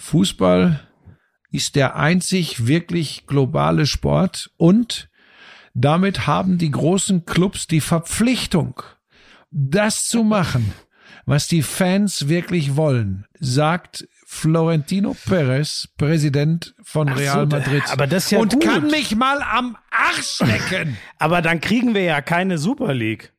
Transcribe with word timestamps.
Fußball 0.00 0.80
ist 1.52 1.76
der 1.76 1.96
einzig 1.96 2.66
wirklich 2.66 3.26
globale 3.26 3.86
Sport 3.86 4.50
und 4.56 5.10
damit 5.74 6.26
haben 6.26 6.58
die 6.58 6.70
großen 6.70 7.26
Clubs 7.26 7.66
die 7.66 7.80
Verpflichtung, 7.80 8.82
das 9.50 10.08
zu 10.08 10.24
machen, 10.24 10.72
was 11.26 11.48
die 11.48 11.62
Fans 11.62 12.28
wirklich 12.28 12.76
wollen, 12.76 13.26
sagt 13.38 14.08
Florentino 14.26 15.14
Perez, 15.26 15.88
Präsident 15.96 16.74
von 16.82 17.08
Real 17.08 17.48
so, 17.50 17.56
Madrid. 17.56 17.82
Aber 17.90 18.06
das 18.06 18.24
ist 18.24 18.30
ja 18.30 18.38
und 18.38 18.54
gut. 18.54 18.64
kann 18.64 18.86
mich 18.86 19.14
mal 19.14 19.42
am 19.42 19.76
Arsch 19.90 20.40
lecken. 20.40 20.96
aber 21.18 21.42
dann 21.42 21.60
kriegen 21.60 21.94
wir 21.94 22.02
ja 22.02 22.22
keine 22.22 22.58
Super 22.58 22.94
League. 22.94 23.32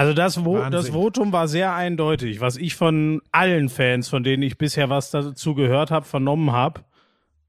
Also 0.00 0.14
das, 0.14 0.46
Vo 0.46 0.58
das 0.70 0.88
Votum 0.88 1.30
war 1.30 1.46
sehr 1.46 1.74
eindeutig, 1.74 2.40
was 2.40 2.56
ich 2.56 2.74
von 2.74 3.20
allen 3.32 3.68
Fans, 3.68 4.08
von 4.08 4.24
denen 4.24 4.42
ich 4.42 4.56
bisher 4.56 4.88
was 4.88 5.10
dazu 5.10 5.54
gehört 5.54 5.90
habe, 5.90 6.06
vernommen 6.06 6.52
habe. 6.52 6.80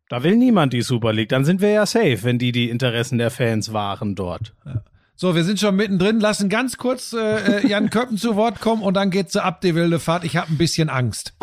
Da 0.09 0.21
will 0.23 0.35
niemand 0.35 0.73
die 0.73 0.81
Super 0.81 1.13
League. 1.13 1.29
Dann 1.29 1.45
sind 1.45 1.61
wir 1.61 1.69
ja 1.69 1.85
safe, 1.85 2.23
wenn 2.23 2.39
die 2.39 2.51
die 2.51 2.69
Interessen 2.69 3.17
der 3.19 3.31
Fans 3.31 3.71
wahren 3.71 4.15
dort. 4.15 4.53
Ja. 4.65 4.83
So, 5.15 5.33
wir 5.33 5.45
sind 5.45 5.61
schon 5.61 5.77
mittendrin. 5.77 6.19
Lassen 6.19 6.49
ganz 6.49 6.75
kurz 6.75 7.13
äh, 7.13 7.59
äh 7.59 7.67
Jan 7.67 7.89
Köppen 7.89 8.17
zu 8.17 8.35
Wort 8.35 8.59
kommen 8.59 8.81
und 8.81 8.95
dann 8.95 9.11
geht's 9.11 9.37
ab 9.37 9.61
die 9.61 9.73
wilde 9.73 9.99
Fahrt. 9.99 10.25
Ich 10.25 10.35
habe 10.35 10.51
ein 10.51 10.57
bisschen 10.57 10.89
Angst. 10.89 11.33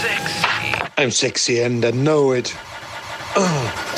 Sexy. 0.00 0.76
I'm 0.96 1.10
sexy 1.10 1.60
and 1.60 1.84
I 1.84 1.90
know 1.90 2.32
it. 2.32 2.54
Oh. 3.34 3.97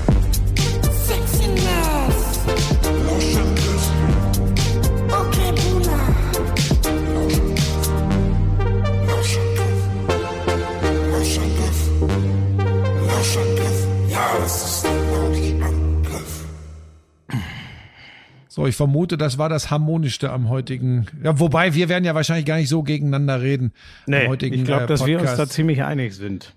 So, 18.53 18.67
ich 18.67 18.75
vermute, 18.75 19.17
das 19.17 19.37
war 19.37 19.47
das 19.47 19.71
harmonischste 19.71 20.29
am 20.29 20.49
heutigen. 20.49 21.05
Ja, 21.23 21.39
wobei 21.39 21.73
wir 21.73 21.87
werden 21.87 22.03
ja 22.03 22.15
wahrscheinlich 22.15 22.45
gar 22.45 22.57
nicht 22.57 22.67
so 22.67 22.83
gegeneinander 22.83 23.41
reden. 23.41 23.71
Nee, 24.07 24.29
ich 24.41 24.65
glaube, 24.65 24.83
äh, 24.83 24.87
dass 24.87 25.05
wir 25.05 25.21
uns 25.21 25.35
da 25.37 25.47
ziemlich 25.47 25.83
einig 25.83 26.13
sind. 26.13 26.53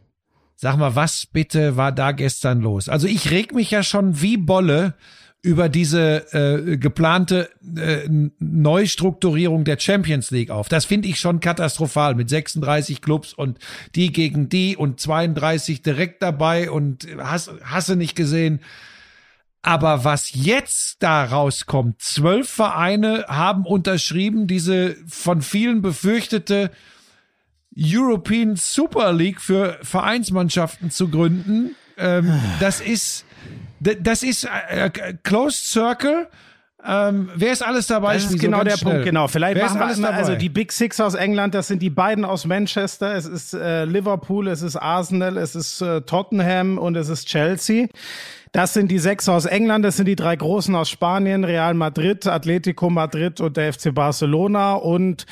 Sag 0.56 0.76
mal, 0.76 0.96
was 0.96 1.24
bitte 1.24 1.76
war 1.76 1.92
da 1.92 2.10
gestern 2.10 2.62
los? 2.62 2.88
Also 2.88 3.06
ich 3.06 3.30
reg 3.30 3.54
mich 3.54 3.70
ja 3.70 3.84
schon 3.84 4.20
wie 4.20 4.36
Bolle 4.36 4.94
über 5.40 5.68
diese 5.68 6.32
äh, 6.32 6.78
geplante 6.78 7.48
äh, 7.76 8.08
Neustrukturierung 8.40 9.62
der 9.62 9.78
Champions 9.78 10.32
League 10.32 10.50
auf. 10.50 10.68
Das 10.68 10.86
finde 10.86 11.06
ich 11.06 11.20
schon 11.20 11.38
katastrophal 11.38 12.16
mit 12.16 12.28
36 12.28 13.02
Clubs 13.02 13.32
und 13.32 13.60
die 13.94 14.10
gegen 14.10 14.48
die 14.48 14.76
und 14.76 14.98
32 14.98 15.82
direkt 15.82 16.22
dabei 16.22 16.72
und 16.72 17.06
hast, 17.18 17.52
hasse 17.62 17.94
nicht 17.94 18.16
gesehen. 18.16 18.58
Aber 19.66 20.04
was 20.04 20.30
jetzt 20.34 21.02
da 21.02 21.24
rauskommt, 21.24 22.02
zwölf 22.02 22.50
Vereine 22.50 23.24
haben 23.28 23.64
unterschrieben, 23.64 24.46
diese 24.46 24.94
von 25.08 25.40
vielen 25.40 25.80
befürchtete 25.80 26.70
European 27.74 28.56
Super 28.56 29.14
League 29.14 29.40
für 29.40 29.78
Vereinsmannschaften 29.80 30.90
zu 30.90 31.08
gründen. 31.08 31.74
Ähm, 31.96 32.38
das 32.60 32.82
ist, 32.82 33.24
das 33.80 34.22
ist 34.22 34.44
äh, 34.44 34.86
äh, 34.86 35.14
Closed 35.22 35.64
Circle. 35.64 36.28
Ähm, 36.86 37.30
wer 37.34 37.52
ist 37.52 37.62
alles 37.62 37.86
dabei? 37.86 38.14
Das 38.14 38.26
ist 38.26 38.38
genau 38.38 38.58
so 38.58 38.64
der 38.64 38.76
schnell. 38.76 38.92
Punkt, 38.92 39.06
genau. 39.06 39.28
Vielleicht 39.28 39.56
wer 39.56 39.70
machen 39.70 39.96
wir 39.96 40.10
mal, 40.10 40.12
also 40.12 40.34
die 40.34 40.50
Big 40.50 40.72
Six 40.72 41.00
aus 41.00 41.14
England, 41.14 41.54
das 41.54 41.68
sind 41.68 41.80
die 41.80 41.88
beiden 41.88 42.26
aus 42.26 42.44
Manchester, 42.44 43.14
es 43.14 43.24
ist 43.24 43.54
äh, 43.54 43.86
Liverpool, 43.86 44.48
es 44.48 44.60
ist 44.60 44.76
Arsenal, 44.76 45.38
es 45.38 45.54
ist 45.54 45.80
äh, 45.80 46.02
Tottenham 46.02 46.76
und 46.76 46.96
es 46.96 47.08
ist 47.08 47.26
Chelsea. 47.26 47.88
Das 48.54 48.72
sind 48.72 48.88
die 48.92 49.00
sechs 49.00 49.28
aus 49.28 49.46
England, 49.46 49.84
das 49.84 49.96
sind 49.96 50.06
die 50.06 50.14
drei 50.14 50.36
großen 50.36 50.76
aus 50.76 50.88
Spanien, 50.88 51.42
Real 51.42 51.74
Madrid, 51.74 52.24
Atletico 52.28 52.88
Madrid 52.88 53.40
und 53.40 53.56
der 53.56 53.72
FC 53.72 53.92
Barcelona. 53.92 54.74
Und 54.74 55.26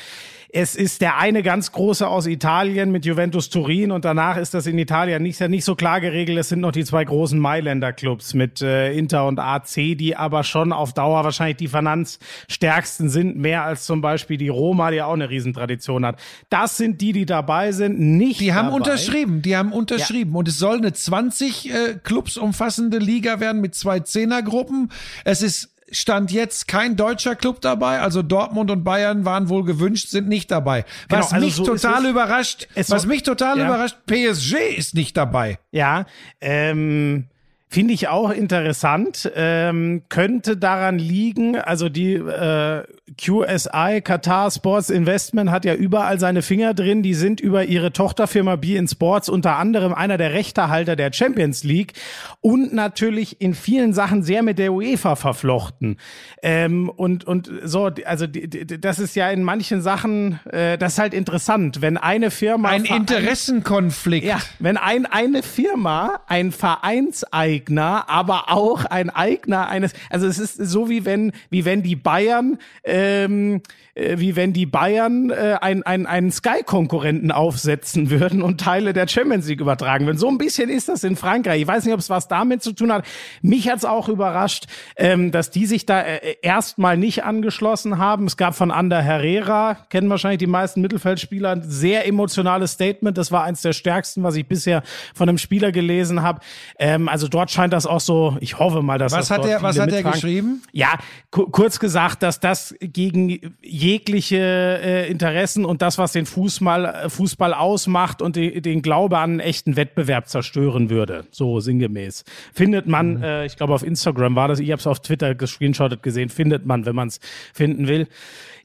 es 0.55 0.75
ist 0.75 1.01
der 1.01 1.17
eine 1.17 1.41
ganz 1.41 1.71
große 1.71 2.07
aus 2.07 2.27
Italien 2.27 2.91
mit 2.91 3.07
Juventus 3.07 3.49
Turin 3.49 3.91
und 3.91 4.05
danach 4.05 4.37
ist 4.37 4.53
das 4.53 4.67
in 4.67 4.77
Italien 4.77 5.23
nicht, 5.23 5.39
ja 5.39 5.47
nicht 5.47 5.65
so 5.65 5.73
klar 5.73 5.99
geregelt. 5.99 6.37
Es 6.37 6.49
sind 6.49 6.59
noch 6.59 6.71
die 6.71 6.85
zwei 6.85 7.03
großen 7.03 7.39
Mailänder 7.39 7.91
Clubs 7.91 8.35
mit 8.35 8.61
äh, 8.61 8.93
Inter 8.93 9.25
und 9.25 9.39
AC, 9.39 9.73
die 9.73 10.15
aber 10.15 10.43
schon 10.43 10.71
auf 10.71 10.93
Dauer 10.93 11.23
wahrscheinlich 11.23 11.57
die 11.57 11.67
finanzstärksten 11.67 13.09
sind, 13.09 13.35
mehr 13.35 13.63
als 13.63 13.87
zum 13.87 14.01
Beispiel 14.01 14.37
die 14.37 14.49
Roma, 14.49 14.91
die 14.91 15.01
auch 15.01 15.13
eine 15.13 15.27
Riesentradition 15.27 16.05
hat. 16.05 16.19
Das 16.51 16.77
sind 16.77 17.01
die, 17.01 17.13
die 17.13 17.25
dabei 17.25 17.71
sind, 17.71 17.99
nicht 17.99 18.39
Die 18.39 18.53
haben 18.53 18.67
dabei. 18.67 18.77
unterschrieben, 18.77 19.41
die 19.41 19.57
haben 19.57 19.73
unterschrieben 19.73 20.33
ja. 20.33 20.37
und 20.37 20.47
es 20.47 20.59
soll 20.59 20.77
eine 20.77 20.93
20 20.93 21.73
äh, 21.73 21.95
Clubs 22.03 22.37
umfassende 22.37 22.99
Liga 22.99 23.39
werden 23.39 23.59
mit 23.59 23.73
zwei 23.73 24.01
Zehnergruppen. 24.01 24.91
Es 25.25 25.41
ist 25.41 25.72
Stand 25.93 26.31
jetzt 26.31 26.67
kein 26.67 26.95
deutscher 26.95 27.35
Club 27.35 27.61
dabei, 27.61 27.99
also 27.99 28.21
Dortmund 28.21 28.71
und 28.71 28.83
Bayern 28.83 29.25
waren 29.25 29.49
wohl 29.49 29.63
gewünscht, 29.63 30.09
sind 30.09 30.27
nicht 30.27 30.51
dabei. 30.51 30.85
Genau, 31.07 31.21
was 31.21 31.33
also 31.33 31.45
mich 31.45 31.55
so 31.55 31.63
total 31.65 32.05
überrascht, 32.05 32.67
was 32.75 33.05
mich 33.05 33.23
total 33.23 33.57
ja. 33.57 33.65
überrascht, 33.65 33.97
PSG 34.05 34.75
ist 34.75 34.95
nicht 34.95 35.15
dabei. 35.15 35.59
Ja, 35.71 36.05
ähm, 36.41 37.27
Finde 37.73 37.95
ich 37.95 38.07
auch 38.07 38.29
interessant. 38.29 39.31
Ähm, 39.35 40.03
könnte 40.07 40.57
daran 40.57 40.99
liegen, 40.99 41.57
also 41.57 41.89
die 41.89 42.13
äh, 42.13 42.83
QSI, 43.19 44.01
Qatar 44.03 44.51
Sports 44.51 44.91
Investment, 44.91 45.49
hat 45.49 45.65
ja 45.65 45.73
überall 45.73 46.19
seine 46.19 46.43
Finger 46.43 46.75
drin. 46.75 47.01
Die 47.01 47.15
sind 47.15 47.41
über 47.41 47.65
ihre 47.65 47.91
Tochterfirma 47.91 48.57
BeIN 48.57 48.87
Sports 48.87 49.27
unter 49.27 49.57
anderem 49.57 49.91
einer 49.91 50.17
der 50.17 50.33
Rechtehalter 50.33 50.95
der 50.95 51.11
Champions 51.13 51.63
League 51.63 51.93
und 52.41 52.73
natürlich 52.73 53.41
in 53.41 53.55
vielen 53.55 53.93
Sachen 53.93 54.21
sehr 54.21 54.43
mit 54.43 54.59
der 54.59 54.71
UEFA 54.71 55.15
verflochten. 55.15 55.97
Ähm, 56.43 56.89
und, 56.89 57.23
und 57.23 57.49
so, 57.63 57.89
also 58.05 58.27
die, 58.27 58.47
die, 58.51 58.79
das 58.79 58.99
ist 58.99 59.15
ja 59.15 59.31
in 59.31 59.41
manchen 59.41 59.81
Sachen, 59.81 60.39
äh, 60.51 60.77
das 60.77 60.93
ist 60.93 60.99
halt 60.99 61.15
interessant, 61.15 61.81
wenn 61.81 61.97
eine 61.97 62.29
Firma. 62.29 62.69
Ein 62.69 62.85
Interessenkonflikt. 62.85 64.27
Ja, 64.27 64.37
wenn 64.59 64.77
ein, 64.77 65.07
eine 65.07 65.41
Firma 65.41 66.19
ein 66.27 66.51
Vereinseigner 66.51 67.62
Eigner, 67.63 68.09
aber 68.09 68.51
auch 68.51 68.85
ein 68.85 69.09
Eigner 69.09 69.67
eines, 69.67 69.93
also 70.09 70.27
es 70.27 70.37
ist 70.37 70.57
so 70.57 70.89
wie 70.89 71.05
wenn, 71.05 71.31
wie 71.49 71.63
wenn 71.63 71.81
die 71.81 71.95
Bayern, 71.95 72.57
ähm, 72.83 73.61
äh, 73.95 74.17
wie 74.17 74.35
wenn 74.35 74.53
die 74.53 74.65
Bayern 74.65 75.29
äh, 75.29 75.57
ein, 75.61 75.83
ein, 75.83 76.05
einen 76.05 76.31
Sky-Konkurrenten 76.31 77.31
aufsetzen 77.31 78.09
würden 78.09 78.41
und 78.41 78.59
Teile 78.59 78.91
der 78.91 79.07
Champions 79.07 79.47
League 79.47 79.61
übertragen 79.61 80.05
würden. 80.05 80.17
So 80.17 80.27
ein 80.27 80.37
bisschen 80.37 80.69
ist 80.69 80.89
das 80.89 81.03
in 81.03 81.15
Frankreich. 81.15 81.61
Ich 81.61 81.67
weiß 81.67 81.85
nicht, 81.85 81.93
ob 81.93 81.99
es 81.99 82.09
was 82.09 82.27
damit 82.27 82.63
zu 82.63 82.73
tun 82.73 82.91
hat. 82.91 83.05
Mich 83.41 83.69
hat's 83.69 83.85
auch 83.85 84.09
überrascht, 84.09 84.65
ähm, 84.97 85.31
dass 85.31 85.51
die 85.51 85.65
sich 85.65 85.85
da 85.85 86.01
äh, 86.01 86.35
erstmal 86.41 86.97
nicht 86.97 87.23
angeschlossen 87.23 87.97
haben. 87.97 88.25
Es 88.25 88.35
gab 88.35 88.55
von 88.55 88.71
Ander 88.71 89.01
Herrera, 89.01 89.77
kennen 89.89 90.09
wahrscheinlich 90.09 90.39
die 90.39 90.47
meisten 90.47 90.81
Mittelfeldspieler, 90.81 91.51
ein 91.51 91.63
sehr 91.63 92.07
emotionales 92.07 92.73
Statement. 92.73 93.17
Das 93.17 93.31
war 93.31 93.43
eins 93.43 93.61
der 93.61 93.73
stärksten, 93.73 94.23
was 94.23 94.35
ich 94.35 94.47
bisher 94.47 94.83
von 95.13 95.29
einem 95.29 95.37
Spieler 95.37 95.71
gelesen 95.71 96.23
habe. 96.23 96.41
Ähm, 96.77 97.07
also 97.07 97.27
dort 97.27 97.51
scheint 97.53 97.73
das 97.73 97.85
auch 97.85 97.99
so, 97.99 98.37
ich 98.39 98.59
hoffe 98.59 98.81
mal, 98.81 98.97
dass 98.97 99.13
was 99.13 99.27
das 99.27 99.37
hat 99.37 99.45
er, 99.45 99.61
was 99.61 99.79
hat 99.79 99.91
er 99.91 100.03
geschrieben? 100.03 100.61
Ja, 100.71 100.97
kurz 101.29 101.79
gesagt, 101.79 102.23
dass 102.23 102.39
das 102.39 102.75
gegen 102.79 103.55
jegliche 103.61 104.37
äh, 104.37 105.09
Interessen 105.09 105.65
und 105.65 105.81
das, 105.81 105.97
was 105.97 106.11
den 106.11 106.25
Fußball, 106.25 106.85
äh, 106.85 107.09
Fußball 107.09 107.53
ausmacht 107.53 108.21
und 108.21 108.35
die, 108.35 108.61
den 108.61 108.81
Glaube 108.81 109.17
an 109.17 109.31
einen 109.31 109.39
echten 109.39 109.75
Wettbewerb 109.75 110.27
zerstören 110.27 110.89
würde. 110.89 111.25
So 111.31 111.59
sinngemäß. 111.59 112.23
Findet 112.53 112.87
man, 112.87 113.17
mhm. 113.17 113.23
äh, 113.23 113.45
ich 113.45 113.55
glaube 113.55 113.73
auf 113.73 113.83
Instagram 113.83 114.35
war 114.35 114.47
das, 114.47 114.59
ich 114.59 114.71
habe 114.71 114.79
es 114.79 114.87
auf 114.87 115.01
Twitter 115.01 115.35
gescreenshottet 115.35 116.03
gesehen, 116.03 116.29
findet 116.29 116.65
man, 116.65 116.85
wenn 116.85 116.95
man 116.95 117.07
es 117.07 117.19
finden 117.53 117.87
will. 117.87 118.07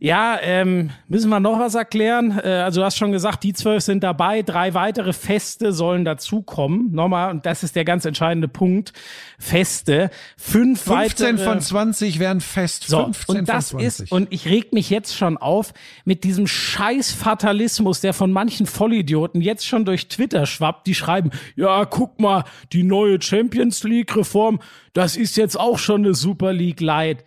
Ja, 0.00 0.38
ähm, 0.40 0.90
müssen 1.08 1.28
wir 1.28 1.40
noch 1.40 1.58
was 1.58 1.74
erklären? 1.74 2.38
Äh, 2.38 2.48
also 2.48 2.80
du 2.80 2.84
hast 2.84 2.96
schon 2.96 3.10
gesagt, 3.10 3.42
die 3.42 3.52
zwölf 3.52 3.82
sind 3.82 4.04
dabei, 4.04 4.42
drei 4.42 4.72
weitere 4.72 5.12
Feste 5.12 5.72
sollen 5.72 6.04
dazukommen. 6.04 6.92
Nochmal, 6.92 7.30
und 7.32 7.44
das 7.46 7.64
ist 7.64 7.74
der 7.74 7.84
ganz 7.84 8.04
entscheidende 8.04 8.46
Punkt. 8.46 8.92
Feste. 9.40 10.10
Fünf 10.36 10.82
15 10.82 10.94
weitere, 10.94 11.44
von 11.44 11.60
20 11.60 12.18
wären 12.20 12.40
fest. 12.40 12.84
so, 12.86 13.06
15 13.06 13.38
und 13.38 13.48
das 13.48 13.70
von 13.72 13.80
20. 13.80 14.04
ist, 14.04 14.12
und 14.12 14.28
ich 14.30 14.46
reg 14.46 14.72
mich 14.72 14.88
jetzt 14.88 15.16
schon 15.16 15.36
auf 15.36 15.74
mit 16.04 16.22
diesem 16.22 16.46
scheiß 16.46 17.10
Fatalismus, 17.10 18.00
der 18.00 18.14
von 18.14 18.30
manchen 18.30 18.66
Vollidioten 18.66 19.40
jetzt 19.40 19.66
schon 19.66 19.84
durch 19.84 20.06
Twitter 20.06 20.46
schwappt, 20.46 20.86
die 20.86 20.94
schreiben, 20.94 21.30
ja, 21.56 21.84
guck 21.84 22.20
mal, 22.20 22.44
die 22.72 22.84
neue 22.84 23.20
Champions 23.20 23.82
League 23.82 24.14
Reform, 24.14 24.60
das 24.92 25.16
ist 25.16 25.36
jetzt 25.36 25.58
auch 25.58 25.78
schon 25.78 26.04
eine 26.04 26.14
Super 26.14 26.52
League 26.52 26.80
Light. 26.80 27.24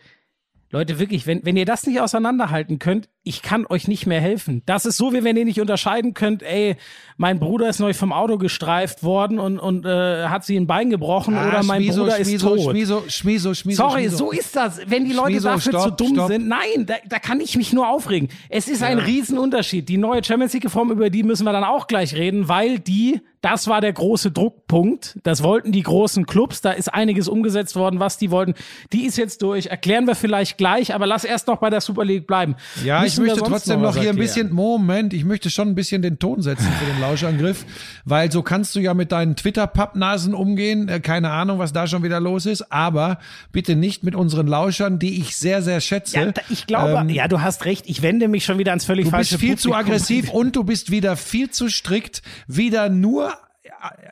Leute, 0.72 1.00
wirklich, 1.00 1.28
wenn, 1.28 1.46
wenn 1.46 1.58
ihr 1.58 1.66
das 1.66 1.86
nicht 1.86 2.00
auseinanderhalten 2.00 2.80
könnt, 2.80 3.10
ich 3.24 3.44
kann 3.44 3.68
euch 3.70 3.88
nicht 3.88 4.08
mehr 4.08 4.20
helfen. 4.20 4.64
Das 4.66 4.86
ist 4.86 4.98
so, 4.98 5.14
wie 5.14 5.24
wenn 5.24 5.38
ihr 5.38 5.46
nicht 5.46 5.62
unterscheiden 5.62 6.16
könnt, 6.16 6.42
ey, 6.42 6.76
mein 7.18 7.40
Bruder 7.40 7.70
ist 7.70 7.80
neu 7.80 7.94
vom 7.94 8.12
Auto 8.12 8.40
gestreift 8.40 9.04
worden 9.04 9.38
und, 9.38 9.60
und 9.60 9.86
äh, 9.86 10.26
hat 10.28 10.44
sie 10.44 10.58
ein 10.58 10.66
Bein 10.66 10.90
gebrochen 10.90 11.36
Ah, 11.38 11.50
oder 11.50 11.64
mein 11.64 11.84
Schmieso, 11.84 12.02
Bruder 12.04 12.18
ist 12.18 12.42
tot. 12.42 12.62
Schmieso, 12.62 13.04
Schmieso, 13.08 13.54
Schmieso, 13.54 13.84
Sorry, 13.84 14.02
Schmieso. 14.06 14.18
so 14.18 14.32
ist 14.32 14.56
das. 14.56 14.80
Wenn 14.88 15.06
die 15.06 15.14
Leute 15.14 15.32
Schmieso, 15.34 15.50
dafür 15.50 15.72
stopp, 15.72 15.84
zu 16.00 16.06
dumm 16.06 16.16
stopp. 16.16 16.28
sind, 16.30 16.48
nein, 16.48 16.88
da, 16.88 16.96
da 17.08 17.20
kann 17.20 17.40
ich 17.42 17.56
mich 17.58 17.74
nur 17.74 17.88
aufregen. 17.90 18.30
Es 18.50 18.68
ist 18.68 18.82
ein 18.82 18.98
Riesenunterschied. 18.98 19.88
Die 19.88 19.98
neue 19.98 20.24
Champions 20.24 20.54
League 20.54 20.66
Reform, 20.66 20.90
über 20.90 21.12
die 21.12 21.22
müssen 21.22 21.44
wir 21.44 21.52
dann 21.54 21.64
auch 21.64 21.86
gleich 21.86 22.16
reden, 22.16 22.48
weil 22.50 22.80
die, 22.80 23.22
das 23.42 23.68
war 23.68 23.82
der 23.82 23.94
große 23.94 24.32
Druckpunkt. 24.32 25.20
Das 25.24 25.44
wollten 25.44 25.72
die 25.72 25.84
großen 25.84 26.26
Clubs. 26.26 26.62
Da 26.62 26.72
ist 26.72 26.92
einiges 26.92 27.28
umgesetzt 27.28 27.76
worden, 27.76 28.00
was 28.00 28.18
die 28.18 28.32
wollten. 28.32 28.56
Die 28.94 29.06
ist 29.06 29.18
jetzt 29.18 29.44
durch. 29.44 29.68
Erklären 29.68 30.08
wir 30.08 30.16
vielleicht 30.16 30.58
gleich, 30.58 30.94
aber 30.96 31.06
lass 31.06 31.24
erst 31.24 31.48
noch 31.48 31.58
bei 31.58 31.70
der 31.70 31.82
Super 31.82 32.04
League 32.04 32.26
bleiben. 32.26 32.56
Ja, 32.84 33.04
ich 33.04 33.11
Wir 33.18 33.26
möchte 33.28 33.42
trotzdem 33.44 33.82
noch 33.82 33.96
was 33.96 34.02
hier 34.02 34.10
ein 34.10 34.16
bisschen, 34.16 34.52
Moment, 34.54 35.14
ich 35.14 35.26
möchte 35.26 35.50
schon 35.50 35.70
ein 35.70 35.76
bisschen 35.76 36.02
den 36.02 36.20
Ton 36.20 36.42
setzen 36.42 36.68
für 36.80 36.86
den 36.86 37.00
Lauschangriff, 37.02 37.66
weil 38.06 38.32
so 38.32 38.42
kannst 38.42 38.76
du 38.76 38.80
ja 38.80 38.94
mit 38.94 39.12
deinen 39.12 39.36
Twitter-Pappnasen 39.36 40.34
umgehen. 40.34 40.88
Äh, 40.90 41.00
Keine 41.00 41.32
Ahnung, 41.32 41.60
was 41.60 41.74
da 41.74 41.88
schon 41.88 42.04
wieder 42.04 42.20
los 42.20 42.46
ist, 42.46 42.72
aber 42.72 43.20
bitte 43.52 43.76
nicht 43.76 44.04
mit 44.04 44.16
unseren 44.16 44.48
Lauschern, 44.48 45.00
die 45.00 45.20
ich 45.20 45.36
sehr, 45.36 45.62
sehr 45.62 45.82
schätze. 45.82 46.18
Ja, 46.20 46.32
ich 46.50 46.68
glaube, 46.68 47.00
Ähm, 47.02 47.10
ja, 47.10 47.28
du 47.28 47.42
hast 47.42 47.66
recht. 47.66 47.86
Ich 47.88 48.02
wende 48.02 48.28
mich 48.28 48.46
schon 48.46 48.58
wieder 48.58 48.72
ans 48.72 48.86
völlig 48.86 49.06
Du 49.06 49.12
falsche 49.12 49.36
bist 49.36 49.42
viel 49.42 49.58
zu 49.58 49.70
Publikum. 49.70 49.92
aggressiv 49.94 50.30
und 50.32 50.56
du 50.56 50.64
bist 50.64 50.92
wieder 50.92 51.16
viel 51.18 51.50
zu 51.50 51.70
strikt, 51.70 52.22
wieder 52.48 52.90
nur 52.90 53.34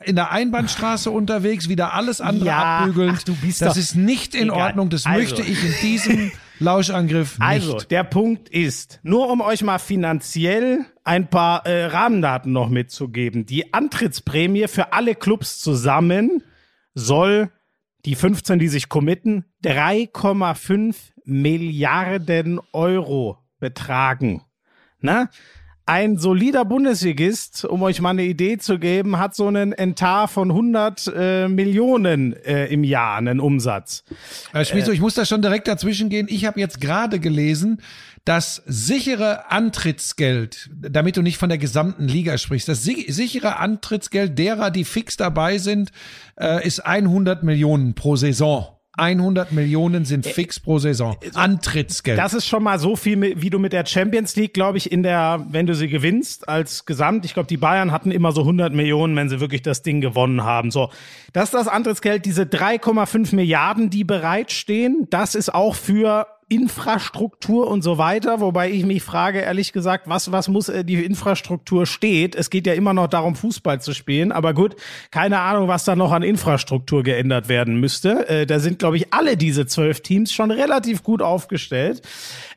in 0.04 0.16
der 0.16 0.30
Einbahnstraße 0.32 1.10
unterwegs, 1.10 1.68
wieder 1.68 1.94
alles 1.94 2.20
andere 2.20 2.46
Ja, 2.46 2.78
abbügelnd. 2.78 3.18
ach, 3.18 3.22
du 3.22 3.34
bist 3.36 3.62
das 3.62 3.76
ist 3.76 3.94
nicht 3.96 4.34
in 4.34 4.48
Egal. 4.48 4.68
Ordnung. 4.68 4.90
Das 4.90 5.06
Also. 5.06 5.18
möchte 5.18 5.42
ich 5.42 5.64
in 5.64 5.74
diesem 5.82 6.32
Lauschangriff 6.58 7.38
nicht. 7.38 7.46
Also, 7.48 7.78
der 7.78 8.04
Punkt 8.04 8.48
ist, 8.48 9.00
nur 9.02 9.30
um 9.30 9.40
euch 9.40 9.62
mal 9.62 9.78
finanziell 9.78 10.84
ein 11.04 11.28
paar 11.28 11.64
äh, 11.66 11.86
Rahmendaten 11.86 12.52
noch 12.52 12.68
mitzugeben. 12.68 13.46
Die 13.46 13.72
Antrittsprämie 13.72 14.68
für 14.68 14.92
alle 14.92 15.14
Clubs 15.14 15.58
zusammen 15.58 16.42
soll 16.94 17.50
die 18.06 18.14
15, 18.14 18.58
die 18.58 18.68
sich 18.68 18.88
committen, 18.88 19.44
3,5 19.64 20.96
Milliarden 21.24 22.60
Euro 22.72 23.38
betragen. 23.58 24.42
Na? 25.00 25.28
Ein 25.90 26.18
solider 26.18 26.64
Bundesligist, 26.64 27.64
um 27.64 27.82
euch 27.82 28.00
mal 28.00 28.10
eine 28.10 28.22
Idee 28.22 28.58
zu 28.58 28.78
geben, 28.78 29.18
hat 29.18 29.34
so 29.34 29.48
einen 29.48 29.72
Entar 29.72 30.28
von 30.28 30.52
100 30.52 31.12
äh, 31.12 31.48
Millionen 31.48 32.32
äh, 32.32 32.66
im 32.66 32.84
Jahr, 32.84 33.16
einen 33.16 33.40
Umsatz. 33.40 34.04
Herr 34.52 34.64
Schmieso, 34.64 34.92
ich 34.92 35.00
muss 35.00 35.14
da 35.14 35.24
schon 35.24 35.42
direkt 35.42 35.66
dazwischen 35.66 36.08
gehen. 36.08 36.28
Ich 36.30 36.44
habe 36.44 36.60
jetzt 36.60 36.80
gerade 36.80 37.18
gelesen, 37.18 37.82
das 38.24 38.62
sichere 38.66 39.50
Antrittsgeld, 39.50 40.70
damit 40.72 41.16
du 41.16 41.22
nicht 41.22 41.38
von 41.38 41.48
der 41.48 41.58
gesamten 41.58 42.06
Liga 42.06 42.38
sprichst, 42.38 42.68
das 42.68 42.84
si 42.84 43.10
sichere 43.10 43.56
Antrittsgeld 43.56 44.38
derer, 44.38 44.70
die 44.70 44.84
fix 44.84 45.16
dabei 45.16 45.58
sind, 45.58 45.90
äh, 46.38 46.64
ist 46.64 46.86
100 46.86 47.42
Millionen 47.42 47.96
pro 47.96 48.14
Saison. 48.14 48.79
100 49.00 49.52
Millionen 49.52 50.04
sind 50.04 50.26
fix 50.26 50.60
pro 50.60 50.78
Saison. 50.78 51.16
Antrittsgeld. 51.34 52.18
Das 52.18 52.34
ist 52.34 52.46
schon 52.46 52.62
mal 52.62 52.78
so 52.78 52.96
viel, 52.96 53.40
wie 53.40 53.50
du 53.50 53.58
mit 53.58 53.72
der 53.72 53.86
Champions 53.86 54.36
League, 54.36 54.54
glaube 54.54 54.78
ich, 54.78 54.92
in 54.92 55.02
der, 55.02 55.44
wenn 55.48 55.66
du 55.66 55.74
sie 55.74 55.88
gewinnst 55.88 56.48
als 56.48 56.84
Gesamt. 56.84 57.24
Ich 57.24 57.34
glaube, 57.34 57.46
die 57.46 57.56
Bayern 57.56 57.92
hatten 57.92 58.10
immer 58.10 58.32
so 58.32 58.42
100 58.42 58.74
Millionen, 58.74 59.16
wenn 59.16 59.28
sie 59.28 59.40
wirklich 59.40 59.62
das 59.62 59.82
Ding 59.82 60.00
gewonnen 60.00 60.44
haben. 60.44 60.70
So, 60.70 60.90
das 61.32 61.44
ist 61.44 61.54
das 61.54 61.68
Antrittsgeld, 61.68 62.24
diese 62.26 62.42
3,5 62.42 63.34
Milliarden, 63.34 63.90
die 63.90 64.04
bereitstehen. 64.04 65.06
Das 65.10 65.34
ist 65.34 65.54
auch 65.54 65.74
für 65.74 66.26
Infrastruktur 66.50 67.68
und 67.68 67.82
so 67.82 67.96
weiter, 67.96 68.40
wobei 68.40 68.72
ich 68.72 68.84
mich 68.84 69.04
frage, 69.04 69.38
ehrlich 69.38 69.72
gesagt, 69.72 70.08
was, 70.08 70.32
was 70.32 70.48
muss 70.48 70.68
äh, 70.68 70.84
die 70.84 71.04
Infrastruktur 71.04 71.86
steht? 71.86 72.34
Es 72.34 72.50
geht 72.50 72.66
ja 72.66 72.74
immer 72.74 72.92
noch 72.92 73.06
darum, 73.06 73.36
Fußball 73.36 73.80
zu 73.80 73.94
spielen, 73.94 74.32
aber 74.32 74.52
gut, 74.52 74.74
keine 75.12 75.38
Ahnung, 75.38 75.68
was 75.68 75.84
da 75.84 75.94
noch 75.94 76.10
an 76.10 76.24
Infrastruktur 76.24 77.04
geändert 77.04 77.48
werden 77.48 77.78
müsste. 77.78 78.28
Äh, 78.28 78.46
da 78.46 78.58
sind, 78.58 78.80
glaube 78.80 78.96
ich, 78.96 79.14
alle 79.14 79.36
diese 79.36 79.66
zwölf 79.66 80.00
Teams 80.00 80.32
schon 80.32 80.50
relativ 80.50 81.04
gut 81.04 81.22
aufgestellt. 81.22 82.02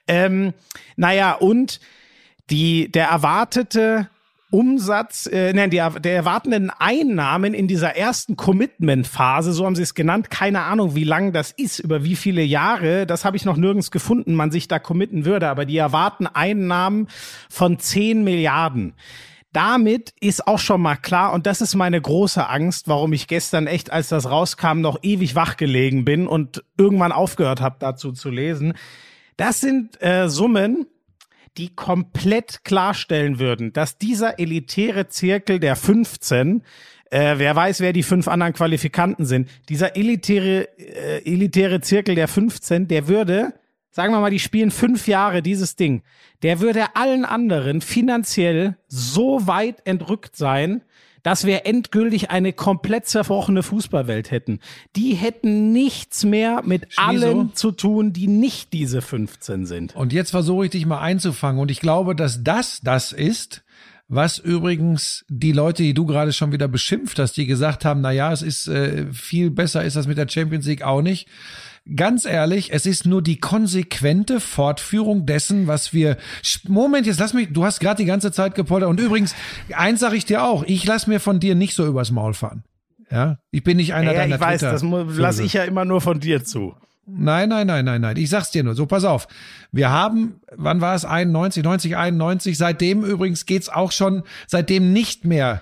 Ähm, 0.07 0.53
naja, 0.95 1.33
und 1.33 1.79
die, 2.49 2.91
der 2.91 3.09
erwartete 3.09 4.09
Umsatz, 4.53 5.25
äh, 5.25 5.51
nein, 5.51 5.71
die, 5.71 5.77
der 5.77 6.15
erwartenden 6.15 6.69
Einnahmen 6.69 7.55
in 7.55 7.67
dieser 7.67 7.95
ersten 7.95 8.35
Commitment-Phase, 8.37 9.51
so 9.51 9.65
haben 9.65 9.75
sie 9.75 9.81
es 9.81 9.95
genannt, 9.95 10.29
keine 10.29 10.61
Ahnung, 10.61 10.93
wie 10.93 11.05
lang 11.05 11.33
das 11.33 11.51
ist, 11.51 11.79
über 11.79 12.03
wie 12.03 12.15
viele 12.15 12.43
Jahre, 12.43 13.07
das 13.07 13.25
habe 13.25 13.35
ich 13.35 13.45
noch 13.45 13.57
nirgends 13.57 13.89
gefunden, 13.89 14.35
man 14.35 14.51
sich 14.51 14.67
da 14.67 14.77
committen 14.77 15.25
würde, 15.25 15.49
aber 15.49 15.65
die 15.65 15.77
erwarten 15.77 16.27
Einnahmen 16.27 17.07
von 17.49 17.79
10 17.79 18.23
Milliarden. 18.23 18.93
Damit 19.53 20.13
ist 20.19 20.47
auch 20.47 20.59
schon 20.59 20.81
mal 20.81 20.97
klar, 20.97 21.33
und 21.33 21.47
das 21.47 21.59
ist 21.59 21.73
meine 21.73 21.99
große 21.99 22.47
Angst, 22.47 22.87
warum 22.87 23.11
ich 23.11 23.27
gestern 23.27 23.65
echt, 23.65 23.91
als 23.91 24.09
das 24.09 24.29
rauskam, 24.29 24.81
noch 24.81 24.99
ewig 25.01 25.33
wach 25.33 25.57
gelegen 25.57 26.05
bin 26.05 26.27
und 26.27 26.63
irgendwann 26.77 27.11
aufgehört 27.11 27.59
habe, 27.59 27.77
dazu 27.79 28.11
zu 28.11 28.29
lesen. 28.29 28.75
Das 29.35 29.61
sind 29.61 29.99
äh, 29.99 30.29
Summen, 30.29 30.85
die 31.57 31.75
komplett 31.75 32.63
klarstellen 32.63 33.39
würden, 33.39 33.73
dass 33.73 33.97
dieser 33.97 34.39
elitäre 34.39 35.07
Zirkel 35.07 35.59
der 35.59 35.75
15, 35.75 36.63
äh, 37.09 37.35
wer 37.37 37.55
weiß, 37.55 37.79
wer 37.81 37.93
die 37.93 38.03
fünf 38.03 38.27
anderen 38.27 38.53
Qualifikanten 38.53 39.25
sind, 39.25 39.49
dieser 39.69 39.95
elitäre, 39.95 40.67
äh, 40.77 41.23
elitäre 41.25 41.81
Zirkel 41.81 42.15
der 42.15 42.27
15, 42.27 42.87
der 42.87 43.07
würde, 43.07 43.53
sagen 43.91 44.13
wir 44.13 44.19
mal, 44.19 44.31
die 44.31 44.39
spielen 44.39 44.71
fünf 44.71 45.07
Jahre 45.07 45.41
dieses 45.41 45.75
Ding, 45.75 46.01
der 46.41 46.59
würde 46.59 46.95
allen 46.95 47.25
anderen 47.25 47.81
finanziell 47.81 48.77
so 48.87 49.45
weit 49.45 49.85
entrückt 49.85 50.35
sein, 50.35 50.81
dass 51.23 51.45
wir 51.45 51.65
endgültig 51.65 52.29
eine 52.29 52.53
komplett 52.53 53.07
zerbrochene 53.07 53.63
Fußballwelt 53.63 54.31
hätten. 54.31 54.59
Die 54.95 55.15
hätten 55.15 55.71
nichts 55.71 56.23
mehr 56.23 56.61
mit 56.63 56.87
allen 56.97 57.55
zu 57.55 57.71
tun, 57.71 58.13
die 58.13 58.27
nicht 58.27 58.73
diese 58.73 59.01
15 59.01 59.65
sind. 59.65 59.95
Und 59.95 60.13
jetzt 60.13 60.31
versuche 60.31 60.65
ich 60.65 60.71
dich 60.71 60.85
mal 60.85 60.99
einzufangen. 60.99 61.61
Und 61.61 61.71
ich 61.71 61.79
glaube, 61.79 62.15
dass 62.15 62.43
das 62.43 62.81
das 62.81 63.13
ist, 63.13 63.63
was 64.07 64.37
übrigens 64.37 65.25
die 65.29 65.53
Leute, 65.53 65.81
die 65.83 65.93
du 65.93 66.05
gerade 66.05 66.33
schon 66.33 66.51
wieder 66.51 66.67
beschimpft 66.67 67.19
hast, 67.19 67.37
die 67.37 67.45
gesagt 67.45 67.85
haben, 67.85 68.01
na 68.01 68.11
ja, 68.11 68.31
es 68.31 68.41
ist 68.41 68.67
äh, 68.67 69.11
viel 69.11 69.49
besser 69.49 69.83
ist 69.83 69.95
das 69.95 70.07
mit 70.07 70.17
der 70.17 70.27
Champions 70.27 70.65
League 70.65 70.83
auch 70.83 71.01
nicht. 71.01 71.27
Ganz 71.95 72.23
ehrlich, 72.23 72.71
es 72.71 72.85
ist 72.85 73.05
nur 73.05 73.21
die 73.21 73.39
konsequente 73.39 74.39
Fortführung 74.39 75.25
dessen, 75.25 75.67
was 75.67 75.93
wir. 75.93 76.17
Moment, 76.65 77.05
jetzt 77.05 77.19
lass 77.19 77.33
mich. 77.33 77.51
Du 77.51 77.65
hast 77.65 77.81
gerade 77.81 78.01
die 78.01 78.07
ganze 78.07 78.31
Zeit 78.31 78.55
gepoltert. 78.55 78.89
Und 78.89 79.01
übrigens, 79.01 79.35
eins 79.73 79.99
sage 79.99 80.15
ich 80.15 80.23
dir 80.23 80.43
auch: 80.43 80.63
Ich 80.63 80.85
lass 80.85 81.07
mir 81.07 81.19
von 81.19 81.41
dir 81.41 81.55
nicht 81.55 81.75
so 81.75 81.85
übers 81.85 82.09
Maul 82.09 82.33
fahren. 82.33 82.63
Ja, 83.11 83.37
ich 83.51 83.63
bin 83.63 83.77
nicht 83.77 83.93
einer 83.93 84.13
Ja, 84.13 84.19
deiner 84.19 84.35
ich 84.35 84.41
weiß, 84.41 84.61
das 84.61 84.81
lasse 84.81 85.43
ich 85.43 85.53
ja 85.53 85.65
immer 85.65 85.83
nur 85.83 85.99
von 85.99 86.21
dir 86.21 86.45
zu. 86.45 86.73
Nein, 87.05 87.49
nein, 87.49 87.67
nein, 87.67 87.83
nein, 87.83 87.99
nein. 87.99 88.15
Ich 88.15 88.29
sag's 88.29 88.51
dir 88.51 88.63
nur. 88.63 88.75
So, 88.75 88.85
pass 88.85 89.03
auf. 89.03 89.27
Wir 89.73 89.89
haben, 89.89 90.39
wann 90.55 90.79
war 90.79 90.95
es? 90.95 91.03
91, 91.03 91.61
90, 91.63 91.97
91. 91.97 92.57
Seitdem 92.57 93.03
übrigens 93.03 93.45
geht's 93.45 93.67
auch 93.67 93.91
schon, 93.91 94.23
seitdem 94.47 94.93
nicht 94.93 95.25
mehr 95.25 95.61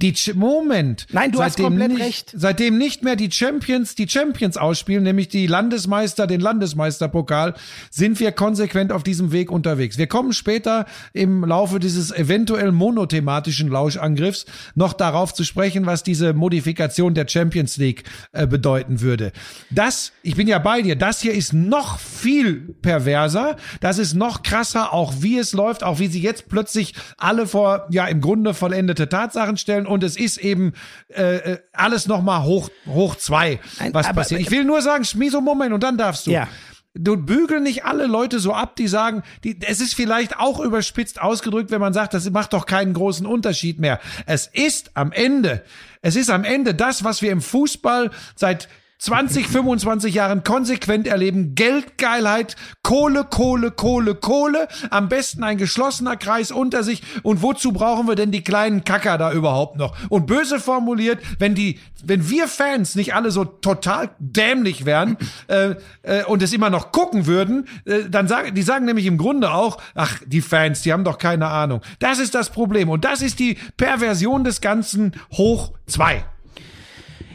die 0.00 0.12
Ch 0.14 0.34
Moment. 0.34 1.06
Nein, 1.12 1.32
du 1.32 1.42
hast 1.42 1.56
seitdem 1.56 1.66
komplett 1.66 1.90
nicht, 1.90 2.00
recht. 2.00 2.32
Seitdem 2.34 2.78
nicht 2.78 3.02
mehr 3.02 3.16
die 3.16 3.30
Champions 3.30 3.94
die 3.94 4.08
Champions 4.08 4.56
ausspielen, 4.56 5.02
nämlich 5.02 5.28
die 5.28 5.46
Landesmeister, 5.46 6.26
den 6.26 6.40
Landesmeisterpokal, 6.40 7.54
sind 7.90 8.20
wir 8.20 8.32
konsequent 8.32 8.92
auf 8.92 9.02
diesem 9.02 9.32
Weg 9.32 9.50
unterwegs. 9.50 9.98
Wir 9.98 10.06
kommen 10.06 10.32
später 10.32 10.86
im 11.12 11.44
Laufe 11.44 11.78
dieses 11.78 12.10
eventuell 12.10 12.72
monothematischen 12.72 13.68
Lauschangriffs 13.68 14.46
noch 14.74 14.92
darauf 14.92 15.34
zu 15.34 15.44
sprechen, 15.44 15.86
was 15.86 16.02
diese 16.02 16.32
Modifikation 16.32 17.14
der 17.14 17.28
Champions 17.28 17.76
League 17.76 18.04
äh, 18.32 18.46
bedeuten 18.46 19.00
würde. 19.00 19.32
Das, 19.70 20.12
ich 20.22 20.36
bin 20.36 20.48
ja 20.48 20.58
bei 20.58 20.82
dir, 20.82 20.96
das 20.96 21.20
hier 21.20 21.34
ist 21.34 21.52
noch 21.52 21.98
viel 21.98 22.74
perverser, 22.82 23.56
das 23.80 23.98
ist 23.98 24.14
noch 24.14 24.42
krasser, 24.42 24.92
auch 24.92 25.14
wie 25.20 25.38
es 25.38 25.52
läuft, 25.52 25.82
auch 25.82 25.98
wie 25.98 26.06
sie 26.06 26.20
jetzt 26.20 26.48
plötzlich 26.48 26.94
alle 27.18 27.46
vor, 27.46 27.86
ja, 27.90 28.06
im 28.06 28.20
Grunde 28.20 28.54
vollendete 28.54 29.08
Tatsachen 29.08 29.56
stellen 29.56 29.86
und 29.90 30.02
es 30.02 30.16
ist 30.16 30.38
eben 30.38 30.72
äh, 31.08 31.36
äh, 31.36 31.58
alles 31.72 32.06
nochmal 32.06 32.44
hoch, 32.44 32.70
hoch 32.86 33.16
zwei, 33.16 33.60
was 33.92 34.06
aber- 34.06 34.22
passiert. 34.22 34.40
Ich 34.40 34.50
will 34.50 34.64
nur 34.64 34.80
sagen, 34.82 35.04
Schmieso, 35.04 35.40
Moment, 35.40 35.72
und 35.72 35.82
dann 35.82 35.98
darfst 35.98 36.26
du. 36.26 36.30
Ja. 36.30 36.48
du 36.94 37.16
bügeln 37.16 37.62
nicht 37.62 37.84
alle 37.84 38.06
Leute 38.06 38.40
so 38.40 38.52
ab, 38.52 38.74
die 38.76 38.88
sagen, 38.88 39.22
die, 39.44 39.58
es 39.62 39.80
ist 39.80 39.94
vielleicht 39.94 40.38
auch 40.38 40.58
überspitzt 40.60 41.20
ausgedrückt, 41.20 41.70
wenn 41.70 41.80
man 41.80 41.92
sagt, 41.92 42.14
das 42.14 42.28
macht 42.30 42.52
doch 42.52 42.66
keinen 42.66 42.94
großen 42.94 43.26
Unterschied 43.26 43.78
mehr. 43.78 44.00
Es 44.26 44.48
ist 44.48 44.90
am 44.94 45.12
Ende, 45.12 45.62
es 46.02 46.16
ist 46.16 46.30
am 46.30 46.42
Ende 46.44 46.74
das, 46.74 47.04
was 47.04 47.22
wir 47.22 47.30
im 47.30 47.42
Fußball 47.42 48.10
seit 48.34 48.68
20, 49.00 49.48
25 49.48 50.14
Jahren 50.14 50.44
konsequent 50.44 51.06
erleben. 51.06 51.54
Geldgeilheit, 51.54 52.56
Kohle, 52.82 53.24
Kohle, 53.24 53.70
Kohle, 53.70 54.14
Kohle. 54.14 54.68
Am 54.90 55.08
besten 55.08 55.42
ein 55.42 55.56
geschlossener 55.56 56.16
Kreis 56.16 56.52
unter 56.52 56.82
sich. 56.82 57.02
Und 57.22 57.40
wozu 57.42 57.72
brauchen 57.72 58.06
wir 58.08 58.14
denn 58.14 58.30
die 58.30 58.44
kleinen 58.44 58.84
Kacker 58.84 59.16
da 59.16 59.32
überhaupt 59.32 59.76
noch? 59.76 59.96
Und 60.10 60.26
böse 60.26 60.60
formuliert, 60.60 61.18
wenn 61.38 61.54
die, 61.54 61.78
wenn 62.04 62.28
wir 62.28 62.46
Fans 62.46 62.94
nicht 62.94 63.14
alle 63.14 63.30
so 63.30 63.44
total 63.44 64.10
dämlich 64.18 64.84
wären 64.84 65.16
äh, 65.48 65.76
äh, 66.02 66.24
und 66.24 66.42
es 66.42 66.52
immer 66.52 66.68
noch 66.68 66.92
gucken 66.92 67.26
würden, 67.26 67.68
äh, 67.86 68.10
dann 68.10 68.28
sagen, 68.28 68.54
die 68.54 68.62
sagen 68.62 68.84
nämlich 68.84 69.06
im 69.06 69.16
Grunde 69.16 69.50
auch, 69.50 69.78
ach, 69.94 70.18
die 70.26 70.42
Fans, 70.42 70.82
die 70.82 70.92
haben 70.92 71.04
doch 71.04 71.16
keine 71.16 71.46
Ahnung. 71.46 71.80
Das 72.00 72.18
ist 72.18 72.34
das 72.34 72.50
Problem. 72.50 72.90
Und 72.90 73.06
das 73.06 73.22
ist 73.22 73.38
die 73.38 73.56
Perversion 73.78 74.44
des 74.44 74.60
Ganzen 74.60 75.12
hoch 75.32 75.72
zwei. 75.86 76.24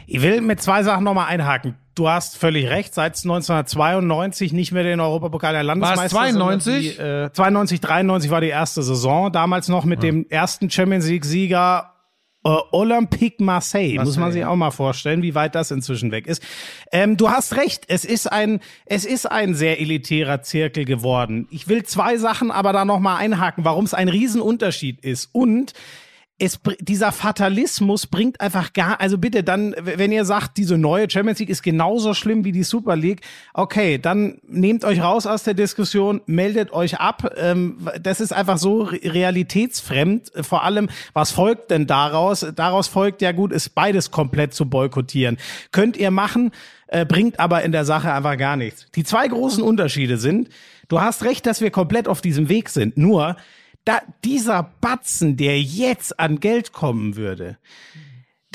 Ich 0.06 0.22
will 0.22 0.40
mit 0.40 0.62
zwei 0.62 0.82
Sachen 0.82 1.04
nochmal 1.04 1.26
einhaken. 1.26 1.76
Du 1.94 2.08
hast 2.08 2.36
völlig 2.36 2.68
recht, 2.68 2.94
seit 2.94 3.16
1992 3.16 4.52
nicht 4.52 4.70
mehr 4.70 4.82
den 4.82 5.00
Europapokal 5.00 5.52
der 5.52 5.62
Landesmeister. 5.62 6.16
War 6.16 6.26
es 6.26 6.34
92? 6.34 6.96
Die, 6.96 7.02
äh, 7.02 7.32
92, 7.32 7.80
93 7.80 8.30
war 8.30 8.40
die 8.40 8.48
erste 8.48 8.82
Saison, 8.82 9.32
damals 9.32 9.68
noch 9.68 9.84
mit 9.84 10.02
ja. 10.02 10.10
dem 10.10 10.26
ersten 10.28 10.70
Champions 10.70 11.08
League-Sieger 11.08 11.92
äh, 12.46 12.48
Olympique 12.70 13.42
Marseille, 13.42 13.94
Marseille, 13.94 14.04
muss 14.04 14.16
man 14.18 14.30
sich 14.30 14.44
auch 14.44 14.54
mal 14.54 14.70
vorstellen, 14.70 15.22
wie 15.22 15.34
weit 15.34 15.56
das 15.56 15.72
inzwischen 15.72 16.12
weg 16.12 16.28
ist. 16.28 16.42
Ähm, 16.92 17.16
du 17.16 17.30
hast 17.30 17.56
recht, 17.56 17.84
es 17.88 18.04
ist 18.04 18.30
ein, 18.30 18.60
es 18.84 19.04
ist 19.04 19.26
ein 19.26 19.54
sehr 19.54 19.80
elitärer 19.80 20.42
Zirkel 20.42 20.84
geworden. 20.84 21.48
Ich 21.50 21.66
will 21.66 21.82
zwei 21.82 22.18
Sachen 22.18 22.52
aber 22.52 22.72
da 22.72 22.84
noch 22.84 23.00
mal 23.00 23.16
einhaken, 23.16 23.64
warum 23.64 23.84
es 23.84 23.94
ein 23.94 24.08
Riesenunterschied 24.08 25.00
ist 25.00 25.30
und 25.32 25.72
es, 26.38 26.60
dieser 26.80 27.12
Fatalismus 27.12 28.06
bringt 28.06 28.42
einfach 28.42 28.74
gar, 28.74 29.00
also 29.00 29.16
bitte 29.16 29.42
dann, 29.42 29.74
wenn 29.80 30.12
ihr 30.12 30.26
sagt, 30.26 30.58
diese 30.58 30.76
neue 30.76 31.08
Champions 31.08 31.38
League 31.38 31.48
ist 31.48 31.62
genauso 31.62 32.12
schlimm 32.12 32.44
wie 32.44 32.52
die 32.52 32.62
Super 32.62 32.94
League, 32.94 33.22
okay, 33.54 33.96
dann 33.96 34.38
nehmt 34.46 34.84
euch 34.84 35.00
raus 35.00 35.26
aus 35.26 35.44
der 35.44 35.54
Diskussion, 35.54 36.20
meldet 36.26 36.72
euch 36.72 37.00
ab. 37.00 37.32
Ähm, 37.38 37.88
das 38.02 38.20
ist 38.20 38.32
einfach 38.32 38.58
so 38.58 38.82
realitätsfremd. 38.82 40.30
Vor 40.42 40.62
allem, 40.62 40.90
was 41.14 41.30
folgt 41.30 41.70
denn 41.70 41.86
daraus? 41.86 42.46
Daraus 42.54 42.86
folgt 42.86 43.22
ja 43.22 43.32
gut, 43.32 43.50
ist 43.50 43.70
beides 43.74 44.10
komplett 44.10 44.52
zu 44.52 44.68
boykottieren. 44.68 45.38
Könnt 45.72 45.96
ihr 45.96 46.10
machen, 46.10 46.50
äh, 46.88 47.06
bringt 47.06 47.40
aber 47.40 47.62
in 47.62 47.72
der 47.72 47.86
Sache 47.86 48.12
einfach 48.12 48.36
gar 48.36 48.56
nichts. 48.56 48.86
Die 48.94 49.04
zwei 49.04 49.26
großen 49.26 49.62
Unterschiede 49.62 50.18
sind, 50.18 50.50
du 50.88 51.00
hast 51.00 51.24
recht, 51.24 51.46
dass 51.46 51.62
wir 51.62 51.70
komplett 51.70 52.08
auf 52.08 52.20
diesem 52.20 52.50
Weg 52.50 52.68
sind. 52.68 52.98
Nur, 52.98 53.36
da, 53.86 54.02
dieser 54.24 54.64
Batzen, 54.80 55.38
der 55.38 55.62
jetzt 55.62 56.20
an 56.20 56.40
Geld 56.40 56.72
kommen 56.72 57.16
würde, 57.16 57.56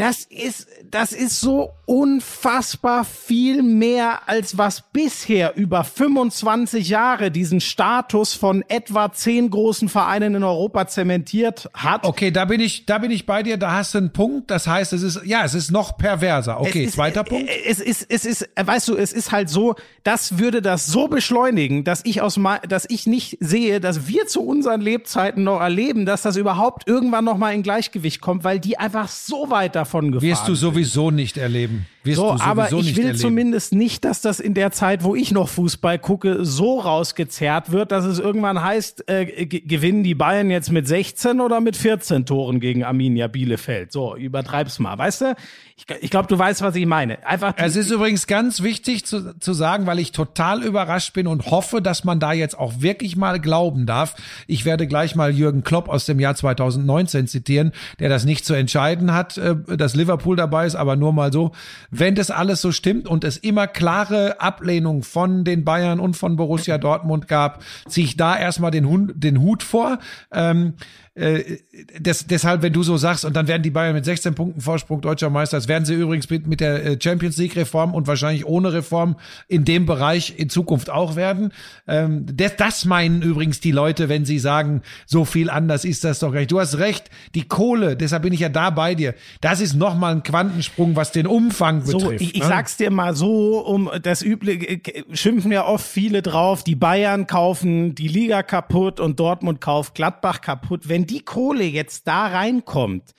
das 0.02 0.24
ist, 0.24 0.68
das 0.90 1.12
ist 1.12 1.40
so 1.40 1.74
unfassbar 1.86 3.06
viel 3.06 3.62
mehr, 3.62 4.28
als 4.28 4.58
was 4.58 4.82
bisher 4.92 5.56
über 5.56 5.84
25 5.84 6.90
Jahre 6.90 7.30
diesen 7.30 7.62
Status 7.62 8.34
von 8.34 8.64
etwa 8.68 9.12
zehn 9.12 9.52
großen 9.52 9.90
Vereinen 9.90 10.34
in 10.34 10.44
Europa 10.44 10.88
zementiert 10.88 11.70
hat. 11.76 12.04
Okay, 12.04 12.32
da 12.32 12.46
bin 12.46 12.62
ich, 12.62 12.88
da 12.88 12.98
bin 12.98 13.12
ich 13.12 13.28
bei 13.28 13.44
dir, 13.44 13.58
da 13.58 13.74
hast 13.74 13.94
du 13.94 14.00
einen 14.00 14.12
Punkt. 14.12 14.50
Das 14.50 14.66
heißt, 14.66 14.92
es 14.94 15.04
ist, 15.04 15.22
ja, 15.24 15.46
es 15.46 15.54
ist 15.54 15.70
noch 15.70 15.98
perverser. 15.98 16.60
Okay, 16.60 16.86
ist, 16.86 16.94
zweiter 16.94 17.24
Punkt. 17.24 17.48
Es 17.68 17.80
ist, 17.80 18.08
es 18.10 18.26
ist, 18.26 18.50
weißt 18.60 18.88
du, 18.88 18.96
es 18.96 19.14
ist 19.14 19.32
halt 19.32 19.50
so, 19.50 19.76
das 20.04 20.40
würde 20.40 20.64
das 20.64 20.88
so 20.88 21.10
beschleunigen, 21.10 21.84
dass 21.84 22.04
ich 22.06 22.24
aus, 22.24 22.40
dass 22.68 22.90
ich 22.90 23.06
nicht 23.06 23.38
sehe, 23.40 23.80
dass 23.80 24.08
wir 24.08 24.26
zu 24.26 24.42
unseren 24.42 24.82
Lebzeiten 24.82 25.44
noch 25.44 25.62
erleben, 25.62 26.08
dass 26.08 26.24
das 26.24 26.38
überhaupt 26.38 26.88
irgendwann 26.88 27.26
noch 27.26 27.38
mal 27.38 27.54
in 27.54 27.62
Gleichgewicht 27.62 28.20
kommt, 28.20 28.44
weil 28.44 28.60
die 28.60 28.80
einfach 28.80 29.08
so 29.08 29.52
weit 29.52 29.76
davon 29.76 29.91
davon 29.92 30.12
gefahren 30.12 30.30
Wirst 30.30 30.48
du 30.48 30.56
sowieso 30.56 31.12
nicht 31.12 31.38
erleben. 31.38 31.86
So, 32.04 32.36
aber 32.40 32.72
ich 32.72 32.96
will 32.96 33.06
erleben. 33.06 33.20
zumindest 33.20 33.74
nicht, 33.74 34.06
dass 34.06 34.22
das 34.22 34.40
in 34.40 34.56
der 34.56 34.72
Zeit, 34.72 35.04
wo 35.04 35.16
ich 35.16 35.32
noch 35.32 35.50
Fußball 35.50 36.00
gucke, 36.00 36.44
so 36.44 36.80
rausgezerrt 36.80 37.72
wird, 37.72 37.92
dass 37.92 38.06
es 38.06 38.18
irgendwann 38.18 38.64
heißt, 38.64 39.08
äh, 39.08 39.46
gewinnen 39.46 40.04
die 40.04 40.16
Bayern 40.16 40.50
jetzt 40.50 40.72
mit 40.72 40.88
16 40.88 41.40
oder 41.40 41.62
mit 41.62 41.78
14 41.78 42.26
Toren 42.26 42.60
gegen 42.60 42.84
Arminia 42.84 43.28
Bielefeld. 43.28 43.92
So, 43.92 44.16
übertreib's 44.16 44.80
mal, 44.80 44.98
weißt 44.98 45.22
du? 45.22 45.36
Ich, 45.78 45.86
ich 46.02 46.10
glaube, 46.10 46.28
du 46.28 46.38
weißt, 46.38 46.62
was 46.62 46.76
ich 46.76 46.86
meine. 46.86 47.26
Einfach. 47.26 47.54
Es 47.58 47.76
ist 47.76 47.92
übrigens 47.92 48.26
ganz 48.26 48.64
wichtig 48.64 49.06
zu, 49.06 49.38
zu 49.40 49.54
sagen, 49.54 49.86
weil 49.86 50.00
ich 50.00 50.12
total 50.12 50.64
überrascht 50.64 51.14
bin 51.14 51.28
und 51.28 51.52
hoffe, 51.52 51.82
dass 51.82 52.04
man 52.04 52.20
da 52.20 52.34
jetzt 52.34 52.58
auch 52.58 52.82
wirklich 52.82 53.16
mal 53.16 53.40
glauben 53.40 53.86
darf. 53.86 54.16
Ich 54.48 54.66
werde 54.66 54.88
gleich 54.88 55.16
mal 55.16 55.32
Jürgen 55.32 55.64
Klopp 55.64 55.88
aus 55.88 56.06
dem 56.06 56.20
Jahr 56.20 56.36
2019 56.36 57.28
zitieren, 57.28 57.72
der 58.00 58.10
das 58.10 58.26
nicht 58.26 58.46
zu 58.46 58.56
entscheiden 58.56 59.14
hat, 59.14 59.38
äh, 59.38 59.56
dass 59.78 59.96
Liverpool 59.96 60.36
dabei 60.36 60.66
ist, 60.66 60.76
aber 60.76 60.96
nur 60.96 61.14
mal 61.14 61.32
so 61.32 61.52
wenn 61.92 62.16
das 62.16 62.32
alles 62.32 62.62
so 62.62 62.72
stimmt 62.72 63.08
und 63.08 63.24
es 63.24 63.38
immer 63.38 63.68
klare 63.68 64.40
Ablehnung 64.40 65.04
von 65.04 65.44
den 65.44 65.64
Bayern 65.66 66.00
und 66.00 66.16
von 66.16 66.38
Borussia 66.38 66.78
Dortmund 66.78 67.28
gab, 67.28 67.62
ziehe 67.88 68.08
ich 68.08 68.18
da 68.18 68.38
erstmal 68.38 68.72
den, 68.72 68.88
Hund, 68.88 69.12
den 69.16 69.42
Hut 69.42 69.62
vor. 69.62 70.00
Ähm, 70.32 70.74
äh, 71.14 71.58
des, 72.00 72.26
deshalb, 72.28 72.62
wenn 72.62 72.72
du 72.72 72.84
so 72.84 72.96
sagst, 72.96 73.26
und 73.26 73.36
dann 73.36 73.50
werden 73.50 73.64
die 73.64 73.70
Bayern 73.70 73.94
mit 73.94 74.06
16 74.06 74.34
Punkten 74.34 74.62
Vorsprung 74.62 75.02
deutscher 75.02 75.30
Meister, 75.30 75.58
das 75.58 75.68
werden 75.68 75.84
sie 75.84 75.94
übrigens 75.94 76.30
mit, 76.30 76.48
mit 76.48 76.62
der 76.62 76.86
äh, 76.86 76.98
Champions 77.02 77.36
League 77.36 77.58
Reform 77.58 77.94
und 77.94 78.08
wahrscheinlich 78.08 78.46
ohne 78.46 78.72
Reform 78.72 79.18
in 79.50 79.66
dem 79.66 79.86
Bereich 79.86 80.36
in 80.38 80.50
Zukunft 80.50 80.90
auch 80.90 81.18
werden. 81.18 81.52
Ähm, 81.86 82.26
das, 82.34 82.56
das 82.56 82.86
meinen 82.86 83.24
übrigens 83.24 83.60
die 83.60 83.72
Leute, 83.72 84.08
wenn 84.08 84.24
sie 84.24 84.40
sagen, 84.40 84.84
so 85.06 85.26
viel 85.26 85.50
anders 85.50 85.84
ist 85.84 86.06
das 86.06 86.20
doch 86.20 86.32
gar 86.32 86.40
nicht. 86.40 86.52
Du 86.52 86.62
hast 86.62 86.78
recht, 86.78 87.10
die 87.36 87.46
Kohle, 87.46 87.98
deshalb 87.98 88.24
bin 88.24 88.32
ich 88.32 88.40
ja 88.40 88.50
da 88.50 88.70
bei 88.70 88.96
dir, 88.96 89.14
das 89.42 89.60
ist 89.60 89.74
nochmal 89.74 90.16
ein 90.16 90.24
Quantensprung, 90.24 90.96
was 90.96 91.12
den 91.12 91.28
Umfang 91.28 91.84
betrifft. 91.84 92.04
So, 92.04 92.12
ich, 92.12 92.36
ich 92.36 92.42
ne? 92.42 92.48
sag's 92.48 92.78
dir 92.78 92.90
mal 92.90 93.18
so, 93.18 93.60
um 93.60 93.90
das 94.02 94.22
übliche, 94.22 94.66
äh, 94.66 95.04
schimpfen 95.12 95.52
ja 95.52 95.66
oft 95.66 95.86
viele 95.86 96.22
drauf, 96.22 96.64
die 96.64 96.76
Bayern 96.76 97.28
kaufen 97.28 97.96
die 97.96 98.08
Liga 98.08 98.44
kaputt 98.44 99.02
und 99.02 99.20
Dortmund 99.20 99.60
kauft 99.60 99.94
Gladbach 99.94 100.40
kaputt. 100.40 100.88
Wenn 100.88 101.01
wenn 101.02 101.08
die 101.08 101.22
Kohle 101.22 101.64
jetzt 101.64 102.08
da 102.08 102.28
reinkommt, 102.28 103.16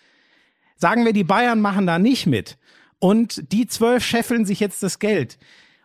sagen 0.77 1.05
wir, 1.05 1.12
die 1.12 1.25
Bayern 1.25 1.61
machen 1.61 1.85
da 1.85 1.99
nicht 1.99 2.27
mit 2.27 2.57
und 3.01 3.53
die 3.53 3.67
zwölf 3.67 4.05
scheffeln 4.05 4.45
sich 4.45 4.61
jetzt 4.61 4.85
das 4.85 5.01
Geld. 5.01 5.37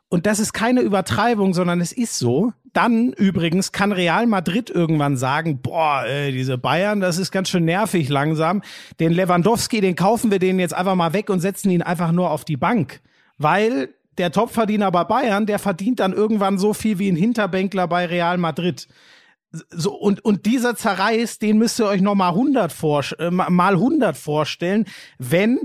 Und 0.09 0.27
das 0.27 0.39
ist 0.39 0.53
keine 0.53 0.81
Übertreibung, 0.81 1.55
sondern 1.55 1.81
es 1.81 1.91
ist 1.91 2.19
so. 2.19 2.53
Dann 2.71 3.13
übrigens 3.13 3.71
kann 3.71 3.91
Real 3.91 4.27
Madrid 4.27 4.69
irgendwann 4.69 5.17
sagen, 5.17 5.59
boah, 5.63 6.03
ey, 6.05 6.31
diese 6.31 6.59
Bayern, 6.59 6.99
das 6.99 7.17
ist 7.17 7.31
ganz 7.31 7.49
schön 7.49 7.65
nervig 7.65 8.09
langsam. 8.09 8.61
Den 8.99 9.11
Lewandowski, 9.11 9.81
den 9.81 9.95
kaufen 9.95 10.29
wir 10.29 10.37
den 10.37 10.59
jetzt 10.59 10.75
einfach 10.75 10.95
mal 10.95 11.13
weg 11.13 11.31
und 11.31 11.39
setzen 11.39 11.71
ihn 11.71 11.81
einfach 11.81 12.11
nur 12.11 12.29
auf 12.29 12.45
die 12.45 12.57
Bank. 12.57 13.01
Weil 13.39 13.89
der 14.19 14.31
Topverdiener 14.31 14.91
bei 14.91 15.03
Bayern, 15.03 15.47
der 15.47 15.57
verdient 15.57 15.99
dann 15.99 16.13
irgendwann 16.13 16.59
so 16.59 16.75
viel 16.75 16.99
wie 16.99 17.11
ein 17.11 17.15
Hinterbänkler 17.15 17.87
bei 17.87 18.05
Real 18.05 18.37
Madrid. 18.37 18.87
So, 19.51 19.95
und, 19.95 20.23
und 20.25 20.45
dieser 20.45 20.75
Zerreiß, 20.75 21.39
den 21.39 21.57
müsst 21.57 21.79
ihr 21.79 21.87
euch 21.87 22.01
noch 22.01 22.15
mal 22.15 22.29
100 22.29 22.71
vor, 22.71 23.03
äh, 23.17 23.31
mal 23.31 23.73
100 23.73 24.17
vorstellen, 24.17 24.85
wenn 25.17 25.61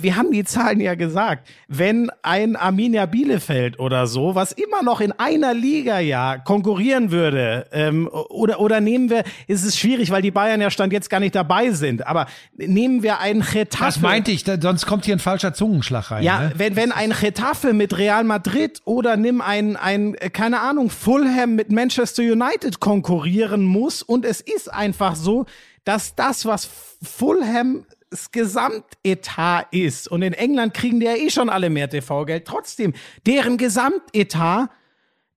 wir 0.00 0.16
haben 0.16 0.30
die 0.32 0.44
Zahlen 0.44 0.80
ja 0.80 0.94
gesagt, 0.94 1.48
wenn 1.68 2.10
ein 2.22 2.56
Arminia 2.56 3.06
Bielefeld 3.06 3.78
oder 3.78 4.06
so, 4.06 4.34
was 4.34 4.52
immer 4.52 4.82
noch 4.82 5.00
in 5.00 5.12
einer 5.12 5.54
Liga 5.54 5.98
ja 5.98 6.38
konkurrieren 6.38 7.10
würde, 7.10 7.66
ähm, 7.72 8.08
oder, 8.08 8.60
oder 8.60 8.80
nehmen 8.80 9.10
wir, 9.10 9.24
ist 9.46 9.64
es 9.64 9.78
schwierig, 9.78 10.10
weil 10.10 10.22
die 10.22 10.30
Bayern 10.30 10.60
ja 10.60 10.70
Stand 10.70 10.92
jetzt 10.92 11.10
gar 11.10 11.20
nicht 11.20 11.34
dabei 11.34 11.70
sind, 11.70 12.06
aber 12.06 12.26
nehmen 12.56 13.02
wir 13.02 13.20
einen 13.20 13.40
Getafe. 13.42 13.84
Das 13.84 14.00
meinte 14.00 14.30
ich, 14.30 14.44
sonst 14.44 14.86
kommt 14.86 15.04
hier 15.04 15.16
ein 15.16 15.20
falscher 15.20 15.52
Zungenschlag 15.52 16.10
rein. 16.10 16.22
Ja, 16.22 16.40
ne? 16.40 16.52
wenn, 16.56 16.76
wenn 16.76 16.92
ein 16.92 17.12
Getafe 17.18 17.72
mit 17.72 17.96
Real 17.96 18.24
Madrid 18.24 18.80
oder 18.84 19.16
nimm 19.16 19.40
ein, 19.40 19.76
ein, 19.76 20.14
keine 20.32 20.60
Ahnung, 20.60 20.90
Fulham 20.90 21.54
mit 21.54 21.72
Manchester 21.72 22.22
United 22.22 22.80
konkurrieren 22.80 23.64
muss 23.64 24.02
und 24.02 24.24
es 24.24 24.40
ist 24.40 24.72
einfach 24.72 25.16
so, 25.16 25.46
dass 25.84 26.14
das, 26.14 26.46
was 26.46 26.68
Fulham 27.02 27.84
das 28.10 28.32
Gesamtetat 28.32 29.68
ist, 29.70 30.08
und 30.08 30.22
in 30.22 30.32
England 30.32 30.74
kriegen 30.74 30.98
die 31.00 31.06
ja 31.06 31.14
eh 31.14 31.30
schon 31.30 31.48
alle 31.48 31.70
mehr 31.70 31.88
TV-Geld, 31.88 32.44
trotzdem, 32.44 32.92
deren 33.24 33.56
Gesamtetat, 33.56 34.68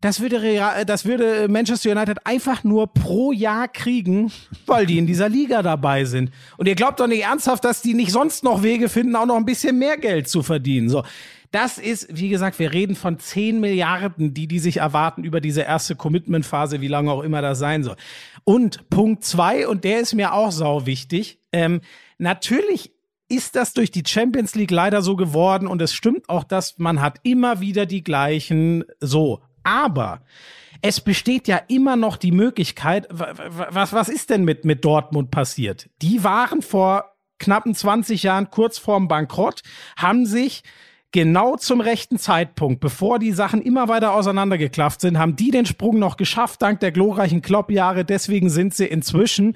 das 0.02 0.20
würde, 0.20 0.42
Real, 0.42 0.84
das 0.84 1.06
würde 1.06 1.48
Manchester 1.48 1.92
United 1.92 2.26
einfach 2.26 2.64
nur 2.66 2.88
pro 2.88 3.32
Jahr 3.32 3.68
kriegen, 3.70 4.32
weil 4.66 4.86
die 4.86 4.98
in 4.98 5.08
dieser 5.08 5.30
Liga 5.30 5.62
dabei 5.62 6.04
sind. 6.04 6.32
Und 6.58 6.68
ihr 6.68 6.76
glaubt 6.76 7.00
doch 7.00 7.08
nicht 7.08 7.24
ernsthaft, 7.24 7.64
dass 7.64 7.82
die 7.82 7.94
nicht 7.94 8.12
sonst 8.12 8.44
noch 8.44 8.64
Wege 8.64 8.90
finden, 8.90 9.16
auch 9.16 9.26
noch 9.26 9.38
ein 9.38 9.46
bisschen 9.46 9.80
mehr 9.80 9.98
Geld 9.98 10.28
zu 10.28 10.44
verdienen. 10.44 10.90
So. 10.90 11.04
Das 11.52 11.78
ist, 11.78 12.08
wie 12.10 12.30
gesagt, 12.30 12.58
wir 12.58 12.74
reden 12.74 12.96
von 12.96 13.20
10 13.20 13.60
Milliarden, 13.60 14.34
die 14.34 14.48
die 14.48 14.58
sich 14.58 14.78
erwarten 14.78 15.24
über 15.24 15.40
diese 15.40 15.62
erste 15.62 15.96
Commitment-Phase, 15.96 16.82
wie 16.82 16.88
lange 16.88 17.12
auch 17.12 17.22
immer 17.22 17.44
das 17.44 17.60
sein 17.60 17.84
soll. 17.84 17.96
Und 18.44 18.90
Punkt 18.90 19.24
zwei, 19.24 19.68
und 19.68 19.84
der 19.84 20.00
ist 20.00 20.16
mir 20.16 20.34
auch 20.34 20.52
sau 20.52 20.88
wichtig, 20.88 21.40
ähm, 21.52 21.82
Natürlich 22.18 22.92
ist 23.30 23.56
das 23.56 23.74
durch 23.74 23.92
die 23.92 24.04
Champions 24.06 24.56
League 24.56 24.72
leider 24.72 25.02
so 25.02 25.16
geworden 25.16 25.68
und 25.68 25.82
es 25.82 25.94
stimmt 25.94 26.30
auch, 26.30 26.44
dass 26.44 26.78
man 26.78 27.02
hat 27.02 27.20
immer 27.24 27.60
wieder 27.62 27.86
die 27.86 28.04
gleichen 28.04 28.84
so 29.00 29.42
Aber 29.64 30.22
es 30.82 31.00
besteht 31.00 31.48
ja 31.48 31.62
immer 31.70 31.96
noch 31.96 32.18
die 32.18 32.34
Möglichkeit, 32.34 33.08
was, 33.10 33.94
was 33.94 34.10
ist 34.10 34.30
denn 34.30 34.44
mit, 34.44 34.66
mit 34.66 34.84
Dortmund 34.84 35.32
passiert? 35.32 35.90
Die 36.02 36.24
waren 36.24 36.62
vor 36.62 37.16
knappen 37.40 37.74
20 37.74 38.24
Jahren 38.24 38.50
kurz 38.50 38.78
vorm 38.78 39.08
Bankrott, 39.08 39.62
haben 39.96 40.26
sich 40.26 40.64
genau 41.14 41.56
zum 41.56 41.80
rechten 41.80 42.18
Zeitpunkt, 42.18 42.82
bevor 42.82 43.20
die 43.20 43.32
Sachen 43.32 43.62
immer 43.62 43.88
weiter 43.88 44.14
auseinandergeklafft 44.14 45.00
sind, 45.00 45.18
haben 45.18 45.38
die 45.38 45.52
den 45.52 45.66
Sprung 45.66 46.00
noch 46.00 46.18
geschafft, 46.18 46.62
dank 46.62 46.82
der 46.82 46.92
glorreichen 46.92 47.42
Klopp-Jahre. 47.42 48.04
Deswegen 48.04 48.50
sind 48.50 48.74
sie 48.74 48.88
inzwischen 48.88 49.54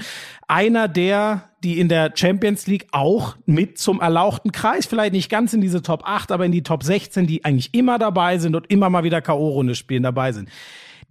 einer 0.47 0.87
der, 0.87 1.46
die 1.63 1.79
in 1.79 1.89
der 1.89 2.13
Champions 2.15 2.67
League 2.67 2.87
auch 2.91 3.35
mit 3.45 3.77
zum 3.77 3.99
erlauchten 3.99 4.51
Kreis, 4.51 4.85
vielleicht 4.85 5.13
nicht 5.13 5.29
ganz 5.29 5.53
in 5.53 5.61
diese 5.61 5.81
Top 5.81 6.03
8, 6.05 6.31
aber 6.31 6.45
in 6.45 6.51
die 6.51 6.63
Top 6.63 6.83
16, 6.83 7.27
die 7.27 7.43
eigentlich 7.43 7.73
immer 7.73 7.97
dabei 7.97 8.37
sind 8.37 8.55
und 8.55 8.69
immer 8.69 8.89
mal 8.89 9.03
wieder 9.03 9.21
K.O.-Runde 9.21 9.75
spielen 9.75 10.03
dabei 10.03 10.31
sind. 10.31 10.49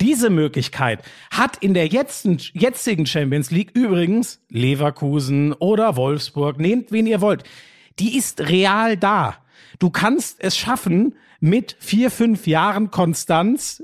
Diese 0.01 0.29
Möglichkeit 0.29 1.03
hat 1.31 1.57
in 1.59 1.73
der 1.73 1.87
jetzigen, 1.87 3.07
Champions 3.07 3.51
League 3.51 3.71
übrigens 3.75 4.41
Leverkusen 4.51 5.55
oder 5.55 5.97
Wolfsburg, 5.97 6.59
nehmt 6.59 6.93
wen 6.93 7.07
ihr 7.07 7.21
wollt. 7.21 7.45
Die 7.99 8.17
ist 8.17 8.41
real 8.49 8.97
da. 8.97 9.37
Du 9.79 9.91
kannst 9.91 10.43
es 10.43 10.57
schaffen, 10.57 11.15
mit 11.41 11.77
vier, 11.79 12.11
fünf 12.11 12.47
Jahren 12.47 12.91
Konstanz 12.91 13.83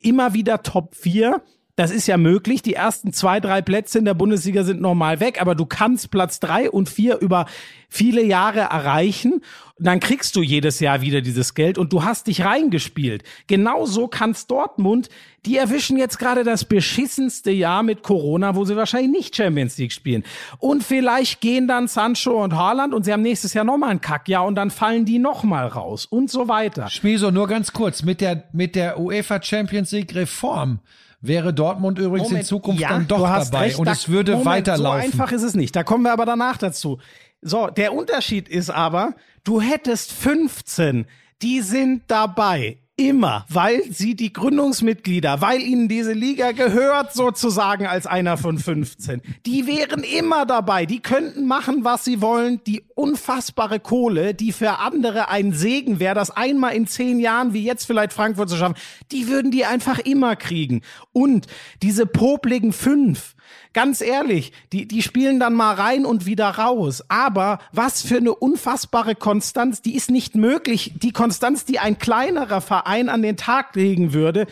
immer 0.00 0.34
wieder 0.34 0.62
Top 0.62 0.94
4 0.94 1.42
das 1.78 1.92
ist 1.92 2.08
ja 2.08 2.16
möglich. 2.16 2.60
Die 2.60 2.74
ersten 2.74 3.12
zwei, 3.12 3.38
drei 3.38 3.62
Plätze 3.62 4.00
in 4.00 4.04
der 4.04 4.14
Bundesliga 4.14 4.64
sind 4.64 4.80
normal 4.80 5.20
weg, 5.20 5.40
aber 5.40 5.54
du 5.54 5.64
kannst 5.64 6.10
Platz 6.10 6.40
drei 6.40 6.68
und 6.68 6.88
vier 6.88 7.18
über 7.20 7.46
viele 7.88 8.24
Jahre 8.24 8.58
erreichen. 8.58 9.42
Dann 9.78 10.00
kriegst 10.00 10.34
du 10.34 10.42
jedes 10.42 10.80
Jahr 10.80 11.02
wieder 11.02 11.20
dieses 11.20 11.54
Geld 11.54 11.78
und 11.78 11.92
du 11.92 12.02
hast 12.02 12.26
dich 12.26 12.44
reingespielt. 12.44 13.22
Genauso 13.46 14.08
kannst 14.08 14.50
Dortmund, 14.50 15.08
die 15.46 15.56
erwischen 15.56 15.96
jetzt 15.96 16.18
gerade 16.18 16.42
das 16.42 16.64
beschissenste 16.64 17.52
Jahr 17.52 17.84
mit 17.84 18.02
Corona, 18.02 18.56
wo 18.56 18.64
sie 18.64 18.74
wahrscheinlich 18.74 19.12
nicht 19.12 19.36
Champions 19.36 19.78
League 19.78 19.92
spielen. 19.92 20.24
Und 20.58 20.82
vielleicht 20.82 21.40
gehen 21.40 21.68
dann 21.68 21.86
Sancho 21.86 22.42
und 22.42 22.56
Haaland 22.56 22.92
und 22.92 23.04
sie 23.04 23.12
haben 23.12 23.22
nächstes 23.22 23.54
Jahr 23.54 23.64
nochmal 23.64 23.90
ein 23.90 24.00
Kackjahr 24.00 24.44
und 24.46 24.56
dann 24.56 24.72
fallen 24.72 25.04
die 25.04 25.20
nochmal 25.20 25.68
raus 25.68 26.06
und 26.06 26.28
so 26.28 26.48
weiter. 26.48 26.88
Spieso, 26.88 27.30
nur 27.30 27.46
ganz 27.46 27.72
kurz, 27.72 28.02
mit 28.02 28.20
der, 28.20 28.48
mit 28.52 28.74
der 28.74 28.98
UEFA 28.98 29.40
Champions 29.40 29.92
League 29.92 30.12
Reform 30.16 30.80
wäre 31.20 31.52
Dortmund 31.52 31.98
übrigens 31.98 32.28
Moment, 32.28 32.44
in 32.44 32.46
Zukunft 32.46 32.80
ja, 32.80 32.90
dann 32.90 33.08
doch 33.08 33.22
dabei 33.22 33.66
recht, 33.66 33.78
und 33.78 33.86
da, 33.86 33.92
es 33.92 34.08
würde 34.08 34.32
Moment, 34.32 34.46
weiterlaufen. 34.46 35.00
So 35.00 35.06
einfach 35.06 35.32
ist 35.32 35.42
es 35.42 35.54
nicht. 35.54 35.74
Da 35.74 35.82
kommen 35.82 36.04
wir 36.04 36.12
aber 36.12 36.26
danach 36.26 36.58
dazu. 36.58 36.98
So, 37.40 37.68
der 37.68 37.92
Unterschied 37.92 38.48
ist 38.48 38.70
aber, 38.70 39.14
du 39.44 39.60
hättest 39.60 40.12
15, 40.12 41.06
die 41.42 41.60
sind 41.60 42.02
dabei 42.08 42.78
immer, 42.98 43.46
weil 43.48 43.82
sie 43.90 44.16
die 44.16 44.32
Gründungsmitglieder, 44.32 45.40
weil 45.40 45.62
ihnen 45.62 45.88
diese 45.88 46.12
Liga 46.12 46.50
gehört 46.50 47.14
sozusagen 47.14 47.86
als 47.86 48.06
einer 48.06 48.36
von 48.36 48.58
15. 48.58 49.22
Die 49.46 49.66
wären 49.66 50.02
immer 50.02 50.44
dabei, 50.44 50.84
die 50.84 50.98
könnten 51.00 51.46
machen, 51.46 51.84
was 51.84 52.04
sie 52.04 52.20
wollen, 52.20 52.60
die 52.66 52.82
unfassbare 52.96 53.78
Kohle, 53.78 54.34
die 54.34 54.52
für 54.52 54.80
andere 54.80 55.30
ein 55.30 55.52
Segen 55.52 56.00
wäre, 56.00 56.16
das 56.16 56.32
einmal 56.32 56.74
in 56.74 56.88
zehn 56.88 57.20
Jahren, 57.20 57.52
wie 57.52 57.64
jetzt 57.64 57.86
vielleicht 57.86 58.12
Frankfurt 58.12 58.50
zu 58.50 58.56
schaffen, 58.56 58.76
die 59.12 59.28
würden 59.28 59.52
die 59.52 59.64
einfach 59.64 60.00
immer 60.00 60.34
kriegen. 60.34 60.82
Und 61.12 61.46
diese 61.82 62.04
popligen 62.04 62.72
fünf, 62.72 63.36
Ganz 63.72 64.00
ehrlich, 64.00 64.52
die, 64.72 64.88
die 64.88 65.02
spielen 65.02 65.38
dann 65.40 65.54
mal 65.54 65.74
rein 65.74 66.04
und 66.04 66.26
wieder 66.26 66.48
raus. 66.48 67.04
Aber 67.08 67.58
was 67.72 68.02
für 68.02 68.16
eine 68.16 68.34
unfassbare 68.34 69.14
Konstanz, 69.14 69.82
die 69.82 69.94
ist 69.94 70.10
nicht 70.10 70.34
möglich. 70.34 70.92
Die 70.96 71.12
Konstanz, 71.12 71.64
die 71.64 71.78
ein 71.78 71.98
kleinerer 71.98 72.60
Verein 72.60 73.08
an 73.08 73.22
den 73.22 73.36
Tag 73.36 73.74
legen 73.76 74.12
würde, 74.12 74.46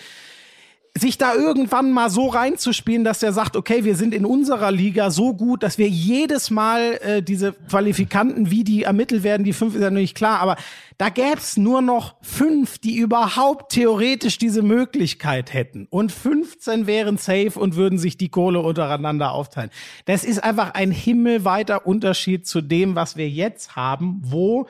sich 1.01 1.19
da 1.19 1.35
irgendwann 1.35 1.93
mal 1.93 2.11
so 2.11 2.29
reinzuspielen, 2.29 3.05
dass 3.05 3.23
er 3.23 3.33
sagt, 3.33 3.57
okay, 3.57 3.85
wir 3.85 3.97
sind 3.97 4.15
in 4.15 4.25
unserer 4.25 4.71
Liga 4.71 5.11
so 5.11 5.35
gut, 5.35 5.63
dass 5.63 5.79
wir 5.79 5.89
jedes 5.89 6.51
Mal 6.51 6.99
äh, 7.03 7.23
diese 7.23 7.53
Qualifikanten, 7.53 8.51
wie 8.51 8.65
die 8.65 8.85
ermittelt 8.85 9.23
werden, 9.23 9.45
die 9.45 9.53
fünf 9.53 9.75
ist 9.75 9.83
ja 9.83 9.91
nicht 9.91 10.17
klar, 10.17 10.41
aber 10.41 10.57
da 10.99 11.11
gäb's 11.11 11.57
nur 11.57 11.83
noch 11.83 12.15
fünf, 12.23 12.79
die 12.79 12.97
überhaupt 12.97 13.73
theoretisch 13.73 14.39
diese 14.39 14.63
Möglichkeit 14.63 15.53
hätten. 15.53 15.87
Und 15.91 16.11
15 16.11 16.87
wären 16.87 17.19
safe 17.19 17.59
und 17.59 17.77
würden 17.77 17.99
sich 17.99 18.17
die 18.17 18.31
Kohle 18.31 18.61
untereinander 18.61 19.33
aufteilen. 19.33 19.71
Das 20.07 20.25
ist 20.25 20.43
einfach 20.43 20.73
ein 20.73 20.91
himmelweiter 20.91 21.87
Unterschied 21.87 22.47
zu 22.47 22.63
dem, 22.63 22.95
was 22.95 23.17
wir 23.17 23.29
jetzt 23.29 23.77
haben, 23.77 24.21
wo 24.25 24.67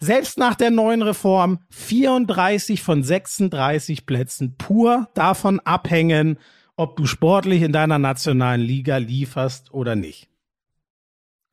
selbst 0.00 0.38
nach 0.38 0.54
der 0.54 0.70
neuen 0.70 1.02
Reform 1.02 1.60
34 1.70 2.82
von 2.82 3.02
36 3.02 4.06
Plätzen 4.06 4.56
pur 4.56 5.08
davon 5.14 5.60
abhängen, 5.60 6.38
ob 6.76 6.96
du 6.96 7.04
sportlich 7.06 7.62
in 7.62 7.72
deiner 7.72 7.98
nationalen 7.98 8.62
Liga 8.62 8.96
lieferst 8.96 9.72
oder 9.72 9.94
nicht. 9.94 10.28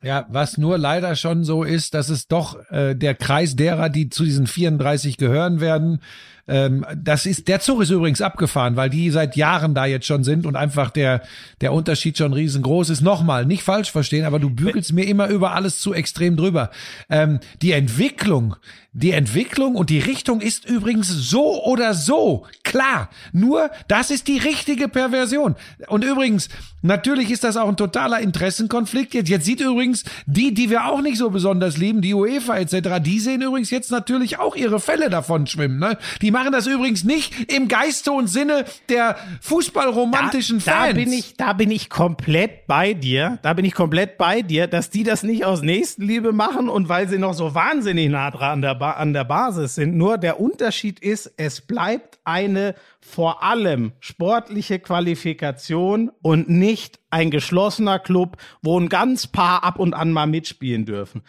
Ja, 0.04 0.26
was 0.30 0.58
nur 0.58 0.78
leider 0.78 1.16
schon 1.16 1.44
so 1.44 1.64
ist, 1.64 1.94
dass 1.94 2.10
es 2.10 2.28
doch 2.28 2.58
äh, 2.70 2.96
der 2.96 3.16
Kreis 3.16 3.56
derer, 3.56 3.90
die 3.90 4.10
zu 4.10 4.24
diesen 4.24 4.48
34 4.48 5.18
gehören 5.18 5.60
werden, 5.60 6.02
ähm, 6.48 6.86
das 6.96 7.26
ist, 7.26 7.48
der 7.48 7.60
Zug 7.60 7.82
ist 7.82 7.90
übrigens 7.90 8.22
abgefahren, 8.22 8.76
weil 8.76 8.90
die 8.90 9.10
seit 9.12 9.36
Jahren 9.36 9.76
da 9.76 9.86
jetzt 9.86 10.06
schon 10.06 10.24
sind 10.24 10.46
und 10.46 10.56
einfach 10.56 10.90
der, 10.92 11.22
der 11.62 11.74
Unterschied 11.74 12.18
schon 12.18 12.34
riesengroß 12.34 12.90
ist. 12.90 13.02
Nochmal, 13.02 13.46
nicht 13.46 13.64
falsch 13.64 13.92
verstehen, 13.92 14.26
aber 14.26 14.40
du 14.40 14.50
bügelst 14.50 14.94
mir 14.94 15.08
immer 15.08 15.28
über 15.28 15.54
alles 15.54 15.80
zu 15.80 15.94
extrem 15.94 16.38
drüber. 16.38 16.72
Ähm, 17.10 17.40
die 17.62 17.74
Entwicklung, 17.74 18.56
die 18.94 19.12
Entwicklung 19.12 19.76
und 19.76 19.90
die 19.90 20.00
Richtung 20.00 20.42
ist 20.42 20.68
übrigens 20.68 21.08
so 21.08 21.64
oder 21.64 21.94
so 21.94 22.46
klar. 22.64 23.10
Nur, 23.32 23.70
das 23.88 24.10
ist 24.10 24.28
die 24.28 24.40
richtige 24.40 24.88
Perversion. 24.88 25.56
Und 25.88 26.04
übrigens, 26.04 26.50
natürlich 26.82 27.30
ist 27.30 27.44
das 27.44 27.58
auch 27.58 27.68
ein 27.68 27.78
totaler 27.78 28.20
Interessenkonflikt. 28.20 29.14
Jetzt, 29.14 29.30
jetzt 29.30 29.46
sieht 29.46 29.62
übrigens 29.62 30.04
die, 30.26 30.54
die 30.54 30.70
wir 30.70 30.86
auch 30.86 31.02
nicht 31.02 31.18
so 31.18 31.30
besonders 31.30 31.78
lieben, 31.78 32.02
die 32.02 32.14
UEFA 32.14 32.58
etc., 32.58 33.00
die 33.02 33.20
sehen 33.20 33.42
übrigens 33.42 33.70
jetzt 33.70 33.92
natürlich 33.92 34.40
auch 34.40 34.56
ihre 34.56 34.80
Fälle 34.80 35.10
davon 35.10 35.48
schwimmen. 35.48 35.80
Ne? 35.80 35.98
Die 36.22 36.32
machen 36.38 36.52
das 36.52 36.68
übrigens 36.68 37.04
nicht 37.04 37.52
im 37.52 37.68
Geiste 37.68 38.12
und 38.12 38.28
Sinne 38.28 38.66
der 38.90 39.16
fußballromantischen 39.42 40.60
da, 40.60 40.72
Fans. 40.72 40.88
Da 40.90 40.94
bin 40.94 41.14
ich, 41.14 41.38
da 41.38 41.54
bin 41.54 41.72
ich 41.72 41.90
komplett 41.90 42.68
bei 42.68 42.94
dir. 42.94 43.40
Da 43.42 43.54
bin 43.54 43.66
ich 43.66 43.74
komplett 43.74 44.18
bei 44.18 44.42
dir, 44.42 44.68
dass 44.68 44.90
die 44.90 45.04
das 45.04 45.24
nicht 45.24 45.46
aus 45.46 45.62
Nächstenliebe 45.62 46.34
machen 46.34 46.70
und 46.70 46.90
weil 46.90 47.08
sie 47.08 47.18
noch 47.18 47.34
so 47.34 47.56
wahnsinnig 47.56 48.10
nah 48.10 48.30
dran 48.32 48.58
an 48.58 48.62
der, 48.62 48.76
ba 48.76 48.92
an 48.92 49.14
der 49.14 49.24
Basis 49.24 49.76
sind. 49.76 49.96
Nur 49.96 50.18
der 50.18 50.40
Unterschied 50.40 51.00
ist, 51.00 51.32
es 51.38 51.62
bleibt 51.62 52.20
eine 52.24 52.76
vor 53.00 53.44
allem 53.44 53.94
sportliche 54.00 54.80
Qualifikation 54.80 56.12
und 56.22 56.50
nicht 56.50 57.00
ein 57.10 57.32
geschlossener 57.32 58.00
Club, 58.00 58.38
wo 58.62 58.80
ein 58.80 58.90
ganz 58.90 59.28
paar 59.28 59.64
ab 59.64 59.80
und 59.80 59.94
an 59.94 60.12
mal 60.12 60.28
mitspielen 60.28 60.86
dürfen. 60.86 61.22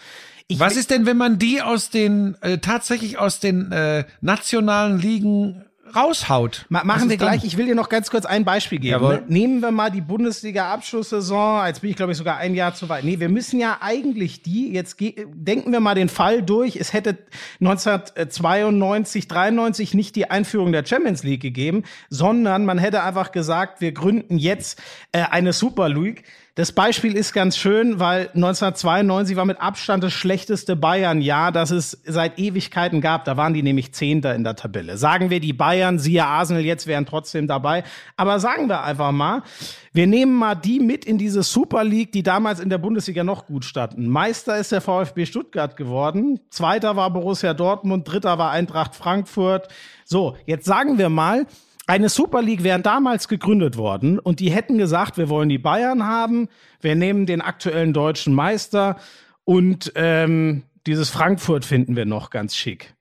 Ich 0.51 0.59
Was 0.59 0.77
ist 0.77 0.91
denn, 0.91 1.05
wenn 1.05 1.19
man 1.19 1.39
die 1.39 1.61
aus 1.61 1.91
den 1.91 2.35
äh, 2.41 2.57
tatsächlich 2.57 3.19
aus 3.19 3.39
den 3.39 3.71
äh, 3.71 4.05
nationalen 4.23 4.99
Ligen 4.99 5.63
raushaut. 5.95 6.67
Ma 6.69 6.85
machen 6.85 7.09
wir 7.09 7.17
gleich. 7.17 7.45
Ich 7.45 7.57
will 7.57 7.67
dir 7.67 7.75
noch 7.75 7.89
ganz 7.89 8.11
kurz 8.11 8.25
ein 8.27 8.45
Beispiel 8.45 8.79
geben. 8.79 9.09
Ne? 9.09 9.23
Nehmen 9.29 9.61
wir 9.61 9.71
mal 9.71 9.91
die 9.91 10.01
Bundesliga-Abschlusssaison. 10.01 11.67
Jetzt 11.67 11.81
bin 11.81 11.91
ich, 11.91 11.97
glaube 11.97 12.13
ich, 12.13 12.19
sogar 12.19 12.39
ein 12.39 12.55
Jahr 12.55 12.75
zu 12.75 12.89
weit. 12.89 13.05
Nee, 13.05 13.21
wir 13.21 13.29
müssen 13.29 13.61
ja 13.61 13.79
eigentlich 13.81 14.43
die, 14.43 14.73
jetzt 14.73 14.99
denken 15.01 15.73
wir 15.73 15.81
mal 15.81 15.95
den 15.95 16.09
Fall 16.09 16.43
durch. 16.43 16.77
Es 16.77 16.93
hätte 16.93 17.19
1992, 17.61 19.29
93 19.29 19.95
nicht 19.95 20.17
die 20.17 20.31
Einführung 20.31 20.73
der 20.73 20.85
Champions 20.85 21.23
League 21.23 21.43
gegeben, 21.43 21.85
sondern 22.11 22.65
man 22.65 22.79
hätte 22.79 23.03
einfach 23.03 23.33
gesagt, 23.33 23.81
wir 23.81 23.93
gründen 23.93 24.39
jetzt 24.39 24.81
äh, 25.13 25.23
eine 25.31 25.53
Super 25.53 25.89
League 25.89 26.25
das 26.59 26.73
Beispiel 26.73 27.17
ist 27.17 27.33
ganz 27.33 27.57
schön, 27.57 28.01
weil 28.01 28.31
1992 28.35 29.37
war 29.37 29.45
mit 29.45 29.61
Abstand 29.61 30.03
das 30.03 30.13
schlechteste 30.13 30.75
Bayern-Jahr, 30.75 31.53
das 31.53 31.71
es 31.71 32.01
seit 32.05 32.37
Ewigkeiten 32.37 33.01
gab. 33.01 33.25
Da 33.27 33.37
waren 33.37 33.55
die 33.55 33.63
nämlich 33.63 33.95
Zehnter 33.95 34.35
in 34.35 34.43
der 34.43 34.57
Tabelle. 34.57 34.97
Sagen 34.97 35.31
wir, 35.31 35.39
die 35.39 35.53
Bayern, 35.53 36.01
siehe 36.01 36.27
Arsenal, 36.27 36.65
jetzt 36.65 36.89
wären 36.89 37.07
trotzdem 37.07 37.47
dabei. 37.47 37.85
Aber 38.17 38.41
sagen 38.41 38.69
wir 38.69 38.83
einfach 38.83 39.13
mal, 39.13 39.45
wir 39.93 40.09
nehmen 40.09 40.35
mal 40.35 40.57
die 40.57 40.81
mit 40.81 41.05
in 41.05 41.17
diese 41.17 41.45
Super 41.45 41.85
League, 41.85 42.11
die 42.11 42.25
damals 42.25 42.59
in 42.59 42.71
der 42.71 42.79
Bundesliga 42.79 43.23
noch 43.23 43.47
gut 43.47 43.65
standen. 43.65 44.09
Meister 44.09 44.57
ist 44.57 44.73
der 44.73 44.81
VfB 44.81 45.27
Stuttgart 45.27 45.77
geworden. 45.77 46.41
Zweiter 46.51 46.97
war 46.97 47.13
Borussia 47.13 47.55
Dortmund. 47.55 48.11
Dritter 48.11 48.37
war 48.39 48.51
Eintracht 48.51 48.97
Frankfurt. 48.97 49.69
So, 50.05 50.37
jetzt 50.45 50.65
sagen 50.65 50.99
wir 50.99 51.09
mal, 51.09 51.47
eine 51.89 52.11
Super 52.11 52.43
League 52.43 52.63
wäre 52.63 52.81
damals 52.81 53.29
gegründet 53.29 53.79
worden 53.79 54.19
und 54.19 54.41
die 54.41 54.51
hätten 54.51 54.77
gesagt, 54.77 55.17
wir 55.17 55.31
wollen 55.31 55.49
die 55.49 55.59
Bayern 55.59 56.05
haben, 56.05 56.49
wir 56.83 56.95
nehmen 56.95 57.25
den 57.25 57.41
aktuellen 57.41 57.95
deutschen 57.95 58.35
Meister 58.35 58.99
und 59.45 59.93
ähm, 59.95 60.65
dieses 60.87 61.09
Frankfurt 61.09 61.65
finden 61.65 61.97
wir 61.97 62.05
noch 62.05 62.29
ganz 62.29 62.55
schick. 62.55 62.95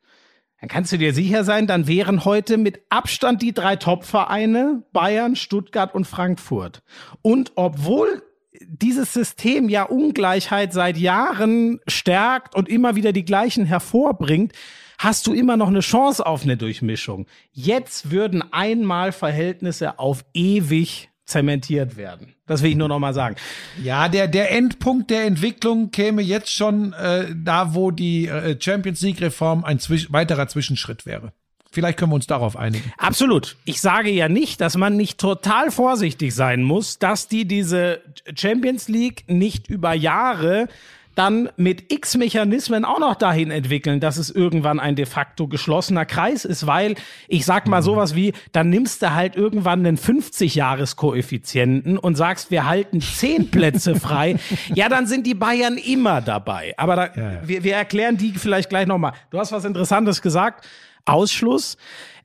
Dann 0.61 0.69
kannst 0.69 0.93
du 0.93 0.97
dir 0.97 1.13
sicher 1.13 1.43
sein, 1.43 1.67
dann 1.67 1.87
wären 1.87 2.23
heute 2.23 2.57
mit 2.57 2.81
Abstand 2.89 3.41
die 3.41 3.53
drei 3.53 3.75
Top-Vereine 3.75 4.83
Bayern, 4.93 5.35
Stuttgart 5.35 5.93
und 5.93 6.05
Frankfurt. 6.07 6.81
Und 7.21 7.51
obwohl 7.55 8.23
dieses 8.61 9.13
System 9.13 9.67
ja 9.67 9.83
Ungleichheit 9.83 10.71
seit 10.71 10.97
Jahren 10.97 11.81
stärkt 11.87 12.55
und 12.55 12.69
immer 12.69 12.95
wieder 12.95 13.11
die 13.11 13.25
gleichen 13.25 13.65
hervorbringt, 13.65 14.53
hast 14.97 15.27
du 15.27 15.33
immer 15.33 15.57
noch 15.57 15.67
eine 15.67 15.81
Chance 15.81 16.25
auf 16.25 16.43
eine 16.43 16.57
Durchmischung. 16.57 17.27
Jetzt 17.51 18.11
würden 18.11 18.43
einmal 18.51 19.11
Verhältnisse 19.11 19.99
auf 19.99 20.25
ewig 20.33 21.09
zementiert 21.25 21.97
werden. 21.97 22.33
Das 22.45 22.63
will 22.63 22.71
ich 22.71 22.77
nur 22.77 22.87
noch 22.87 22.99
mal 22.99 23.13
sagen. 23.13 23.35
Ja, 23.83 24.07
der 24.07 24.27
der 24.27 24.51
Endpunkt 24.51 25.09
der 25.09 25.25
Entwicklung 25.25 25.91
käme 25.91 26.21
jetzt 26.21 26.51
schon 26.51 26.93
äh, 26.93 27.25
da, 27.35 27.75
wo 27.75 27.91
die 27.91 28.27
äh, 28.27 28.55
Champions 28.59 29.01
League 29.01 29.21
Reform 29.21 29.65
ein 29.65 29.79
zwisch 29.79 30.11
weiterer 30.11 30.47
Zwischenschritt 30.47 31.05
wäre. 31.05 31.33
Vielleicht 31.69 31.99
können 31.99 32.11
wir 32.11 32.15
uns 32.15 32.27
darauf 32.27 32.55
einigen. 32.55 32.91
Absolut. 32.97 33.57
Ich 33.65 33.81
sage 33.81 34.09
ja 34.09 34.29
nicht, 34.29 34.61
dass 34.61 34.77
man 34.77 34.95
nicht 34.95 35.19
total 35.19 35.69
vorsichtig 35.69 36.33
sein 36.33 36.63
muss, 36.63 36.97
dass 36.97 37.27
die 37.27 37.45
diese 37.45 38.01
Champions 38.35 38.87
League 38.87 39.25
nicht 39.27 39.69
über 39.69 39.93
Jahre 39.93 40.69
dann 41.17 41.49
mit 41.57 41.91
x 41.91 42.15
Mechanismen 42.15 42.85
auch 42.85 42.99
noch 42.99 43.15
dahin 43.15 43.49
entwickeln, 43.49 43.99
dass 43.99 44.17
es 44.17 44.29
irgendwann 44.29 44.79
ein 44.79 44.95
de 44.95 45.07
facto 45.07 45.47
geschlossener 45.47 46.05
Kreis 46.05 46.45
ist, 46.45 46.67
weil 46.67 46.93
ich 47.27 47.43
sag 47.45 47.67
mal 47.67 47.81
sowas 47.81 48.13
wie, 48.13 48.33
dann 48.51 48.69
nimmst 48.69 49.01
du 49.01 49.15
halt 49.15 49.35
irgendwann 49.35 49.83
einen 49.85 49.97
50-Jahres-Koeffizienten 49.97 51.97
und 51.97 52.15
sagst, 52.15 52.51
wir 52.51 52.67
halten 52.67 53.01
zehn 53.01 53.49
Plätze 53.57 53.95
frei. 53.95 54.37
Ja, 54.73 54.89
dann 54.89 55.07
sind 55.07 55.25
die 55.25 55.33
Bayern 55.33 55.77
immer 55.77 56.21
dabei. 56.21 56.75
Aber 56.77 56.95
da, 56.95 57.09
ja, 57.15 57.31
ja. 57.31 57.47
Wir, 57.47 57.63
wir 57.63 57.73
erklären 57.75 58.17
die 58.17 58.33
vielleicht 58.33 58.69
gleich 58.69 58.85
nochmal. 58.85 59.13
Du 59.31 59.39
hast 59.39 59.51
was 59.51 59.65
Interessantes 59.65 60.21
gesagt. 60.21 60.67
Ausschluss 61.05 61.77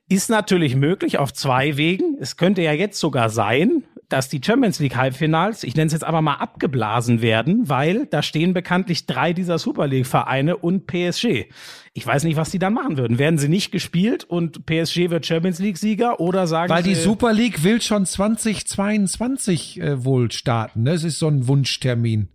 ist 0.07 0.29
natürlich 0.29 0.75
möglich 0.75 1.17
auf 1.17 1.33
zwei 1.33 1.77
Wegen. 1.77 2.17
Es 2.19 2.37
könnte 2.37 2.61
ja 2.61 2.73
jetzt 2.73 2.99
sogar 2.99 3.31
sein, 3.31 3.83
dass 4.13 4.29
die 4.29 4.39
Champions 4.45 4.79
League 4.79 4.95
Halbfinals, 4.95 5.63
ich 5.63 5.75
nenne 5.75 5.87
es 5.87 5.93
jetzt 5.93 6.03
aber 6.03 6.21
mal 6.21 6.35
abgeblasen 6.35 7.23
werden, 7.23 7.67
weil 7.67 8.05
da 8.05 8.21
stehen 8.21 8.53
bekanntlich 8.53 9.07
drei 9.07 9.33
dieser 9.33 9.57
Super 9.57 9.87
League 9.87 10.05
Vereine 10.05 10.55
und 10.55 10.85
PSG. 10.85 11.45
Ich 11.93 12.05
weiß 12.05 12.23
nicht, 12.25 12.35
was 12.35 12.51
die 12.51 12.59
dann 12.59 12.75
machen 12.75 12.97
würden. 12.97 13.17
Werden 13.17 13.39
sie 13.39 13.49
nicht 13.49 13.71
gespielt 13.71 14.23
und 14.23 14.67
PSG 14.67 15.09
wird 15.09 15.25
Champions 15.25 15.57
League 15.57 15.79
Sieger 15.79 16.19
oder 16.19 16.45
sagen 16.45 16.71
Weil 16.71 16.83
sie, 16.83 16.89
die 16.89 16.95
Super 16.95 17.33
League 17.33 17.63
will 17.63 17.81
schon 17.81 18.05
2022 18.05 19.81
äh, 19.81 20.05
wohl 20.05 20.31
starten. 20.31 20.83
Ne? 20.83 20.91
Das 20.91 21.03
ist 21.03 21.17
so 21.17 21.27
ein 21.27 21.47
Wunschtermin. 21.47 22.29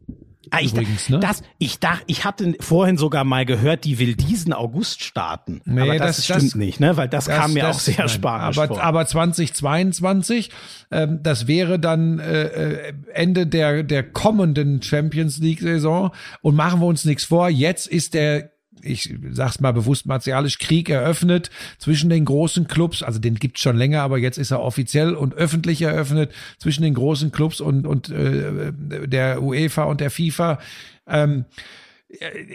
Ah, 0.50 0.60
ich, 0.60 0.72
Übrigens, 0.72 1.08
ne? 1.08 1.20
das, 1.20 1.42
ich 1.58 1.78
dachte, 1.78 2.02
ich 2.06 2.24
hatte 2.24 2.54
vorhin 2.60 2.96
sogar 2.96 3.24
mal 3.24 3.44
gehört, 3.44 3.84
die 3.84 3.98
will 3.98 4.14
diesen 4.14 4.52
August 4.52 5.02
starten. 5.02 5.60
Nee, 5.64 5.82
aber 5.82 5.98
das, 5.98 6.16
das 6.16 6.24
stimmt 6.24 6.42
das, 6.42 6.54
nicht, 6.54 6.80
ne? 6.80 6.96
Weil 6.96 7.08
das, 7.08 7.26
das 7.26 7.36
kam 7.36 7.52
mir 7.52 7.68
auch 7.68 7.78
sehr 7.78 7.98
nein, 7.98 8.08
spanisch 8.08 8.58
aber, 8.58 8.68
vor. 8.68 8.82
Aber 8.82 9.06
2022, 9.06 10.50
ähm, 10.90 11.20
das 11.22 11.46
wäre 11.46 11.78
dann 11.78 12.18
äh, 12.18 12.42
äh, 12.44 12.92
Ende 13.12 13.46
der 13.46 13.82
der 13.82 14.02
kommenden 14.02 14.82
Champions 14.82 15.38
League 15.38 15.60
Saison 15.60 16.12
und 16.42 16.54
machen 16.54 16.80
wir 16.80 16.86
uns 16.86 17.04
nichts 17.04 17.24
vor. 17.24 17.48
Jetzt 17.48 17.86
ist 17.86 18.14
der 18.14 18.50
ich 18.82 19.14
sag's 19.32 19.60
mal 19.60 19.72
bewusst 19.72 20.06
martialisch, 20.06 20.58
Krieg 20.58 20.88
eröffnet 20.88 21.50
zwischen 21.78 22.10
den 22.10 22.24
großen 22.24 22.68
Clubs, 22.68 23.02
also 23.02 23.18
den 23.18 23.36
gibt's 23.36 23.60
schon 23.60 23.76
länger, 23.76 24.02
aber 24.02 24.18
jetzt 24.18 24.38
ist 24.38 24.50
er 24.50 24.60
offiziell 24.60 25.14
und 25.14 25.34
öffentlich 25.34 25.82
eröffnet 25.82 26.32
zwischen 26.58 26.82
den 26.82 26.94
großen 26.94 27.32
Clubs 27.32 27.60
und, 27.60 27.86
und 27.86 28.10
äh, 28.10 28.72
der 28.72 29.42
UEFA 29.42 29.84
und 29.84 30.00
der 30.00 30.10
FIFA. 30.10 30.58
Ähm, 31.06 31.44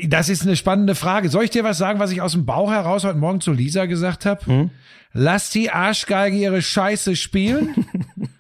das 0.07 0.29
ist 0.29 0.41
eine 0.43 0.55
spannende 0.55 0.95
Frage. 0.95 1.29
Soll 1.29 1.43
ich 1.43 1.51
dir 1.51 1.63
was 1.63 1.77
sagen, 1.77 1.99
was 1.99 2.11
ich 2.11 2.21
aus 2.21 2.31
dem 2.31 2.45
Bauch 2.45 2.71
heraus 2.71 3.03
heute 3.03 3.19
Morgen 3.19 3.39
zu 3.39 3.51
Lisa 3.51 3.85
gesagt 3.85 4.25
habe? 4.25 4.45
Hm? 4.45 4.69
Lass 5.13 5.51
die 5.51 5.69
Arschgeige 5.69 6.37
ihre 6.37 6.61
Scheiße 6.61 7.15
spielen. 7.15 7.85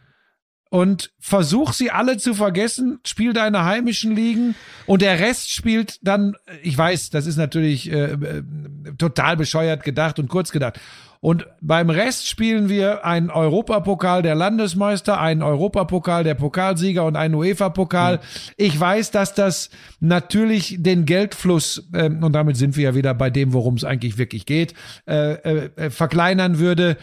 und 0.73 1.11
versuch 1.19 1.71
sie 1.71 1.91
alle 1.91 2.17
zu 2.17 2.33
vergessen, 2.33 2.97
spiel 3.05 3.33
deine 3.33 3.63
heimischen 3.63 4.15
Ligen 4.15 4.55
und 4.87 5.03
der 5.03 5.19
Rest 5.19 5.51
spielt 5.51 5.99
dann, 6.01 6.33
ich 6.63 6.75
weiß, 6.75 7.11
das 7.11 7.27
ist 7.27 7.37
natürlich 7.37 7.91
äh, 7.91 8.13
äh, 8.13 8.43
total 8.97 9.37
bescheuert 9.37 9.83
gedacht 9.83 10.17
und 10.17 10.29
kurz 10.29 10.51
gedacht. 10.51 10.79
Und 11.19 11.45
beim 11.61 11.91
Rest 11.91 12.27
spielen 12.27 12.69
wir 12.69 13.05
einen 13.05 13.29
Europapokal 13.29 14.23
der 14.23 14.33
Landesmeister, 14.33 15.21
einen 15.21 15.43
Europapokal 15.43 16.23
der 16.23 16.33
Pokalsieger 16.33 17.05
und 17.05 17.17
einen 17.17 17.35
UEFA-Pokal. 17.35 18.19
Ich 18.57 18.77
weiß, 18.77 19.11
dass 19.11 19.35
das 19.35 19.69
natürlich 19.99 20.77
den 20.79 21.05
Geldfluss, 21.05 21.87
äh, 21.93 22.09
und 22.09 22.33
damit 22.33 22.57
sind 22.57 22.75
wir 22.75 22.83
ja 22.85 22.95
wieder 22.95 23.13
bei 23.13 23.29
dem, 23.29 23.53
worum 23.53 23.75
es 23.75 23.83
eigentlich 23.83 24.17
wirklich 24.17 24.47
geht, 24.47 24.73
äh, 25.07 25.33
äh, 25.33 25.69
äh 25.75 25.89
verkleinern 25.91 26.57
würde. 26.57 26.97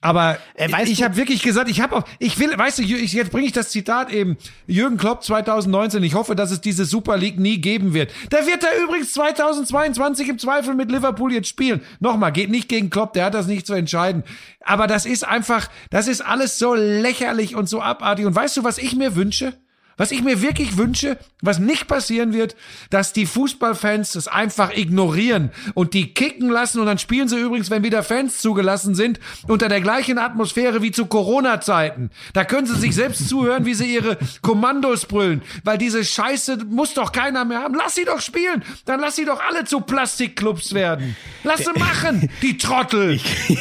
Aber 0.00 0.38
äh, 0.54 0.68
ich 0.84 1.02
habe 1.02 1.16
wirklich 1.16 1.42
gesagt, 1.42 1.68
ich 1.68 1.80
habe 1.80 1.96
auch, 1.96 2.04
ich 2.20 2.38
will, 2.38 2.56
weißt 2.56 2.78
du, 2.78 2.82
ich, 2.82 3.12
jetzt 3.12 3.32
bringe 3.32 3.46
ich 3.46 3.52
das 3.52 3.70
Zitat 3.70 4.12
eben, 4.12 4.36
Jürgen 4.68 4.96
Klopp 4.96 5.24
2019, 5.24 6.04
ich 6.04 6.14
hoffe, 6.14 6.36
dass 6.36 6.52
es 6.52 6.60
diese 6.60 6.84
Super 6.84 7.16
League 7.16 7.40
nie 7.40 7.60
geben 7.60 7.94
wird. 7.94 8.12
Da 8.30 8.46
wird 8.46 8.62
er 8.62 8.80
übrigens 8.80 9.12
2022 9.14 10.28
im 10.28 10.38
Zweifel 10.38 10.74
mit 10.74 10.92
Liverpool 10.92 11.32
jetzt 11.32 11.48
spielen. 11.48 11.80
Nochmal, 11.98 12.30
geht 12.30 12.50
nicht 12.50 12.68
gegen 12.68 12.90
Klopp, 12.90 13.12
der 13.12 13.24
hat 13.24 13.34
das 13.34 13.48
nicht 13.48 13.66
zu 13.66 13.74
entscheiden. 13.74 14.22
Aber 14.60 14.86
das 14.86 15.04
ist 15.04 15.26
einfach, 15.26 15.68
das 15.90 16.06
ist 16.06 16.20
alles 16.20 16.58
so 16.58 16.74
lächerlich 16.74 17.56
und 17.56 17.68
so 17.68 17.82
abartig. 17.82 18.24
Und 18.24 18.36
weißt 18.36 18.56
du, 18.56 18.64
was 18.64 18.78
ich 18.78 18.94
mir 18.94 19.16
wünsche? 19.16 19.54
Was 19.98 20.12
ich 20.12 20.22
mir 20.22 20.40
wirklich 20.40 20.76
wünsche, 20.78 21.18
was 21.42 21.58
nicht 21.58 21.88
passieren 21.88 22.32
wird, 22.32 22.56
dass 22.88 23.12
die 23.12 23.26
Fußballfans 23.26 24.14
es 24.14 24.28
einfach 24.28 24.74
ignorieren 24.74 25.50
und 25.74 25.92
die 25.92 26.14
kicken 26.14 26.48
lassen 26.48 26.78
und 26.80 26.86
dann 26.86 26.98
spielen 26.98 27.28
sie 27.28 27.38
übrigens, 27.38 27.68
wenn 27.70 27.82
wieder 27.82 28.02
Fans 28.02 28.40
zugelassen 28.40 28.94
sind, 28.94 29.18
unter 29.48 29.68
der 29.68 29.80
gleichen 29.80 30.18
Atmosphäre 30.18 30.82
wie 30.82 30.92
zu 30.92 31.06
Corona-Zeiten. 31.06 32.10
Da 32.32 32.44
können 32.44 32.66
sie 32.66 32.76
sich 32.76 32.94
selbst 32.94 33.28
zuhören, 33.28 33.66
wie 33.66 33.74
sie 33.74 33.92
ihre 33.92 34.16
Kommandos 34.40 35.04
brüllen, 35.04 35.42
weil 35.64 35.78
diese 35.78 36.04
Scheiße 36.04 36.58
muss 36.68 36.94
doch 36.94 37.10
keiner 37.10 37.44
mehr 37.44 37.58
haben. 37.58 37.74
Lass 37.74 37.96
sie 37.96 38.04
doch 38.04 38.20
spielen, 38.20 38.64
dann 38.84 39.00
lass 39.00 39.16
sie 39.16 39.24
doch 39.24 39.40
alle 39.40 39.64
zu 39.64 39.80
Plastikclubs 39.80 40.74
werden. 40.74 41.16
Lass 41.42 41.64
sie 41.64 41.78
machen, 41.78 42.30
die 42.40 42.56
Trottel. 42.56 43.18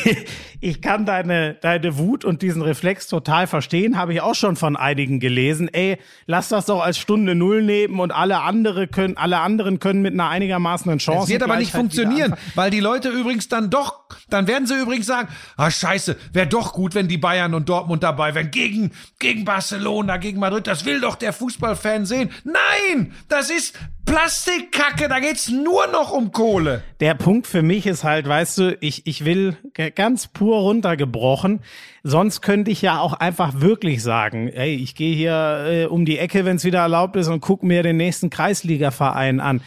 ich 0.57 0.57
kann 0.82 1.06
deine, 1.06 1.56
deine 1.56 1.98
Wut 1.98 2.26
und 2.26 2.42
diesen 2.42 2.62
Reflex 2.62 3.08
total 3.08 3.48
verstehen, 3.48 3.98
habe 3.98 4.14
ich 4.14 4.22
auch 4.22 4.36
schon 4.36 4.56
von 4.56 4.76
einigen 4.76 5.20
gelesen. 5.20 5.70
Ey, 5.72 5.98
lass 6.26 6.50
das 6.50 6.66
doch 6.66 6.82
als 6.82 6.98
Stunde 6.98 7.36
Null 7.36 7.64
nehmen 7.64 8.00
und 8.00 8.12
alle 8.12 8.42
andere 8.42 8.88
können, 8.88 9.18
alle 9.18 9.40
anderen 9.40 9.80
können 9.80 10.02
mit 10.02 10.14
einer 10.14 10.30
einigermaßen 10.30 10.98
Chance. 10.98 11.24
Es 11.24 11.30
wird 11.30 11.44
aber 11.44 11.58
nicht 11.58 11.72
funktionieren, 11.72 12.36
weil 12.56 12.72
die 12.72 12.80
Leute 12.80 13.10
übrigens 13.10 13.48
dann 13.48 13.70
doch, 13.70 14.06
dann 14.30 14.48
werden 14.48 14.68
sie 14.68 14.80
übrigens 14.80 15.06
sagen, 15.06 15.28
ah 15.58 15.70
scheiße, 15.70 16.16
wäre 16.34 16.48
doch 16.48 16.74
gut, 16.74 16.96
wenn 16.96 17.08
die 17.08 17.18
Bayern 17.18 17.54
und 17.54 17.70
Dortmund 17.70 18.04
dabei 18.04 18.34
wären, 18.36 18.52
gegen, 18.52 18.92
gegen 19.20 19.46
Barcelona, 19.46 20.18
gegen 20.18 20.40
Madrid, 20.40 20.68
das 20.68 20.86
will 20.86 21.02
doch 21.02 21.16
der 21.16 21.34
Fußballfan 21.34 22.06
sehen. 22.06 22.30
Nein, 22.44 23.14
das 23.28 23.50
ist 23.50 23.78
Plastikkacke, 24.08 25.10
da 25.10 25.20
geht's 25.20 25.50
nur 25.50 25.86
noch 25.88 26.12
um 26.12 26.32
Kohle. 26.32 26.82
Der 27.02 27.14
Punkt 27.14 27.46
für 27.46 27.62
mich 27.62 27.86
ist 27.86 28.06
halt, 28.06 28.28
weißt 28.28 28.58
du, 28.58 28.78
ich, 28.80 29.06
ich 29.06 29.26
will 29.26 29.58
ganz 29.96 30.28
pur 30.28 30.60
runtergebrochen. 30.60 31.60
Sonst 32.04 32.42
könnte 32.42 32.72
ich 32.72 32.82
ja 32.82 33.00
auch 33.00 33.14
einfach 33.14 33.60
wirklich 33.60 34.02
sagen, 34.02 34.48
ey, 34.48 34.76
ich 34.76 34.96
gehe 34.96 35.14
hier 35.14 35.66
äh, 35.68 35.86
um 35.86 36.06
die 36.06 36.18
Ecke, 36.20 36.46
wenn 36.46 36.56
es 36.56 36.64
wieder 36.64 36.80
erlaubt 36.80 37.18
ist 37.18 37.28
und 37.28 37.42
guck 37.42 37.64
mir 37.64 37.84
den 37.84 37.98
nächsten 37.98 38.30
Kreisligaverein 38.30 39.42
an. 39.42 39.62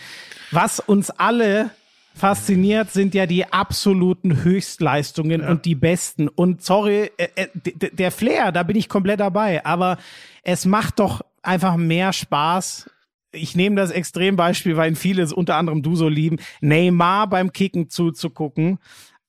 Was 0.51 0.81
uns 0.81 1.11
alle 1.11 1.71
fasziniert, 2.15 2.91
sind 2.91 3.15
ja 3.15 3.27
die 3.27 3.53
absoluten 3.53 4.43
Höchstleistungen 4.43 5.43
ja. 5.43 5.51
und 5.51 5.67
die 5.67 5.75
besten. 5.75 6.29
Und 6.29 6.63
sorry, 6.63 7.11
äh, 7.19 7.29
äh, 7.35 7.49
der 7.93 8.11
Flair, 8.11 8.53
da 8.53 8.63
bin 8.63 8.77
ich 8.77 8.89
komplett 8.89 9.21
dabei. 9.21 9.65
Aber 9.67 9.99
es 10.43 10.65
macht 10.65 10.99
doch 10.99 11.21
einfach 11.43 11.77
mehr 11.77 12.13
Spaß, 12.13 12.89
ich 13.33 13.57
nehme 13.57 13.77
das 13.77 13.91
Extrembeispiel, 13.91 14.77
weil 14.77 14.95
viele, 14.95 15.33
unter 15.35 15.57
anderem 15.57 15.83
du 15.83 15.97
so 15.97 16.09
lieben, 16.09 16.39
Neymar 16.61 17.29
beim 17.29 17.53
Kicken 17.53 17.89
zuzugucken, 17.89 18.79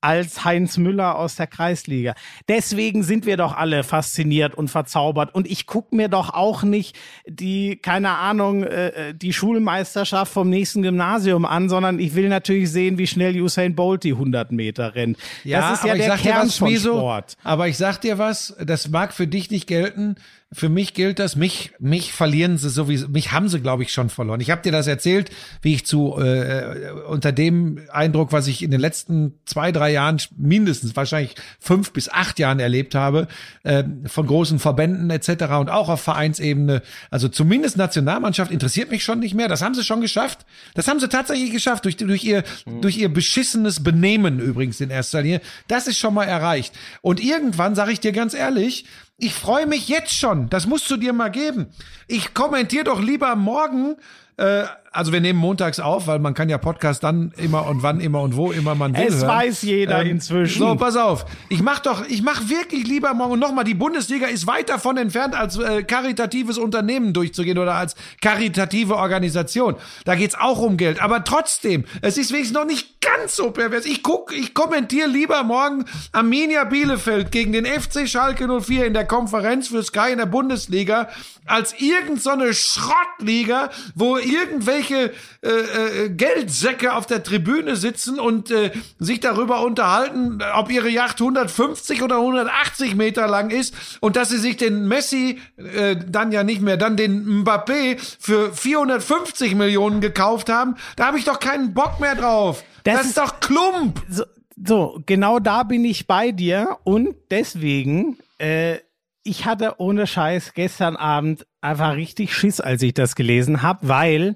als 0.01 0.43
Heinz 0.43 0.77
Müller 0.77 1.15
aus 1.15 1.35
der 1.35 1.45
Kreisliga. 1.45 2.15
Deswegen 2.49 3.03
sind 3.03 3.27
wir 3.27 3.37
doch 3.37 3.55
alle 3.55 3.83
fasziniert 3.83 4.55
und 4.55 4.67
verzaubert. 4.67 5.33
Und 5.33 5.49
ich 5.49 5.67
guck 5.67 5.93
mir 5.93 6.09
doch 6.09 6.33
auch 6.33 6.63
nicht 6.63 6.97
die, 7.27 7.77
keine 7.77 8.17
Ahnung, 8.17 8.63
äh, 8.63 8.87
äh 8.87 9.13
die 9.13 9.31
Schulmeisterschaft 9.31 10.33
vom 10.33 10.49
nächsten 10.49 10.81
Gymnasium 10.81 11.45
an, 11.45 11.69
sondern 11.69 11.99
ich 11.99 12.15
will 12.15 12.29
natürlich 12.29 12.71
sehen, 12.71 12.97
wie 12.97 13.05
schnell 13.05 13.39
Usain 13.39 13.75
Bolt 13.75 14.03
die 14.03 14.13
100 14.13 14.51
Meter 14.51 14.95
rennt. 14.95 15.17
Ja, 15.43 15.69
das 15.69 15.79
ist 15.79 15.85
ja 15.85 15.95
der 15.95 16.17
Kern 16.17 16.47
was, 16.47 16.57
von 16.57 16.75
Sport. 16.75 17.37
Aber 17.43 17.67
ich 17.67 17.77
sag 17.77 18.01
dir 18.01 18.17
was, 18.17 18.55
das 18.59 18.89
mag 18.89 19.13
für 19.13 19.27
dich 19.27 19.51
nicht 19.51 19.67
gelten 19.67 20.15
für 20.53 20.67
mich 20.67 20.93
gilt 20.93 21.19
das, 21.19 21.37
mich, 21.37 21.71
mich 21.79 22.11
verlieren 22.11 22.57
sie 22.57 22.69
sowieso, 22.69 23.07
mich 23.07 23.31
haben 23.31 23.47
sie, 23.47 23.61
glaube 23.61 23.83
ich, 23.83 23.93
schon 23.93 24.09
verloren. 24.09 24.41
Ich 24.41 24.51
habe 24.51 24.61
dir 24.61 24.73
das 24.73 24.85
erzählt, 24.85 25.29
wie 25.61 25.75
ich 25.75 25.85
zu 25.85 26.17
äh, 26.17 26.91
unter 27.07 27.31
dem 27.31 27.79
Eindruck, 27.91 28.33
was 28.33 28.47
ich 28.47 28.61
in 28.61 28.69
den 28.69 28.81
letzten 28.81 29.35
zwei, 29.45 29.71
drei 29.71 29.93
Jahren, 29.93 30.17
mindestens 30.35 30.95
wahrscheinlich 30.95 31.35
fünf 31.59 31.93
bis 31.93 32.09
acht 32.09 32.37
Jahren 32.37 32.59
erlebt 32.59 32.95
habe, 32.95 33.29
äh, 33.63 33.85
von 34.07 34.27
großen 34.27 34.59
Verbänden 34.59 35.09
etc. 35.09 35.29
und 35.59 35.69
auch 35.69 35.87
auf 35.87 36.01
Vereinsebene, 36.01 36.81
also 37.09 37.29
zumindest 37.29 37.77
Nationalmannschaft 37.77 38.51
interessiert 38.51 38.91
mich 38.91 39.05
schon 39.05 39.19
nicht 39.19 39.35
mehr. 39.35 39.47
Das 39.47 39.61
haben 39.61 39.73
sie 39.73 39.83
schon 39.85 40.01
geschafft. 40.01 40.45
Das 40.73 40.87
haben 40.89 40.99
sie 40.99 41.07
tatsächlich 41.07 41.51
geschafft 41.51 41.85
durch, 41.85 41.95
durch 41.95 42.23
ihr 42.25 42.43
durch 42.81 42.97
ihr 42.97 43.09
beschissenes 43.09 43.83
Benehmen 43.83 44.39
übrigens 44.39 44.81
in 44.81 44.89
erster 44.89 45.21
Linie. 45.21 45.41
Das 45.67 45.87
ist 45.87 45.97
schon 45.97 46.13
mal 46.13 46.25
erreicht. 46.25 46.73
Und 47.01 47.23
irgendwann 47.23 47.75
sage 47.75 47.91
ich 47.91 47.99
dir 47.99 48.11
ganz 48.11 48.33
ehrlich, 48.33 48.85
Ich 49.23 49.35
freue 49.35 49.67
mich 49.67 49.87
jetzt 49.87 50.15
schon. 50.15 50.49
Das 50.49 50.65
musst 50.65 50.89
du 50.89 50.97
dir 50.97 51.13
mal 51.13 51.29
geben. 51.29 51.67
Ich 52.07 52.33
kommentiere 52.33 52.85
doch 52.85 52.99
lieber 52.99 53.35
morgen 53.35 53.97
äh, 54.41 54.65
also 54.93 55.13
wir 55.13 55.21
nehmen 55.21 55.39
montags 55.39 55.79
auf, 55.79 56.07
weil 56.07 56.19
man 56.19 56.33
kann 56.33 56.49
ja 56.49 56.57
Podcast 56.57 57.01
dann 57.03 57.31
immer 57.37 57.65
und 57.67 57.81
wann 57.81 58.01
immer 58.01 58.21
und 58.21 58.35
wo 58.35 58.51
immer 58.51 58.75
man 58.75 58.95
will. 58.95 59.05
Es 59.07 59.19
hören. 59.19 59.27
weiß 59.29 59.61
jeder 59.61 60.01
ähm, 60.01 60.11
inzwischen. 60.11 60.59
So, 60.59 60.75
pass 60.75 60.97
auf. 60.97 61.25
Ich 61.47 61.61
mach 61.61 61.79
doch, 61.79 62.05
ich 62.09 62.21
mach 62.21 62.49
wirklich 62.49 62.85
lieber 62.85 63.13
morgen 63.13 63.39
nochmal. 63.39 63.63
Die 63.63 63.73
Bundesliga 63.73 64.27
ist 64.27 64.47
weit 64.47 64.69
davon 64.69 64.97
entfernt, 64.97 65.33
als 65.33 65.57
äh, 65.57 65.83
karitatives 65.83 66.57
Unternehmen 66.57 67.13
durchzugehen 67.13 67.57
oder 67.57 67.75
als 67.75 67.95
karitative 68.21 68.97
Organisation. 68.97 69.75
Da 70.03 70.15
geht's 70.15 70.35
auch 70.35 70.59
um 70.59 70.75
Geld. 70.75 71.01
Aber 71.01 71.23
trotzdem, 71.23 71.85
es 72.01 72.17
ist 72.17 72.33
wenigstens 72.33 72.57
noch 72.57 72.65
nicht 72.65 72.99
ganz 72.99 73.37
so 73.37 73.51
pervers. 73.51 73.85
Ich 73.85 74.03
guck, 74.03 74.33
ich 74.33 74.53
kommentiere 74.53 75.07
lieber 75.07 75.43
morgen 75.43 75.85
Arminia 76.11 76.65
Bielefeld 76.65 77.31
gegen 77.31 77.53
den 77.53 77.65
FC 77.65 78.09
Schalke 78.09 78.47
04 78.61 78.87
in 78.87 78.93
der 78.93 79.05
Konferenz 79.05 79.69
für 79.69 79.83
Sky 79.83 80.11
in 80.11 80.17
der 80.17 80.25
Bundesliga 80.25 81.07
als 81.45 81.73
irgend 81.79 82.21
so 82.21 82.29
eine 82.29 82.53
Schrottliga, 82.53 83.71
wo 83.95 84.17
irgendwelche 84.31 85.11
äh, 85.41 85.49
äh, 85.49 86.09
Geldsäcke 86.09 86.93
auf 86.93 87.05
der 87.05 87.23
Tribüne 87.23 87.75
sitzen 87.75 88.19
und 88.19 88.51
äh, 88.51 88.71
sich 88.99 89.19
darüber 89.19 89.63
unterhalten, 89.63 90.39
ob 90.55 90.71
ihre 90.71 90.89
Yacht 90.89 91.19
150 91.19 92.01
oder 92.01 92.17
180 92.17 92.95
Meter 92.95 93.27
lang 93.27 93.49
ist 93.49 93.75
und 93.99 94.15
dass 94.15 94.29
sie 94.29 94.37
sich 94.37 94.57
den 94.57 94.87
Messi 94.87 95.39
äh, 95.57 95.95
dann 95.95 96.31
ja 96.31 96.43
nicht 96.43 96.61
mehr, 96.61 96.77
dann 96.77 96.97
den 96.97 97.43
Mbappé 97.43 97.97
für 98.19 98.53
450 98.53 99.55
Millionen 99.55 100.01
gekauft 100.01 100.49
haben. 100.49 100.75
Da 100.95 101.07
habe 101.07 101.19
ich 101.19 101.25
doch 101.25 101.39
keinen 101.39 101.73
Bock 101.73 101.99
mehr 101.99 102.15
drauf. 102.15 102.63
Das, 102.83 102.97
das 102.97 103.07
ist 103.07 103.17
doch 103.17 103.39
Klump. 103.39 104.01
So, 104.09 104.23
so, 104.63 105.01
genau 105.05 105.39
da 105.39 105.63
bin 105.63 105.85
ich 105.85 106.07
bei 106.07 106.31
dir 106.31 106.77
und 106.83 107.15
deswegen 107.29 108.17
äh, 108.37 108.77
ich 109.23 109.45
hatte 109.45 109.75
ohne 109.77 110.07
Scheiß 110.07 110.53
gestern 110.53 110.95
Abend 110.95 111.45
einfach 111.61 111.95
richtig 111.95 112.33
Schiss, 112.33 112.59
als 112.59 112.81
ich 112.81 112.93
das 112.93 113.15
gelesen 113.15 113.61
habe, 113.61 113.87
weil 113.87 114.35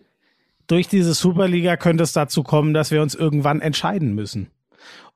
durch 0.68 0.88
diese 0.88 1.14
Superliga 1.14 1.78
könnte 1.78 2.04
es 2.04 2.14
dazu 2.14 2.44
kommen, 2.44 2.74
dass 2.74 2.92
wir 2.92 3.02
uns 3.02 3.16
irgendwann 3.16 3.62
entscheiden 3.62 4.14
müssen. 4.16 4.50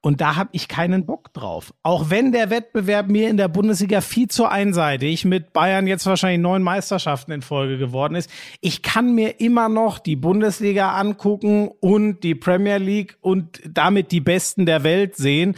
Und 0.01 0.21
da 0.21 0.37
habe 0.37 0.49
ich 0.53 0.69
keinen 0.69 1.05
Bock 1.05 1.33
drauf. 1.33 1.73
Auch 1.83 2.09
wenn 2.09 2.31
der 2.31 2.49
Wettbewerb 2.49 3.09
mir 3.09 3.29
in 3.29 3.35
der 3.35 3.49
Bundesliga 3.49 3.99
viel 3.99 4.29
zu 4.29 4.45
einseitig 4.45 5.25
mit 5.25 5.51
Bayern 5.51 5.87
jetzt 5.87 6.05
wahrscheinlich 6.05 6.39
neun 6.39 6.63
Meisterschaften 6.63 7.33
in 7.33 7.41
Folge 7.41 7.77
geworden 7.77 8.15
ist. 8.15 8.29
Ich 8.61 8.81
kann 8.81 9.13
mir 9.13 9.41
immer 9.41 9.67
noch 9.67 9.99
die 9.99 10.15
Bundesliga 10.15 10.93
angucken 10.93 11.69
und 11.81 12.23
die 12.23 12.35
Premier 12.35 12.77
League 12.77 13.17
und 13.19 13.61
damit 13.67 14.13
die 14.13 14.21
Besten 14.21 14.65
der 14.65 14.83
Welt 14.83 15.17
sehen, 15.17 15.57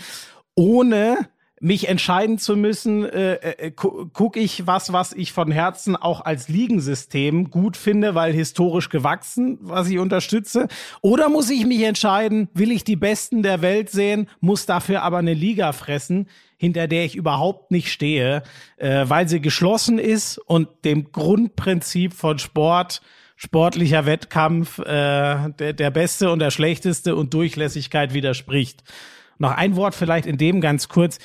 ohne 0.56 1.30
mich 1.62 1.88
entscheiden 1.88 2.40
zu 2.40 2.58
müssen, 2.58 3.06
äh, 3.06 3.36
äh, 3.36 3.72
gucke 3.72 4.40
ich 4.40 4.66
was, 4.66 4.92
was 4.92 5.14
ich 5.14 5.32
von 5.32 5.52
Herzen 5.52 5.96
auch 5.96 6.26
als 6.26 6.50
Ligensystem 6.50 7.52
gut 7.52 7.78
finde, 7.78 8.16
weil 8.16 8.34
historisch 8.34 8.90
gewachsen, 8.90 9.60
was 9.62 9.88
ich 9.88 10.00
unterstütze, 10.00 10.68
oder 11.02 11.30
muss 11.30 11.52
ich 11.52 11.68
mich 11.68 11.84
entscheiden, 11.84 12.50
will 12.56 12.72
ich 12.72 12.84
die 12.84 12.96
Besten 12.96 13.44
der 13.44 13.62
Welt 13.62 13.92
sehen, 13.92 14.28
muss 14.40 14.66
dafür 14.66 15.04
aber 15.04 15.20
eine 15.20 15.36
Liga 15.36 15.72
fressen, 15.72 16.28
hinter 16.58 16.88
der 16.88 17.06
ich 17.06 17.16
überhaupt 17.16 17.70
nicht 17.70 17.92
stehe, 17.92 18.42
äh, 18.78 19.06
weil 19.08 19.28
sie 19.30 19.40
geschlossen 19.40 20.00
ist 20.00 20.40
und 20.40 20.68
dem 20.84 21.12
Grundprinzip 21.12 22.14
von 22.14 22.40
Sport 22.40 23.02
sportlicher 23.36 24.06
Wettkampf 24.06 24.78
äh, 24.80 24.84
der, 24.86 25.74
der 25.74 25.92
beste 25.92 26.32
und 26.32 26.40
der 26.40 26.52
schlechteste 26.52 27.16
und 27.16 27.34
Durchlässigkeit 27.34 28.14
widerspricht. 28.14 28.84
Noch 29.42 29.58
ein 29.58 29.76
Wort 29.76 29.96
vielleicht 29.96 30.28
in 30.28 30.38
dem 30.38 30.62
ganz 30.62 30.88
kurz. 30.88 31.18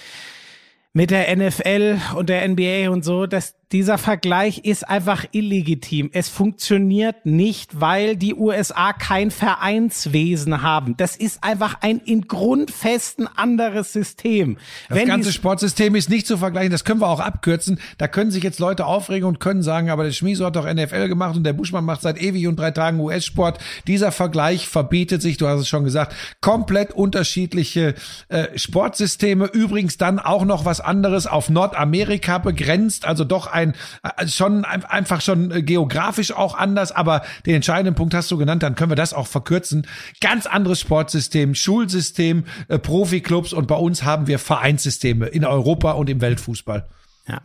Mit 0.95 1.11
der 1.11 1.37
NFL 1.37 1.99
und 2.17 2.31
der 2.31 2.49
NBA 2.49 2.89
und 2.91 3.05
so, 3.05 3.27
dass 3.27 3.56
dieser 3.73 3.99
Vergleich 3.99 4.59
ist 4.59 4.89
einfach 4.89 5.25
illegitim. 5.33 6.11
Es 6.13 6.29
funktioniert 6.29 7.27
nicht, 7.27 7.81
weil 7.81 8.17
die 8.17 8.33
USA 8.33 8.93
kein 8.93 9.33
Vereinswesen 9.33 10.63
haben. 10.63 10.97
Das 10.97 11.17
ist 11.17 11.43
einfach 11.43 11.79
ein 11.81 11.99
in 11.99 12.29
Grundfesten 12.29 13.27
anderes 13.27 13.93
System. 13.93 14.57
Das 14.89 14.99
Wenn 14.99 15.09
ganze 15.09 15.33
Sportsystem 15.33 15.97
ist 15.97 16.09
nicht 16.09 16.29
zu 16.29 16.39
vergleichen. 16.39 16.71
Das 16.71 16.85
können 16.85 17.01
wir 17.01 17.09
auch 17.09 17.19
abkürzen. 17.19 17.81
Da 17.99 18.07
können 18.07 18.31
sich 18.31 18.45
jetzt 18.45 18.61
Leute 18.61 18.87
aufregen 18.87 19.27
und 19.27 19.41
können 19.41 19.65
sagen, 19.65 19.91
aber 19.91 20.05
der 20.05 20.13
Schmieso 20.13 20.47
hat 20.47 20.55
doch 20.55 20.73
NFL 20.73 21.09
gemacht 21.09 21.35
und 21.35 21.43
der 21.43 21.53
Buschmann 21.53 21.85
macht 21.85 22.03
seit 22.03 22.23
ewig 22.23 22.47
und 22.47 22.57
drei 22.57 22.71
Tagen 22.71 23.01
US-Sport. 23.01 23.59
Dieser 23.89 24.13
Vergleich 24.13 24.69
verbietet 24.69 25.23
sich, 25.23 25.39
du 25.39 25.49
hast 25.49 25.63
es 25.63 25.69
schon 25.69 25.83
gesagt, 25.83 26.15
komplett 26.41 26.93
unterschiedliche 26.93 27.97
äh, 28.29 28.57
Sportsysteme. 28.57 29.47
Übrigens 29.47 29.99
dann 29.99 30.21
auch 30.21 30.45
noch 30.45 30.65
was 30.65 30.81
anderes 30.81 31.27
auf 31.27 31.51
Nordamerika 31.51 32.39
begrenzt, 32.39 33.05
also 33.05 33.25
doch 33.25 33.56
ein 33.57 33.75
äh, 34.03 34.29
schon 34.29 34.65
einfach 34.65 35.21
schon 35.21 35.51
äh, 35.51 35.63
geografisch 35.63 36.33
auch 36.33 36.55
anders, 36.57 36.93
aber 36.93 37.23
den 37.47 37.57
entscheidenden 37.57 37.95
Punkt 37.95 38.15
hast 38.15 38.31
du 38.31 38.37
genannt, 38.37 38.63
dann 38.63 38.75
können 38.75 38.91
wir 38.91 38.97
das 38.97 39.13
auch 39.13 39.27
verkürzen. 39.27 39.87
Ganz 40.21 40.47
anderes 40.47 40.81
Sportsystem, 40.81 41.55
Schulsystem, 41.55 42.45
äh, 42.69 42.79
Profiklubs 42.79 43.53
und 43.53 43.67
bei 43.67 43.77
uns 43.77 44.05
haben 44.05 44.27
wir 44.27 44.39
Vereinssysteme 44.39 45.27
in 45.27 45.45
Europa 45.45 45.93
und 45.93 46.11
im 46.11 46.21
Weltfußball. 46.21 46.89
Ja. 47.27 47.41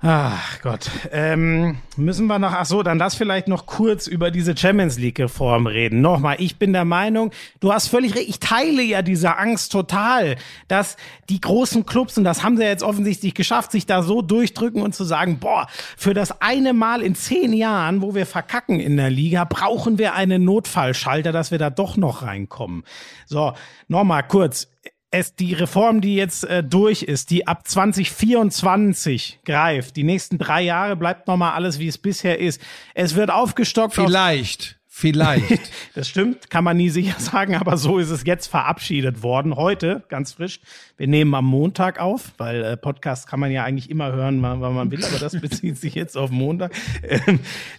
Ach 0.00 0.60
Gott. 0.60 0.90
Ähm, 1.10 1.78
müssen 1.96 2.26
wir 2.26 2.38
noch, 2.38 2.52
ach 2.52 2.66
so, 2.66 2.82
dann 2.82 2.98
lass 2.98 3.14
vielleicht 3.14 3.48
noch 3.48 3.64
kurz 3.64 4.06
über 4.06 4.30
diese 4.30 4.54
Champions 4.54 4.98
League 4.98 5.18
Reform 5.18 5.66
reden. 5.66 6.02
Nochmal, 6.02 6.36
ich 6.38 6.58
bin 6.58 6.74
der 6.74 6.84
Meinung, 6.84 7.30
du 7.60 7.72
hast 7.72 7.88
völlig 7.88 8.14
recht, 8.14 8.28
ich 8.28 8.38
teile 8.38 8.82
ja 8.82 9.00
diese 9.00 9.38
Angst 9.38 9.72
total, 9.72 10.36
dass 10.68 10.96
die 11.30 11.40
großen 11.40 11.86
Clubs, 11.86 12.18
und 12.18 12.24
das 12.24 12.42
haben 12.42 12.58
sie 12.58 12.64
jetzt 12.64 12.82
offensichtlich 12.82 13.34
geschafft, 13.34 13.72
sich 13.72 13.86
da 13.86 14.02
so 14.02 14.20
durchdrücken 14.20 14.82
und 14.82 14.94
zu 14.94 15.04
sagen, 15.04 15.38
boah, 15.38 15.66
für 15.96 16.12
das 16.12 16.42
eine 16.42 16.74
Mal 16.74 17.00
in 17.00 17.14
zehn 17.14 17.54
Jahren, 17.54 18.02
wo 18.02 18.14
wir 18.14 18.26
verkacken 18.26 18.80
in 18.80 18.98
der 18.98 19.10
Liga, 19.10 19.44
brauchen 19.44 19.96
wir 19.96 20.14
einen 20.14 20.44
Notfallschalter, 20.44 21.32
dass 21.32 21.50
wir 21.50 21.58
da 21.58 21.70
doch 21.70 21.96
noch 21.96 22.22
reinkommen. 22.22 22.84
So, 23.24 23.54
nochmal 23.88 24.24
kurz 24.28 24.68
es 25.10 25.34
die 25.34 25.54
Reform, 25.54 26.00
die 26.00 26.16
jetzt 26.16 26.44
äh, 26.44 26.62
durch 26.64 27.02
ist, 27.02 27.30
die 27.30 27.46
ab 27.46 27.66
2024 27.66 29.40
greift, 29.44 29.96
die 29.96 30.02
nächsten 30.02 30.38
drei 30.38 30.62
Jahre 30.62 30.96
bleibt 30.96 31.28
nochmal 31.28 31.52
alles, 31.52 31.78
wie 31.78 31.88
es 31.88 31.98
bisher 31.98 32.38
ist. 32.40 32.60
Es 32.94 33.14
wird 33.14 33.30
aufgestockt. 33.30 33.94
Vielleicht. 33.94 34.76
Vielleicht. 34.98 35.70
das 35.94 36.08
stimmt, 36.08 36.48
kann 36.48 36.64
man 36.64 36.78
nie 36.78 36.88
sicher 36.88 37.20
sagen, 37.20 37.54
aber 37.54 37.76
so 37.76 37.98
ist 37.98 38.08
es 38.08 38.24
jetzt 38.24 38.46
verabschiedet 38.46 39.22
worden. 39.22 39.54
Heute, 39.54 40.02
ganz 40.08 40.32
frisch. 40.32 40.58
Wir 40.96 41.06
nehmen 41.06 41.34
am 41.34 41.44
Montag 41.44 42.00
auf, 42.00 42.32
weil 42.38 42.64
äh, 42.64 42.76
Podcast 42.78 43.28
kann 43.28 43.38
man 43.38 43.50
ja 43.50 43.62
eigentlich 43.62 43.90
immer 43.90 44.12
hören, 44.12 44.40
wann, 44.40 44.62
wann 44.62 44.74
man 44.74 44.90
will, 44.90 45.04
aber 45.04 45.18
das 45.18 45.38
bezieht 45.40 45.76
sich 45.76 45.94
jetzt 45.94 46.16
auf 46.16 46.30
Montag. 46.30 46.72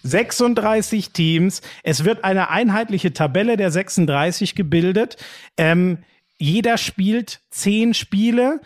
36 0.04 1.06
ähm, 1.06 1.12
Teams. 1.12 1.60
Es 1.82 2.04
wird 2.04 2.22
eine 2.22 2.50
einheitliche 2.50 3.12
Tabelle 3.12 3.56
der 3.56 3.72
36 3.72 4.54
gebildet. 4.54 5.16
Ähm, 5.56 5.98
jeder 6.38 6.78
spielt 6.78 7.40
zehn 7.50 7.94
Spiele 7.94 8.60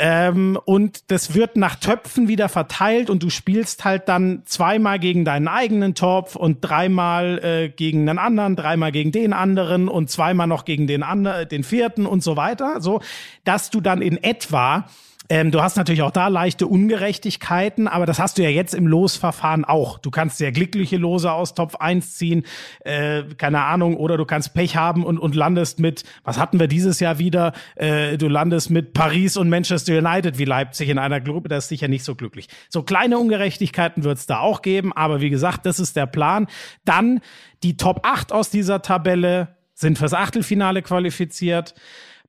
ähm, 0.00 0.56
und 0.64 1.10
das 1.10 1.34
wird 1.34 1.56
nach 1.56 1.74
Töpfen 1.74 2.28
wieder 2.28 2.48
verteilt 2.48 3.10
und 3.10 3.22
du 3.24 3.30
spielst 3.30 3.84
halt 3.84 4.08
dann 4.08 4.42
zweimal 4.44 5.00
gegen 5.00 5.24
deinen 5.24 5.48
eigenen 5.48 5.96
Topf 5.96 6.36
und 6.36 6.60
dreimal 6.60 7.38
äh, 7.42 7.68
gegen 7.68 8.08
einen 8.08 8.18
anderen, 8.18 8.54
dreimal 8.54 8.92
gegen 8.92 9.10
den 9.10 9.32
anderen 9.32 9.88
und 9.88 10.08
zweimal 10.08 10.46
noch 10.46 10.64
gegen 10.64 10.86
den 10.86 11.02
anderen, 11.02 11.48
den 11.48 11.64
vierten 11.64 12.06
und 12.06 12.22
so 12.22 12.36
weiter, 12.36 12.80
so 12.80 13.00
dass 13.44 13.70
du 13.70 13.80
dann 13.80 14.00
in 14.00 14.22
etwa 14.22 14.86
ähm, 15.30 15.50
du 15.50 15.62
hast 15.62 15.76
natürlich 15.76 16.02
auch 16.02 16.10
da 16.10 16.28
leichte 16.28 16.66
Ungerechtigkeiten, 16.66 17.86
aber 17.86 18.06
das 18.06 18.18
hast 18.18 18.38
du 18.38 18.42
ja 18.42 18.48
jetzt 18.48 18.74
im 18.74 18.86
Losverfahren 18.86 19.64
auch. 19.64 19.98
Du 19.98 20.10
kannst 20.10 20.38
sehr 20.38 20.52
glückliche 20.52 20.96
Lose 20.96 21.30
aus 21.30 21.54
Topf 21.54 21.76
1 21.76 22.16
ziehen, 22.16 22.44
äh, 22.80 23.24
keine 23.36 23.62
Ahnung, 23.64 23.96
oder 23.96 24.16
du 24.16 24.24
kannst 24.24 24.54
Pech 24.54 24.76
haben 24.76 25.04
und, 25.04 25.18
und 25.18 25.34
landest 25.34 25.80
mit, 25.80 26.04
was 26.24 26.38
hatten 26.38 26.58
wir 26.58 26.66
dieses 26.66 27.00
Jahr 27.00 27.18
wieder? 27.18 27.52
Äh, 27.76 28.16
du 28.16 28.28
landest 28.28 28.70
mit 28.70 28.94
Paris 28.94 29.36
und 29.36 29.50
Manchester 29.50 29.98
United 29.98 30.38
wie 30.38 30.44
Leipzig 30.44 30.88
in 30.88 30.98
einer 30.98 31.20
Gruppe, 31.20 31.48
das 31.48 31.64
ist 31.64 31.68
sicher 31.68 31.88
nicht 31.88 32.04
so 32.04 32.14
glücklich. 32.14 32.48
So 32.70 32.82
kleine 32.82 33.18
Ungerechtigkeiten 33.18 34.04
wird 34.04 34.18
es 34.18 34.26
da 34.26 34.38
auch 34.40 34.62
geben, 34.62 34.92
aber 34.94 35.20
wie 35.20 35.30
gesagt, 35.30 35.66
das 35.66 35.78
ist 35.78 35.96
der 35.96 36.06
Plan. 36.06 36.46
Dann 36.84 37.20
die 37.62 37.76
Top 37.76 38.00
8 38.04 38.32
aus 38.32 38.50
dieser 38.50 38.80
Tabelle 38.80 39.56
sind 39.74 39.98
fürs 39.98 40.14
Achtelfinale 40.14 40.82
qualifiziert. 40.82 41.74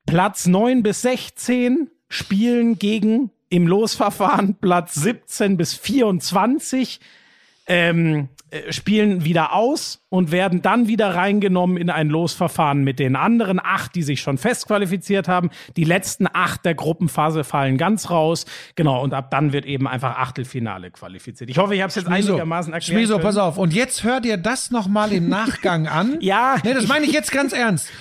Platz 0.06 0.48
9 0.48 0.84
bis 0.84 1.02
16 1.04 1.90
spielen 2.10 2.78
gegen 2.78 3.32
im 3.50 3.68
Losverfahren 3.68 4.56
Platz 4.62 4.96
17 4.96 5.58
bis 5.58 5.74
24 5.74 7.00
ähm, 7.68 8.30
äh, 8.52 8.74
spielen 8.74 9.26
wieder 9.26 9.54
aus 9.54 10.04
und 10.10 10.32
werden 10.32 10.64
dann 10.64 10.88
wieder 10.88 11.14
reingenommen 11.14 11.78
in 11.78 11.92
ein 11.92 12.10
Losverfahren 12.10 12.84
mit 12.84 12.98
den 12.98 13.16
anderen 13.16 13.60
acht, 13.64 13.94
die 13.94 14.02
sich 14.02 14.22
schon 14.22 14.40
fest 14.40 14.66
qualifiziert 14.66 15.28
haben. 15.28 15.52
Die 15.78 15.84
letzten 15.84 16.26
acht 16.32 16.66
der 16.66 16.74
Gruppenphase 16.74 17.44
fallen 17.44 17.78
ganz 17.78 18.10
raus. 18.10 18.46
Genau, 18.74 19.04
und 19.04 19.14
ab 19.14 19.30
dann 19.30 19.54
wird 19.54 19.66
eben 19.66 19.88
einfach 19.88 20.18
Achtelfinale 20.18 20.90
qualifiziert. 20.90 21.52
Ich 21.52 21.60
hoffe, 21.60 21.76
ich 21.76 21.82
habe 21.82 21.90
es 21.90 21.96
jetzt 21.96 22.08
Schmieso, 22.08 22.34
einigermaßen 22.34 22.74
erklärt. 22.74 22.98
Schmieso, 22.98 23.20
pass 23.20 23.38
auf. 23.38 23.60
Und 23.60 23.72
jetzt 23.72 24.04
hör 24.04 24.20
dir 24.20 24.38
das 24.38 24.72
nochmal 24.72 25.12
im 25.14 25.30
Nachgang 25.30 25.88
an. 25.88 26.18
ja. 26.20 26.58
Nee, 26.64 26.74
das 26.74 26.88
meine 26.88 27.06
ich 27.06 27.12
jetzt 27.12 27.32
ganz 27.32 27.54
ernst 27.54 27.92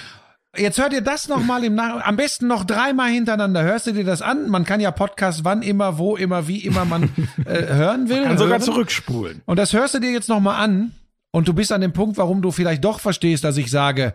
jetzt 0.59 0.79
hört 0.79 0.93
ihr 0.93 1.01
das 1.01 1.29
nochmal 1.29 1.65
im 1.65 1.75
Nach 1.75 2.05
am 2.05 2.17
besten 2.17 2.47
noch 2.47 2.65
dreimal 2.65 3.11
hintereinander. 3.11 3.63
Hörst 3.63 3.87
du 3.87 3.93
dir 3.93 4.05
das 4.05 4.23
an? 4.23 4.49
Man 4.49 4.65
kann 4.65 4.81
ja 4.81 4.91
Podcast 4.91 5.45
wann 5.45 5.63
immer, 5.63 5.99
wo 5.99 6.17
immer, 6.17 6.49
wie 6.49 6.59
immer 6.59 6.85
man 6.85 7.05
äh, 7.45 7.75
hören 7.75 8.09
will. 8.09 8.21
Man 8.21 8.29
kann 8.29 8.39
sogar 8.39 8.59
hören. 8.59 8.63
zurückspulen. 8.63 9.43
Und 9.47 9.59
das 9.59 9.73
hörst 9.73 9.95
du 9.95 9.99
dir 9.99 10.11
jetzt 10.11 10.29
nochmal 10.29 10.63
an 10.63 10.93
und 11.31 11.49
du 11.49 11.55
bist 11.55 11.73
an 11.73 11.81
dem 11.81 11.93
Punkt, 11.93 12.17
warum 12.19 12.43
du 12.43 12.51
vielleicht 12.51 12.85
doch 12.85 13.01
verstehst, 13.01 13.45
dass 13.45 13.57
ich 13.57 13.71
sage, 13.71 14.15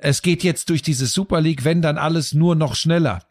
es 0.00 0.22
geht 0.22 0.42
jetzt 0.42 0.70
durch 0.70 0.82
diese 0.82 1.06
Super 1.06 1.40
League, 1.40 1.64
wenn 1.64 1.82
dann 1.82 1.98
alles 1.98 2.32
nur 2.32 2.54
noch 2.54 2.74
schneller. 2.74 3.22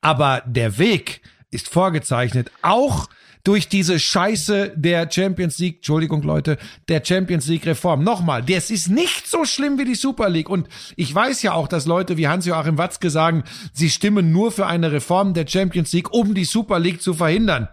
Aber 0.00 0.42
der 0.46 0.78
Weg 0.78 1.22
ist 1.50 1.68
vorgezeichnet, 1.68 2.50
auch 2.62 3.08
durch 3.44 3.68
diese 3.68 3.98
Scheiße 3.98 4.72
der 4.76 5.10
Champions 5.10 5.58
League, 5.58 5.76
Entschuldigung 5.76 6.22
Leute, 6.22 6.58
der 6.88 7.04
Champions 7.04 7.46
League 7.46 7.66
Reform. 7.66 8.04
Nochmal, 8.04 8.42
das 8.42 8.70
ist 8.70 8.88
nicht 8.88 9.26
so 9.26 9.44
schlimm 9.44 9.78
wie 9.78 9.84
die 9.84 9.94
Super 9.94 10.28
League. 10.28 10.48
Und 10.48 10.68
ich 10.96 11.14
weiß 11.14 11.42
ja 11.42 11.52
auch, 11.52 11.68
dass 11.68 11.86
Leute 11.86 12.16
wie 12.16 12.28
Hans-Joachim 12.28 12.78
Watzke 12.78 13.10
sagen, 13.10 13.44
sie 13.72 13.90
stimmen 13.90 14.32
nur 14.32 14.52
für 14.52 14.66
eine 14.66 14.92
Reform 14.92 15.34
der 15.34 15.46
Champions 15.46 15.92
League, 15.92 16.12
um 16.12 16.34
die 16.34 16.44
Super 16.44 16.78
League 16.78 17.02
zu 17.02 17.14
verhindern. 17.14 17.68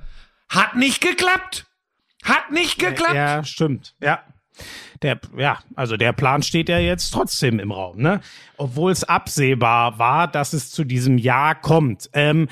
Hat 0.50 0.76
nicht 0.76 1.02
geklappt. 1.02 1.66
Hat 2.24 2.52
nicht 2.52 2.80
geklappt. 2.80 3.16
Ja, 3.16 3.44
stimmt. 3.44 3.96
Ja. 4.02 4.24
Der, 5.02 5.20
ja, 5.38 5.60
also 5.76 5.98
der 5.98 6.14
Plan 6.14 6.42
steht 6.44 6.70
ja 6.70 6.80
jetzt 6.80 7.12
trotzdem 7.12 7.60
im 7.60 7.72
Raum, 7.72 7.98
ne? 7.98 8.22
Obwohl 8.58 8.92
es 8.92 9.04
absehbar 9.04 10.00
war, 10.00 10.28
dass 10.28 10.54
es 10.54 10.72
zu 10.72 10.84
diesem 10.84 11.18
Jahr 11.18 11.56
kommt. 11.56 12.10
Ähm, 12.14 12.48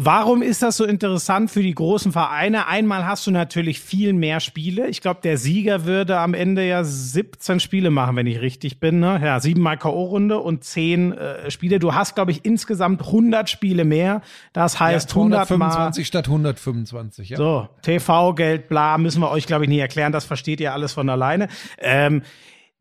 Warum 0.00 0.42
ist 0.42 0.62
das 0.62 0.76
so 0.76 0.84
interessant 0.84 1.50
für 1.50 1.60
die 1.60 1.74
großen 1.74 2.12
Vereine? 2.12 2.68
Einmal 2.68 3.04
hast 3.04 3.26
du 3.26 3.32
natürlich 3.32 3.80
viel 3.80 4.12
mehr 4.12 4.38
Spiele. 4.38 4.86
Ich 4.86 5.00
glaube, 5.00 5.18
der 5.24 5.38
Sieger 5.38 5.86
würde 5.86 6.18
am 6.18 6.34
Ende 6.34 6.64
ja 6.64 6.84
17 6.84 7.58
Spiele 7.58 7.90
machen, 7.90 8.14
wenn 8.14 8.28
ich 8.28 8.40
richtig 8.40 8.78
bin. 8.78 9.00
Ne? 9.00 9.20
Ja, 9.20 9.40
siebenmal 9.40 9.76
K.O.-Runde 9.76 10.34
und 10.34 10.62
zehn 10.62 11.18
äh, 11.18 11.50
Spiele. 11.50 11.80
Du 11.80 11.94
hast, 11.94 12.14
glaube 12.14 12.30
ich, 12.30 12.44
insgesamt 12.44 13.02
100 13.06 13.50
Spiele 13.50 13.84
mehr. 13.84 14.22
Das 14.52 14.78
heißt 14.78 15.10
ja, 15.10 15.16
125 15.16 16.06
statt 16.06 16.28
125. 16.28 17.30
Ja. 17.30 17.36
So, 17.36 17.68
TV-Geld, 17.82 18.68
bla, 18.68 18.98
müssen 18.98 19.20
wir 19.20 19.32
euch, 19.32 19.48
glaube 19.48 19.64
ich, 19.64 19.68
nicht 19.68 19.80
erklären. 19.80 20.12
Das 20.12 20.26
versteht 20.26 20.60
ihr 20.60 20.74
alles 20.74 20.92
von 20.92 21.08
alleine. 21.08 21.48
Ähm, 21.88 22.22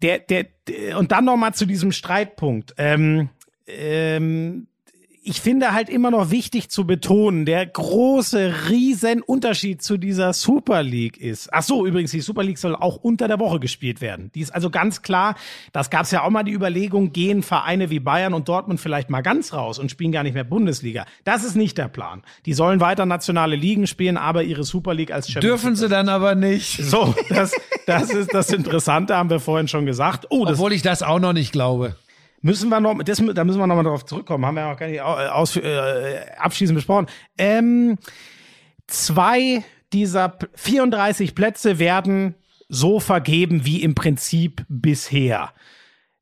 der, 0.02 0.20
der, 0.20 0.46
der, 0.68 0.98
und 0.98 1.12
dann 1.12 1.26
noch 1.26 1.38
mal 1.38 1.54
zu 1.54 1.66
diesem 1.66 1.92
Streitpunkt. 1.92 2.76
Ähm, 2.78 3.30
ähm, 3.66 4.68
ich 5.28 5.42
finde 5.42 5.74
halt 5.74 5.90
immer 5.90 6.10
noch 6.10 6.32
wichtig 6.32 6.70
zu 6.70 6.88
betonen, 6.88 7.46
der 7.46 7.66
große, 7.66 8.70
riesen 8.70 9.22
Unterschied 9.22 9.82
zu 9.82 9.98
dieser 9.98 10.32
Super 10.32 10.84
League 10.84 11.18
ist. 11.18 11.50
Ach 11.52 11.64
so, 11.64 11.86
übrigens, 11.86 12.12
die 12.12 12.22
Super 12.22 12.44
League 12.44 12.58
soll 12.58 12.78
auch 12.78 12.96
unter 12.96 13.28
der 13.28 13.38
Woche 13.38 13.60
gespielt 13.60 14.00
werden. 14.00 14.32
Die 14.36 14.40
ist 14.40 14.56
also 14.56 14.70
ganz 14.70 15.02
klar, 15.02 15.36
das 15.74 15.90
gab 15.90 16.04
es 16.04 16.12
ja 16.12 16.24
auch 16.24 16.30
mal 16.30 16.44
die 16.44 16.54
Überlegung, 16.54 17.12
gehen 17.12 17.44
Vereine 17.44 17.90
wie 17.90 18.00
Bayern 18.00 18.34
und 18.34 18.48
Dortmund 18.48 18.80
vielleicht 18.80 19.10
mal 19.10 19.20
ganz 19.20 19.52
raus 19.52 19.80
und 19.80 19.92
spielen 19.92 20.14
gar 20.14 20.24
nicht 20.24 20.34
mehr 20.34 20.46
Bundesliga. 20.46 21.06
Das 21.26 21.44
ist 21.44 21.56
nicht 21.56 21.78
der 21.78 21.90
Plan. 21.90 22.24
Die 22.46 22.54
sollen 22.54 22.80
weiter 22.80 23.06
nationale 23.06 23.58
Ligen 23.58 23.86
spielen, 23.86 24.16
aber 24.16 24.44
ihre 24.44 24.64
Super 24.64 24.94
League 24.94 25.12
als 25.12 25.30
Champions 25.30 25.62
Dürfen 25.62 25.76
sie 25.76 25.90
dann 25.90 26.08
aber 26.08 26.36
nicht. 26.36 26.78
So, 26.88 27.14
das, 27.28 27.52
das 27.86 28.12
ist 28.12 28.34
das 28.34 28.50
Interessante, 28.54 29.18
haben 29.18 29.30
wir 29.30 29.42
vorhin 29.42 29.68
schon 29.68 29.86
gesagt. 29.86 30.28
Oh, 30.30 30.46
Obwohl 30.48 30.72
ich 30.72 30.84
das 30.84 31.04
auch 31.04 31.20
noch 31.20 31.34
nicht 31.34 31.52
glaube. 31.52 31.98
Müssen 32.42 32.70
wir 32.70 32.80
noch, 32.80 33.02
das, 33.04 33.18
da 33.18 33.44
müssen 33.44 33.60
wir 33.60 33.68
noch 33.68 33.76
mal 33.76 33.84
darauf 33.84 34.06
zurückkommen. 34.06 34.46
Haben 34.46 34.56
wir 34.56 34.62
ja 34.62 34.74
auch 34.74 34.78
gar 34.78 34.88
nicht 34.88 35.02
aus, 35.02 35.56
äh, 35.56 36.22
abschließend 36.38 36.76
besprochen. 36.76 37.08
Ähm, 37.38 37.98
zwei 38.86 39.64
dieser 39.94 40.38
34 40.54 41.36
Plätze 41.36 41.80
werden 41.80 42.36
so 42.70 43.00
vergeben 43.00 43.66
wie 43.66 43.82
im 43.82 43.96
Prinzip 43.96 44.66
bisher. 44.68 45.52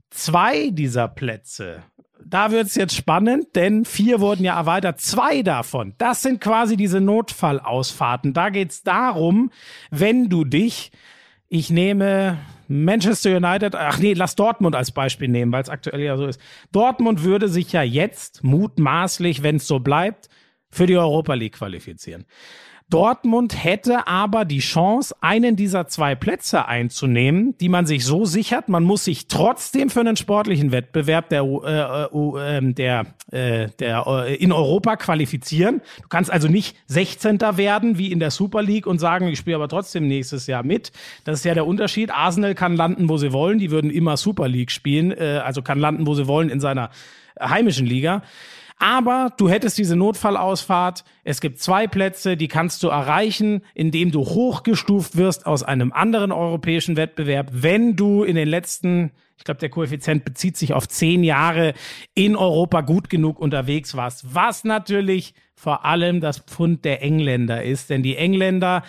Zwei 0.10 0.70
dieser 0.70 1.08
Plätze, 1.08 1.84
da 2.24 2.52
wird's 2.52 2.76
jetzt 2.76 2.96
spannend, 2.96 3.56
denn 3.56 3.86
vier 3.86 4.20
wurden 4.20 4.44
ja 4.44 4.58
erweitert. 4.58 5.00
Zwei 5.00 5.44
davon, 5.44 5.94
das 5.98 6.22
sind 6.22 6.42
quasi 6.42 6.76
diese 6.78 7.02
Notfallausfahrten. 7.02 8.34
Da 8.34 8.50
geht's 8.50 8.84
darum, 8.84 9.52
wenn 9.92 10.30
du 10.30 10.44
dich, 10.44 10.92
ich 11.50 11.70
nehme 11.70 12.40
Manchester 12.68 13.38
United, 13.38 13.76
ach 13.76 14.00
nee, 14.00 14.14
lass 14.14 14.36
Dortmund 14.36 14.76
als 14.76 14.92
Beispiel 14.92 15.28
nehmen, 15.28 15.52
weil 15.52 15.62
es 15.62 15.70
aktuell 15.70 16.02
ja 16.02 16.18
so 16.18 16.26
ist. 16.26 16.40
Dortmund 16.72 17.24
würde 17.24 17.48
sich 17.48 17.72
ja 17.72 17.84
jetzt 17.84 18.44
mutmaßlich, 18.44 19.44
wenn 19.44 19.58
es 19.58 19.68
so 19.68 19.80
bleibt, 19.80 20.30
für 20.70 20.86
die 20.86 20.98
Europa 20.98 21.34
League 21.34 21.54
qualifizieren. 21.54 22.26
Dortmund 22.92 23.64
hätte 23.64 24.08
aber 24.08 24.46
die 24.46 24.60
Chance, 24.60 25.16
einen 25.20 25.56
dieser 25.56 25.88
zwei 25.88 26.14
Plätze 26.14 26.68
einzunehmen, 26.68 27.58
die 27.58 27.68
man 27.68 27.88
sich 27.88 28.06
so 28.06 28.26
sichert. 28.26 28.70
Man 28.70 28.84
muss 28.84 29.06
sich 29.06 29.28
trotzdem 29.28 29.90
für 29.90 30.02
einen 30.02 30.16
sportlichen 30.16 30.72
Wettbewerb 30.72 31.30
der, 31.30 31.42
äh, 31.42 32.06
äh, 32.16 32.58
ähm, 32.58 32.76
der, 32.76 33.08
äh, 33.32 33.70
der 33.80 34.06
äh, 34.08 34.36
in 34.36 34.52
Europa 34.52 34.98
qualifizieren. 34.98 35.82
Du 36.04 36.10
kannst 36.10 36.30
also 36.30 36.48
nicht 36.48 36.78
16. 36.86 37.42
werden 37.42 37.98
wie 37.98 38.12
in 38.12 38.20
der 38.20 38.30
Super 38.30 38.62
League 38.62 38.86
und 38.86 39.00
sagen, 39.00 39.30
ich 39.30 39.40
spiele 39.40 39.56
aber 39.56 39.68
trotzdem 39.68 40.08
nächstes 40.08 40.46
Jahr 40.46 40.62
mit. 40.62 40.92
Das 41.24 41.40
ist 41.40 41.46
ja 41.46 41.56
der 41.56 41.66
Unterschied. 41.66 42.12
Arsenal 42.12 42.54
kann 42.54 42.76
landen, 42.76 43.10
wo 43.10 43.18
sie 43.18 43.34
wollen. 43.34 43.58
Die 43.58 43.72
würden 43.72 43.90
immer 43.90 44.16
Super 44.16 44.48
League 44.48 44.70
spielen, 44.70 45.12
äh, 45.12 45.42
also 45.44 45.64
kann 45.64 45.80
landen, 45.80 46.06
wo 46.06 46.14
sie 46.14 46.28
wollen 46.28 46.50
in 46.50 46.60
seiner 46.60 46.92
heimischen 47.40 47.88
Liga. 47.88 48.22
Aber 48.78 49.32
du 49.38 49.48
hättest 49.48 49.78
diese 49.78 49.96
Notfallausfahrt. 49.96 51.06
Es 51.24 51.40
gibt 51.40 51.60
zwei 51.60 51.88
Plätze, 51.88 52.36
die 52.36 52.50
kannst 52.50 52.84
du 52.84 52.90
erreichen, 52.90 53.62
indem 53.74 54.12
du 54.12 54.20
hochgestuft 54.20 55.16
wirst 55.16 55.46
aus 55.46 55.64
einem 55.64 55.94
anderen 55.94 56.32
europäischen 56.32 56.98
Wettbewerb, 56.98 57.50
wenn 57.54 57.96
du 57.96 58.24
in 58.24 58.36
den 58.36 58.50
letzten, 58.50 59.12
ich 59.38 59.46
glaube, 59.46 59.62
der 59.62 59.70
Koeffizient 59.70 60.26
bezieht 60.26 60.58
sich 60.58 60.74
auf 60.74 60.90
zehn 60.90 61.24
Jahre 61.24 61.74
in 62.16 62.36
Europa 62.36 62.82
gut 62.82 63.10
genug 63.10 63.40
unterwegs 63.40 63.96
warst. 63.96 64.36
Was 64.36 64.66
natürlich 64.66 65.34
vor 65.54 65.86
allem 65.86 66.20
das 66.20 66.40
Pfund 66.40 66.84
der 66.84 67.02
Engländer 67.02 67.64
ist, 67.64 67.90
denn 67.90 68.04
die 68.04 68.18
Engländer 68.18 68.84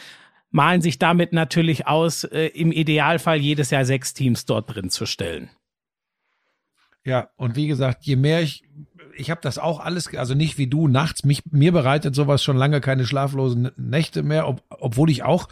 malen 0.50 0.82
sich 0.82 0.98
damit 0.98 1.32
natürlich 1.32 1.86
aus, 1.86 2.24
äh, 2.24 2.46
im 2.46 2.72
Idealfall 2.72 3.36
jedes 3.36 3.70
Jahr 3.70 3.84
sechs 3.84 4.14
Teams 4.14 4.46
dort 4.46 4.74
drin 4.74 4.90
zu 4.90 5.06
stellen. 5.06 5.50
Ja, 7.04 7.30
und 7.36 7.54
wie 7.54 7.68
gesagt, 7.68 8.04
je 8.04 8.16
mehr 8.16 8.42
ich 8.42 8.64
ich 9.16 9.30
habe 9.30 9.40
das 9.42 9.58
auch 9.58 9.80
alles, 9.80 10.14
also 10.14 10.34
nicht 10.34 10.58
wie 10.58 10.66
du 10.66 10.88
nachts. 10.88 11.24
Mich, 11.24 11.42
mir 11.50 11.72
bereitet 11.72 12.14
sowas 12.14 12.42
schon 12.42 12.56
lange 12.56 12.80
keine 12.80 13.06
schlaflosen 13.06 13.70
Nächte 13.76 14.22
mehr, 14.22 14.48
ob, 14.48 14.62
obwohl 14.68 15.10
ich 15.10 15.22
auch 15.22 15.48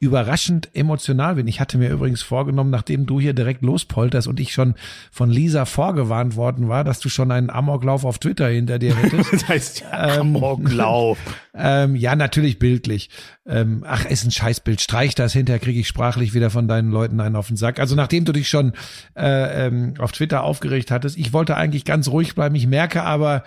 überraschend 0.00 0.70
emotional 0.74 1.34
bin. 1.34 1.46
Ich 1.48 1.60
hatte 1.60 1.78
mir 1.78 1.90
übrigens 1.90 2.22
vorgenommen, 2.22 2.70
nachdem 2.70 3.06
du 3.06 3.20
hier 3.20 3.34
direkt 3.34 3.62
lospolterst 3.62 4.28
und 4.28 4.40
ich 4.40 4.52
schon 4.52 4.74
von 5.10 5.30
Lisa 5.30 5.64
vorgewarnt 5.64 6.36
worden 6.36 6.68
war, 6.68 6.84
dass 6.84 7.00
du 7.00 7.08
schon 7.08 7.30
einen 7.30 7.50
Amoklauf 7.50 8.04
auf 8.04 8.18
Twitter 8.18 8.48
hinter 8.48 8.78
dir 8.78 8.94
hättest. 8.94 9.32
das 9.32 9.48
heißt 9.48 9.80
ja, 9.80 10.14
ähm, 10.14 10.36
Amoklauf. 10.36 11.18
ähm, 11.58 11.96
ja, 11.96 12.14
natürlich 12.16 12.58
bildlich. 12.58 13.10
Ähm, 13.46 13.84
ach, 13.86 14.04
ist 14.04 14.24
ein 14.24 14.30
Scheißbild. 14.30 14.80
Streich 14.80 15.14
das, 15.14 15.32
hinterher 15.32 15.60
kriege 15.60 15.80
ich 15.80 15.88
sprachlich 15.88 16.34
wieder 16.34 16.50
von 16.50 16.68
deinen 16.68 16.90
Leuten 16.90 17.20
einen 17.20 17.36
auf 17.36 17.48
den 17.48 17.56
Sack. 17.56 17.80
Also 17.80 17.94
nachdem 17.94 18.24
du 18.24 18.32
dich 18.32 18.48
schon 18.48 18.72
äh, 19.16 19.66
ähm, 19.66 19.94
auf 19.98 20.12
Twitter 20.12 20.42
aufgeregt 20.42 20.90
hattest, 20.90 21.18
ich 21.18 21.32
wollte 21.32 21.56
eigentlich 21.56 21.84
ganz 21.84 22.08
ruhig 22.08 22.34
bleiben. 22.34 22.54
Ich 22.54 22.66
merke 22.66 23.02
aber, 23.02 23.42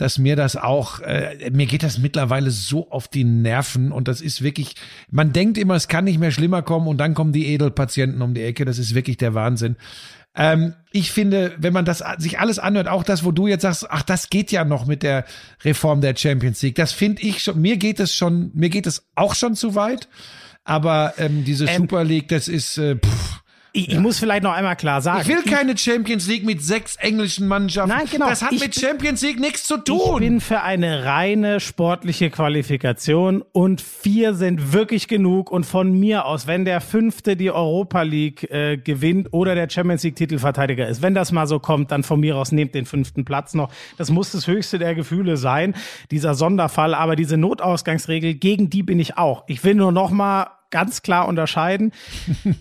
dass 0.00 0.16
mir 0.16 0.34
das 0.34 0.56
auch, 0.56 1.00
äh, 1.00 1.50
mir 1.52 1.66
geht 1.66 1.82
das 1.82 1.98
mittlerweile 1.98 2.50
so 2.50 2.90
auf 2.90 3.06
die 3.08 3.24
Nerven 3.24 3.92
und 3.92 4.08
das 4.08 4.22
ist 4.22 4.40
wirklich, 4.40 4.74
man 5.10 5.34
denkt 5.34 5.58
immer, 5.58 5.74
es 5.74 5.88
kann 5.88 6.04
nicht 6.04 6.18
mehr 6.18 6.30
schlimmer 6.30 6.62
kommen 6.62 6.88
und 6.88 6.96
dann 6.96 7.12
kommen 7.12 7.32
die 7.32 7.48
Edelpatienten 7.48 8.22
um 8.22 8.32
die 8.32 8.42
Ecke, 8.42 8.64
das 8.64 8.78
ist 8.78 8.94
wirklich 8.94 9.18
der 9.18 9.34
Wahnsinn. 9.34 9.76
Ähm, 10.34 10.74
ich 10.92 11.10
finde, 11.10 11.54
wenn 11.58 11.72
man 11.72 11.84
das 11.84 12.04
sich 12.18 12.38
alles 12.38 12.58
anhört, 12.58 12.88
auch 12.88 13.02
das, 13.02 13.24
wo 13.24 13.32
du 13.32 13.46
jetzt 13.46 13.62
sagst, 13.62 13.90
ach, 13.90 14.02
das 14.02 14.30
geht 14.30 14.52
ja 14.52 14.64
noch 14.64 14.86
mit 14.86 15.02
der 15.02 15.24
Reform 15.64 16.00
der 16.00 16.16
Champions 16.16 16.62
League, 16.62 16.76
das 16.76 16.92
finde 16.92 17.22
ich 17.22 17.42
schon, 17.42 17.60
mir 17.60 17.76
geht 17.76 18.00
es 18.00 18.14
schon, 18.14 18.50
mir 18.54 18.70
geht 18.70 18.86
es 18.86 19.08
auch 19.14 19.34
schon 19.34 19.54
zu 19.56 19.74
weit, 19.74 20.08
aber 20.64 21.14
ähm, 21.18 21.44
diese 21.44 21.66
ähm, 21.66 21.82
Super 21.82 22.04
League, 22.04 22.28
das 22.28 22.48
ist, 22.48 22.78
äh, 22.78 22.96
pff, 22.96 23.42
ich, 23.72 23.86
ja. 23.86 23.94
ich, 23.94 23.98
muss 24.00 24.18
vielleicht 24.18 24.42
noch 24.42 24.52
einmal 24.52 24.76
klar 24.76 25.00
sagen. 25.00 25.20
Ich 25.22 25.28
will 25.28 25.42
keine 25.42 25.76
Champions 25.76 26.26
League 26.26 26.44
mit 26.44 26.62
sechs 26.62 26.96
englischen 26.96 27.46
Mannschaften. 27.46 27.90
Nein, 27.90 28.06
genau. 28.10 28.28
Das 28.28 28.42
hat 28.42 28.52
ich 28.52 28.60
mit 28.60 28.74
bin, 28.74 28.82
Champions 28.82 29.22
League 29.22 29.38
nichts 29.38 29.64
zu 29.64 29.76
tun. 29.76 30.22
Ich 30.22 30.28
bin 30.28 30.40
für 30.40 30.62
eine 30.62 31.04
reine 31.04 31.60
sportliche 31.60 32.30
Qualifikation 32.30 33.42
und 33.52 33.80
vier 33.80 34.34
sind 34.34 34.72
wirklich 34.72 35.08
genug. 35.08 35.50
Und 35.50 35.64
von 35.66 35.92
mir 35.92 36.24
aus, 36.24 36.46
wenn 36.46 36.64
der 36.64 36.80
fünfte 36.80 37.36
die 37.36 37.50
Europa 37.50 38.02
League 38.02 38.50
äh, 38.50 38.76
gewinnt 38.76 39.32
oder 39.32 39.54
der 39.54 39.68
Champions 39.70 40.02
League 40.02 40.16
Titelverteidiger 40.16 40.88
ist, 40.88 41.02
wenn 41.02 41.14
das 41.14 41.30
mal 41.30 41.46
so 41.46 41.58
kommt, 41.58 41.90
dann 41.90 42.02
von 42.02 42.20
mir 42.20 42.36
aus 42.36 42.52
nehmt 42.52 42.74
den 42.74 42.86
fünften 42.86 43.24
Platz 43.24 43.54
noch. 43.54 43.72
Das 43.98 44.10
muss 44.10 44.32
das 44.32 44.46
höchste 44.46 44.78
der 44.78 44.94
Gefühle 44.94 45.36
sein, 45.36 45.74
dieser 46.10 46.34
Sonderfall. 46.34 46.94
Aber 46.94 47.16
diese 47.16 47.36
Notausgangsregel, 47.36 48.34
gegen 48.34 48.70
die 48.70 48.82
bin 48.82 48.98
ich 48.98 49.16
auch. 49.16 49.44
Ich 49.46 49.62
will 49.64 49.74
nur 49.74 49.92
noch 49.92 50.10
mal 50.10 50.59
ganz 50.70 51.02
klar 51.02 51.28
unterscheiden. 51.28 51.92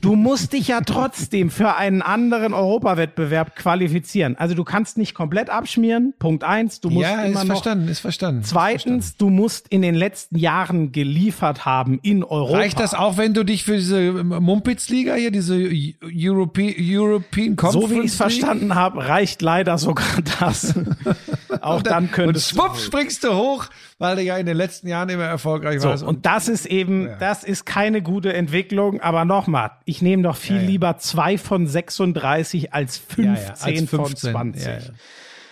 Du 0.02 0.16
musst 0.16 0.54
dich 0.54 0.68
ja 0.68 0.82
trotzdem 0.82 1.50
für 1.50 1.76
einen 1.76 2.02
anderen 2.02 2.54
Europawettbewerb 2.54 3.56
qualifizieren. 3.56 4.36
Also 4.38 4.56
du 4.56 4.64
kannst 4.64 4.98
nicht 4.98 5.14
komplett 5.14 5.50
abschmieren. 5.50 6.14
Punkt 6.20 6.44
eins. 6.44 6.80
Du 6.80 6.90
musst 6.90 7.04
ja, 7.04 7.24
immer 7.24 7.42
ist 7.42 7.48
noch. 7.48 7.56
verstanden, 7.56 7.88
ist 7.88 8.00
verstanden. 8.00 8.44
Zweitens, 8.44 9.10
verstanden. 9.10 9.16
du 9.18 9.30
musst 9.30 9.68
in 9.70 9.82
den 9.82 9.96
letzten 9.96 10.38
Jahren 10.38 10.92
geliefert 10.92 11.66
haben 11.66 12.00
in 12.02 12.24
Europa. 12.24 12.58
Reicht 12.58 12.80
das 12.80 12.94
auch, 12.94 13.18
wenn 13.18 13.34
du 13.34 13.44
dich 13.44 13.64
für 13.64 13.78
diese 13.78 14.24
Mumpitz-Liga 14.24 15.16
hier, 15.16 15.32
diese 15.32 15.56
Europe 16.04 16.62
European 16.80 17.56
Conference 17.56 17.90
So 17.90 17.96
wie 17.96 18.00
ich 18.00 18.12
es 18.12 18.16
verstanden 18.16 18.76
habe, 18.76 19.08
reicht 19.08 19.42
leider 19.42 19.78
sogar 19.78 20.06
das. 20.40 20.74
auch 21.62 21.82
dann 21.82 22.12
könntest 22.12 22.54
und 22.54 22.60
schwupp 22.60 22.78
springst 22.78 23.24
du 23.24 23.34
hoch, 23.34 23.68
weil 24.00 24.16
du 24.16 24.24
ja 24.24 24.38
in 24.38 24.46
den 24.46 24.58
letzten 24.58 24.88
Jahren 24.88 25.10
immer 25.10 25.26
erfolgreich 25.26 25.82
so, 25.82 25.90
warst. 25.90 26.04
Und 26.04 26.26
das 26.26 26.48
ist 26.48 26.66
eben, 26.66 27.08
ja. 27.08 27.16
das 27.18 27.44
ist 27.44 27.66
keine 27.66 28.02
gute 28.02 28.34
Entwicklung. 28.34 29.02
Aber 29.02 29.26
nochmal, 29.26 29.72
ich 29.84 30.02
nehme 30.02 30.24
doch 30.24 30.38
viel 30.38 30.56
ja, 30.56 30.62
lieber 30.64 30.98
zwei 30.98 31.38
von 31.38 31.68
36 31.68 32.74
als 32.74 32.98
15, 32.98 33.28
als 33.28 33.60
15 33.60 34.00
von 34.00 34.16
20. 34.16 34.68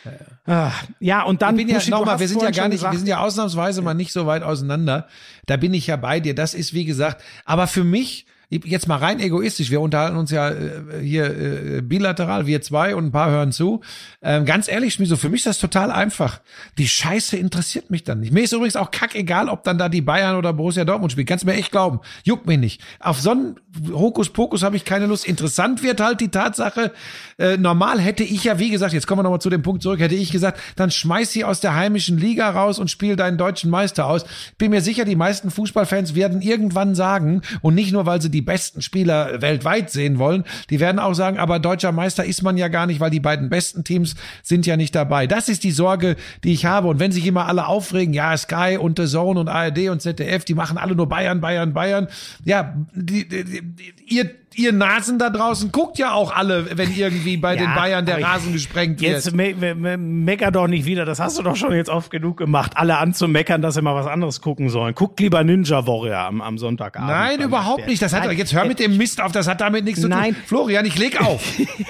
Ja, 0.06 0.22
ja. 0.48 0.74
ja, 1.00 1.24
und 1.24 1.42
dann 1.42 1.60
ich 1.60 1.68
bin 1.68 1.76
ja 1.76 1.82
nochmal, 1.90 2.20
wir 2.20 2.28
sind 2.28 2.42
ja 2.42 2.52
gar 2.52 2.70
nicht, 2.70 2.78
gesagt, 2.78 2.94
wir 2.94 3.00
sind 3.00 3.10
ja 3.10 3.20
ausnahmsweise 3.20 3.82
mal 3.82 3.94
nicht 3.94 4.14
so 4.14 4.26
weit 4.26 4.44
auseinander. 4.44 5.08
Da 5.46 5.58
bin 5.58 5.74
ich 5.74 5.88
ja 5.88 5.98
bei 5.98 6.22
dir. 6.22 6.34
Das 6.34 6.54
ist 6.54 6.74
wie 6.74 6.86
gesagt, 6.86 7.22
aber 7.44 7.68
für 7.68 7.84
mich 7.84 8.26
jetzt 8.50 8.88
mal 8.88 8.98
rein 8.98 9.20
egoistisch, 9.20 9.72
wir 9.72 9.82
unterhalten 9.82 10.16
uns 10.16 10.32
ja 10.32 10.50
äh, 10.50 11.02
hier 11.02 11.26
äh, 11.26 11.82
bilateral, 11.82 12.46
wir 12.46 12.62
zwei 12.62 12.96
und 12.96 13.06
ein 13.08 13.12
paar 13.12 13.30
hören 13.30 13.52
zu. 13.52 13.82
Ähm, 14.22 14.46
ganz 14.46 14.70
ehrlich, 14.70 14.94
Schmiso, 14.94 15.18
für 15.18 15.30
mich 15.30 15.42
ist 15.42 15.48
das 15.48 15.60
total 15.60 15.92
einfach. 15.92 16.40
Die 16.78 16.88
Scheiße 16.88 17.36
interessiert 17.36 17.90
mich 17.90 18.06
dann 18.06 18.22
nicht. 18.22 18.32
Mir 18.32 18.44
ist 18.44 18.54
übrigens 18.54 18.78
auch 18.78 18.92
kackegal, 18.92 19.50
ob 19.50 19.64
dann 19.64 19.78
da 19.78 19.90
die 19.90 20.02
Bayern 20.02 20.38
oder 20.38 20.54
Borussia 20.54 20.86
Dortmund 20.86 21.12
spielt. 21.12 21.28
Kannst 21.28 21.46
mir 21.46 21.56
echt 21.56 21.72
glauben. 21.72 22.00
Juckt 22.24 22.48
mich 22.48 22.58
nicht. 22.58 22.82
Auf 23.00 23.20
so 23.20 23.32
einen 23.32 23.56
Hokuspokus 23.92 24.64
habe 24.64 24.78
ich 24.78 24.86
keine 24.86 25.08
Lust. 25.08 25.28
Interessant 25.28 25.84
wird 25.84 26.00
halt 26.00 26.22
die 26.22 26.30
Tatsache, 26.30 26.94
äh, 27.38 27.58
normal 27.58 28.00
hätte 28.00 28.24
ich 28.24 28.46
ja, 28.46 28.60
wie 28.60 28.70
gesagt, 28.70 28.94
jetzt 28.94 29.08
kommen 29.08 29.20
wir 29.20 29.24
nochmal 29.24 29.42
zu 29.42 29.50
dem 29.50 29.62
Punkt 29.62 29.84
zurück, 29.84 30.00
hätte 30.00 30.16
ich 30.16 30.32
gesagt, 30.32 30.60
dann 30.78 30.90
schmeiß 30.90 31.32
sie 31.32 31.44
aus 31.44 31.60
der 31.60 31.76
heimischen 31.76 32.18
Liga 32.18 32.50
raus 32.50 32.80
und 32.80 32.90
spiel 32.90 33.16
deinen 33.16 33.38
deutschen 33.38 33.70
Meister 33.70 34.08
aus. 34.08 34.26
Bin 34.58 34.72
mir 34.72 34.82
sicher, 34.82 35.04
die 35.04 35.16
meisten 35.16 35.52
Fußballfans 35.52 36.16
werden 36.16 36.42
irgendwann 36.42 36.96
sagen, 36.96 37.42
und 37.62 37.76
nicht 37.76 37.92
nur, 37.92 38.06
weil 38.06 38.22
sie 38.22 38.32
die 38.32 38.37
die 38.38 38.44
besten 38.44 38.84
Spieler 38.84 39.42
weltweit 39.42 39.90
sehen 39.90 40.20
wollen, 40.20 40.44
die 40.70 40.80
werden 40.80 41.00
auch 41.00 41.16
sagen, 41.16 41.40
aber 41.40 41.58
deutscher 41.58 41.92
Meister 41.92 42.24
ist 42.24 42.44
man 42.44 42.56
ja 42.56 42.68
gar 42.68 42.86
nicht, 42.86 43.00
weil 43.00 43.10
die 43.10 43.20
beiden 43.20 43.50
besten 43.50 43.84
Teams 43.84 44.16
sind 44.44 44.68
ja 44.68 44.78
nicht 44.78 44.94
dabei. 44.94 45.26
Das 45.26 45.50
ist 45.50 45.64
die 45.64 45.72
Sorge, 45.72 46.16
die 46.44 46.54
ich 46.54 46.66
habe. 46.66 46.88
Und 46.88 47.00
wenn 47.00 47.12
sich 47.12 47.26
immer 47.26 47.48
alle 47.48 47.66
aufregen, 47.66 48.14
ja, 48.14 48.38
Sky 48.38 48.78
und 48.80 49.00
The 49.00 49.08
Zone 49.08 49.40
und 49.40 49.48
ARD 49.48 49.90
und 49.90 50.04
ZDF, 50.04 50.46
die 50.46 50.54
machen 50.54 50.78
alle 50.78 50.96
nur 50.96 51.10
Bayern, 51.10 51.42
Bayern, 51.42 51.74
Bayern. 51.74 52.10
Ja, 52.46 52.76
die, 52.94 53.28
die, 53.28 53.44
die, 53.44 53.94
ihr 54.08 54.30
ihr 54.58 54.74
Nasen 54.74 55.20
da 55.20 55.30
draußen 55.30 55.72
guckt 55.72 56.00
ja 56.00 56.14
auch 56.14 56.36
alle, 56.36 56.78
wenn 56.78 56.94
irgendwie 56.94 57.38
bei 57.38 57.56
ja, 57.56 57.62
den 57.62 57.76
Bayern 57.76 58.06
der 58.06 58.22
Rasen 58.22 58.54
gesprengt 58.54 59.00
wird. 59.00 59.14
Jetzt 59.14 59.34
me 59.34 59.54
me 59.54 59.76
me 59.76 59.98
mecker 59.98 60.52
doch 60.52 60.68
nicht 60.68 60.86
wieder, 60.86 61.06
das 61.06 61.20
hast 61.20 61.38
du 61.38 61.44
doch 61.44 61.56
schon 61.56 61.74
jetzt 61.74 61.90
oft 61.90 62.10
genug 62.10 62.38
gemacht, 62.38 62.72
alle 62.76 62.98
anzumeckern, 62.98 63.62
dass 63.62 63.76
sie 63.76 63.82
mal 63.82 63.96
was 63.96 64.08
anderes 64.08 64.42
gucken 64.42 64.70
sollen. 64.70 64.96
Guckt 64.96 65.20
lieber 65.20 65.44
Ninja 65.44 65.86
Warrior 65.86 66.18
am, 66.18 66.42
am 66.42 66.58
Sonntagabend. 66.58 67.10
Nein, 67.10 67.42
überhaupt 67.42 67.88
nicht. 67.88 68.02
Das 68.02 68.14
hat 68.14 68.26
Nein, 68.26 68.38
jetzt 68.38 68.54
hör 68.54 68.66
mit 68.66 68.80
dem 68.80 68.98
Mist 68.98 69.22
auf, 69.22 69.32
das 69.32 69.48
hat 69.48 69.62
damit 69.62 69.86
nichts 69.86 70.02
zu 70.02 70.10
tun. 70.10 70.18
Nein. 70.18 70.36
Florian, 70.46 70.86
ich 70.86 70.98
leg 70.98 71.22
auf. 71.22 71.44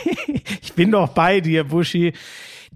ich 0.61 0.73
bin 0.73 0.91
doch 0.91 1.09
bei 1.09 1.39
dir, 1.39 1.63
Buschi 1.63 2.13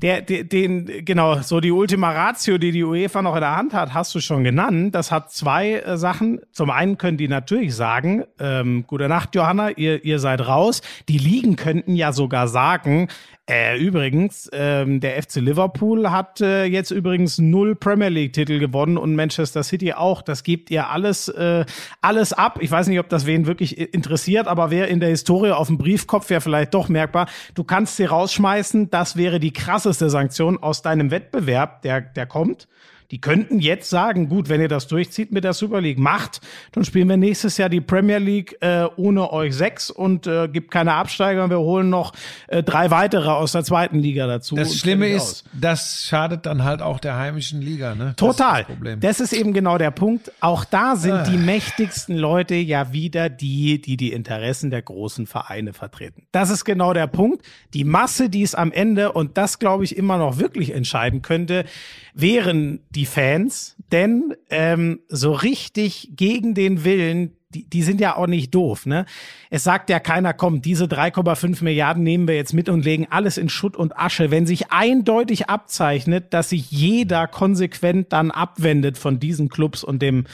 der, 0.02 0.22
der, 0.22 0.44
den, 0.44 1.06
genau, 1.06 1.42
so 1.42 1.60
die 1.60 1.72
Ultima 1.72 2.12
Ratio, 2.12 2.58
die 2.58 2.72
die 2.72 2.84
UEFA 2.84 3.22
noch 3.22 3.36
in 3.36 3.42
der 3.42 3.56
Hand 3.56 3.74
hat, 3.74 3.94
hast 3.94 4.16
du 4.16 4.20
schon 4.20 4.44
genannt. 4.44 4.96
Das 4.96 5.12
hat 5.12 5.32
zwei 5.32 5.74
äh, 5.74 5.98
Sachen. 5.98 6.42
Zum 6.52 6.72
einen 6.72 6.98
können 6.98 7.18
die 7.18 7.28
natürlich 7.28 7.76
sagen, 7.76 8.24
ähm, 8.40 8.86
gute 8.88 9.08
Nacht, 9.08 9.36
Johanna, 9.36 9.70
ihr, 9.72 10.04
ihr 10.04 10.20
seid 10.20 10.48
raus. 10.48 10.82
Die 11.08 11.20
Ligen 11.20 11.56
könnten 11.56 11.96
ja 11.96 12.14
sogar 12.14 12.48
sagen, 12.48 13.10
äh, 13.52 13.78
übrigens, 13.78 14.50
ähm, 14.54 15.02
der 15.02 15.22
FC 15.22 15.42
Liverpool 15.42 16.10
hat 16.10 16.40
äh, 16.40 16.64
jetzt 16.64 16.90
übrigens 16.90 17.38
null 17.38 17.76
Premier 17.76 18.08
League-Titel 18.08 18.60
gewonnen 18.60 18.96
und 18.96 19.14
Manchester 19.14 19.62
City 19.62 19.92
auch. 19.92 20.22
Das 20.22 20.44
gebt 20.44 20.72
ihr 20.72 20.88
alles, 20.88 21.28
äh, 21.28 21.66
alles 22.00 22.32
ab. 22.32 22.60
Ich 22.62 22.72
weiß 22.72 22.88
nicht, 22.88 23.00
ob 23.00 23.10
das 23.10 23.26
wen 23.26 23.48
wirklich 23.48 23.78
interessiert, 23.78 24.48
aber 24.48 24.72
wer 24.72 24.88
in 24.88 25.02
der 25.02 25.10
Historie 25.10 25.52
auf 25.52 25.68
dem 25.68 25.78
Briefkopf 25.78 26.30
wäre 26.30 26.40
vielleicht 26.40 26.74
doch 26.74 26.88
merkbar. 26.88 27.28
Du 27.54 27.66
kannst 27.66 27.98
sie 27.98 28.06
rausschmeißen. 28.06 28.90
Das 28.90 29.18
wäre 29.18 29.42
die 29.42 29.52
krasseste 29.52 30.10
Sanktion 30.10 30.58
aus 30.58 30.82
deinem 30.82 31.12
Wettbewerb, 31.12 31.82
der, 31.82 32.00
der 32.00 32.28
kommt. 32.28 32.70
Die 33.12 33.20
könnten 33.20 33.60
jetzt 33.60 33.90
sagen, 33.90 34.30
gut, 34.30 34.48
wenn 34.48 34.62
ihr 34.62 34.70
das 34.70 34.88
durchzieht 34.88 35.34
mit 35.34 35.44
der 35.44 35.52
Super 35.52 35.82
League, 35.82 36.00
macht, 36.00 36.40
dann 36.72 36.86
spielen 36.86 37.10
wir 37.10 37.18
nächstes 37.18 37.58
Jahr 37.58 37.68
die 37.68 37.82
Premier 37.82 38.20
League 38.20 38.56
äh, 38.62 38.86
ohne 38.96 39.34
euch 39.34 39.54
sechs 39.54 39.90
und 39.90 40.28
äh, 40.28 40.48
gibt 40.48 40.72
keine 40.72 40.94
Absteiger. 40.94 41.50
Wir 41.50 41.60
holen 41.60 41.90
noch 41.90 42.14
äh, 42.48 42.64
drei 42.64 42.90
weitere 42.90 43.30
aus 43.30 43.52
der 43.52 43.66
zweiten 43.66 44.00
Liga 44.00 44.28
dazu. 44.28 44.56
Das 44.56 44.78
Schlimme 44.78 45.10
ist, 45.10 45.44
das 45.52 46.06
schadet 46.08 46.46
dann 46.46 46.64
halt 46.64 46.82
auch 46.82 47.00
der 47.00 47.18
heimischen 47.18 47.62
Liga. 47.62 47.96
Ne? 47.96 48.14
Total. 48.16 48.66
Das 48.66 48.94
ist, 48.94 49.04
das 49.04 49.20
ist, 49.20 49.34
eben 49.34 49.52
genau 49.52 49.78
der 49.78 49.92
Punkt. 49.92 50.32
Auch 50.40 50.64
da 50.64 50.96
sind 50.96 51.12
ah. 51.12 51.24
die 51.24 51.38
mächtigsten 51.38 52.16
Leute 52.16 52.56
ja 52.56 52.94
wieder 52.94 53.30
die, 53.30 53.82
die 53.82 53.98
die 53.98 54.14
Interessen 54.14 54.70
der 54.70 54.84
großen 54.84 55.28
Vereine 55.28 55.74
vertreten. 55.74 56.28
Das 56.32 56.50
ist 56.50 56.64
genau 56.64 56.94
der 56.94 57.08
Punkt. 57.08 57.46
Die 57.74 57.84
Masse, 57.84 58.30
die 58.30 58.44
es 58.44 58.56
am 58.56 58.72
Ende, 58.72 59.12
und 59.12 59.38
das 59.38 59.60
glaube 59.60 59.84
ich 59.84 59.98
immer 59.98 60.18
noch 60.18 60.38
wirklich 60.38 60.74
entscheiden 60.74 61.22
könnte, 61.22 61.66
wären 62.14 62.82
die 62.90 63.06
Fans, 63.06 63.78
denn 63.92 64.34
ähm, 64.50 65.00
so 65.08 65.32
richtig 65.32 66.12
gegen 66.16 66.54
den 66.54 66.84
Willen, 66.84 67.38
die, 67.54 67.70
die 67.70 67.84
sind 67.84 68.00
ja 68.00 68.16
auch 68.16 68.28
nicht 68.28 68.56
doof, 68.56 68.86
ne? 68.86 69.06
Es 69.50 69.64
sagt 69.64 69.90
ja 69.90 70.00
keiner, 70.00 70.34
komm, 70.34 70.62
diese 70.62 70.86
3,5 70.86 71.64
Milliarden 71.64 72.04
nehmen 72.04 72.28
wir 72.28 72.36
jetzt 72.36 72.54
mit 72.54 72.70
und 72.70 72.86
legen 72.86 73.08
alles 73.10 73.38
in 73.38 73.50
Schutt 73.50 73.76
und 73.76 73.98
Asche. 73.98 74.32
Wenn 74.32 74.46
sich 74.46 74.72
eindeutig 74.72 75.50
abzeichnet, 75.50 76.34
dass 76.34 76.50
sich 76.50 76.72
jeder 76.72 77.28
konsequent 77.28 78.14
dann 78.14 78.32
abwendet 78.32 78.98
von 78.98 79.20
diesen 79.20 79.50
Clubs 79.50 79.84
und 79.84 80.02
dem 80.02 80.26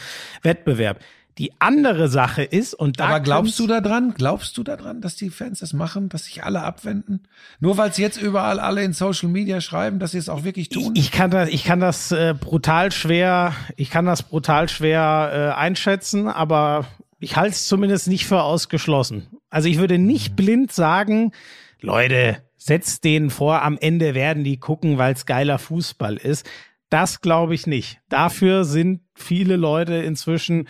Wettbewerb, 0.43 0.99
die 1.37 1.51
andere 1.59 2.07
Sache 2.07 2.43
ist, 2.43 2.73
und 2.73 2.99
da. 2.99 3.07
Aber 3.07 3.19
glaubst 3.19 3.59
du 3.59 3.67
da 3.67 3.81
dran? 3.81 4.13
Glaubst 4.17 4.57
du 4.57 4.63
da 4.63 4.75
dran, 4.75 5.01
dass 5.01 5.15
die 5.15 5.29
Fans 5.29 5.59
das 5.59 5.73
machen, 5.73 6.09
dass 6.09 6.25
sich 6.25 6.43
alle 6.43 6.63
abwenden? 6.63 7.23
Nur 7.59 7.77
weil 7.77 7.89
es 7.89 7.97
jetzt 7.97 8.21
überall 8.21 8.59
alle 8.59 8.83
in 8.83 8.93
Social 8.93 9.29
Media 9.29 9.61
schreiben, 9.61 9.99
dass 9.99 10.11
sie 10.11 10.17
es 10.17 10.29
auch 10.29 10.43
wirklich 10.43 10.69
tun? 10.69 10.93
Ich, 10.95 11.05
ich 11.05 11.11
kann 11.11 11.29
das, 11.29 11.49
ich 11.49 11.63
kann 11.63 11.79
das 11.79 12.11
äh, 12.11 12.33
brutal 12.39 12.91
schwer, 12.91 13.53
ich 13.75 13.89
kann 13.89 14.05
das 14.05 14.23
brutal 14.23 14.67
schwer 14.69 15.53
äh, 15.55 15.59
einschätzen, 15.59 16.27
aber 16.27 16.85
ich 17.19 17.35
halte 17.35 17.51
es 17.51 17.67
zumindest 17.67 18.07
nicht 18.07 18.25
für 18.25 18.41
ausgeschlossen. 18.41 19.27
Also 19.49 19.69
ich 19.69 19.77
würde 19.77 19.97
nicht 19.97 20.35
blind 20.35 20.71
sagen, 20.71 21.31
Leute, 21.81 22.37
setzt 22.57 23.03
denen 23.03 23.29
vor, 23.29 23.61
am 23.61 23.77
Ende 23.79 24.13
werden 24.13 24.43
die 24.43 24.57
gucken, 24.57 24.97
weil 24.97 25.13
es 25.13 25.25
geiler 25.25 25.59
Fußball 25.59 26.17
ist. 26.17 26.45
Das 26.89 27.21
glaube 27.21 27.53
ich 27.53 27.67
nicht. 27.67 27.99
Dafür 28.09 28.63
sind 28.63 29.01
viele 29.13 29.55
Leute 29.55 29.95
inzwischen 29.95 30.67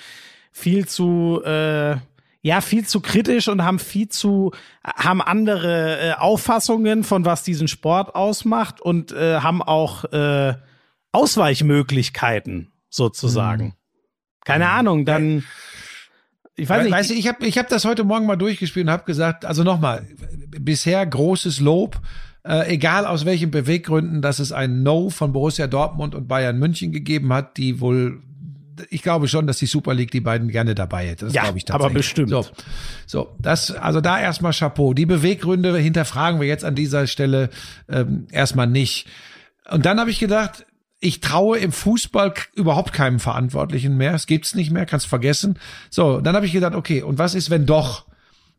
viel 0.58 0.88
zu 0.88 1.42
äh, 1.46 1.98
ja 2.42 2.62
viel 2.62 2.86
zu 2.86 3.00
kritisch 3.00 3.48
und 3.48 3.64
haben 3.64 3.78
viel 3.78 4.10
zu 4.10 4.52
haben 4.84 5.22
andere 5.22 6.00
äh, 6.00 6.14
Auffassungen 6.14 7.04
von 7.04 7.26
was 7.26 7.44
diesen 7.44 7.68
Sport 7.68 8.16
ausmacht 8.16 8.82
und 8.82 9.12
äh, 9.12 9.42
haben 9.42 9.62
auch 9.62 10.06
äh, 10.06 10.56
Ausweichmöglichkeiten 11.12 12.72
sozusagen. 12.90 13.66
Mhm. 13.66 13.74
Keine 14.46 14.66
mhm. 14.66 14.72
Ahnung, 14.72 15.06
dann 15.06 15.44
ich 16.56 16.68
weiß 16.68 16.86
nicht. 16.86 16.94
Weißt 16.94 17.12
du, 17.12 17.14
ich 17.14 17.28
habe 17.28 17.46
ich 17.46 17.58
hab 17.60 17.70
das 17.70 17.86
heute 17.86 18.04
Morgen 18.04 18.26
mal 18.26 18.36
durchgespielt 18.36 18.88
und 18.88 18.92
habe 18.92 19.06
gesagt, 19.06 19.46
also 19.46 19.64
nochmal, 19.64 20.08
bisher 20.60 21.06
großes 21.06 21.60
Lob, 21.60 22.02
äh, 22.44 22.74
egal 22.74 23.06
aus 23.06 23.26
welchen 23.26 23.52
Beweggründen, 23.52 24.24
dass 24.24 24.40
es 24.40 24.52
ein 24.52 24.82
No 24.82 25.12
von 25.12 25.34
Borussia 25.34 25.68
Dortmund 25.68 26.16
und 26.16 26.28
Bayern 26.28 26.58
München 26.58 26.92
gegeben 26.92 27.32
hat, 27.32 27.58
die 27.58 27.80
wohl 27.80 28.24
ich 28.90 29.02
glaube 29.02 29.28
schon, 29.28 29.48
dass 29.48 29.58
die 29.58 29.66
Super 29.66 29.94
League 29.94 30.12
die 30.12 30.22
beiden 30.22 30.50
gerne 30.50 30.76
dabei 30.76 31.08
hätte. 31.08 31.26
Das 31.26 31.34
ja, 31.34 31.44
glaube 31.44 31.58
ich 31.58 31.66
tatsächlich. 31.66 31.86
aber 31.86 31.94
bestimmt. 31.94 32.30
So, 32.30 32.46
so, 33.06 33.36
das, 33.40 33.72
also 33.72 34.02
da 34.02 34.20
erstmal 34.20 34.54
Chapeau. 34.54 34.94
Die 34.94 35.06
Beweggründe 35.06 35.78
hinterfragen 35.78 36.40
wir 36.40 36.48
jetzt 36.48 36.66
an 36.66 36.76
dieser 36.76 37.08
Stelle 37.08 37.50
ähm, 37.90 38.28
erstmal 38.32 38.68
nicht. 38.68 39.08
Und 39.70 39.86
dann 39.86 40.00
habe 40.00 40.10
ich 40.10 40.20
gedacht, 40.20 40.66
ich 41.00 41.22
traue 41.22 41.60
im 41.60 41.72
Fußball 41.72 42.34
überhaupt 42.56 42.94
keinem 42.94 43.20
Verantwortlichen 43.20 43.98
mehr. 43.98 44.14
Es 44.14 44.26
gibt's 44.26 44.56
nicht 44.56 44.72
mehr, 44.72 44.86
kannst 44.86 45.08
vergessen. 45.08 45.60
So, 45.90 46.22
dann 46.22 46.36
habe 46.36 46.46
ich 46.46 46.54
gedacht, 46.54 46.74
okay, 46.74 47.04
und 47.04 47.20
was 47.20 47.36
ist, 47.36 47.50
wenn 47.50 47.66
doch? 47.66 48.06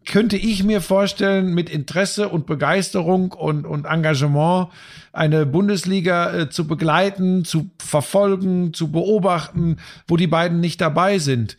Könnte 0.07 0.37
ich 0.37 0.65
mir 0.65 0.81
vorstellen, 0.81 1.55
mit 1.55 1.69
Interesse 1.69 2.29
und 2.29 2.47
Begeisterung 2.47 3.33
und, 3.33 3.67
und 3.67 3.85
Engagement 3.85 4.69
eine 5.13 5.47
Bundesliga 5.47 6.33
äh, 6.33 6.51
zu 6.51 6.67
begleiten, 6.67 7.45
zu 7.45 7.71
verfolgen, 7.79 8.73
zu 8.73 8.91
beobachten, 8.91 9.79
wo 10.07 10.17
die 10.17 10.27
beiden 10.27 10.61
nicht 10.61 10.81
dabei 10.81 11.19
sind. 11.19 11.57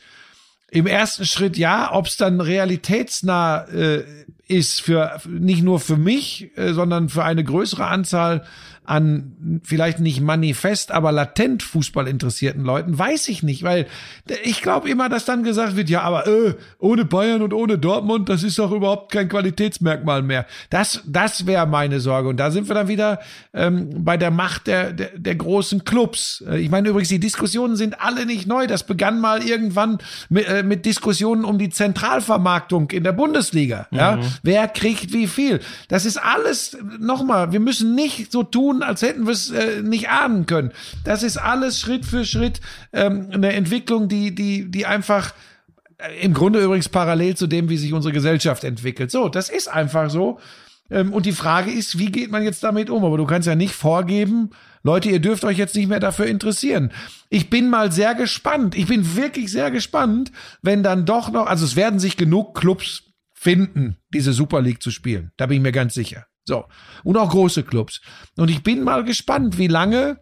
Im 0.72 0.88
ersten 0.88 1.26
Schritt 1.26 1.58
ja, 1.58 1.94
ob 1.94 2.06
es 2.06 2.18
dann 2.18 2.42
realitätsnah 2.42 3.66
äh, 3.66 4.04
ist 4.48 4.82
für 4.82 5.20
nicht 5.28 5.64
nur 5.64 5.80
für 5.80 5.98
mich, 5.98 6.52
äh, 6.56 6.74
sondern 6.74 7.10
für 7.10 7.24
eine 7.24 7.44
größere 7.44 7.86
Anzahl 7.86 8.46
an 8.90 9.62
vielleicht 9.64 10.00
nicht 10.00 10.20
manifest, 10.20 10.92
aber 10.92 11.12
latent 11.12 11.62
Fußball 11.62 12.08
interessierten 12.08 12.64
Leuten, 12.64 12.98
weiß 12.98 13.28
ich 13.28 13.44
nicht, 13.44 13.62
weil 13.62 13.86
ich 14.44 14.64
glaube 14.64 14.90
immer, 14.90 15.10
dass 15.10 15.26
dann 15.26 15.44
gesagt 15.44 15.76
wird, 15.76 15.90
ja, 15.90 16.02
aber 16.02 16.26
äh, 16.26 16.56
ohne 16.80 17.06
Bayern 17.06 17.44
und 17.44 17.54
ohne 17.54 17.78
Dortmund, 17.78 18.30
das 18.30 18.42
ist 18.42 18.58
doch 18.58 18.72
überhaupt 18.72 19.12
kein 19.12 19.30
Qualitätsmerkmal 19.30 20.24
mehr. 20.24 20.48
Das, 20.72 21.04
das 21.06 21.46
wäre 21.46 21.68
meine 21.68 22.00
Sorge. 22.00 22.30
Und 22.30 22.38
da 22.38 22.50
sind 22.50 22.68
wir 22.68 22.74
dann 22.74 22.88
wieder 22.88 23.20
ähm, 23.54 24.04
bei 24.04 24.18
der 24.18 24.32
Macht 24.32 24.66
der, 24.66 24.92
der, 24.92 25.12
der 25.16 25.36
großen 25.36 25.86
Clubs. 25.86 26.44
Äh, 26.48 26.60
ich 26.60 26.72
meine 26.72 26.90
übrigens, 26.90 27.10
die 27.10 27.20
Diskussionen 27.20 27.76
sind 27.76 28.02
alle 28.02 28.26
nicht 28.26 28.48
neu. 28.48 28.66
Das 28.66 28.88
begann 28.88 29.22
mal 29.22 29.44
irgendwann 29.44 30.00
mit, 30.30 30.48
äh, 30.48 30.64
mit 30.64 30.86
Diskussionen 30.86 31.46
um 31.46 31.60
die 31.60 31.70
Zentralvermarktung 31.70 32.90
in 32.90 33.04
der 33.04 33.14
Bundesliga. 33.14 33.88
Mhm. 33.92 33.98
Ja, 33.98 34.20
wer 34.42 34.68
kriegt 34.68 35.14
wie 35.14 35.28
viel? 35.28 35.60
Das 35.90 36.06
ist 36.06 36.18
alles 36.18 36.76
nochmal. 37.00 37.52
Wir 37.52 37.60
müssen 37.60 37.94
nicht 37.94 38.32
so 38.32 38.42
tun, 38.42 38.79
als 38.84 39.02
hätten 39.02 39.26
wir 39.26 39.34
es 39.34 39.52
äh, 39.52 39.82
nicht 39.82 40.10
ahnen 40.10 40.46
können. 40.46 40.72
Das 41.04 41.24
ist 41.24 41.38
alles 41.38 41.80
Schritt 41.80 42.06
für 42.06 42.26
Schritt 42.26 42.62
ähm, 42.94 43.30
eine 43.32 43.54
Entwicklung, 43.54 44.08
die, 44.08 44.34
die, 44.34 44.70
die 44.70 44.86
einfach 44.86 45.34
äh, 45.98 46.24
im 46.24 46.34
Grunde 46.34 46.62
übrigens 46.62 46.90
parallel 46.90 47.36
zu 47.36 47.48
dem, 47.48 47.70
wie 47.70 47.78
sich 47.78 47.94
unsere 47.94 48.14
Gesellschaft 48.14 48.64
entwickelt. 48.64 49.12
So, 49.12 49.30
das 49.30 49.50
ist 49.50 49.68
einfach 49.68 50.10
so. 50.10 50.40
Ähm, 50.90 51.14
und 51.14 51.26
die 51.26 51.32
Frage 51.32 51.72
ist, 51.72 52.00
wie 52.00 52.12
geht 52.12 52.32
man 52.32 52.44
jetzt 52.44 52.64
damit 52.64 52.90
um? 52.90 53.04
Aber 53.06 53.18
du 53.18 53.26
kannst 53.26 53.48
ja 53.48 53.56
nicht 53.56 53.74
vorgeben, 53.74 54.52
Leute, 54.84 55.10
ihr 55.10 55.20
dürft 55.20 55.44
euch 55.44 55.58
jetzt 55.58 55.76
nicht 55.76 55.90
mehr 55.90 56.00
dafür 56.00 56.26
interessieren. 56.26 56.92
Ich 57.30 57.50
bin 57.50 57.70
mal 57.70 57.92
sehr 57.92 58.16
gespannt. 58.16 58.76
Ich 58.76 58.88
bin 58.88 59.16
wirklich 59.16 59.52
sehr 59.52 59.72
gespannt, 59.72 60.32
wenn 60.62 60.84
dann 60.84 61.06
doch 61.06 61.32
noch, 61.32 61.48
also 61.48 61.66
es 61.66 61.76
werden 61.76 62.00
sich 62.00 62.16
genug 62.18 62.58
Clubs 62.58 63.04
finden, 63.34 63.98
diese 64.14 64.34
Super 64.34 64.62
League 64.62 64.82
zu 64.82 64.92
spielen. 64.92 65.32
Da 65.38 65.46
bin 65.46 65.58
ich 65.58 65.64
mir 65.64 65.72
ganz 65.72 65.94
sicher. 65.94 66.28
So. 66.50 66.66
Und 67.04 67.16
auch 67.16 67.30
große 67.30 67.62
Clubs. 67.62 68.02
Und 68.36 68.50
ich 68.50 68.64
bin 68.64 68.84
mal 68.84 69.04
gespannt, 69.04 69.60
wie 69.60 69.68
lange 69.68 70.18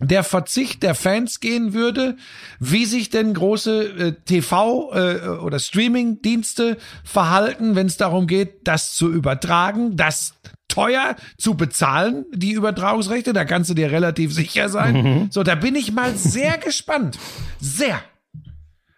der 0.00 0.24
Verzicht 0.24 0.82
der 0.82 0.94
Fans 0.94 1.40
gehen 1.40 1.74
würde, 1.74 2.16
wie 2.58 2.86
sich 2.86 3.10
denn 3.10 3.34
große 3.34 3.82
äh, 3.82 4.12
TV 4.24 4.90
äh, 4.94 5.28
oder 5.28 5.58
Streaming-Dienste 5.58 6.78
verhalten, 7.04 7.76
wenn 7.76 7.86
es 7.86 7.98
darum 7.98 8.26
geht, 8.26 8.66
das 8.66 8.94
zu 8.94 9.12
übertragen, 9.12 9.96
das 9.96 10.32
teuer 10.68 11.16
zu 11.36 11.54
bezahlen, 11.54 12.24
die 12.32 12.52
Übertragungsrechte, 12.52 13.34
da 13.34 13.44
kannst 13.44 13.68
du 13.68 13.74
dir 13.74 13.90
relativ 13.90 14.32
sicher 14.32 14.70
sein. 14.70 14.94
Mhm. 14.94 15.28
So, 15.30 15.42
da 15.42 15.56
bin 15.56 15.74
ich 15.74 15.92
mal 15.92 16.14
sehr 16.16 16.56
gespannt. 16.56 17.18
Sehr. 17.60 18.00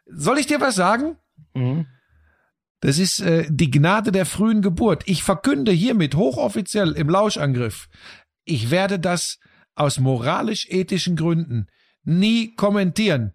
Soll 0.07 0.39
ich 0.39 0.47
dir 0.47 0.61
was 0.61 0.77
sagen? 0.77 1.17
Mhm. 1.55 1.87
Das 2.83 2.99
ist 2.99 3.21
äh, 3.21 3.47
die 3.49 3.71
Gnade 3.71 4.11
der 4.11 4.27
frühen 4.27 4.61
Geburt. 4.61 5.05
Ich 5.07 5.23
verkünde 5.23 5.71
hiermit 5.71 6.17
hochoffiziell 6.17 6.93
im 6.93 7.09
Lauschangriff, 7.09 7.89
ich 8.45 8.71
werde 8.71 8.99
das 8.99 9.39
aus 9.77 10.01
moralisch-ethischen 10.01 11.15
Gründen 11.15 11.69
nie 12.03 12.55
kommentieren. 12.57 13.33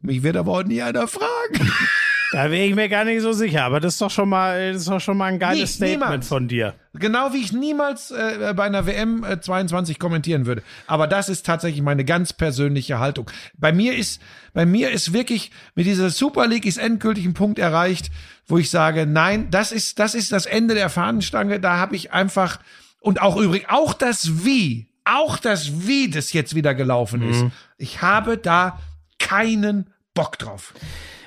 Mich 0.00 0.24
wird 0.24 0.36
aber 0.36 0.58
auch 0.58 0.64
nie 0.64 0.82
einer 0.82 1.06
fragen. 1.06 1.70
Da 2.32 2.50
wäre 2.50 2.64
ich 2.64 2.74
mir 2.74 2.88
gar 2.88 3.04
nicht 3.04 3.20
so 3.20 3.32
sicher, 3.32 3.62
aber 3.62 3.78
das 3.78 3.92
ist 3.92 4.00
doch 4.00 4.10
schon 4.10 4.30
mal, 4.30 4.72
das 4.72 4.82
ist 4.82 4.88
doch 4.88 5.02
schon 5.02 5.18
mal 5.18 5.26
ein 5.26 5.38
geiles 5.38 5.58
nie, 5.58 5.66
Statement 5.86 6.00
niemals. 6.00 6.28
von 6.28 6.48
dir. 6.48 6.74
Genau 6.94 7.34
wie 7.34 7.42
ich 7.42 7.52
niemals 7.52 8.10
äh, 8.10 8.54
bei 8.56 8.64
einer 8.64 8.86
WM 8.86 9.22
äh, 9.22 9.38
22 9.38 9.98
kommentieren 9.98 10.46
würde. 10.46 10.62
Aber 10.86 11.06
das 11.06 11.28
ist 11.28 11.44
tatsächlich 11.44 11.82
meine 11.82 12.06
ganz 12.06 12.32
persönliche 12.32 12.98
Haltung. 12.98 13.30
Bei 13.58 13.70
mir 13.74 13.94
ist, 13.94 14.22
bei 14.54 14.64
mir 14.64 14.90
ist 14.90 15.12
wirklich 15.12 15.50
mit 15.74 15.84
dieser 15.84 16.08
Super 16.08 16.46
League 16.46 16.64
ist 16.64 16.78
endgültig 16.78 17.26
ein 17.26 17.34
Punkt 17.34 17.58
erreicht, 17.58 18.10
wo 18.46 18.56
ich 18.56 18.70
sage, 18.70 19.06
nein, 19.06 19.50
das 19.50 19.70
ist, 19.70 19.98
das 19.98 20.14
ist 20.14 20.32
das 20.32 20.46
Ende 20.46 20.74
der 20.74 20.88
Fahnenstange. 20.88 21.60
Da 21.60 21.76
habe 21.76 21.96
ich 21.96 22.12
einfach 22.12 22.60
und 23.00 23.20
auch 23.20 23.36
übrigens 23.36 23.68
auch 23.68 23.92
das 23.92 24.42
Wie, 24.42 24.88
auch 25.04 25.36
das 25.36 25.86
Wie 25.86 26.08
das 26.08 26.32
jetzt 26.32 26.54
wieder 26.54 26.74
gelaufen 26.74 27.28
ist. 27.28 27.42
Mhm. 27.42 27.52
Ich 27.76 28.00
habe 28.00 28.38
da 28.38 28.78
keinen 29.18 29.90
Bock 30.14 30.38
drauf. 30.38 30.72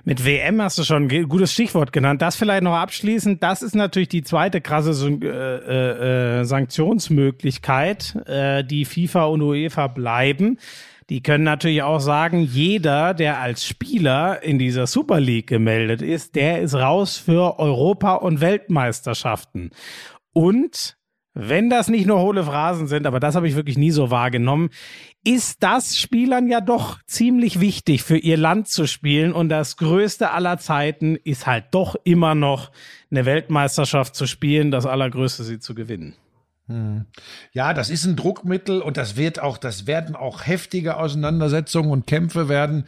Mit 0.08 0.24
WM 0.24 0.62
hast 0.62 0.78
du 0.78 0.84
schon 0.84 1.08
ein 1.08 1.28
gutes 1.28 1.52
Stichwort 1.52 1.92
genannt. 1.92 2.22
Das 2.22 2.36
vielleicht 2.36 2.62
noch 2.62 2.76
abschließend. 2.76 3.42
Das 3.42 3.64
ist 3.64 3.74
natürlich 3.74 4.08
die 4.08 4.22
zweite 4.22 4.62
krasse 4.62 4.92
äh, 5.10 5.26
äh, 5.26 6.42
äh, 6.42 6.44
Sanktionsmöglichkeit, 6.44 8.16
äh, 8.28 8.64
die 8.64 8.86
FIFA 8.86 9.26
und 9.26 9.42
UEFA 9.42 9.88
bleiben. 9.88 10.60
Die 11.10 11.24
können 11.24 11.44
natürlich 11.44 11.82
auch 11.82 12.00
sagen, 12.00 12.42
jeder, 12.42 13.16
der 13.16 13.40
als 13.40 13.66
Spieler 13.66 14.44
in 14.44 14.60
dieser 14.60 14.86
Super 14.86 15.20
League 15.20 15.48
gemeldet 15.48 16.04
ist, 16.04 16.36
der 16.36 16.62
ist 16.62 16.76
raus 16.76 17.18
für 17.18 17.58
Europa- 17.58 18.16
und 18.16 18.42
Weltmeisterschaften. 18.42 19.72
Und 20.34 20.95
wenn 21.36 21.70
das 21.70 21.90
nicht 21.90 22.08
nur 22.08 22.22
hohle 22.22 22.46
Phrasen 22.46 22.88
sind, 22.88 23.06
aber 23.06 23.20
das 23.20 23.36
habe 23.36 23.48
ich 23.48 23.56
wirklich 23.56 23.78
nie 23.78 23.92
so 23.92 24.10
wahrgenommen, 24.10 24.70
ist 25.26 25.62
das 25.62 25.98
Spielern 25.98 26.48
ja 26.48 26.62
doch 26.62 27.00
ziemlich 27.06 27.60
wichtig 27.60 28.04
für 28.04 28.18
ihr 28.18 28.38
Land 28.38 28.70
zu 28.70 28.88
spielen 28.88 29.34
und 29.34 29.50
das 29.50 29.76
größte 29.76 30.32
aller 30.32 30.58
Zeiten 30.58 31.18
ist 31.18 31.46
halt 31.46 31.66
doch 31.72 31.96
immer 32.06 32.36
noch 32.36 32.72
eine 33.12 33.26
Weltmeisterschaft 33.26 34.16
zu 34.16 34.28
spielen, 34.28 34.72
das 34.72 34.86
allergrößte 34.86 35.44
sie 35.44 35.60
zu 35.60 35.76
gewinnen. 35.76 36.16
Hm. 36.68 37.06
Ja, 37.52 37.74
das 37.74 37.90
ist 37.90 38.06
ein 38.06 38.16
Druckmittel 38.16 38.82
und 38.82 38.98
das 38.98 39.18
wird 39.18 39.40
auch, 39.40 39.58
das 39.58 39.86
werden 39.86 40.16
auch 40.16 40.48
heftige 40.48 40.98
Auseinandersetzungen 40.98 41.92
und 41.92 42.08
Kämpfe 42.08 42.50
werden. 42.50 42.86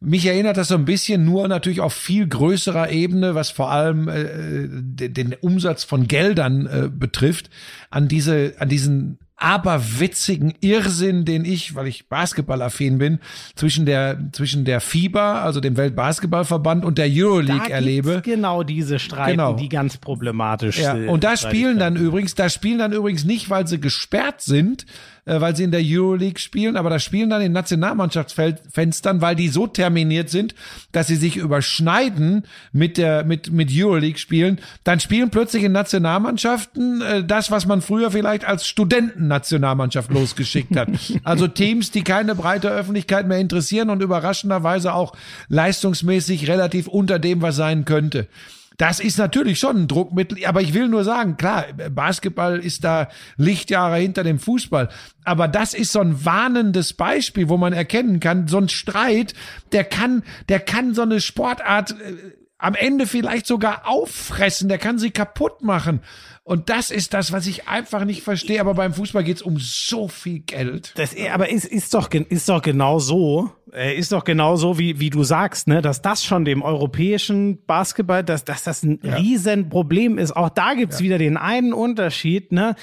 Mich 0.00 0.26
erinnert 0.26 0.56
das 0.56 0.68
so 0.68 0.74
ein 0.74 0.84
bisschen 0.84 1.24
nur 1.24 1.48
natürlich 1.48 1.80
auf 1.80 1.94
viel 1.94 2.26
größerer 2.26 2.90
Ebene, 2.90 3.34
was 3.34 3.50
vor 3.50 3.70
allem 3.70 4.08
äh, 4.08 5.08
den, 5.08 5.34
Umsatz 5.40 5.84
von 5.84 6.08
Geldern 6.08 6.66
äh, 6.66 6.90
betrifft, 6.90 7.48
an 7.90 8.08
diese, 8.08 8.54
an 8.58 8.68
diesen 8.68 9.18
aberwitzigen 9.36 10.54
Irrsinn, 10.60 11.24
den 11.24 11.44
ich, 11.44 11.74
weil 11.74 11.86
ich 11.86 12.08
Basketballaffin 12.08 12.98
bin, 12.98 13.18
zwischen 13.56 13.84
der 13.84 14.30
zwischen 14.32 14.64
der 14.64 14.80
FIBA, 14.80 15.42
also 15.42 15.60
dem 15.60 15.76
Weltbasketballverband 15.76 16.84
und 16.84 16.98
der 16.98 17.08
Euroleague 17.10 17.68
da 17.68 17.74
erlebe. 17.74 18.22
Genau 18.24 18.62
diese 18.62 18.98
Streiten, 18.98 19.32
genau. 19.32 19.54
die 19.54 19.68
ganz 19.68 19.96
problematisch 19.96 20.78
ja. 20.78 20.94
sind. 20.94 21.08
Und 21.08 21.24
da 21.24 21.36
spielen 21.36 21.78
dann 21.78 21.96
übrigens, 21.96 22.34
da 22.34 22.48
spielen 22.48 22.78
dann 22.78 22.92
übrigens 22.92 23.24
nicht, 23.24 23.50
weil 23.50 23.66
sie 23.66 23.80
gesperrt 23.80 24.40
sind, 24.40 24.86
äh, 25.26 25.40
weil 25.40 25.56
sie 25.56 25.64
in 25.64 25.70
der 25.70 25.82
Euroleague 25.82 26.38
spielen, 26.38 26.76
aber 26.76 26.90
da 26.90 26.98
spielen 26.98 27.30
dann 27.30 27.42
in 27.42 27.52
Nationalmannschaftsfenstern, 27.52 29.20
weil 29.20 29.36
die 29.36 29.48
so 29.48 29.66
terminiert 29.66 30.30
sind, 30.30 30.54
dass 30.92 31.06
sie 31.06 31.16
sich 31.16 31.36
überschneiden 31.36 32.44
mit 32.72 32.98
der 32.98 33.24
mit 33.24 33.50
mit 33.50 33.70
Euroleague 33.72 34.18
spielen, 34.18 34.60
dann 34.84 35.00
spielen 35.00 35.30
plötzlich 35.30 35.64
in 35.64 35.72
Nationalmannschaften 35.72 37.02
äh, 37.02 37.24
das, 37.24 37.50
was 37.50 37.66
man 37.66 37.82
früher 37.82 38.10
vielleicht 38.10 38.44
als 38.44 38.66
Studentennationalmannschaft 38.66 40.10
losgeschickt 40.10 40.76
hat. 40.76 40.88
Also 41.22 41.46
Teams, 41.48 41.90
die 41.90 42.02
keine 42.02 42.34
breite 42.34 42.68
Öffentlichkeit 42.68 43.26
mehr 43.26 43.38
interessieren 43.38 43.88
und 43.88 44.02
überraschenderweise 44.02 44.92
auch 44.94 45.14
leistungsmäßig 45.48 46.48
relativ 46.48 46.86
unter 46.86 47.18
dem, 47.18 47.40
was 47.40 47.56
sein 47.56 47.84
könnte. 47.84 48.28
Das 48.76 48.98
ist 48.98 49.18
natürlich 49.18 49.58
schon 49.58 49.82
ein 49.82 49.88
Druckmittel, 49.88 50.44
aber 50.46 50.60
ich 50.60 50.74
will 50.74 50.88
nur 50.88 51.04
sagen, 51.04 51.36
klar, 51.36 51.66
Basketball 51.90 52.58
ist 52.58 52.82
da 52.82 53.08
Lichtjahre 53.36 53.98
hinter 53.98 54.24
dem 54.24 54.38
Fußball, 54.38 54.88
aber 55.24 55.46
das 55.46 55.74
ist 55.74 55.92
so 55.92 56.00
ein 56.00 56.24
warnendes 56.24 56.92
Beispiel, 56.92 57.48
wo 57.48 57.56
man 57.56 57.72
erkennen 57.72 58.18
kann, 58.18 58.48
so 58.48 58.58
ein 58.58 58.68
Streit, 58.68 59.34
der 59.72 59.84
kann, 59.84 60.24
der 60.48 60.60
kann 60.60 60.94
so 60.94 61.02
eine 61.02 61.20
Sportart 61.20 61.92
äh, 61.92 62.14
am 62.58 62.74
Ende 62.74 63.06
vielleicht 63.06 63.46
sogar 63.46 63.86
auffressen, 63.86 64.68
der 64.68 64.78
kann 64.78 64.98
sie 64.98 65.10
kaputt 65.10 65.62
machen. 65.62 66.00
Und 66.44 66.68
das 66.68 66.90
ist 66.90 67.14
das, 67.14 67.32
was 67.32 67.46
ich 67.46 67.68
einfach 67.68 68.04
nicht 68.04 68.22
verstehe. 68.22 68.60
Aber 68.60 68.74
beim 68.74 68.92
Fußball 68.92 69.24
geht 69.24 69.38
es 69.38 69.42
um 69.42 69.58
so 69.58 70.08
viel 70.08 70.40
Geld. 70.40 70.92
Das, 70.96 71.14
aber 71.32 71.48
ist, 71.48 71.64
ist, 71.64 71.94
doch, 71.94 72.10
ist 72.10 72.48
doch 72.48 72.60
genau 72.60 72.98
so, 72.98 73.50
ist 73.74 74.12
doch 74.12 74.24
genau 74.24 74.56
so, 74.56 74.78
wie, 74.78 75.00
wie 75.00 75.10
du 75.10 75.24
sagst, 75.24 75.66
ne, 75.66 75.82
dass 75.82 76.00
das 76.00 76.24
schon 76.24 76.44
dem 76.44 76.62
europäischen 76.62 77.64
Basketball, 77.66 78.22
dass, 78.22 78.44
dass 78.44 78.62
das 78.62 78.82
ein 78.84 79.00
ja. 79.02 79.16
Riesenproblem 79.16 80.18
ist. 80.18 80.36
Auch 80.36 80.48
da 80.48 80.74
gibt's 80.74 81.00
ja. 81.00 81.04
wieder 81.04 81.18
den 81.18 81.36
einen 81.36 81.72
Unterschied, 81.72 82.52
ne? 82.52 82.76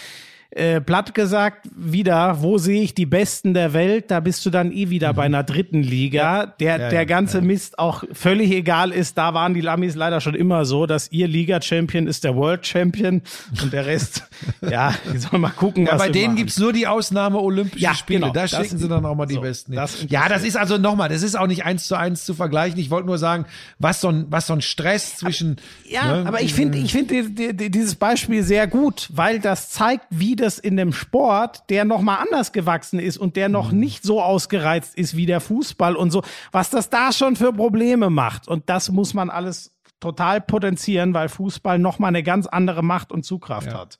Äh, 0.54 0.82
platt 0.82 1.14
gesagt, 1.14 1.70
wieder, 1.74 2.42
wo 2.42 2.58
sehe 2.58 2.82
ich 2.82 2.94
die 2.94 3.06
Besten 3.06 3.54
der 3.54 3.72
Welt? 3.72 4.12
Da 4.12 4.20
bist 4.20 4.46
du 4.46 4.50
dann 4.50 4.74
eh 4.74 4.90
wieder 4.90 5.14
mhm. 5.14 5.16
bei 5.16 5.24
einer 5.24 5.44
dritten 5.44 5.82
Liga. 5.82 6.46
Der, 6.60 6.78
ja, 6.78 6.90
der 6.90 7.06
ganze 7.06 7.38
ja. 7.38 7.44
Mist 7.44 7.80
auch 7.80 8.04
völlig 8.12 8.52
egal 8.52 8.92
ist. 8.92 9.18
Da 9.18 9.34
waren 9.34 9.54
die 9.54 9.62
Lamis 9.62 9.96
leider 9.96 10.20
schon 10.20 10.36
immer 10.36 10.66
so, 10.66 10.86
dass 10.88 11.10
ihr 11.10 11.30
Liga-Champion 11.30 12.06
ist 12.06 12.26
der 12.26 12.36
World-Champion 12.36 13.22
und 13.62 13.72
der 13.72 13.86
Rest, 13.86 14.28
ja, 14.62 14.94
die 15.14 15.20
sollen 15.20 15.42
mal 15.42 15.52
gucken. 15.52 15.86
Ja, 15.86 15.96
bei 15.96 16.10
denen 16.10 16.26
machen. 16.26 16.36
gibt's 16.36 16.60
nur 16.60 16.74
die 16.74 16.86
Ausnahme 16.86 17.40
Olympische 17.40 17.96
Spiele. 17.96 18.20
Genau, 18.20 18.34
da 18.34 18.46
schicken 18.46 18.78
sie 18.78 18.90
dann 18.90 19.06
auch 19.06 19.16
mal 19.16 19.28
die 19.28 19.36
so, 19.36 19.42
Besten. 19.42 19.74
Das 19.74 20.06
ja, 20.10 20.28
das 20.28 20.44
ist 20.44 20.58
also 20.58 20.78
nochmal, 20.78 21.08
das 21.08 21.24
ist 21.24 21.36
auch 21.36 21.48
nicht 21.48 21.64
eins 21.64 21.86
zu 21.86 21.96
eins 21.96 22.26
zu 22.26 22.34
vergleichen. 22.34 22.78
Ich 22.78 22.90
wollte 22.90 23.08
nur 23.08 23.18
sagen, 23.18 23.46
was 23.80 24.02
so 24.02 24.10
ein, 24.10 24.26
was 24.30 24.48
so 24.48 24.54
ein 24.54 24.62
Stress 24.62 25.16
zwischen. 25.16 25.52
Aber, 25.52 25.90
ja, 25.90 26.18
ne, 26.18 26.28
aber 26.28 26.42
ich 26.42 26.54
finde, 26.54 26.78
ich 26.78 26.92
finde 26.92 27.54
dieses 27.54 27.96
Beispiel 27.96 28.44
sehr 28.44 28.68
gut, 28.68 29.08
weil 29.14 29.40
das 29.40 29.70
zeigt, 29.70 30.06
wie 30.10 30.41
das 30.42 30.60
in 30.60 30.78
dem 30.78 30.94
Sport, 30.94 31.70
der 31.70 31.86
noch 31.86 32.02
mal 32.02 32.18
anders 32.18 32.52
gewachsen 32.52 33.00
ist 33.00 33.18
und 33.18 33.36
der 33.36 33.50
noch 33.50 33.72
mhm. 33.72 33.80
nicht 33.80 34.04
so 34.04 34.22
ausgereizt 34.22 34.96
ist 34.96 35.16
wie 35.16 35.26
der 35.26 35.40
Fußball 35.40 35.96
und 35.96 36.12
so, 36.12 36.24
was 36.52 36.70
das 36.70 36.90
da 36.90 37.12
schon 37.12 37.36
für 37.36 37.54
Probleme 37.54 38.10
macht. 38.10 38.48
Und 38.48 38.70
das 38.70 38.92
muss 38.92 39.14
man 39.14 39.30
alles 39.30 39.72
total 40.00 40.42
potenzieren, 40.42 41.14
weil 41.14 41.30
Fußball 41.30 41.80
nochmal 41.80 42.10
eine 42.10 42.24
ganz 42.24 42.48
andere 42.48 42.84
Macht 42.84 43.12
und 43.12 43.24
Zugkraft 43.24 43.68
ja. 43.68 43.80
hat. 43.80 44.00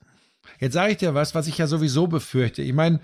Jetzt 0.60 0.74
sage 0.74 0.92
ich 0.92 0.98
dir 0.98 1.14
was, 1.14 1.36
was 1.36 1.48
ich 1.48 1.58
ja 1.58 1.68
sowieso 1.68 2.08
befürchte. 2.08 2.62
Ich 2.62 2.74
meine, 2.74 3.00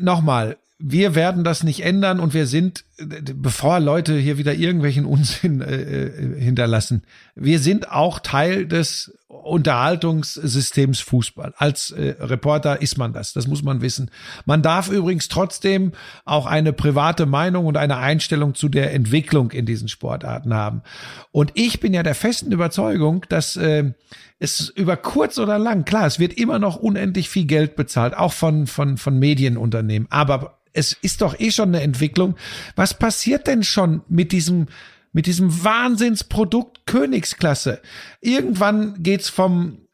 nochmal, 0.00 0.56
wir 0.78 1.14
werden 1.14 1.44
das 1.44 1.62
nicht 1.62 1.84
ändern 1.84 2.18
und 2.18 2.34
wir 2.34 2.46
sind, 2.46 2.84
bevor 2.98 3.78
Leute 3.78 4.16
hier 4.16 4.36
wieder 4.36 4.54
irgendwelchen 4.54 5.04
Unsinn 5.04 5.60
äh, 5.60 6.06
äh, 6.06 6.40
hinterlassen, 6.40 7.04
wir 7.34 7.60
sind 7.60 7.90
auch 7.90 8.18
Teil 8.18 8.66
des 8.66 9.16
Unterhaltungssystems 9.32 11.00
Fußball. 11.00 11.54
Als 11.56 11.90
äh, 11.90 12.16
Reporter 12.20 12.82
ist 12.82 12.98
man 12.98 13.14
das, 13.14 13.32
das 13.32 13.46
muss 13.46 13.62
man 13.62 13.80
wissen. 13.80 14.10
Man 14.44 14.60
darf 14.60 14.90
übrigens 14.90 15.28
trotzdem 15.28 15.92
auch 16.26 16.44
eine 16.44 16.74
private 16.74 17.24
Meinung 17.24 17.64
und 17.64 17.78
eine 17.78 17.96
Einstellung 17.96 18.54
zu 18.54 18.68
der 18.68 18.92
Entwicklung 18.92 19.50
in 19.50 19.64
diesen 19.64 19.88
Sportarten 19.88 20.52
haben. 20.52 20.82
Und 21.30 21.52
ich 21.54 21.80
bin 21.80 21.94
ja 21.94 22.02
der 22.02 22.14
festen 22.14 22.52
Überzeugung, 22.52 23.24
dass 23.30 23.56
äh, 23.56 23.92
es 24.38 24.68
über 24.68 24.98
kurz 24.98 25.38
oder 25.38 25.58
lang, 25.58 25.86
klar, 25.86 26.06
es 26.06 26.18
wird 26.18 26.34
immer 26.34 26.58
noch 26.58 26.76
unendlich 26.76 27.30
viel 27.30 27.46
Geld 27.46 27.74
bezahlt, 27.74 28.14
auch 28.14 28.34
von, 28.34 28.66
von, 28.66 28.98
von 28.98 29.18
Medienunternehmen. 29.18 30.08
Aber 30.10 30.58
es 30.74 30.92
ist 30.92 31.22
doch 31.22 31.40
eh 31.40 31.50
schon 31.50 31.68
eine 31.68 31.80
Entwicklung. 31.80 32.36
Was 32.76 32.92
passiert 32.94 33.46
denn 33.46 33.62
schon 33.62 34.02
mit 34.08 34.30
diesem 34.32 34.66
mit 35.12 35.26
diesem 35.26 35.64
Wahnsinnsprodukt 35.64 36.86
Königsklasse? 36.86 37.80
Irgendwann 38.20 39.02
geht's 39.02 39.28
vom 39.28 39.86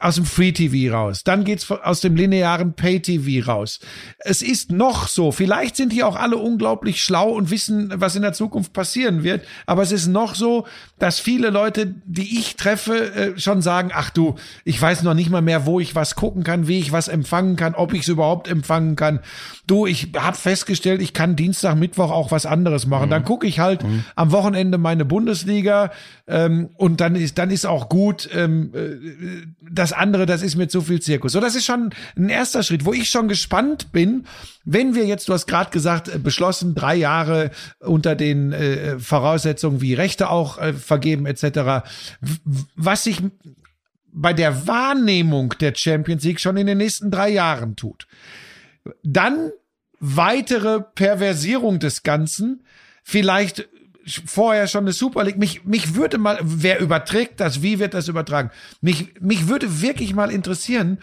aus 0.00 0.16
dem 0.16 0.24
Free 0.24 0.52
TV 0.52 0.94
raus. 0.94 1.22
Dann 1.24 1.44
geht's 1.44 1.70
aus 1.70 2.00
dem 2.00 2.16
linearen 2.16 2.74
Pay 2.74 3.00
TV 3.00 3.46
raus. 3.50 3.80
Es 4.18 4.42
ist 4.42 4.72
noch 4.72 5.08
so. 5.08 5.32
Vielleicht 5.32 5.76
sind 5.76 5.92
die 5.92 6.02
auch 6.02 6.16
alle 6.16 6.36
unglaublich 6.36 7.02
schlau 7.02 7.30
und 7.30 7.50
wissen, 7.50 7.92
was 7.94 8.16
in 8.16 8.22
der 8.22 8.32
Zukunft 8.32 8.72
passieren 8.72 9.22
wird. 9.22 9.44
Aber 9.66 9.82
es 9.82 9.92
ist 9.92 10.06
noch 10.06 10.34
so, 10.34 10.66
dass 10.98 11.20
viele 11.20 11.50
Leute, 11.50 11.94
die 12.04 12.38
ich 12.38 12.56
treffe, 12.56 13.14
äh, 13.14 13.38
schon 13.38 13.62
sagen, 13.62 13.90
ach 13.94 14.10
du, 14.10 14.36
ich 14.64 14.80
weiß 14.80 15.02
noch 15.02 15.14
nicht 15.14 15.30
mal 15.30 15.42
mehr, 15.42 15.66
wo 15.66 15.80
ich 15.80 15.94
was 15.94 16.14
gucken 16.14 16.42
kann, 16.42 16.68
wie 16.68 16.78
ich 16.78 16.92
was 16.92 17.08
empfangen 17.08 17.56
kann, 17.56 17.74
ob 17.74 17.92
ich 17.92 18.02
es 18.02 18.08
überhaupt 18.08 18.48
empfangen 18.48 18.96
kann. 18.96 19.20
Du, 19.66 19.86
ich 19.86 20.12
habe 20.16 20.36
festgestellt, 20.36 21.02
ich 21.02 21.12
kann 21.12 21.36
Dienstag, 21.36 21.76
Mittwoch 21.76 22.10
auch 22.10 22.30
was 22.30 22.46
anderes 22.46 22.86
machen. 22.86 23.06
Mhm. 23.06 23.10
Dann 23.10 23.24
gucke 23.24 23.46
ich 23.46 23.58
halt 23.58 23.82
mhm. 23.82 24.04
am 24.14 24.32
Wochenende 24.32 24.78
meine 24.78 25.04
Bundesliga 25.04 25.90
ähm, 26.26 26.70
und 26.76 27.00
dann 27.00 27.14
ist 27.14 27.38
dann 27.38 27.50
ist 27.50 27.66
auch 27.66 27.88
gut. 27.88 28.28
Ähm, 28.32 28.72
äh, 28.74 29.75
das 29.78 29.92
andere, 29.92 30.26
das 30.26 30.42
ist 30.42 30.56
mir 30.56 30.68
zu 30.68 30.80
viel 30.80 31.00
Zirkus. 31.00 31.32
So, 31.32 31.40
das 31.40 31.54
ist 31.54 31.64
schon 31.64 31.90
ein 32.16 32.28
erster 32.28 32.62
Schritt, 32.62 32.84
wo 32.84 32.92
ich 32.92 33.10
schon 33.10 33.28
gespannt 33.28 33.92
bin, 33.92 34.26
wenn 34.64 34.94
wir 34.94 35.06
jetzt, 35.06 35.28
du 35.28 35.32
hast 35.32 35.46
gerade 35.46 35.70
gesagt, 35.70 36.08
äh, 36.08 36.18
beschlossen, 36.18 36.74
drei 36.74 36.96
Jahre 36.96 37.50
unter 37.80 38.16
den 38.16 38.52
äh, 38.52 38.98
Voraussetzungen 38.98 39.80
wie 39.80 39.94
Rechte 39.94 40.30
auch 40.30 40.58
äh, 40.58 40.72
vergeben 40.72 41.26
etc., 41.26 41.86
was 42.74 43.04
sich 43.04 43.22
bei 44.12 44.32
der 44.32 44.66
Wahrnehmung 44.66 45.54
der 45.60 45.74
Champions 45.74 46.24
League 46.24 46.40
schon 46.40 46.56
in 46.56 46.66
den 46.66 46.78
nächsten 46.78 47.10
drei 47.10 47.28
Jahren 47.28 47.76
tut. 47.76 48.06
Dann 49.02 49.50
weitere 50.00 50.80
Perversierung 50.80 51.78
des 51.78 52.02
Ganzen, 52.02 52.64
vielleicht 53.02 53.68
vorher 54.26 54.68
schon 54.68 54.84
eine 54.84 54.92
Super 54.92 55.24
League. 55.24 55.38
Mich, 55.38 55.64
mich 55.64 55.94
würde 55.94 56.18
mal, 56.18 56.38
wer 56.42 56.80
überträgt 56.80 57.40
das? 57.40 57.62
Wie 57.62 57.78
wird 57.78 57.94
das 57.94 58.08
übertragen? 58.08 58.50
Mich, 58.80 59.20
mich 59.20 59.48
würde 59.48 59.80
wirklich 59.80 60.14
mal 60.14 60.30
interessieren, 60.30 60.98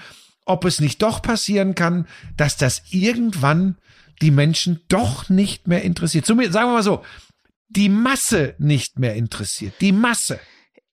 ob 0.46 0.66
es 0.66 0.80
nicht 0.80 1.02
doch 1.02 1.22
passieren 1.22 1.76
kann, 1.76 2.08
dass 2.38 2.58
das 2.58 2.84
irgendwann 2.90 3.78
die 4.22 4.32
Menschen 4.32 4.82
doch 4.88 5.30
nicht 5.30 5.68
mehr 5.68 5.84
interessiert. 5.84 6.26
Zumindest, 6.26 6.54
sagen 6.54 6.70
wir 6.70 6.76
mal 6.76 6.84
so, 6.84 7.04
die 7.70 7.90
Masse 7.90 8.56
nicht 8.58 9.00
mehr 9.00 9.16
interessiert. 9.16 9.74
Die 9.82 9.92
Masse. 9.92 10.40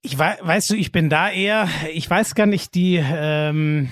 Ich 0.02 0.16
weiß, 0.16 0.38
weißt 0.42 0.70
du, 0.70 0.74
ich 0.74 0.92
bin 0.92 1.10
da 1.10 1.30
eher, 1.30 1.68
ich 1.92 2.08
weiß 2.08 2.34
gar 2.34 2.46
nicht, 2.46 2.74
die, 2.74 2.96
ähm, 3.02 3.90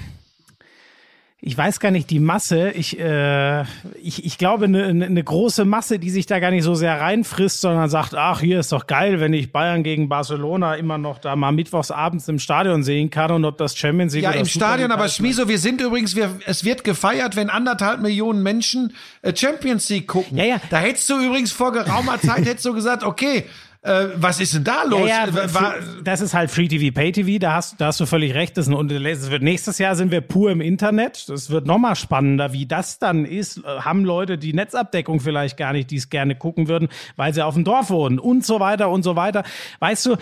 ich 1.48 1.56
weiß 1.56 1.80
gar 1.80 1.90
nicht, 1.90 2.10
die 2.10 2.20
Masse, 2.20 2.72
ich, 2.72 3.00
äh, 3.00 3.62
ich, 4.02 4.26
ich 4.26 4.36
glaube, 4.36 4.66
eine, 4.66 4.84
eine 4.84 5.24
große 5.24 5.64
Masse, 5.64 5.98
die 5.98 6.10
sich 6.10 6.26
da 6.26 6.40
gar 6.40 6.50
nicht 6.50 6.62
so 6.62 6.74
sehr 6.74 7.00
reinfrisst, 7.00 7.62
sondern 7.62 7.88
sagt, 7.88 8.14
ach, 8.14 8.40
hier 8.40 8.60
ist 8.60 8.70
doch 8.70 8.86
geil, 8.86 9.18
wenn 9.18 9.32
ich 9.32 9.50
Bayern 9.50 9.82
gegen 9.82 10.10
Barcelona 10.10 10.74
immer 10.74 10.98
noch 10.98 11.18
da 11.18 11.36
mal 11.36 11.52
mittwochs 11.52 11.90
abends 11.90 12.28
im 12.28 12.38
Stadion 12.38 12.82
sehen 12.82 13.08
kann 13.08 13.30
und 13.30 13.46
ob 13.46 13.56
das 13.56 13.74
Champions 13.74 14.12
League 14.12 14.24
Ja, 14.24 14.32
im 14.32 14.44
Stadion, 14.44 14.92
aber 14.92 15.08
Schmieso, 15.08 15.48
wir 15.48 15.58
sind 15.58 15.80
übrigens, 15.80 16.14
wir, 16.14 16.38
es 16.44 16.66
wird 16.66 16.84
gefeiert, 16.84 17.34
wenn 17.34 17.48
anderthalb 17.48 18.02
Millionen 18.02 18.42
Menschen 18.42 18.92
äh, 19.22 19.34
Champions 19.34 19.88
League 19.88 20.06
gucken. 20.06 20.36
Ja, 20.36 20.44
ja. 20.44 20.56
Da 20.68 20.76
hättest 20.80 21.08
du 21.08 21.18
übrigens 21.18 21.50
vor 21.50 21.72
geraumer 21.72 22.20
Zeit 22.20 22.44
hättest 22.44 22.66
du 22.66 22.74
gesagt, 22.74 23.04
okay, 23.04 23.44
äh, 23.88 24.08
was 24.16 24.40
ist 24.40 24.54
denn 24.54 24.64
da 24.64 24.82
los? 24.84 25.08
Ja, 25.08 25.26
ja, 25.26 25.54
War, 25.54 25.74
das 26.04 26.20
ist 26.20 26.34
halt 26.34 26.50
Free 26.50 26.68
TV, 26.68 26.94
Pay 26.94 27.12
TV, 27.12 27.38
da 27.38 27.54
hast, 27.54 27.80
da 27.80 27.86
hast 27.86 27.98
du 28.00 28.06
völlig 28.06 28.34
recht. 28.34 28.56
Das, 28.56 28.66
das 28.66 29.30
wird, 29.30 29.42
nächstes 29.42 29.78
Jahr 29.78 29.96
sind 29.96 30.10
wir 30.10 30.20
pur 30.20 30.50
im 30.50 30.60
Internet. 30.60 31.28
Das 31.28 31.50
wird 31.50 31.66
nochmal 31.66 31.96
spannender, 31.96 32.52
wie 32.52 32.66
das 32.66 32.98
dann 32.98 33.24
ist. 33.24 33.58
Äh, 33.58 33.80
haben 33.80 34.04
Leute 34.04 34.36
die 34.36 34.52
Netzabdeckung 34.52 35.20
vielleicht 35.20 35.56
gar 35.56 35.72
nicht, 35.72 35.90
die 35.90 35.96
es 35.96 36.10
gerne 36.10 36.34
gucken 36.34 36.68
würden, 36.68 36.88
weil 37.16 37.32
sie 37.32 37.44
auf 37.44 37.54
dem 37.54 37.64
Dorf 37.64 37.90
wohnen 37.90 38.18
und 38.18 38.44
so 38.44 38.60
weiter 38.60 38.90
und 38.90 39.02
so 39.02 39.16
weiter. 39.16 39.42
Weißt 39.80 40.06
du, 40.06 40.16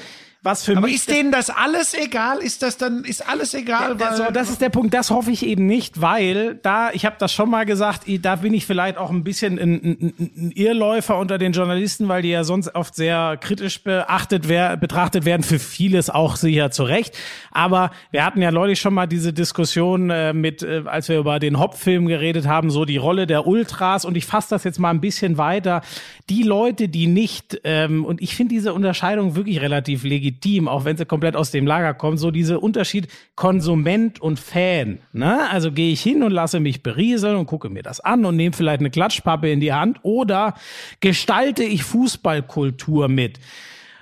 was 0.46 0.64
für 0.64 0.76
Aber 0.76 0.86
mich. 0.86 0.94
ist 0.96 1.10
denen 1.10 1.32
das 1.32 1.50
alles 1.50 1.92
egal? 1.92 2.38
Ist 2.38 2.62
das 2.62 2.78
dann, 2.78 3.04
ist 3.04 3.28
alles 3.28 3.52
egal? 3.52 3.96
Ja, 3.98 4.16
so, 4.16 4.24
das 4.32 4.48
ist 4.48 4.62
der 4.62 4.70
Punkt, 4.70 4.94
das 4.94 5.10
hoffe 5.10 5.32
ich 5.32 5.44
eben 5.44 5.66
nicht, 5.66 6.00
weil 6.00 6.54
da, 6.62 6.90
ich 6.92 7.04
habe 7.04 7.16
das 7.18 7.32
schon 7.32 7.50
mal 7.50 7.66
gesagt, 7.66 8.04
da 8.20 8.36
bin 8.36 8.54
ich 8.54 8.64
vielleicht 8.64 8.96
auch 8.96 9.10
ein 9.10 9.24
bisschen 9.24 9.58
ein, 9.58 9.74
ein, 9.74 10.14
ein 10.18 10.52
Irrläufer 10.54 11.18
unter 11.18 11.36
den 11.36 11.52
Journalisten, 11.52 12.08
weil 12.08 12.22
die 12.22 12.30
ja 12.30 12.44
sonst 12.44 12.74
oft 12.74 12.94
sehr 12.94 13.36
kritisch 13.40 13.82
beachtet 13.82 14.48
wer, 14.48 14.76
betrachtet 14.76 15.24
werden, 15.24 15.42
für 15.42 15.58
vieles 15.58 16.08
auch 16.08 16.36
sicher 16.36 16.70
zu 16.70 16.84
Recht. 16.84 17.16
Aber 17.50 17.90
wir 18.12 18.24
hatten 18.24 18.40
ja 18.40 18.52
neulich 18.52 18.80
schon 18.80 18.94
mal 18.94 19.06
diese 19.06 19.32
Diskussion 19.32 20.10
äh, 20.10 20.32
mit, 20.32 20.62
äh, 20.62 20.84
als 20.86 21.08
wir 21.08 21.18
über 21.18 21.40
den 21.40 21.58
Hop-Film 21.58 22.06
geredet 22.06 22.46
haben, 22.46 22.70
so 22.70 22.84
die 22.84 22.98
Rolle 22.98 23.26
der 23.26 23.48
Ultras 23.48 24.04
und 24.04 24.16
ich 24.16 24.26
fasse 24.26 24.50
das 24.50 24.62
jetzt 24.62 24.78
mal 24.78 24.90
ein 24.90 25.00
bisschen 25.00 25.38
weiter. 25.38 25.82
Die 26.28 26.42
Leute, 26.42 26.88
die 26.88 27.06
nicht, 27.06 27.60
ähm, 27.62 28.04
und 28.04 28.20
ich 28.20 28.34
finde 28.34 28.54
diese 28.54 28.74
Unterscheidung 28.74 29.36
wirklich 29.36 29.60
relativ 29.60 30.02
legitim, 30.02 30.66
auch 30.66 30.84
wenn 30.84 30.96
sie 30.96 31.06
komplett 31.06 31.36
aus 31.36 31.52
dem 31.52 31.66
Lager 31.66 31.94
kommen, 31.94 32.18
so 32.18 32.32
diese 32.32 32.58
Unterschied 32.58 33.06
Konsument 33.36 34.20
und 34.20 34.40
Fan. 34.40 34.98
Ne? 35.12 35.48
Also 35.50 35.70
gehe 35.70 35.92
ich 35.92 36.02
hin 36.02 36.24
und 36.24 36.32
lasse 36.32 36.58
mich 36.58 36.82
berieseln 36.82 37.36
und 37.36 37.46
gucke 37.46 37.68
mir 37.68 37.84
das 37.84 38.00
an 38.00 38.24
und 38.24 38.34
nehme 38.34 38.56
vielleicht 38.56 38.80
eine 38.80 38.90
Klatschpappe 38.90 39.50
in 39.50 39.60
die 39.60 39.72
Hand 39.72 40.00
oder 40.02 40.54
gestalte 40.98 41.62
ich 41.62 41.84
Fußballkultur 41.84 43.06
mit. 43.06 43.38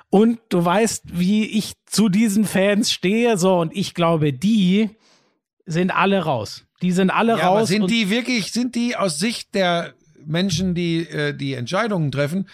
Und 0.09 0.39
du 0.49 0.65
weißt, 0.65 1.19
wie 1.19 1.45
ich 1.45 1.73
zu 1.87 2.09
diesen 2.09 2.45
Fans 2.45 2.93
stehe, 2.93 3.37
so 3.37 3.59
und 3.59 3.77
ich 3.77 3.95
glaube, 3.95 4.33
die 4.33 4.91
sind 5.67 5.91
alle 5.91 6.21
raus. 6.21 6.65
Die 6.83 6.93
sind 6.93 7.11
alle 7.11 7.39
ja, 7.39 7.49
raus. 7.49 7.57
Aber 7.57 7.67
sind 7.67 7.91
die 7.91 8.11
wirklich, 8.11 8.53
sind 8.53 8.75
die 8.75 8.97
aus 8.97 9.19
Sicht 9.19 9.55
der 9.55 9.95
Menschen, 10.27 10.75
die 10.75 11.09
äh, 11.09 11.35
die 11.35 11.55
Entscheidungen 11.55 12.11
treffen, 12.11 12.47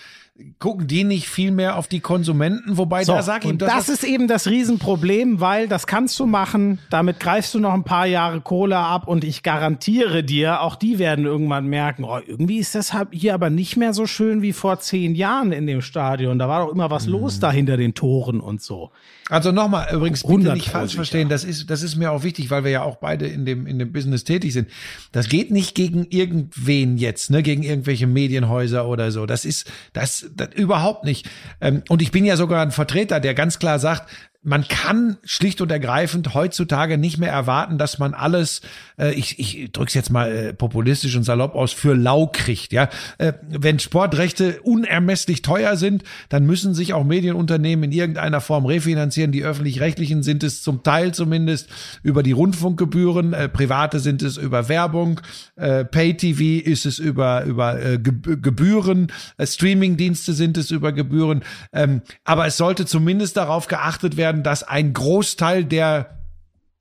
gucken 0.58 0.86
die 0.86 1.04
nicht 1.04 1.28
viel 1.28 1.50
mehr 1.50 1.76
auf 1.76 1.86
die 1.86 2.00
Konsumenten, 2.00 2.76
wobei 2.76 3.04
so, 3.04 3.12
da 3.12 3.22
sag 3.22 3.44
ich, 3.44 3.50
und 3.50 3.62
das, 3.62 3.72
das 3.72 3.88
ist 3.88 4.04
eben 4.04 4.26
das 4.28 4.46
Riesenproblem, 4.46 5.40
weil 5.40 5.68
das 5.68 5.86
kannst 5.86 6.18
du 6.18 6.26
machen, 6.26 6.78
damit 6.90 7.20
greifst 7.20 7.54
du 7.54 7.58
noch 7.58 7.74
ein 7.74 7.84
paar 7.84 8.06
Jahre 8.06 8.40
Kohle 8.40 8.78
ab 8.78 9.06
und 9.06 9.24
ich 9.24 9.42
garantiere 9.42 10.24
dir, 10.24 10.62
auch 10.62 10.76
die 10.76 10.98
werden 10.98 11.24
irgendwann 11.24 11.66
merken, 11.66 12.04
oh, 12.04 12.18
irgendwie 12.26 12.58
ist 12.58 12.74
das 12.74 12.94
hier 13.10 13.34
aber 13.34 13.50
nicht 13.50 13.76
mehr 13.76 13.92
so 13.92 14.06
schön 14.06 14.42
wie 14.42 14.52
vor 14.52 14.80
zehn 14.80 15.14
Jahren 15.14 15.52
in 15.52 15.66
dem 15.66 15.82
Stadion. 15.82 16.38
Da 16.38 16.48
war 16.48 16.66
doch 16.66 16.72
immer 16.72 16.90
was 16.90 17.06
mhm. 17.06 17.12
los 17.12 17.40
da 17.40 17.50
hinter 17.52 17.76
den 17.76 17.94
Toren 17.94 18.40
und 18.40 18.62
so. 18.62 18.90
Also 19.30 19.52
nochmal, 19.52 19.88
übrigens 19.94 20.24
bitte 20.24 20.52
nicht 20.52 20.70
falsch 20.70 20.96
verstehen, 20.96 21.28
das 21.28 21.44
ist, 21.44 21.70
das 21.70 21.82
ist 21.82 21.94
mir 21.94 22.10
auch 22.10 22.24
wichtig, 22.24 22.50
weil 22.50 22.64
wir 22.64 22.72
ja 22.72 22.82
auch 22.82 22.96
beide 22.96 23.28
in 23.28 23.46
dem, 23.46 23.66
in 23.66 23.78
dem 23.78 23.92
Business 23.92 24.24
tätig 24.24 24.52
sind. 24.52 24.68
Das 25.12 25.28
geht 25.28 25.52
nicht 25.52 25.76
gegen 25.76 26.06
irgendwen 26.10 26.96
jetzt, 26.98 27.30
ne, 27.30 27.42
gegen 27.42 27.62
irgendwelche 27.62 28.08
Medienhäuser 28.08 28.88
oder 28.88 29.12
so. 29.12 29.26
Das 29.26 29.44
ist, 29.44 29.70
das, 29.92 30.28
das 30.34 30.48
überhaupt 30.54 31.04
nicht. 31.04 31.30
Ähm, 31.60 31.84
und 31.88 32.02
ich 32.02 32.10
bin 32.10 32.24
ja 32.24 32.36
sogar 32.36 32.60
ein 32.62 32.72
Vertreter, 32.72 33.20
der 33.20 33.34
ganz 33.34 33.60
klar 33.60 33.78
sagt, 33.78 34.10
man 34.42 34.66
kann 34.66 35.18
schlicht 35.22 35.60
und 35.60 35.70
ergreifend 35.70 36.32
heutzutage 36.32 36.96
nicht 36.96 37.18
mehr 37.18 37.30
erwarten, 37.30 37.76
dass 37.76 37.98
man 37.98 38.14
alles, 38.14 38.62
äh, 38.98 39.12
ich, 39.12 39.38
ich 39.38 39.70
drück's 39.70 39.92
jetzt 39.92 40.10
mal 40.10 40.32
äh, 40.32 40.54
populistisch 40.54 41.14
und 41.14 41.24
salopp 41.24 41.54
aus, 41.54 41.74
für 41.74 41.94
lau 41.94 42.26
kriegt. 42.26 42.72
Ja, 42.72 42.88
äh, 43.18 43.34
wenn 43.48 43.78
Sportrechte 43.78 44.62
unermesslich 44.62 45.42
teuer 45.42 45.76
sind, 45.76 46.04
dann 46.30 46.46
müssen 46.46 46.72
sich 46.72 46.94
auch 46.94 47.04
Medienunternehmen 47.04 47.84
in 47.84 47.92
irgendeiner 47.92 48.40
Form 48.40 48.64
refinanzieren. 48.64 49.30
Die 49.30 49.44
öffentlich-rechtlichen 49.44 50.22
sind 50.22 50.42
es 50.42 50.62
zum 50.62 50.82
Teil 50.82 51.12
zumindest 51.12 51.68
über 52.02 52.22
die 52.22 52.32
Rundfunkgebühren, 52.32 53.34
äh, 53.34 53.48
private 53.50 54.00
sind 54.00 54.22
es 54.22 54.38
über 54.38 54.70
Werbung, 54.70 55.20
äh, 55.56 55.84
Pay-TV 55.84 56.66
ist 56.66 56.86
es 56.86 56.98
über 56.98 57.44
über 57.44 57.78
äh, 57.78 57.98
Gebühren, 57.98 59.12
äh, 59.36 59.46
Streaming-Dienste 59.46 60.32
sind 60.32 60.56
es 60.56 60.70
über 60.70 60.92
Gebühren. 60.92 61.42
Ähm, 61.74 62.00
aber 62.24 62.46
es 62.46 62.56
sollte 62.56 62.86
zumindest 62.86 63.36
darauf 63.36 63.66
geachtet 63.66 64.16
werden 64.16 64.29
werden, 64.30 64.44
dass 64.44 64.62
ein 64.62 64.92
Großteil 64.92 65.64
der 65.64 66.20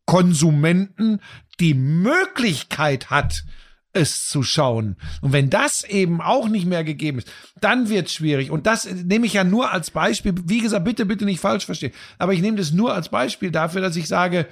Konsumenten 0.06 1.20
die 1.60 1.74
Möglichkeit 1.74 3.10
hat, 3.10 3.44
es 3.92 4.28
zu 4.28 4.44
schauen. 4.44 4.98
Und 5.22 5.34
wenn 5.34 5.50
das 5.50 5.84
eben 5.84 6.22
auch 6.22 6.48
nicht 6.48 6.68
mehr 6.68 6.84
gegeben 6.84 7.18
ist, 7.18 7.32
dann 7.60 7.90
wird 7.90 8.08
es 8.08 8.14
schwierig. 8.14 8.52
Und 8.52 8.68
das 8.68 8.86
nehme 8.86 9.26
ich 9.26 9.34
ja 9.34 9.44
nur 9.44 9.72
als 9.72 9.90
Beispiel. 9.90 10.36
Wie 10.46 10.62
gesagt, 10.62 10.86
bitte, 10.86 11.08
bitte 11.08 11.26
nicht 11.26 11.40
falsch 11.40 11.66
verstehen. 11.66 11.94
Aber 12.20 12.34
ich 12.34 12.42
nehme 12.42 12.58
das 12.58 12.72
nur 12.72 12.94
als 12.94 13.10
Beispiel 13.10 13.50
dafür, 13.50 13.82
dass 13.82 13.96
ich 13.96 14.08
sage, 14.08 14.48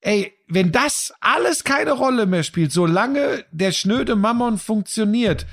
ey, 0.00 0.32
wenn 0.48 0.72
das 0.72 1.12
alles 1.20 1.62
keine 1.62 1.92
Rolle 1.92 2.26
mehr 2.26 2.42
spielt, 2.42 2.72
solange 2.72 3.44
der 3.52 3.70
schnöde 3.70 4.16
Mammon 4.16 4.58
funktioniert, 4.58 5.46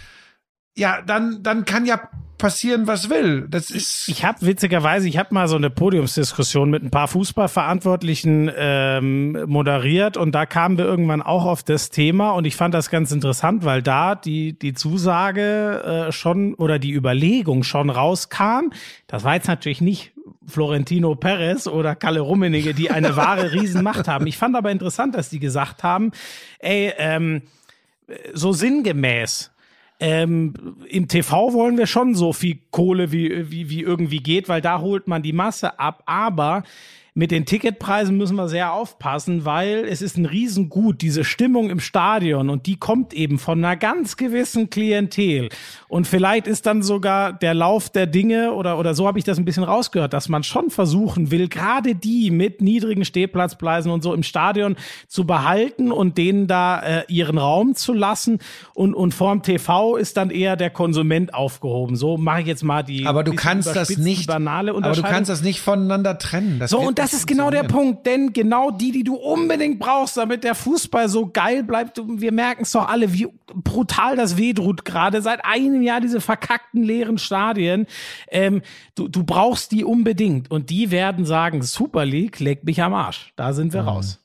ja, 0.75 1.01
dann, 1.03 1.43
dann 1.43 1.65
kann 1.65 1.85
ja 1.85 2.09
passieren, 2.37 2.87
was 2.87 3.09
will. 3.09 3.47
Das 3.49 3.69
ist. 3.69 4.07
Ich 4.07 4.23
habe 4.23 4.45
witzigerweise, 4.45 5.07
ich 5.07 5.17
habe 5.17 5.33
mal 5.33 5.47
so 5.47 5.55
eine 5.55 5.69
Podiumsdiskussion 5.69 6.69
mit 6.69 6.83
ein 6.83 6.91
paar 6.91 7.07
Fußballverantwortlichen 7.07 8.51
ähm, 8.55 9.45
moderiert 9.47 10.17
und 10.17 10.33
da 10.33 10.45
kamen 10.45 10.77
wir 10.77 10.85
irgendwann 10.85 11.21
auch 11.21 11.45
auf 11.45 11.63
das 11.63 11.89
Thema 11.89 12.31
und 12.31 12.45
ich 12.45 12.55
fand 12.55 12.73
das 12.73 12.89
ganz 12.89 13.11
interessant, 13.11 13.65
weil 13.65 13.81
da 13.81 14.15
die 14.15 14.57
die 14.57 14.73
Zusage 14.73 16.07
äh, 16.07 16.11
schon 16.11 16.53
oder 16.55 16.79
die 16.79 16.93
Überlegung 16.93 17.63
schon 17.63 17.89
rauskam. 17.89 18.71
Das 19.07 19.23
war 19.23 19.35
jetzt 19.35 19.47
natürlich 19.47 19.81
nicht 19.81 20.13
Florentino 20.47 21.15
Perez 21.15 21.67
oder 21.67 21.95
Kalle 21.95 22.21
Rummenigge, 22.21 22.73
die 22.73 22.89
eine 22.89 23.15
wahre 23.15 23.51
Riesenmacht 23.51 24.07
haben. 24.07 24.27
Ich 24.27 24.37
fand 24.37 24.55
aber 24.55 24.71
interessant, 24.71 25.15
dass 25.15 25.29
die 25.29 25.39
gesagt 25.39 25.83
haben, 25.83 26.11
ey, 26.59 26.93
ähm, 26.97 27.43
so 28.33 28.53
sinngemäß, 28.53 29.51
ähm, 29.99 30.53
Im 30.87 31.07
TV 31.07 31.53
wollen 31.53 31.77
wir 31.77 31.87
schon 31.87 32.13
so 32.13 32.31
viel 32.31 32.59
Kohle 32.69 33.11
wie, 33.11 33.49
wie, 33.51 33.69
wie 33.69 33.81
irgendwie 33.81 34.19
geht, 34.19 34.47
weil 34.47 34.61
da 34.61 34.79
holt 34.79 35.07
man 35.07 35.23
die 35.23 35.33
Masse 35.33 35.79
ab. 35.79 36.03
Aber 36.05 36.63
mit 37.17 37.31
den 37.31 37.47
Ticketpreisen 37.47 38.15
müssen 38.15 38.35
wir 38.35 38.47
sehr 38.47 38.73
aufpassen, 38.73 39.43
weil 39.43 39.85
es 39.89 40.03
ist 40.03 40.17
ein 40.17 40.27
Riesengut, 40.27 41.01
diese 41.01 41.23
Stimmung 41.23 41.71
im 41.71 41.79
Stadion 41.79 42.51
und 42.51 42.67
die 42.67 42.77
kommt 42.77 43.11
eben 43.11 43.39
von 43.39 43.57
einer 43.57 43.75
ganz 43.75 44.17
gewissen 44.17 44.69
Klientel. 44.69 45.49
Und 45.87 46.05
vielleicht 46.05 46.45
ist 46.45 46.67
dann 46.67 46.83
sogar 46.83 47.33
der 47.33 47.55
Lauf 47.55 47.89
der 47.89 48.05
Dinge 48.05 48.53
oder, 48.53 48.77
oder 48.77 48.93
so 48.93 49.07
habe 49.07 49.17
ich 49.17 49.25
das 49.25 49.39
ein 49.39 49.45
bisschen 49.45 49.63
rausgehört, 49.63 50.13
dass 50.13 50.29
man 50.29 50.43
schon 50.43 50.69
versuchen 50.69 51.31
will, 51.31 51.47
gerade 51.47 51.95
die 51.95 52.29
mit 52.29 52.61
niedrigen 52.61 53.03
Stehplatzpreisen 53.03 53.91
und 53.91 54.03
so 54.03 54.13
im 54.13 54.21
Stadion 54.21 54.75
zu 55.07 55.25
behalten 55.25 55.91
und 55.91 56.19
denen 56.19 56.45
da 56.45 56.79
äh, 56.81 57.03
ihren 57.07 57.39
Raum 57.39 57.73
zu 57.73 57.93
lassen. 57.93 58.37
Und, 58.75 58.93
und 58.93 59.15
vorm 59.15 59.41
TV 59.41 59.95
ist 59.95 60.17
dann 60.17 60.29
eher 60.29 60.55
der 60.55 60.69
Konsument 60.69 61.33
aufgehoben. 61.33 61.95
So 61.95 62.15
mache 62.17 62.41
ich 62.41 62.47
jetzt 62.47 62.63
mal 62.63 62.83
die. 62.83 63.07
Aber 63.07 63.23
du 63.23 63.33
kannst 63.33 63.75
das 63.75 63.97
nicht, 63.97 64.27
banale 64.27 64.75
aber 64.75 64.91
du 64.91 65.01
kannst 65.01 65.31
das 65.31 65.41
nicht 65.41 65.61
voneinander 65.61 66.19
trennen. 66.19 66.59
Das 66.59 66.69
so, 66.69 66.77
und 66.77 66.99
das 66.99 67.06
ist 67.13 67.27
genau 67.27 67.49
der 67.49 67.63
Punkt, 67.63 68.05
denn 68.05 68.33
genau 68.33 68.71
die, 68.71 68.91
die 68.91 69.03
du 69.03 69.15
unbedingt 69.15 69.79
brauchst, 69.79 70.17
damit 70.17 70.43
der 70.43 70.55
Fußball 70.55 71.09
so 71.09 71.29
geil 71.31 71.63
bleibt. 71.63 72.01
Wir 72.05 72.31
merken 72.31 72.63
es 72.63 72.71
doch 72.71 72.87
alle, 72.87 73.13
wie 73.13 73.27
brutal 73.53 74.15
das 74.15 74.37
wehtut 74.37 74.85
gerade 74.85 75.21
seit 75.21 75.43
einem 75.45 75.81
Jahr 75.81 76.01
diese 76.01 76.21
verkackten 76.21 76.83
leeren 76.83 77.17
Stadien. 77.17 77.87
Ähm, 78.29 78.61
du, 78.95 79.07
du 79.07 79.23
brauchst 79.23 79.71
die 79.71 79.83
unbedingt 79.83 80.51
und 80.51 80.69
die 80.69 80.91
werden 80.91 81.25
sagen, 81.25 81.61
Super 81.61 82.05
League, 82.05 82.39
leg 82.39 82.63
mich 82.63 82.81
am 82.81 82.93
Arsch. 82.93 83.33
Da 83.35 83.53
sind 83.53 83.73
wir 83.73 83.83
mhm. 83.83 83.87
raus. 83.87 84.19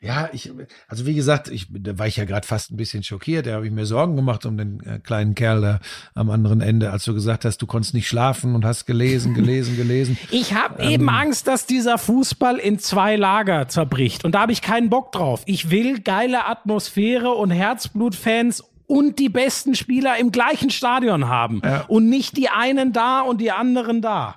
Ja, 0.00 0.28
ich, 0.32 0.52
also 0.88 1.06
wie 1.06 1.14
gesagt, 1.14 1.48
ich, 1.48 1.68
da 1.70 1.98
war 1.98 2.06
ich 2.06 2.16
ja 2.16 2.26
gerade 2.26 2.46
fast 2.46 2.70
ein 2.70 2.76
bisschen 2.76 3.02
schockiert. 3.02 3.46
Da 3.46 3.54
habe 3.54 3.66
ich 3.66 3.72
mir 3.72 3.86
Sorgen 3.86 4.14
gemacht 4.14 4.44
um 4.44 4.58
den 4.58 4.80
äh, 4.80 4.98
kleinen 4.98 5.34
Kerl 5.34 5.62
da 5.62 5.80
am 6.14 6.28
anderen 6.28 6.60
Ende, 6.60 6.90
als 6.90 7.04
du 7.04 7.14
gesagt 7.14 7.46
hast, 7.46 7.62
du 7.62 7.66
konntest 7.66 7.94
nicht 7.94 8.06
schlafen 8.06 8.54
und 8.54 8.66
hast 8.66 8.84
gelesen, 8.84 9.32
gelesen, 9.32 9.74
gelesen. 9.76 10.18
Ich 10.30 10.52
habe 10.52 10.82
ähm, 10.82 10.90
eben 10.90 11.08
Angst, 11.08 11.48
dass 11.48 11.64
dieser 11.64 11.96
Fußball 11.96 12.58
in 12.58 12.78
zwei 12.78 13.16
Lager 13.16 13.68
zerbricht. 13.68 14.24
Und 14.24 14.34
da 14.34 14.40
habe 14.40 14.52
ich 14.52 14.60
keinen 14.60 14.90
Bock 14.90 15.12
drauf. 15.12 15.42
Ich 15.46 15.70
will 15.70 16.00
geile 16.00 16.44
Atmosphäre 16.44 17.30
und 17.30 17.50
Herzblutfans 17.50 18.64
und 18.86 19.18
die 19.18 19.30
besten 19.30 19.74
Spieler 19.74 20.18
im 20.18 20.30
gleichen 20.30 20.70
Stadion 20.70 21.28
haben. 21.28 21.62
Ja. 21.64 21.84
Und 21.88 22.08
nicht 22.10 22.36
die 22.36 22.50
einen 22.50 22.92
da 22.92 23.22
und 23.22 23.40
die 23.40 23.50
anderen 23.50 24.02
da. 24.02 24.36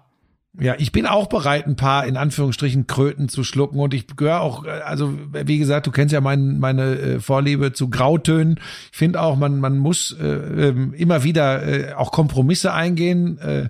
Ja, 0.58 0.76
ich 0.78 0.92
bin 0.92 1.06
auch 1.06 1.28
bereit, 1.28 1.68
ein 1.68 1.76
paar 1.76 2.08
in 2.08 2.18
Anführungsstrichen 2.18 2.88
Kröten 2.88 3.30
zu 3.30 3.44
schlucken 3.44 3.80
und 3.80 3.94
ich 3.94 4.08
gehöre 4.08 4.42
auch, 4.42 4.66
also 4.66 5.18
wie 5.32 5.60
gesagt, 5.60 5.86
du 5.86 5.92
kennst 5.92 6.12
ja 6.12 6.22
mein, 6.22 6.60
meine 6.60 6.96
äh, 6.98 7.20
Vorliebe 7.20 7.72
zu 7.72 7.90
Grautönen. 7.90 8.60
Ich 8.92 8.98
finde 8.98 9.22
auch, 9.22 9.36
man 9.38 9.60
man 9.60 9.78
muss 9.78 10.12
äh, 10.20 10.26
ähm, 10.26 10.94
immer 10.94 11.24
wieder 11.24 11.66
äh, 11.66 11.94
auch 11.94 12.12
Kompromisse 12.12 12.74
eingehen. 12.74 13.38
Äh, 13.38 13.70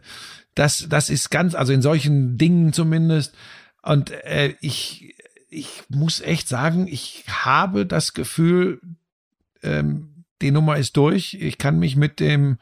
das 0.55 0.88
das 0.89 1.09
ist 1.09 1.30
ganz, 1.30 1.53
also 1.53 1.73
in 1.73 1.82
solchen 1.82 2.38
Dingen 2.38 2.71
zumindest. 2.71 3.36
Und 3.82 4.11
äh, 4.11 4.55
ich 4.61 5.15
ich 5.49 5.84
muss 5.89 6.21
echt 6.21 6.47
sagen, 6.47 6.88
ich 6.88 7.25
habe 7.27 7.86
das 7.86 8.13
Gefühl, 8.13 8.80
ähm, 9.63 10.23
die 10.41 10.51
Nummer 10.51 10.77
ist 10.77 10.95
durch. 10.95 11.34
Ich 11.34 11.57
kann 11.57 11.77
mich 11.77 11.97
mit 11.97 12.21
dem 12.21 12.57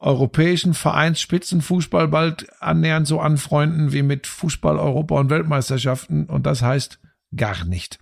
europäischen 0.00 0.74
Vereinsspitzenfußball 0.74 2.08
bald 2.08 2.46
annähernd 2.60 3.06
so 3.06 3.20
anfreunden 3.20 3.92
wie 3.92 4.02
mit 4.02 4.26
Fußball, 4.26 4.78
Europa 4.78 5.18
und 5.18 5.30
Weltmeisterschaften. 5.30 6.24
Und 6.24 6.46
das 6.46 6.62
heißt 6.62 6.98
gar 7.36 7.64
nicht. 7.64 7.98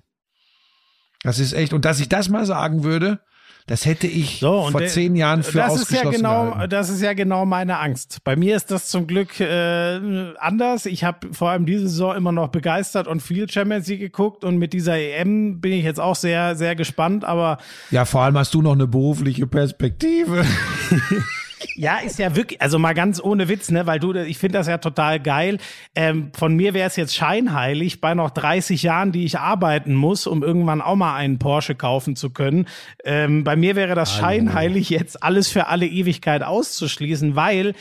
Das 1.22 1.40
ist 1.40 1.53
echt. 1.53 1.72
Und 1.72 1.84
dass 1.84 1.99
ich 2.01 2.09
das 2.09 2.28
mal 2.28 2.46
sagen 2.46 2.84
würde, 2.84 3.20
das 3.66 3.84
hätte 3.84 4.07
ich 4.07 4.38
so, 4.40 4.68
vor 4.70 4.86
zehn 4.86 5.14
Jahren 5.14 5.42
für 5.42 5.59
das 5.59 5.72
ausgeschlossen 5.72 6.09
ist 6.09 6.12
ja 6.12 6.16
genau, 6.16 6.51
gehalten. 6.53 6.70
Das 6.70 6.88
ist 6.88 7.03
ja 7.03 7.12
genau 7.12 7.44
meine 7.44 7.78
Angst. 7.80 8.24
Bei 8.24 8.34
mir 8.34 8.57
ist 8.57 8.70
das 8.70 8.88
zum 8.88 9.07
Glück 9.07 9.40
äh, 9.40 10.32
anders. 10.38 10.86
Ich 10.86 11.05
habe 11.05 11.34
vor 11.34 11.51
allem 11.51 11.66
diese 11.66 11.86
Saison 11.88 12.16
immer 12.16 12.32
noch 12.32 12.49
begeistert 12.49 13.07
und 13.07 13.20
viel 13.20 13.51
Champions 13.51 13.86
League 13.88 14.01
geguckt 14.01 14.42
und 14.42 14.57
mit 14.57 14.72
dieser 14.72 14.96
EM 14.96 15.61
bin 15.61 15.72
ich 15.72 15.84
jetzt 15.84 16.01
auch 16.01 16.16
sehr, 16.16 16.57
sehr 16.57 16.76
gespannt. 16.76 17.26
Aber 17.26 17.59
ja, 17.90 18.07
vor 18.07 18.22
allem 18.22 18.38
hast 18.38 18.55
du 18.55 18.62
noch 18.62 18.72
eine 18.72 18.86
berufliche 18.86 19.46
Perspektive. 19.46 20.46
Ja, 21.74 21.98
ist 21.98 22.18
ja 22.18 22.36
wirklich, 22.36 22.61
also 22.61 22.78
mal 22.78 22.94
ganz 22.94 23.22
ohne 23.22 23.48
Witz, 23.48 23.70
ne, 23.70 23.86
weil 23.86 23.98
du, 23.98 24.12
ich 24.14 24.38
finde 24.38 24.59
das 24.59 24.66
ja 24.66 24.78
total 24.78 25.20
geil. 25.20 25.59
Ähm, 25.94 26.30
von 26.36 26.54
mir 26.54 26.74
wäre 26.74 26.88
es 26.88 26.96
jetzt 26.96 27.14
scheinheilig, 27.14 28.00
bei 28.00 28.14
noch 28.14 28.30
30 28.30 28.82
Jahren, 28.82 29.12
die 29.12 29.24
ich 29.24 29.38
arbeiten 29.38 29.94
muss, 29.94 30.26
um 30.26 30.42
irgendwann 30.42 30.80
auch 30.80 30.96
mal 30.96 31.16
einen 31.16 31.38
Porsche 31.38 31.74
kaufen 31.74 32.16
zu 32.16 32.30
können. 32.30 32.66
Ähm, 33.04 33.44
bei 33.44 33.56
mir 33.56 33.76
wäre 33.76 33.94
das 33.94 34.14
scheinheilig, 34.14 34.90
jetzt 34.90 35.22
alles 35.22 35.48
für 35.48 35.66
alle 35.66 35.86
Ewigkeit 35.86 36.42
auszuschließen, 36.42 37.36
weil 37.36 37.74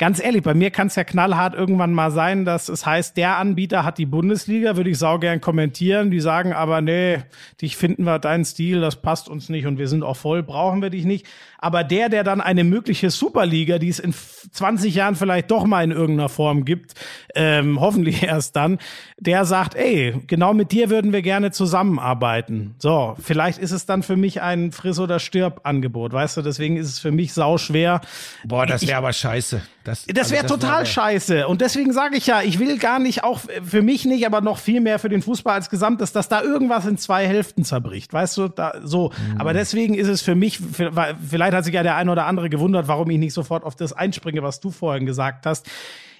ganz 0.00 0.18
ehrlich, 0.18 0.42
bei 0.42 0.54
mir 0.54 0.70
kann 0.70 0.86
es 0.86 0.96
ja 0.96 1.04
knallhart 1.04 1.54
irgendwann 1.54 1.92
mal 1.92 2.10
sein, 2.10 2.46
dass 2.46 2.70
es 2.70 2.86
heißt, 2.86 3.18
der 3.18 3.36
Anbieter 3.36 3.84
hat 3.84 3.98
die 3.98 4.06
Bundesliga, 4.06 4.76
würde 4.76 4.88
ich 4.88 4.98
sau 4.98 5.18
gern 5.18 5.42
kommentieren. 5.42 6.10
Die 6.10 6.20
sagen 6.20 6.54
aber, 6.54 6.80
nee, 6.80 7.18
dich 7.60 7.76
finden 7.76 8.04
wir, 8.04 8.18
deinen 8.18 8.46
Stil, 8.46 8.80
das 8.80 8.96
passt 8.96 9.28
uns 9.28 9.50
nicht 9.50 9.66
und 9.66 9.78
wir 9.78 9.88
sind 9.88 10.02
auch 10.02 10.16
voll, 10.16 10.42
brauchen 10.42 10.80
wir 10.80 10.88
dich 10.88 11.04
nicht. 11.04 11.26
Aber 11.58 11.84
der, 11.84 12.08
der 12.08 12.24
dann 12.24 12.40
eine 12.40 12.64
mögliche 12.64 13.10
Superliga, 13.10 13.78
die 13.78 13.90
es 13.90 13.98
in 13.98 14.14
20 14.14 14.94
Jahren 14.94 15.16
vielleicht 15.16 15.50
doch 15.50 15.66
mal 15.66 15.84
in 15.84 15.90
irgendeiner 15.90 16.30
Form 16.30 16.64
gibt, 16.64 16.94
ähm, 17.34 17.78
hoffentlich 17.80 18.22
erst 18.22 18.56
dann, 18.56 18.78
der 19.18 19.44
sagt, 19.44 19.74
ey, 19.74 20.22
genau 20.26 20.54
mit 20.54 20.72
dir 20.72 20.88
würden 20.88 21.12
wir 21.12 21.20
gerne 21.20 21.50
zusammenarbeiten. 21.50 22.74
So, 22.78 23.16
vielleicht 23.20 23.58
ist 23.58 23.72
es 23.72 23.84
dann 23.84 24.02
für 24.02 24.16
mich 24.16 24.40
ein 24.40 24.72
Friss- 24.72 24.98
oder 24.98 25.18
Stirb-Angebot, 25.18 26.14
weißt 26.14 26.38
du, 26.38 26.42
deswegen 26.42 26.78
ist 26.78 26.88
es 26.88 26.98
für 26.98 27.12
mich 27.12 27.34
sau 27.34 27.58
schwer. 27.58 28.00
Boah, 28.44 28.64
das 28.64 28.86
wäre 28.86 28.96
aber 28.96 29.12
scheiße. 29.12 29.60
Das, 29.90 30.06
das 30.06 30.30
wäre 30.30 30.44
also 30.44 30.56
total 30.56 30.80
wär 30.80 30.86
scheiße. 30.86 31.48
Und 31.48 31.60
deswegen 31.60 31.92
sage 31.92 32.16
ich 32.16 32.26
ja, 32.26 32.42
ich 32.42 32.58
will 32.58 32.78
gar 32.78 32.98
nicht, 32.98 33.24
auch 33.24 33.40
für 33.64 33.82
mich 33.82 34.04
nicht, 34.04 34.24
aber 34.24 34.40
noch 34.40 34.58
viel 34.58 34.80
mehr 34.80 34.98
für 34.98 35.08
den 35.08 35.22
Fußball 35.22 35.54
als 35.54 35.68
Gesamtes, 35.68 36.12
dass 36.12 36.28
da 36.28 36.42
irgendwas 36.42 36.86
in 36.86 36.96
zwei 36.96 37.26
Hälften 37.26 37.64
zerbricht. 37.64 38.12
Weißt 38.12 38.36
du, 38.36 38.48
da, 38.48 38.74
so. 38.82 39.10
Mhm. 39.10 39.40
Aber 39.40 39.52
deswegen 39.52 39.94
ist 39.94 40.08
es 40.08 40.22
für 40.22 40.34
mich, 40.34 40.60
vielleicht 40.60 41.54
hat 41.54 41.64
sich 41.64 41.74
ja 41.74 41.82
der 41.82 41.96
eine 41.96 42.12
oder 42.12 42.26
andere 42.26 42.48
gewundert, 42.48 42.88
warum 42.88 43.10
ich 43.10 43.18
nicht 43.18 43.34
sofort 43.34 43.64
auf 43.64 43.74
das 43.74 43.92
einspringe, 43.92 44.42
was 44.42 44.60
du 44.60 44.70
vorhin 44.70 45.06
gesagt 45.06 45.46
hast. 45.46 45.68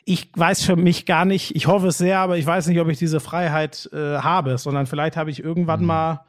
Ich 0.05 0.31
weiß 0.35 0.64
für 0.64 0.77
mich 0.77 1.07
gar 1.07 1.25
nicht, 1.25 1.55
ich 1.55 1.66
hoffe 1.66 1.89
es 1.89 1.99
sehr, 1.99 2.18
aber 2.18 2.39
ich 2.39 2.47
weiß 2.47 2.66
nicht, 2.66 2.81
ob 2.81 2.89
ich 2.89 2.99
diese 2.99 3.21
Freiheit 3.21 3.89
äh, 3.93 4.18
habe, 4.18 4.59
sondern 4.59 4.87
vielleicht 4.87 5.16
habe 5.16 5.31
ich 5.31 5.45
irgendwann 5.45 5.81
mhm. 5.81 5.87
mal 5.87 6.25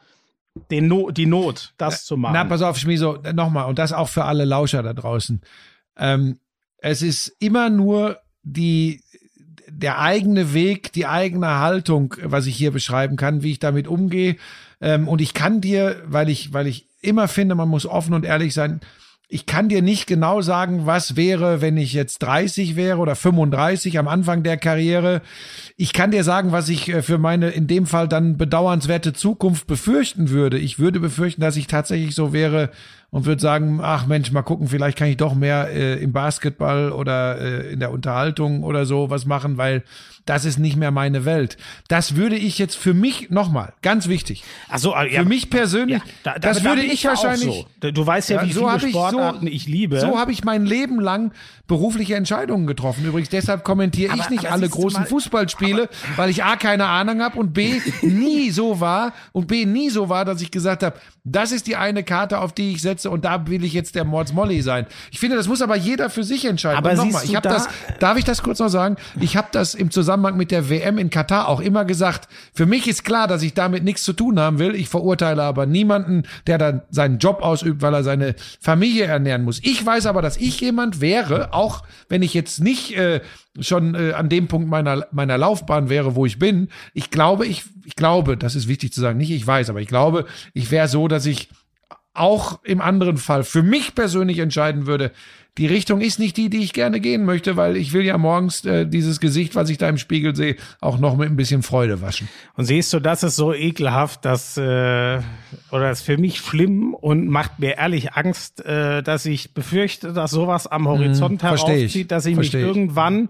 den 0.69 0.87
no 0.87 1.11
die 1.11 1.25
Not, 1.25 1.73
das 1.77 2.05
zu 2.05 2.17
machen. 2.17 2.33
Na, 2.33 2.43
pass 2.43 2.61
auf, 2.61 2.77
Schmiso, 2.77 3.17
nochmal, 3.33 3.65
und 3.65 3.79
das 3.79 3.93
auch 3.93 4.09
für 4.09 4.25
alle 4.25 4.45
Lauscher 4.45 4.83
da 4.83 4.93
draußen. 4.93 5.41
Ähm, 5.97 6.39
es 6.81 7.01
ist 7.01 7.33
immer 7.39 7.69
nur 7.69 8.17
die, 8.43 9.01
der 9.69 9.99
eigene 9.99 10.53
Weg, 10.53 10.91
die 10.91 11.05
eigene 11.05 11.59
Haltung, 11.59 12.15
was 12.23 12.47
ich 12.47 12.55
hier 12.55 12.71
beschreiben 12.71 13.15
kann, 13.15 13.43
wie 13.43 13.51
ich 13.51 13.59
damit 13.59 13.87
umgehe. 13.87 14.35
Ähm, 14.81 15.07
und 15.07 15.21
ich 15.21 15.33
kann 15.33 15.61
dir, 15.61 16.01
weil 16.05 16.27
ich, 16.27 16.53
weil 16.53 16.67
ich 16.67 16.87
immer 17.01 17.27
finde, 17.27 17.55
man 17.55 17.69
muss 17.69 17.85
offen 17.85 18.13
und 18.13 18.25
ehrlich 18.25 18.53
sein, 18.53 18.81
ich 19.33 19.45
kann 19.45 19.69
dir 19.69 19.81
nicht 19.81 20.07
genau 20.07 20.41
sagen, 20.41 20.85
was 20.85 21.15
wäre, 21.15 21.61
wenn 21.61 21.77
ich 21.77 21.93
jetzt 21.93 22.19
30 22.19 22.75
wäre 22.75 22.97
oder 22.97 23.15
35 23.15 23.97
am 23.97 24.09
Anfang 24.09 24.43
der 24.43 24.57
Karriere. 24.57 25.21
Ich 25.77 25.93
kann 25.93 26.11
dir 26.11 26.25
sagen, 26.25 26.51
was 26.51 26.67
ich 26.67 26.89
äh, 26.89 27.01
für 27.01 27.17
meine 27.17 27.49
in 27.51 27.65
dem 27.65 27.85
Fall 27.85 28.09
dann 28.09 28.37
bedauernswerte 28.37 29.13
Zukunft 29.13 29.67
befürchten 29.67 30.31
würde. 30.31 30.57
Ich 30.57 30.79
würde 30.79 30.99
befürchten, 30.99 31.39
dass 31.39 31.55
ich 31.55 31.67
tatsächlich 31.67 32.13
so 32.13 32.33
wäre 32.33 32.71
und 33.11 33.25
würde 33.25 33.41
sagen, 33.41 33.81
ach 33.83 34.07
Mensch, 34.07 34.31
mal 34.31 34.41
gucken, 34.41 34.69
vielleicht 34.69 34.97
kann 34.97 35.09
ich 35.09 35.17
doch 35.17 35.35
mehr 35.35 35.69
äh, 35.69 36.01
im 36.01 36.13
Basketball 36.13 36.93
oder 36.93 37.39
äh, 37.39 37.73
in 37.73 37.81
der 37.81 37.91
Unterhaltung 37.91 38.63
oder 38.63 38.85
so 38.85 39.09
was 39.09 39.25
machen, 39.25 39.57
weil 39.57 39.83
das 40.25 40.45
ist 40.45 40.59
nicht 40.59 40.77
mehr 40.77 40.91
meine 40.91 41.25
Welt. 41.25 41.57
Das 41.87 42.15
würde 42.15 42.37
ich 42.37 42.57
jetzt 42.57 42.75
für 42.75 42.93
mich 42.93 43.29
nochmal, 43.29 43.73
ganz 43.81 44.07
wichtig. 44.07 44.43
Ach 44.69 44.77
so, 44.77 44.95
ja, 44.95 45.23
für 45.23 45.25
mich 45.25 45.49
persönlich, 45.49 45.97
ja, 45.97 46.11
da, 46.23 46.33
da, 46.33 46.39
das 46.39 46.63
würde 46.63 46.83
ich 46.83 47.03
wahrscheinlich. 47.03 47.65
So. 47.81 47.91
Du 47.91 48.05
weißt 48.05 48.29
ja, 48.29 48.45
wie 48.45 48.53
so 48.53 48.69
viele 48.69 48.91
Sportarten 48.91 49.47
ich, 49.47 49.53
so, 49.53 49.55
ich 49.55 49.67
liebe. 49.67 49.99
So 49.99 50.17
habe 50.17 50.31
ich 50.31 50.43
mein 50.43 50.65
Leben 50.65 51.01
lang 51.01 51.31
berufliche 51.67 52.15
Entscheidungen 52.15 52.67
getroffen. 52.67 53.05
Übrigens, 53.05 53.29
deshalb 53.29 53.63
kommentiere 53.63 54.15
ich 54.15 54.29
nicht 54.29 54.51
alle 54.51 54.69
großen 54.69 55.01
mal, 55.01 55.07
Fußballspiele, 55.07 55.83
aber, 55.83 56.17
weil 56.17 56.29
ich 56.29 56.43
A 56.43 56.55
keine 56.55 56.85
Ahnung 56.87 57.21
habe 57.21 57.39
und 57.39 57.53
B 57.53 57.79
nie 58.01 58.51
so 58.51 58.79
war 58.79 59.13
und 59.31 59.47
B 59.47 59.65
nie 59.65 59.89
so 59.89 60.09
war, 60.09 60.25
dass 60.25 60.41
ich 60.41 60.51
gesagt 60.51 60.83
habe, 60.83 60.99
das 61.23 61.51
ist 61.51 61.67
die 61.67 61.75
eine 61.75 62.03
Karte, 62.03 62.39
auf 62.39 62.53
die 62.53 62.71
ich 62.71 62.81
setze 62.81 63.00
und 63.09 63.25
da 63.25 63.47
will 63.47 63.63
ich 63.63 63.73
jetzt 63.73 63.95
der 63.95 64.05
Mords 64.05 64.33
Molly 64.33 64.61
sein. 64.61 64.85
Ich 65.11 65.19
finde, 65.19 65.35
das 65.35 65.47
muss 65.47 65.61
aber 65.61 65.75
jeder 65.75 66.09
für 66.09 66.23
sich 66.23 66.45
entscheiden. 66.45 66.77
Aber 66.77 66.93
nochmal, 66.93 67.23
ich 67.23 67.35
habe 67.35 67.47
da 67.47 67.55
das, 67.55 67.69
darf 67.99 68.17
ich 68.17 68.23
das 68.23 68.43
kurz 68.43 68.59
noch 68.59 68.69
sagen? 68.69 68.97
Ich 69.19 69.35
habe 69.37 69.47
das 69.51 69.73
im 69.73 69.91
Zusammenhang 69.91 70.37
mit 70.37 70.51
der 70.51 70.69
WM 70.69 70.97
in 70.97 71.09
Katar 71.09 71.47
auch 71.47 71.59
immer 71.59 71.85
gesagt. 71.85 72.27
Für 72.53 72.65
mich 72.65 72.87
ist 72.87 73.03
klar, 73.03 73.27
dass 73.27 73.43
ich 73.43 73.53
damit 73.53 73.83
nichts 73.83 74.03
zu 74.03 74.13
tun 74.13 74.39
haben 74.39 74.59
will. 74.59 74.75
Ich 74.75 74.89
verurteile 74.89 75.43
aber 75.43 75.65
niemanden, 75.65 76.23
der 76.47 76.57
dann 76.57 76.81
seinen 76.89 77.17
Job 77.17 77.41
ausübt, 77.41 77.81
weil 77.81 77.93
er 77.93 78.03
seine 78.03 78.35
Familie 78.59 79.05
ernähren 79.05 79.43
muss. 79.43 79.59
Ich 79.63 79.85
weiß 79.85 80.05
aber, 80.05 80.21
dass 80.21 80.37
ich 80.37 80.59
jemand 80.61 81.01
wäre, 81.01 81.53
auch 81.53 81.83
wenn 82.09 82.21
ich 82.21 82.33
jetzt 82.33 82.61
nicht 82.61 82.97
äh, 82.97 83.21
schon 83.59 83.95
äh, 83.95 84.13
an 84.13 84.29
dem 84.29 84.47
Punkt 84.47 84.69
meiner 84.69 85.07
meiner 85.11 85.37
Laufbahn 85.37 85.89
wäre, 85.89 86.15
wo 86.15 86.25
ich 86.25 86.39
bin. 86.39 86.69
Ich 86.93 87.09
glaube, 87.09 87.45
ich 87.45 87.63
ich 87.85 87.95
glaube, 87.95 88.37
das 88.37 88.55
ist 88.55 88.67
wichtig 88.67 88.93
zu 88.93 89.01
sagen, 89.01 89.17
nicht 89.17 89.31
ich 89.31 89.45
weiß, 89.45 89.69
aber 89.69 89.81
ich 89.81 89.87
glaube, 89.87 90.25
ich 90.53 90.71
wäre 90.71 90.87
so, 90.87 91.07
dass 91.07 91.25
ich 91.25 91.49
auch 92.13 92.59
im 92.63 92.81
anderen 92.81 93.17
Fall 93.17 93.43
für 93.43 93.63
mich 93.63 93.95
persönlich 93.95 94.39
entscheiden 94.39 94.85
würde, 94.85 95.11
die 95.57 95.67
Richtung 95.67 95.99
ist 95.99 96.17
nicht 96.17 96.37
die, 96.37 96.49
die 96.49 96.63
ich 96.63 96.71
gerne 96.71 97.01
gehen 97.01 97.25
möchte, 97.25 97.57
weil 97.57 97.75
ich 97.75 97.91
will 97.91 98.05
ja 98.05 98.17
morgens 98.17 98.63
äh, 98.63 98.85
dieses 98.85 99.19
Gesicht, 99.19 99.53
was 99.53 99.69
ich 99.69 99.77
da 99.77 99.89
im 99.89 99.97
Spiegel 99.97 100.33
sehe, 100.33 100.55
auch 100.79 100.97
noch 100.97 101.17
mit 101.17 101.29
ein 101.29 101.35
bisschen 101.35 101.61
Freude 101.61 102.01
waschen. 102.01 102.29
Und 102.55 102.65
siehst 102.65 102.93
du, 102.93 103.01
das 103.01 103.23
ist 103.23 103.35
so 103.35 103.53
ekelhaft, 103.53 104.23
dass 104.23 104.55
äh, 104.55 105.19
oder 105.71 105.91
ist 105.91 106.03
für 106.03 106.17
mich 106.17 106.39
schlimm 106.39 106.93
und 106.93 107.27
macht 107.27 107.59
mir 107.59 107.77
ehrlich 107.77 108.13
Angst, 108.13 108.63
äh, 108.65 109.03
dass 109.03 109.25
ich 109.25 109.53
befürchte, 109.53 110.13
dass 110.13 110.31
sowas 110.31 110.67
am 110.67 110.87
Horizont 110.87 111.43
mhm, 111.43 111.47
herauszieht, 111.47 112.11
dass 112.11 112.25
ich 112.25 112.37
mich 112.37 112.53
ich. 112.53 112.61
irgendwann 112.61 113.27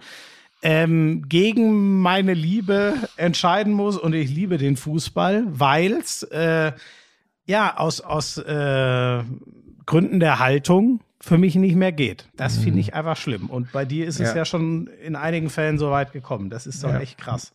ähm, 0.62 1.26
gegen 1.28 2.02
meine 2.02 2.36
Liebe 2.36 2.94
entscheiden 3.18 3.74
muss 3.74 3.98
und 3.98 4.14
ich 4.14 4.30
liebe 4.30 4.60
den 4.60 4.78
Fußball, 4.78 5.46
weil's 5.48 6.22
äh, 6.24 6.74
ja 7.52 7.78
aus 7.78 8.02
aus 8.02 8.38
äh, 8.38 9.24
Gründen 9.86 10.20
der 10.20 10.40
Haltung 10.40 11.02
für 11.20 11.38
mich 11.38 11.56
nicht 11.56 11.76
mehr 11.76 11.92
geht. 11.92 12.26
Das 12.36 12.58
mhm. 12.58 12.64
finde 12.64 12.80
ich 12.80 12.94
einfach 12.96 13.16
schlimm. 13.16 13.50
Und 13.50 13.72
bei 13.72 13.86
dir 13.86 14.08
ist 14.08 14.20
es 14.20 14.30
ja. 14.30 14.38
ja 14.38 14.46
schon 14.46 14.88
in 14.88 15.16
einigen 15.16 15.50
Fällen 15.50 15.78
so 15.78 15.92
weit 15.92 16.14
gekommen. 16.14 16.50
Das 16.50 16.66
ist 16.66 16.84
doch 16.84 16.90
ja. 16.90 17.00
echt 17.00 17.20
krass. 17.20 17.54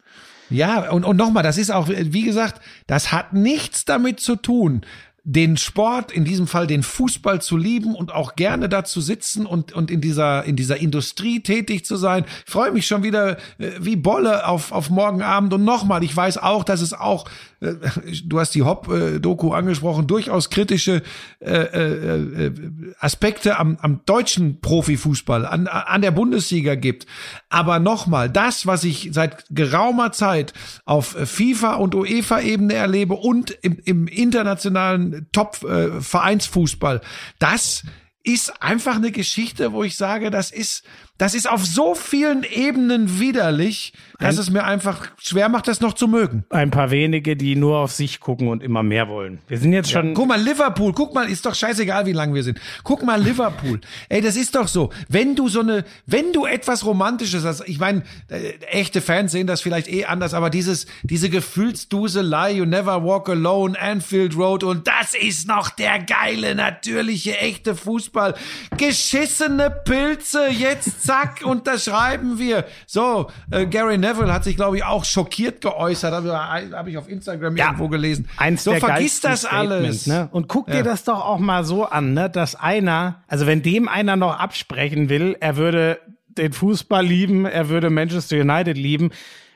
Ja, 0.48 0.90
und, 0.90 1.04
und 1.04 1.16
nochmal, 1.16 1.42
das 1.42 1.58
ist 1.58 1.72
auch, 1.72 1.88
wie 1.88 2.22
gesagt, 2.22 2.62
das 2.86 3.10
hat 3.10 3.32
nichts 3.32 3.84
damit 3.84 4.20
zu 4.20 4.36
tun, 4.36 4.82
den 5.28 5.56
Sport, 5.56 6.12
in 6.12 6.24
diesem 6.24 6.46
Fall 6.46 6.68
den 6.68 6.84
Fußball 6.84 7.42
zu 7.42 7.56
lieben 7.56 7.96
und 7.96 8.14
auch 8.14 8.36
gerne 8.36 8.68
da 8.68 8.84
zu 8.84 9.00
sitzen 9.00 9.44
und, 9.44 9.72
und 9.72 9.90
in 9.90 10.00
dieser, 10.00 10.44
in 10.44 10.54
dieser 10.54 10.76
Industrie 10.76 11.40
tätig 11.40 11.84
zu 11.84 11.96
sein. 11.96 12.24
Ich 12.46 12.52
freue 12.52 12.70
mich 12.70 12.86
schon 12.86 13.02
wieder 13.02 13.36
äh, 13.58 13.72
wie 13.80 13.96
Bolle 13.96 14.46
auf, 14.46 14.70
auf 14.70 14.88
morgen 14.88 15.22
Abend 15.22 15.52
und 15.52 15.64
nochmal. 15.64 16.04
Ich 16.04 16.16
weiß 16.16 16.38
auch, 16.38 16.62
dass 16.62 16.80
es 16.80 16.92
auch 16.92 17.24
du 17.60 18.38
hast 18.38 18.54
die 18.54 18.62
Hop-Doku 18.62 19.52
angesprochen, 19.52 20.06
durchaus 20.06 20.50
kritische 20.50 21.02
äh, 21.40 21.52
äh, 21.52 22.52
Aspekte 23.00 23.58
am, 23.58 23.78
am 23.80 24.00
deutschen 24.04 24.60
Profifußball, 24.60 25.46
an, 25.46 25.66
an 25.66 26.02
der 26.02 26.10
Bundesliga 26.10 26.74
gibt. 26.74 27.06
Aber 27.48 27.78
nochmal, 27.78 28.28
das, 28.28 28.66
was 28.66 28.84
ich 28.84 29.10
seit 29.12 29.44
geraumer 29.50 30.12
Zeit 30.12 30.52
auf 30.84 31.16
FIFA 31.24 31.74
und 31.74 31.94
UEFA-Ebene 31.94 32.74
erlebe 32.74 33.14
und 33.14 33.50
im, 33.62 33.78
im 33.84 34.06
internationalen 34.06 35.26
Top-Vereinsfußball, 35.32 37.00
das 37.38 37.84
ist 38.22 38.60
einfach 38.60 38.96
eine 38.96 39.12
Geschichte, 39.12 39.72
wo 39.72 39.84
ich 39.84 39.96
sage, 39.96 40.30
das 40.30 40.50
ist 40.50 40.84
das 41.18 41.34
ist 41.34 41.48
auf 41.48 41.64
so 41.64 41.94
vielen 41.94 42.44
Ebenen 42.44 43.18
widerlich, 43.18 43.94
dass 44.18 44.36
ein, 44.36 44.40
es 44.40 44.50
mir 44.50 44.64
einfach 44.64 45.08
schwer 45.18 45.48
macht, 45.48 45.66
das 45.66 45.80
noch 45.80 45.94
zu 45.94 46.08
mögen. 46.08 46.44
Ein 46.50 46.70
paar 46.70 46.90
wenige, 46.90 47.36
die 47.36 47.56
nur 47.56 47.78
auf 47.78 47.92
sich 47.92 48.20
gucken 48.20 48.48
und 48.48 48.62
immer 48.62 48.82
mehr 48.82 49.08
wollen. 49.08 49.38
Wir 49.48 49.58
sind 49.58 49.72
jetzt 49.72 49.90
schon. 49.90 50.08
Ja, 50.08 50.14
guck 50.14 50.28
mal, 50.28 50.40
Liverpool, 50.40 50.92
guck 50.92 51.14
mal, 51.14 51.28
ist 51.28 51.46
doch 51.46 51.54
scheißegal, 51.54 52.04
wie 52.06 52.12
lang 52.12 52.34
wir 52.34 52.42
sind. 52.42 52.60
Guck 52.84 53.02
mal, 53.02 53.20
Liverpool. 53.20 53.80
Ey, 54.08 54.20
das 54.20 54.36
ist 54.36 54.54
doch 54.54 54.68
so. 54.68 54.90
Wenn 55.08 55.34
du 55.34 55.48
so 55.48 55.60
eine, 55.60 55.84
wenn 56.04 56.32
du 56.32 56.44
etwas 56.44 56.84
Romantisches 56.84 57.44
hast, 57.44 57.66
ich 57.66 57.78
meine, 57.78 58.02
äh, 58.28 58.52
echte 58.70 59.00
Fans 59.00 59.32
sehen 59.32 59.46
das 59.46 59.62
vielleicht 59.62 59.88
eh 59.88 60.04
anders, 60.04 60.34
aber 60.34 60.50
dieses, 60.50 60.86
diese 61.02 61.30
Gefühlsduselei, 61.30 62.52
you 62.52 62.66
never 62.66 63.02
walk 63.02 63.28
alone, 63.30 63.78
Anfield 63.80 64.36
Road 64.36 64.64
und 64.64 64.86
das 64.86 65.14
ist 65.14 65.48
noch 65.48 65.70
der 65.70 65.98
geile, 65.98 66.54
natürliche, 66.54 67.38
echte 67.38 67.74
Fußball. 67.74 68.34
Geschissene 68.76 69.70
Pilze, 69.70 70.48
jetzt 70.48 71.05
zack, 71.06 71.42
unterschreiben 71.44 72.38
wir. 72.38 72.64
So, 72.86 73.30
äh, 73.50 73.66
Gary 73.66 73.98
Neville 73.98 74.32
hat 74.32 74.44
sich, 74.44 74.56
glaube 74.56 74.76
ich, 74.76 74.84
auch 74.84 75.04
schockiert 75.04 75.60
geäußert, 75.60 76.12
habe 76.12 76.32
hab 76.38 76.86
ich 76.86 76.98
auf 76.98 77.08
Instagram 77.08 77.56
ja, 77.56 77.66
irgendwo 77.66 77.88
gelesen. 77.88 78.28
Eins 78.36 78.64
so, 78.64 78.72
der 78.72 78.80
vergiss 78.80 79.20
das 79.20 79.44
alles. 79.44 80.06
Ne? 80.06 80.28
Und 80.32 80.48
guck 80.48 80.70
dir 80.70 80.82
das 80.82 81.04
doch 81.04 81.24
auch 81.24 81.38
mal 81.38 81.64
so 81.64 81.84
an, 81.84 82.14
ne? 82.14 82.28
dass 82.28 82.54
einer, 82.54 83.22
also 83.28 83.46
wenn 83.46 83.62
dem 83.62 83.88
einer 83.88 84.16
noch 84.16 84.38
absprechen 84.38 85.08
will, 85.08 85.36
er 85.40 85.56
würde 85.56 85.98
den 86.28 86.52
Fußball 86.52 87.04
lieben, 87.04 87.46
er 87.46 87.68
würde 87.68 87.90
Manchester 87.90 88.36
United 88.36 88.76
lieben, 88.76 89.10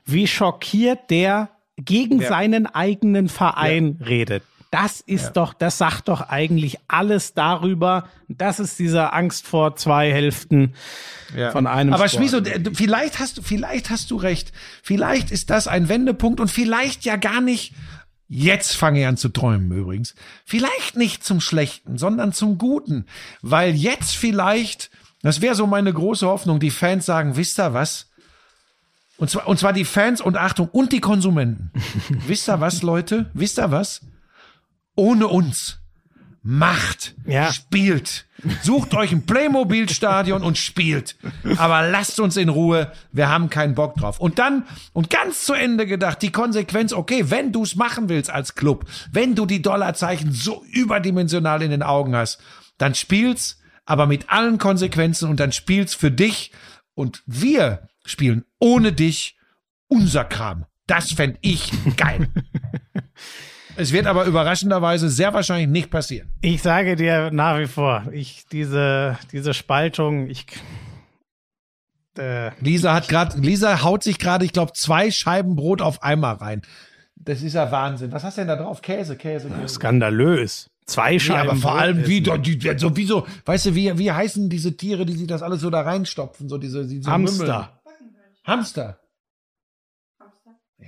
wie 0.04 0.26
schockiert 0.26 1.10
der 1.10 1.50
gegen 1.76 2.20
ja. 2.20 2.28
seinen 2.28 2.66
eigenen 2.66 3.28
Verein 3.28 3.96
ja. 4.00 4.06
redet. 4.06 4.42
Das 4.70 5.00
ist 5.00 5.24
ja. 5.24 5.30
doch, 5.30 5.52
das 5.52 5.78
sagt 5.78 6.08
doch 6.08 6.28
eigentlich 6.28 6.78
alles 6.86 7.34
darüber. 7.34 8.08
Das 8.28 8.60
ist 8.60 8.78
dieser 8.78 9.12
Angst 9.12 9.46
vor 9.46 9.74
zwei 9.74 10.12
Hälften 10.12 10.74
ja. 11.36 11.50
von 11.50 11.66
einem. 11.66 11.92
Aber 11.92 12.08
Schmiso, 12.08 12.40
vielleicht 12.72 13.18
hast 13.18 13.38
du, 13.38 13.42
vielleicht 13.42 13.90
hast 13.90 14.12
du 14.12 14.16
recht. 14.16 14.52
Vielleicht 14.82 15.32
ist 15.32 15.50
das 15.50 15.66
ein 15.66 15.88
Wendepunkt 15.88 16.38
und 16.38 16.50
vielleicht 16.50 17.04
ja 17.04 17.16
gar 17.16 17.40
nicht. 17.40 17.74
Jetzt 18.28 18.76
fange 18.76 19.00
ich 19.00 19.06
an 19.06 19.16
zu 19.16 19.30
träumen 19.30 19.72
übrigens. 19.72 20.14
Vielleicht 20.44 20.96
nicht 20.96 21.24
zum 21.24 21.40
Schlechten, 21.40 21.98
sondern 21.98 22.32
zum 22.32 22.58
Guten. 22.58 23.06
Weil 23.42 23.74
jetzt 23.74 24.14
vielleicht, 24.14 24.90
das 25.22 25.40
wäre 25.40 25.56
so 25.56 25.66
meine 25.66 25.92
große 25.92 26.28
Hoffnung, 26.28 26.60
die 26.60 26.70
Fans 26.70 27.06
sagen, 27.06 27.34
wisst 27.34 27.58
ihr 27.58 27.74
was? 27.74 28.06
Und 29.16 29.30
zwar, 29.30 29.48
und 29.48 29.58
zwar 29.58 29.72
die 29.72 29.84
Fans 29.84 30.20
und 30.20 30.36
Achtung 30.36 30.68
und 30.68 30.92
die 30.92 31.00
Konsumenten. 31.00 31.72
wisst 32.28 32.48
ihr 32.48 32.60
was, 32.60 32.82
Leute? 32.82 33.30
Wisst 33.34 33.58
ihr 33.58 33.72
was? 33.72 34.02
Ohne 35.00 35.28
uns. 35.28 35.78
Macht, 36.42 37.14
ja. 37.26 37.52
spielt. 37.52 38.26
Sucht 38.62 38.94
euch 38.94 39.12
ein 39.12 39.26
Playmobil-Stadion 39.26 40.42
und 40.42 40.56
spielt. 40.56 41.16
Aber 41.56 41.88
lasst 41.88 42.20
uns 42.20 42.36
in 42.36 42.48
Ruhe. 42.48 42.92
Wir 43.12 43.28
haben 43.28 43.50
keinen 43.50 43.74
Bock 43.74 43.94
drauf. 43.96 44.20
Und 44.20 44.38
dann, 44.38 44.64
und 44.92 45.10
ganz 45.10 45.44
zu 45.44 45.52
Ende 45.52 45.86
gedacht, 45.86 46.22
die 46.22 46.32
Konsequenz, 46.32 46.92
okay, 46.92 47.30
wenn 47.30 47.52
du 47.52 47.62
es 47.62 47.76
machen 47.76 48.08
willst 48.08 48.30
als 48.30 48.54
Club, 48.54 48.86
wenn 49.12 49.34
du 49.34 49.44
die 49.44 49.60
Dollarzeichen 49.60 50.32
so 50.32 50.64
überdimensional 50.70 51.62
in 51.62 51.70
den 51.70 51.82
Augen 51.82 52.14
hast, 52.14 52.40
dann 52.78 52.94
spiel's, 52.94 53.58
aber 53.84 54.06
mit 54.06 54.30
allen 54.30 54.58
Konsequenzen 54.58 55.28
und 55.28 55.40
dann 55.40 55.52
spiel's 55.52 55.94
für 55.94 56.10
dich. 56.10 56.52
Und 56.94 57.22
wir 57.26 57.88
spielen 58.04 58.44
ohne 58.58 58.92
dich 58.92 59.36
unser 59.88 60.24
Kram. 60.24 60.64
Das 60.86 61.12
fände 61.12 61.38
ich 61.42 61.70
geil. 61.96 62.28
Es 63.80 63.92
wird 63.94 64.06
aber 64.06 64.26
überraschenderweise 64.26 65.08
sehr 65.08 65.32
wahrscheinlich 65.32 65.68
nicht 65.68 65.90
passieren. 65.90 66.28
Ich 66.42 66.60
sage 66.60 66.96
dir 66.96 67.30
nach 67.30 67.58
wie 67.58 67.66
vor, 67.66 68.04
ich 68.12 68.44
diese 68.52 69.18
diese 69.32 69.54
Spaltung, 69.54 70.28
ich 70.28 70.44
äh, 72.18 72.50
Lisa 72.60 72.92
hat 72.92 73.08
gerade 73.08 73.38
Lisa 73.38 73.82
haut 73.82 74.02
sich 74.02 74.18
gerade, 74.18 74.44
ich 74.44 74.52
glaube, 74.52 74.72
zwei 74.74 75.10
Scheiben 75.10 75.56
Brot 75.56 75.80
auf 75.80 76.02
einmal 76.02 76.34
rein. 76.34 76.60
Das 77.16 77.40
ist 77.40 77.54
ja 77.54 77.72
Wahnsinn. 77.72 78.12
Was 78.12 78.22
hast 78.22 78.36
du 78.36 78.42
denn 78.42 78.48
da 78.48 78.56
drauf? 78.56 78.82
Käse, 78.82 79.16
Käse, 79.16 79.48
Käse. 79.48 79.68
Skandalös. 79.68 80.68
Zwei 80.84 81.18
Scheiben. 81.18 81.46
Ja, 81.46 81.50
aber 81.52 81.56
vor 81.58 81.78
allem 81.78 82.06
wie, 82.06 82.20
die, 82.20 82.76
so, 82.76 82.96
wie 82.98 83.06
so, 83.06 83.26
weißt 83.46 83.66
du, 83.66 83.74
wie, 83.74 83.96
wie 83.96 84.12
heißen 84.12 84.50
diese 84.50 84.76
Tiere, 84.76 85.06
die 85.06 85.14
sich 85.14 85.26
das 85.26 85.40
alles 85.40 85.62
so 85.62 85.70
da 85.70 85.80
reinstopfen, 85.80 86.50
so 86.50 86.58
diese, 86.58 86.86
diese 86.86 87.10
Hamster. 87.10 87.44
Mümmel. 87.44 87.68
Hamster. 88.44 88.99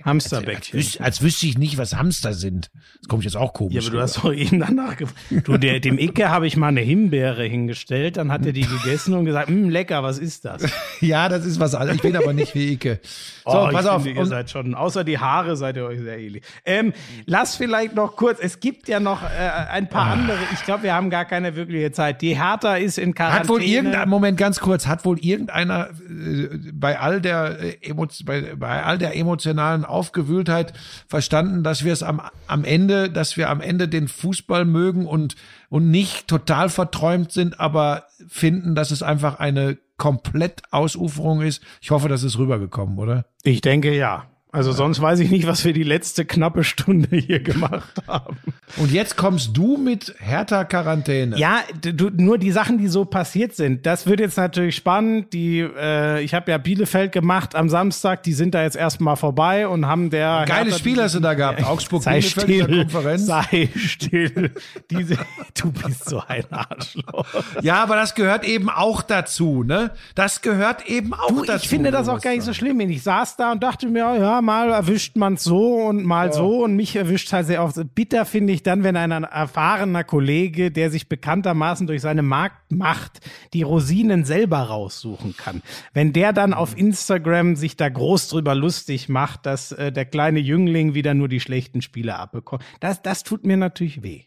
Hamsterbäckchen. 0.05 0.78
Als, 0.78 0.97
als, 0.97 1.01
als, 1.01 1.22
wüsste 1.22 1.47
ich 1.47 1.59
nicht, 1.59 1.78
was 1.78 1.95
Hamster 1.95 2.32
sind. 2.32 2.70
Das 2.99 3.09
kommt 3.09 3.24
jetzt 3.24 3.36
auch 3.36 3.53
komisch. 3.53 3.74
Ja, 3.74 3.80
aber 3.82 3.90
du 3.90 4.01
hast 4.01 4.16
doch 4.18 4.32
eben 4.32 4.61
danach 4.61 4.97
Du, 5.45 5.57
der, 5.57 5.80
dem 5.80 5.99
Icke 5.99 6.28
habe 6.30 6.47
ich 6.47 6.57
mal 6.57 6.68
eine 6.68 6.80
Himbeere 6.80 7.45
hingestellt, 7.45 8.16
dann 8.16 8.32
hat 8.32 8.47
er 8.47 8.53
die 8.53 8.66
gegessen 8.66 9.14
und 9.14 9.24
gesagt, 9.24 9.49
hm, 9.49 9.68
lecker, 9.68 10.03
was 10.03 10.18
ist 10.18 10.45
das? 10.45 10.64
ja, 11.01 11.28
das 11.28 11.45
ist 11.45 11.61
was 11.61 11.74
anderes. 11.74 11.97
Ich 11.97 12.03
bin 12.03 12.16
aber 12.16 12.32
nicht 12.32 12.55
wie 12.55 12.72
Icke. 12.72 13.01
So, 13.45 13.59
oh, 13.59 13.68
pass 13.72 13.86
auf. 13.86 14.05
Finde, 14.05 14.20
ihr 14.20 14.26
seid 14.26 14.51
schon, 14.51 14.76
außer 14.76 15.03
die 15.03 15.18
Haare 15.18 15.57
seid 15.57 15.76
ihr 15.76 15.84
euch 15.84 15.99
sehr 15.99 16.16
ähnlich. 16.16 16.45
Ähm, 16.64 16.93
lass 17.26 17.57
vielleicht 17.57 17.97
noch 17.97 18.14
kurz, 18.14 18.38
es 18.40 18.61
gibt 18.61 18.86
ja 18.86 19.01
noch 19.01 19.24
äh, 19.24 19.26
ein 19.68 19.88
paar 19.88 20.07
ah. 20.07 20.12
andere, 20.12 20.38
ich 20.53 20.62
glaube, 20.62 20.84
wir 20.84 20.95
haben 20.95 21.11
gar 21.11 21.24
keine 21.24 21.57
wirkliche 21.57 21.90
Zeit. 21.90 22.22
Die 22.22 22.40
Hertha 22.40 22.76
ist 22.76 22.99
in 22.99 23.14
Quarantäne. 23.14 23.40
Hat 23.40 23.49
wohl 23.49 23.62
irgendein, 23.62 24.09
Moment, 24.09 24.38
ganz 24.38 24.61
kurz, 24.61 24.86
hat 24.86 25.05
wohl 25.05 25.18
irgendeiner 25.18 25.90
äh, 26.09 26.49
bei 26.72 27.01
all 27.01 27.20
der, 27.20 27.59
äh, 27.82 27.93
bei, 28.24 28.55
bei 28.55 28.82
all 28.84 28.99
der 28.99 29.16
emotionalen 29.16 29.82
Aufgewühltheit 29.85 30.72
verstanden, 31.07 31.62
dass 31.62 31.85
wir 31.85 31.93
es 31.93 32.03
am, 32.03 32.20
am 32.47 32.64
Ende, 32.64 33.11
dass 33.11 33.37
wir 33.37 33.51
am 33.51 33.61
Ende 33.61 33.89
den 33.89 34.09
Fußball 34.09 34.64
mögen 34.64 35.07
und, 35.07 35.37
und 35.68 35.91
nicht 35.91 36.28
total 36.28 36.68
verträumt 36.68 37.33
sind, 37.33 37.61
aber 37.61 38.05
finden, 38.28 38.74
dass 38.74 38.91
es 38.91 39.03
einfach 39.03 39.39
eine 39.39 39.78
komplett 39.97 40.62
Ausuferung 40.70 41.43
ist. 41.43 41.62
Ich 41.80 41.91
hoffe, 41.91 42.09
das 42.09 42.22
ist 42.22 42.39
rübergekommen, 42.39 42.99
oder? 42.99 43.26
Ich 43.45 43.61
denke 43.61 43.95
ja. 43.95 44.32
Also 44.55 44.72
sonst 44.72 45.00
weiß 45.00 45.20
ich 45.20 45.30
nicht, 45.30 45.46
was 45.46 45.64
wir 45.64 45.72
die 45.72 45.82
letzte 45.82 46.26
knappe 46.26 46.62
Stunde 46.62 47.16
hier 47.16 47.40
gemacht 47.40 48.03
haben. 48.07 48.36
Und 48.76 48.92
jetzt 48.92 49.16
kommst 49.16 49.57
du 49.57 49.78
mit 49.78 50.14
härter 50.18 50.66
Quarantäne. 50.66 51.38
Ja, 51.38 51.61
du, 51.80 52.11
nur 52.11 52.36
die 52.36 52.53
Sachen, 52.53 52.76
die 52.76 52.88
so 52.88 53.07
passiert 53.07 53.55
sind. 53.55 53.86
Das 53.86 54.07
wird 54.07 54.20
jetzt 54.20 54.36
natürlich 54.36 54.76
spannend. 54.76 55.32
Die, 55.32 55.61
äh, 55.61 56.22
ich 56.22 56.34
habe 56.34 56.50
ja 56.50 56.59
Bielefeld 56.59 57.12
gemacht 57.12 57.55
am 57.55 57.70
Samstag. 57.70 58.24
Die 58.24 58.34
sind 58.34 58.55
da 58.55 58.62
jetzt 58.62 58.76
erstmal 58.76 59.16
vorbei 59.16 59.66
und 59.66 59.86
haben 59.86 60.11
der 60.11 60.44
geiles 60.46 60.78
Spiel 60.78 61.00
hast 61.00 61.14
du 61.14 61.20
da 61.20 61.32
gehabt. 61.32 61.64
Augsburg 61.64 62.03
sei 62.03 62.20
Bielefeld 62.20 62.44
still, 62.44 62.78
Konferenz. 62.82 63.24
Sei 63.24 63.70
still. 63.74 64.50
Diese, 64.90 65.16
du 65.55 65.72
bist 65.72 66.11
so 66.11 66.22
ein 66.28 66.44
Arschloch. 66.50 67.26
Ja, 67.62 67.82
aber 67.82 67.96
das 67.96 68.14
gehört 68.14 68.44
eben 68.44 68.68
auch 68.68 69.00
dazu, 69.00 69.62
ne? 69.62 69.92
Das 70.14 70.42
gehört 70.42 70.86
eben 70.90 71.14
auch 71.14 71.28
du, 71.28 71.44
dazu. 71.44 71.62
Ich 71.64 71.70
finde 71.70 71.90
das 71.90 72.07
auch 72.11 72.20
gar 72.20 72.32
nicht 72.32 72.44
so 72.44 72.53
schlimm. 72.53 72.78
Ich 72.80 73.03
saß 73.03 73.36
da 73.36 73.53
und 73.53 73.62
dachte 73.62 73.88
mir, 73.88 74.18
ja 74.18 74.41
mal 74.43 74.70
erwischt 74.70 75.16
man 75.16 75.34
es 75.34 75.45
so 75.45 75.76
und 75.76 76.05
mal 76.05 76.26
ja. 76.26 76.32
so 76.32 76.64
und 76.64 76.76
mich 76.76 76.97
erwischt 76.97 77.32
halt 77.32 77.47
sehr 77.47 77.64
oft. 77.64 77.76
Bitter 77.95 78.26
finde 78.26 78.53
ich 78.53 78.62
dann, 78.62 78.84
wenn 78.84 78.97
ein 78.97 79.11
erfahrener 79.11 80.05
Kollege, 80.05 80.70
der 80.70 80.90
sich 80.90 81.09
bekanntermaßen 81.09 81.86
durch 81.86 82.03
seine 82.03 82.22
Marktmacht 82.22 83.20
die 83.55 83.62
Rosinen 83.62 84.24
selber 84.24 84.59
raussuchen 84.59 85.36
kann, 85.36 85.62
wenn 85.95 86.12
der 86.12 86.32
dann 86.32 86.53
auf 86.53 86.76
Instagram 86.76 87.57
sich 87.57 87.76
da 87.76 87.88
groß 87.88 88.28
drüber 88.28 88.55
lustig 88.55 89.09
macht, 89.09 89.47
dass 89.47 89.72
äh, 89.72 89.93
der 89.93 90.05
kleine 90.05 90.40
Jüngling 90.40 90.95
wieder 90.95 91.14
nur 91.14 91.28
die 91.28 91.40
schlechten 91.40 91.80
Spiele 91.80 92.18
abbekommt, 92.18 92.62
das, 92.80 93.01
das 93.01 93.22
tut 93.22 93.45
mir 93.47 93.57
natürlich 93.57 94.03
weh. 94.03 94.24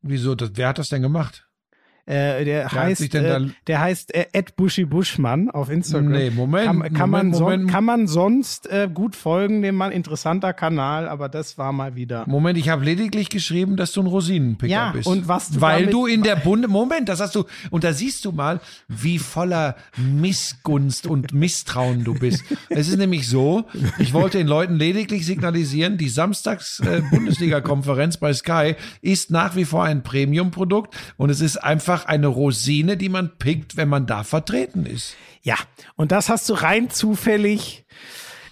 Wieso? 0.00 0.34
Das, 0.34 0.52
wer 0.54 0.68
hat 0.68 0.78
das 0.78 0.88
denn 0.88 1.02
gemacht? 1.02 1.48
Äh, 2.12 2.44
der, 2.44 2.68
der, 2.68 2.72
heißt, 2.72 3.14
äh, 3.14 3.46
der 3.66 3.80
heißt 3.80 4.14
äh, 4.14 4.26
Ed 4.32 4.54
Bushy 4.56 4.84
Buschmann 4.84 5.48
auf 5.50 5.70
Instagram. 5.70 6.12
Nee, 6.12 6.30
Moment. 6.30 6.66
Kann, 6.66 6.82
kann 6.92 7.10
Moment, 7.10 7.32
man, 7.32 7.40
Moment. 7.40 7.70
kann 7.70 7.84
man 7.84 8.06
sonst 8.06 8.70
äh, 8.70 8.90
gut 8.92 9.16
folgen, 9.16 9.62
dem 9.62 9.76
Mann. 9.76 9.92
Interessanter 9.92 10.52
Kanal, 10.52 11.08
aber 11.08 11.30
das 11.30 11.56
war 11.56 11.72
mal 11.72 11.96
wieder. 11.96 12.24
Moment, 12.26 12.58
ich 12.58 12.68
habe 12.68 12.84
lediglich 12.84 13.30
geschrieben, 13.30 13.76
dass 13.76 13.92
du 13.92 14.02
ein 14.02 14.06
Rosinenpicker 14.06 14.70
ja, 14.70 14.92
bist. 14.92 15.06
Und 15.06 15.26
was 15.26 15.52
du 15.52 15.62
Weil 15.62 15.86
du 15.86 16.04
in 16.06 16.22
der 16.22 16.36
Bunde. 16.44 16.68
Moment, 16.68 17.08
das 17.08 17.20
hast 17.20 17.34
du. 17.34 17.44
Und 17.70 17.82
da 17.84 17.94
siehst 17.94 18.26
du 18.26 18.32
mal, 18.32 18.60
wie 18.88 19.18
voller 19.18 19.76
Missgunst 19.96 21.06
und 21.06 21.32
Misstrauen 21.32 22.04
du 22.04 22.12
bist. 22.12 22.44
es 22.68 22.88
ist 22.88 22.98
nämlich 22.98 23.26
so, 23.26 23.64
ich 23.98 24.12
wollte 24.12 24.36
den 24.38 24.48
Leuten 24.48 24.76
lediglich 24.76 25.24
signalisieren, 25.24 25.96
die 25.96 26.10
Samstags-Bundesliga-Konferenz 26.10 28.18
bei 28.18 28.34
Sky 28.34 28.74
ist 29.00 29.30
nach 29.30 29.56
wie 29.56 29.64
vor 29.64 29.84
ein 29.84 30.02
Premium-Produkt 30.02 30.94
und 31.16 31.30
es 31.30 31.40
ist 31.40 31.56
einfach 31.56 32.01
einfach 32.02 32.08
eine 32.08 32.26
Rosine, 32.26 32.96
die 32.96 33.08
man 33.08 33.36
pickt, 33.38 33.76
wenn 33.76 33.88
man 33.88 34.06
da 34.06 34.24
vertreten 34.24 34.86
ist. 34.86 35.14
Ja, 35.42 35.56
und 35.96 36.12
das 36.12 36.28
hast 36.28 36.48
du 36.48 36.54
rein 36.54 36.90
zufällig 36.90 37.84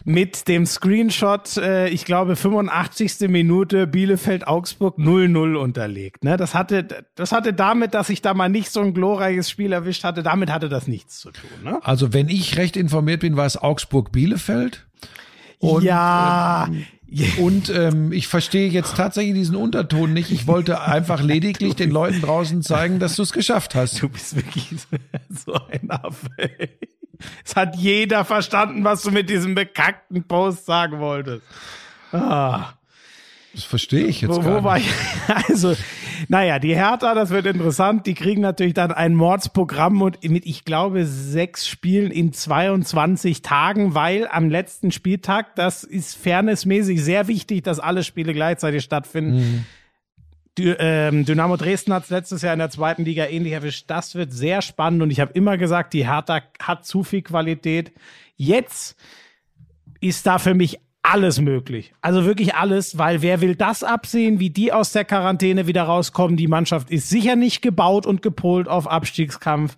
mit 0.04 0.48
dem 0.48 0.64
Screenshot, 0.64 1.58
äh, 1.58 1.88
ich 1.88 2.06
glaube 2.06 2.34
85. 2.34 3.28
Minute 3.28 3.86
Bielefeld-Augsburg 3.86 4.98
0-0 4.98 5.56
unterlegt. 5.56 6.24
Ne? 6.24 6.38
Das, 6.38 6.54
hatte, 6.54 7.04
das 7.14 7.32
hatte 7.32 7.52
damit, 7.52 7.92
dass 7.92 8.08
ich 8.08 8.22
da 8.22 8.32
mal 8.32 8.48
nicht 8.48 8.70
so 8.70 8.80
ein 8.80 8.94
glorreiches 8.94 9.50
Spiel 9.50 9.72
erwischt 9.72 10.04
hatte, 10.04 10.22
damit 10.22 10.50
hatte 10.50 10.70
das 10.70 10.88
nichts 10.88 11.20
zu 11.20 11.30
tun. 11.30 11.50
Ne? 11.62 11.78
Also 11.82 12.14
wenn 12.14 12.28
ich 12.30 12.56
recht 12.56 12.78
informiert 12.78 13.20
bin, 13.20 13.36
war 13.36 13.46
es 13.46 13.58
Augsburg-Bielefeld. 13.58 14.86
ja, 15.60 16.66
ähm, 16.68 16.86
und 17.38 17.70
ähm, 17.70 18.12
ich 18.12 18.28
verstehe 18.28 18.68
jetzt 18.68 18.96
tatsächlich 18.96 19.34
diesen 19.34 19.56
Unterton 19.56 20.12
nicht. 20.12 20.30
Ich 20.30 20.46
wollte 20.46 20.80
einfach 20.80 21.20
lediglich 21.20 21.74
den 21.74 21.90
Leuten 21.90 22.20
draußen 22.20 22.62
zeigen, 22.62 23.00
dass 23.00 23.16
du 23.16 23.22
es 23.22 23.32
geschafft 23.32 23.74
hast. 23.74 24.00
Du 24.00 24.08
bist 24.08 24.36
wirklich 24.36 24.76
so 25.28 25.54
ein 25.54 25.90
Affe. 25.90 26.50
Es 27.44 27.56
hat 27.56 27.76
jeder 27.76 28.24
verstanden, 28.24 28.84
was 28.84 29.02
du 29.02 29.10
mit 29.10 29.28
diesem 29.28 29.54
bekackten 29.54 30.24
Post 30.24 30.66
sagen 30.66 31.00
wolltest. 31.00 31.42
Ah. 32.12 32.74
Das 33.52 33.64
verstehe 33.64 34.06
ich 34.06 34.20
jetzt 34.20 34.30
wo, 34.30 34.44
wo 34.44 34.64
war 34.64 34.78
ich? 34.78 34.88
Also, 35.48 35.74
naja, 36.28 36.58
die 36.58 36.74
Hertha, 36.74 37.14
das 37.14 37.30
wird 37.30 37.46
interessant. 37.46 38.06
Die 38.06 38.14
kriegen 38.14 38.42
natürlich 38.42 38.74
dann 38.74 38.92
ein 38.92 39.14
Mordsprogramm 39.14 40.02
und 40.02 40.22
mit, 40.28 40.46
ich 40.46 40.64
glaube, 40.64 41.06
sechs 41.06 41.66
Spielen 41.66 42.10
in 42.10 42.32
22 42.32 43.42
Tagen, 43.42 43.94
weil 43.94 44.28
am 44.30 44.50
letzten 44.50 44.92
Spieltag, 44.92 45.56
das 45.56 45.82
ist 45.82 46.16
fairnessmäßig 46.16 47.02
sehr 47.02 47.26
wichtig, 47.26 47.64
dass 47.64 47.80
alle 47.80 48.04
Spiele 48.04 48.32
gleichzeitig 48.34 48.84
stattfinden. 48.84 49.36
Mhm. 49.36 49.64
Ähm, 50.58 51.24
Dynamo 51.24 51.56
Dresden 51.56 51.94
hat 51.94 52.04
es 52.04 52.10
letztes 52.10 52.42
Jahr 52.42 52.52
in 52.52 52.58
der 52.58 52.70
zweiten 52.70 53.04
Liga 53.04 53.26
ähnlich 53.26 53.52
erwischt. 53.52 53.84
Das 53.88 54.14
wird 54.14 54.32
sehr 54.32 54.62
spannend 54.62 55.02
und 55.02 55.10
ich 55.10 55.20
habe 55.20 55.32
immer 55.32 55.56
gesagt, 55.56 55.94
die 55.94 56.06
Hertha 56.06 56.42
hat 56.60 56.84
zu 56.84 57.02
viel 57.02 57.22
Qualität. 57.22 57.92
Jetzt 58.36 58.96
ist 60.00 60.26
da 60.26 60.38
für 60.38 60.54
mich 60.54 60.80
alles 61.02 61.40
möglich. 61.40 61.92
Also 62.02 62.24
wirklich 62.24 62.54
alles, 62.54 62.98
weil 62.98 63.22
wer 63.22 63.40
will 63.40 63.54
das 63.54 63.82
absehen, 63.82 64.38
wie 64.38 64.50
die 64.50 64.72
aus 64.72 64.92
der 64.92 65.04
Quarantäne 65.04 65.66
wieder 65.66 65.84
rauskommen? 65.84 66.36
Die 66.36 66.48
Mannschaft 66.48 66.90
ist 66.90 67.08
sicher 67.08 67.36
nicht 67.36 67.62
gebaut 67.62 68.06
und 68.06 68.22
gepolt 68.22 68.68
auf 68.68 68.88
Abstiegskampf. 68.88 69.76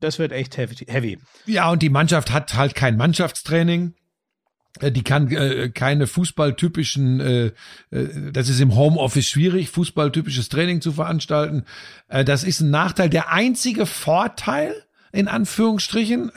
Das 0.00 0.18
wird 0.18 0.32
echt 0.32 0.56
heavy. 0.56 1.18
Ja, 1.46 1.70
und 1.70 1.82
die 1.82 1.90
Mannschaft 1.90 2.32
hat 2.32 2.54
halt 2.54 2.74
kein 2.74 2.96
Mannschaftstraining. 2.96 3.94
Äh, 4.80 4.92
die 4.92 5.02
kann 5.02 5.30
äh, 5.30 5.70
keine 5.70 6.06
fußballtypischen, 6.06 7.20
äh, 7.20 7.46
äh, 7.90 8.32
das 8.32 8.48
ist 8.48 8.60
im 8.60 8.74
Homeoffice 8.74 9.28
schwierig, 9.28 9.70
fußballtypisches 9.70 10.48
Training 10.48 10.80
zu 10.80 10.92
veranstalten. 10.92 11.64
Äh, 12.08 12.24
das 12.24 12.44
ist 12.44 12.60
ein 12.60 12.70
Nachteil. 12.70 13.08
Der 13.08 13.30
einzige 13.30 13.86
Vorteil, 13.86 14.74
in 15.14 15.28
Anführungsstrichen, 15.28 16.32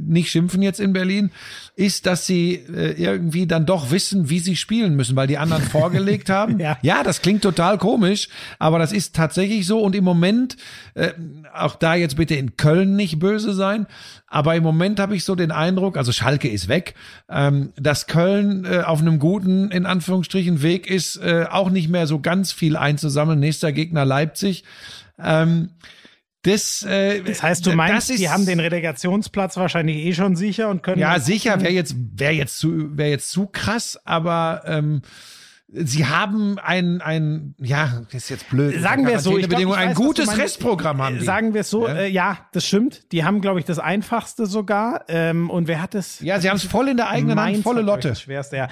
nicht 0.00 0.30
schimpfen 0.30 0.60
jetzt 0.60 0.80
in 0.80 0.92
Berlin, 0.92 1.30
ist, 1.74 2.04
dass 2.04 2.26
sie 2.26 2.54
äh, 2.54 2.92
irgendwie 3.02 3.46
dann 3.46 3.64
doch 3.64 3.90
wissen, 3.90 4.28
wie 4.28 4.38
sie 4.38 4.56
spielen 4.56 4.94
müssen, 4.94 5.16
weil 5.16 5.26
die 5.26 5.38
anderen 5.38 5.62
vorgelegt 5.70 6.28
haben. 6.28 6.60
ja. 6.60 6.76
ja, 6.82 7.02
das 7.02 7.22
klingt 7.22 7.42
total 7.42 7.78
komisch, 7.78 8.28
aber 8.58 8.78
das 8.78 8.92
ist 8.92 9.16
tatsächlich 9.16 9.66
so. 9.66 9.80
Und 9.80 9.96
im 9.96 10.04
Moment, 10.04 10.58
äh, 10.94 11.12
auch 11.54 11.76
da 11.76 11.94
jetzt 11.94 12.16
bitte 12.16 12.34
in 12.34 12.56
Köln 12.58 12.94
nicht 12.94 13.18
böse 13.18 13.54
sein, 13.54 13.86
aber 14.26 14.54
im 14.54 14.62
Moment 14.62 15.00
habe 15.00 15.16
ich 15.16 15.24
so 15.24 15.34
den 15.34 15.50
Eindruck, 15.50 15.96
also 15.96 16.12
Schalke 16.12 16.48
ist 16.48 16.68
weg, 16.68 16.94
ähm, 17.30 17.72
dass 17.76 18.06
Köln 18.06 18.66
äh, 18.66 18.82
auf 18.82 19.00
einem 19.00 19.18
guten, 19.18 19.70
in 19.70 19.86
Anführungsstrichen, 19.86 20.62
Weg 20.62 20.88
ist, 20.88 21.20
auch 21.50 21.70
nicht 21.70 21.88
mehr 21.88 22.06
so 22.06 22.20
ganz 22.20 22.52
viel 22.52 22.76
einzusammeln. 22.76 23.40
Nächster 23.40 23.72
Gegner 23.72 24.04
Leipzig. 24.04 24.64
Ähm, 25.18 25.70
das, 26.42 26.82
äh, 26.82 27.22
das 27.22 27.42
heißt, 27.42 27.66
du 27.66 27.72
meinst, 27.72 28.10
ist, 28.10 28.18
die 28.18 28.28
haben 28.28 28.46
den 28.46 28.58
Relegationsplatz 28.58 29.56
wahrscheinlich 29.56 29.98
eh 29.98 30.12
schon 30.12 30.34
sicher 30.34 30.68
und 30.70 30.82
können. 30.82 31.00
Ja, 31.00 31.20
sicher 31.20 31.60
wäre 31.60 31.72
jetzt 31.72 31.94
wäre 32.16 32.32
jetzt 32.32 32.58
zu 32.58 32.96
wäre 32.96 33.10
jetzt 33.10 33.30
zu 33.30 33.46
krass, 33.46 33.98
aber 34.04 34.62
ähm, 34.66 35.02
sie 35.68 36.06
haben 36.06 36.58
ein 36.58 37.00
ein 37.00 37.54
ja 37.58 38.02
das 38.06 38.24
ist 38.24 38.28
jetzt 38.30 38.50
blöd. 38.50 38.80
Sagen 38.80 39.06
wir 39.06 39.14
es 39.16 39.22
so, 39.22 39.38
ich 39.38 39.48
glaub, 39.48 39.60
ich 39.60 39.66
ein 39.68 39.90
weiß, 39.90 39.96
gutes 39.96 40.36
Restprogramm 40.36 41.00
haben. 41.00 41.18
Die. 41.20 41.24
Sagen 41.24 41.54
wir 41.54 41.60
es 41.60 41.70
so, 41.70 41.86
ja? 41.86 41.94
Äh, 41.94 42.08
ja, 42.08 42.38
das 42.52 42.66
stimmt. 42.66 43.12
Die 43.12 43.22
haben, 43.22 43.40
glaube 43.40 43.60
ich, 43.60 43.64
das 43.64 43.78
einfachste 43.78 44.46
sogar. 44.46 45.04
Ähm, 45.06 45.48
und 45.48 45.68
wer 45.68 45.80
hat 45.80 45.94
es? 45.94 46.18
Ja, 46.20 46.40
sie 46.40 46.50
haben 46.50 46.56
es 46.56 46.64
voll 46.64 46.88
in 46.88 46.96
der 46.96 47.08
eigenen 47.08 47.40
Hand, 47.40 47.62
volle 47.62 47.82
Lotte. 47.82 48.08
Das 48.08 48.20
schwerste, 48.20 48.56
ja. 48.56 48.68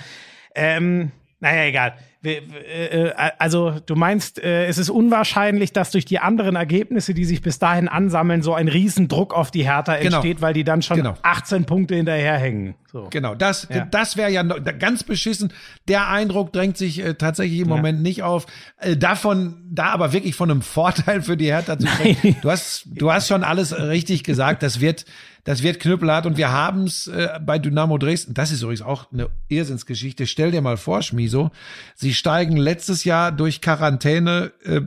Ähm, 0.56 1.12
naja, 1.38 1.64
egal. 1.64 1.94
Äh, 2.22 3.12
also 3.38 3.76
du 3.86 3.94
meinst, 3.94 4.42
äh, 4.42 4.66
es 4.66 4.78
ist 4.78 4.90
unwahrscheinlich, 4.90 5.72
dass 5.72 5.90
durch 5.90 6.04
die 6.04 6.18
anderen 6.18 6.56
Ergebnisse, 6.56 7.14
die 7.14 7.24
sich 7.24 7.40
bis 7.40 7.58
dahin 7.58 7.88
ansammeln, 7.88 8.42
so 8.42 8.54
ein 8.54 8.68
Riesendruck 8.68 9.34
auf 9.34 9.50
die 9.50 9.64
Hertha 9.64 9.96
genau. 9.96 10.16
entsteht, 10.16 10.36
genau. 10.36 10.46
weil 10.46 10.54
die 10.54 10.64
dann 10.64 10.82
schon 10.82 10.98
genau. 10.98 11.14
18 11.22 11.64
Punkte 11.64 11.94
hinterherhängen. 11.94 12.74
So. 12.92 13.08
Genau, 13.10 13.34
das, 13.34 13.68
ja. 13.70 13.86
das 13.86 14.16
wäre 14.16 14.30
ja 14.30 14.42
ganz 14.42 15.04
beschissen. 15.04 15.52
Der 15.88 16.08
Eindruck 16.08 16.52
drängt 16.52 16.76
sich 16.76 17.02
äh, 17.02 17.14
tatsächlich 17.14 17.60
im 17.60 17.68
ja. 17.68 17.76
Moment 17.76 18.02
nicht 18.02 18.22
auf. 18.22 18.46
Äh, 18.78 18.96
davon, 18.96 19.62
da 19.70 19.86
aber 19.86 20.12
wirklich 20.12 20.34
von 20.34 20.50
einem 20.50 20.62
Vorteil 20.70 21.22
für 21.22 21.36
die 21.36 21.46
Hertha 21.46 21.78
zu 21.78 21.86
sprechen. 21.86 22.36
Du 22.42 22.50
hast, 22.50 22.84
du 22.86 23.12
hast 23.12 23.28
schon 23.28 23.44
alles 23.44 23.76
richtig 23.78 24.24
gesagt. 24.24 24.62
Das 24.62 24.80
wird, 24.80 25.06
das 25.44 25.62
wird 25.62 25.80
knüppelhart 25.80 26.26
und 26.26 26.36
wir 26.36 26.52
haben 26.52 26.84
es 26.84 27.06
äh, 27.06 27.38
bei 27.44 27.58
Dynamo 27.58 27.98
Dresden. 27.98 28.34
Das 28.34 28.52
ist 28.52 28.62
übrigens 28.62 28.82
auch 28.82 29.10
eine 29.12 29.30
Irrsinnsgeschichte. 29.48 30.26
Stell 30.26 30.50
dir 30.50 30.60
mal 30.60 30.76
vor, 30.76 31.02
Schmiso, 31.02 31.50
sie 31.94 32.14
steigen 32.14 32.56
letztes 32.56 33.04
Jahr 33.04 33.32
durch 33.32 33.60
Quarantäne 33.60 34.52
äh, 34.64 34.82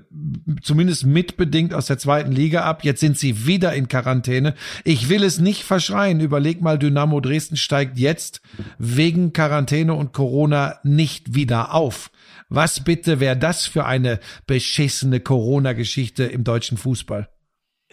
zumindest 0.61 1.05
mitbedingt 1.05 1.73
aus 1.73 1.87
der 1.87 1.97
zweiten 1.97 2.31
Liga 2.31 2.63
ab. 2.63 2.83
Jetzt 2.83 2.99
sind 2.99 3.17
sie 3.17 3.45
wieder 3.45 3.73
in 3.73 3.87
Quarantäne. 3.87 4.53
Ich 4.83 5.09
will 5.09 5.23
es 5.23 5.39
nicht 5.39 5.63
verschreien. 5.63 6.19
Überleg 6.19 6.61
mal, 6.61 6.77
Dynamo 6.77 7.19
Dresden 7.19 7.57
steigt 7.57 7.97
jetzt 7.97 8.41
wegen 8.77 9.33
Quarantäne 9.33 9.93
und 9.93 10.13
Corona 10.13 10.79
nicht 10.83 11.35
wieder 11.35 11.73
auf. 11.73 12.11
Was 12.49 12.83
bitte 12.83 13.19
wäre 13.19 13.37
das 13.37 13.65
für 13.65 13.85
eine 13.85 14.19
beschissene 14.45 15.19
Corona-Geschichte 15.19 16.25
im 16.25 16.43
deutschen 16.43 16.77
Fußball? 16.77 17.27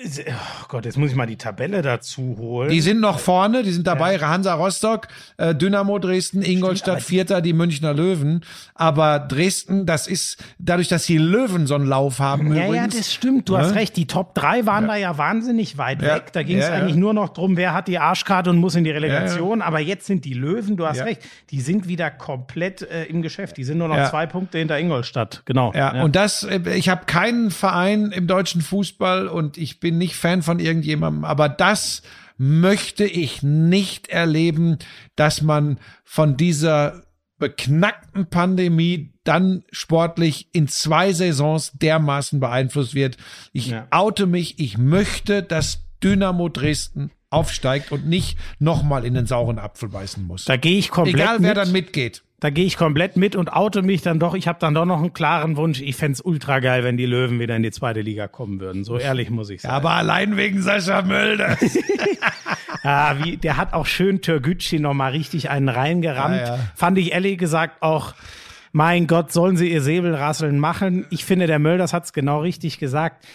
Oh 0.03 0.65
Gott, 0.69 0.87
jetzt 0.87 0.97
muss 0.97 1.11
ich 1.11 1.17
mal 1.17 1.27
die 1.27 1.37
Tabelle 1.37 1.83
dazu 1.83 2.37
holen. 2.39 2.71
Die 2.71 2.81
sind 2.81 3.01
noch 3.01 3.19
vorne, 3.19 3.63
die 3.63 3.71
sind 3.71 3.87
dabei. 3.87 4.17
Ja. 4.17 4.29
Hansa 4.29 4.55
Rostock, 4.55 5.09
äh, 5.37 5.55
Dynamo 5.55 5.99
Dresden, 5.99 6.43
Ingolstadt, 6.43 7.03
Stimmt, 7.03 7.09
Vierter, 7.09 7.41
die 7.43 7.53
Münchner 7.53 7.93
Löwen. 7.93 8.43
Aber 8.75 9.19
Dresden, 9.19 9.85
das 9.85 10.07
ist 10.07 10.43
dadurch, 10.59 10.89
dass 10.89 11.05
die 11.05 11.19
Löwen 11.19 11.67
so 11.67 11.75
einen 11.75 11.87
Lauf 11.87 12.19
haben. 12.19 12.55
Ja, 12.55 12.67
übrigens, 12.67 12.95
ja, 12.95 13.01
das 13.01 13.13
stimmt. 13.13 13.49
Du 13.49 13.55
ja? 13.55 13.61
hast 13.61 13.75
recht. 13.75 13.95
Die 13.97 14.07
Top 14.07 14.35
3 14.35 14.65
waren 14.65 14.85
ja. 14.85 14.93
da 14.93 14.97
ja 14.97 15.19
wahnsinnig 15.19 15.77
weit 15.77 16.01
weg. 16.01 16.33
Da 16.33 16.43
ging 16.43 16.59
es 16.59 16.71
eigentlich 16.71 16.97
nur 16.97 17.13
noch 17.13 17.29
drum, 17.31 17.59
wer 17.59 17.75
hat 17.75 17.87
die 17.87 17.99
Arschkarte 17.99 18.49
und 18.49 18.57
muss 18.57 18.75
in 18.77 18.85
die 18.85 18.91
Relegation. 18.91 19.61
Aber 19.61 19.81
jetzt 19.81 20.07
sind 20.07 20.25
die 20.25 20.35
Löwen, 20.35 20.77
du 20.77 20.87
hast 20.87 21.03
recht, 21.03 21.23
die 21.51 21.61
sind 21.61 21.89
wieder 21.89 22.11
komplett 22.11 22.83
äh, 22.83 23.05
im 23.05 23.21
Geschäft. 23.21 23.59
Die 23.59 23.65
sind 23.65 23.79
nur 23.79 23.89
noch 23.89 24.09
zwei 24.09 24.27
Punkte 24.27 24.59
hinter 24.59 24.79
Ingolstadt. 24.79 25.43
Genau. 25.45 25.73
Ja, 25.75 26.03
und 26.03 26.17
das, 26.17 26.45
äh, 26.45 26.61
ich 26.75 26.89
habe 26.89 27.05
keinen 27.05 27.51
Verein 27.51 28.13
im 28.13 28.27
deutschen 28.27 28.63
Fußball 28.63 29.29
und 29.29 29.59
ich 29.59 29.79
bin 29.79 29.90
bin 29.91 29.99
nicht 29.99 30.15
Fan 30.15 30.43
von 30.43 30.61
irgendjemandem, 30.61 31.25
aber 31.25 31.49
das 31.49 32.03
möchte 32.39 33.05
ich 33.05 33.43
nicht 33.43 34.07
erleben, 34.09 34.79
dass 35.17 35.43
man 35.43 35.81
von 36.05 36.37
dieser 36.37 37.03
beknackten 37.39 38.27
Pandemie 38.27 39.13
dann 39.25 39.65
sportlich 39.73 40.49
in 40.53 40.69
zwei 40.69 41.13
Saisons 41.13 41.73
dermaßen 41.73 42.39
beeinflusst 42.39 42.95
wird. 42.95 43.17
Ich 43.53 43.71
ja. 43.71 43.89
oute 43.91 44.27
mich, 44.27 44.61
ich 44.61 44.79
möchte, 44.79 45.43
dass 45.43 45.81
Dynamo 46.05 46.49
Dresden 46.49 47.11
aufsteigt 47.31 47.91
und 47.91 48.07
nicht 48.07 48.39
nochmal 48.61 49.05
in 49.05 49.15
den 49.15 49.27
sauren 49.27 49.59
Apfel 49.59 49.89
beißen 49.89 50.25
muss. 50.25 50.45
Da 50.45 50.57
gehe 50.57 50.79
ich 50.79 50.91
komplett 50.91 51.17
Egal, 51.17 51.37
wer 51.41 51.49
mit. 51.49 51.57
dann 51.57 51.73
mitgeht. 51.73 52.23
Da 52.41 52.49
gehe 52.49 52.65
ich 52.65 52.79
komplett 52.79 53.17
mit 53.17 53.37
und 53.37 53.53
oute 53.53 53.83
mich 53.83 54.01
dann 54.01 54.19
doch. 54.19 54.35
Ich 54.35 54.49
habe 54.49 54.59
dann 54.59 54.73
doch 54.73 54.87
noch 54.87 54.99
einen 54.99 55.13
klaren 55.13 55.59
Wunsch. 55.59 55.83
Ich 55.83 55.97
fände 55.97 56.19
ultra 56.25 56.61
geil, 56.61 56.83
wenn 56.85 56.97
die 56.97 57.05
Löwen 57.05 57.39
wieder 57.39 57.55
in 57.55 57.63
die 57.63 57.71
zweite 57.71 58.01
Liga 58.01 58.29
kommen 58.29 58.61
würden. 58.61 58.83
So 58.83 58.99
ehrlich 58.99 59.29
muss 59.29 59.51
ich 59.51 59.61
sagen. 59.61 59.73
Ja, 59.73 59.77
aber 59.77 59.91
allein 59.91 60.39
wegen 60.39 60.63
Sascha 60.63 61.03
Mölder. 61.03 61.59
ja, 62.83 63.17
wie, 63.23 63.37
der 63.37 63.59
hat 63.59 63.75
auch 63.75 63.85
schön 63.85 64.23
Türgücü 64.23 64.79
noch 64.79 64.95
mal 64.95 65.13
richtig 65.13 65.51
einen 65.51 65.69
reingerammt. 65.69 66.41
Ja, 66.41 66.57
ja. 66.57 66.59
Fand 66.75 66.97
ich 66.97 67.13
ehrlich 67.13 67.37
gesagt 67.37 67.83
auch, 67.83 68.15
mein 68.73 69.07
Gott, 69.07 69.33
sollen 69.33 69.59
sie 69.59 69.71
ihr 69.71 69.83
Säbelrasseln 69.83 70.59
machen. 70.59 71.05
Ich 71.11 71.27
finde, 71.27 71.47
der 71.47 71.59
Mölders 71.59 71.93
hat's 71.93 72.15
genau 72.15 72.41
richtig 72.41 72.79
gesagt 72.79 73.27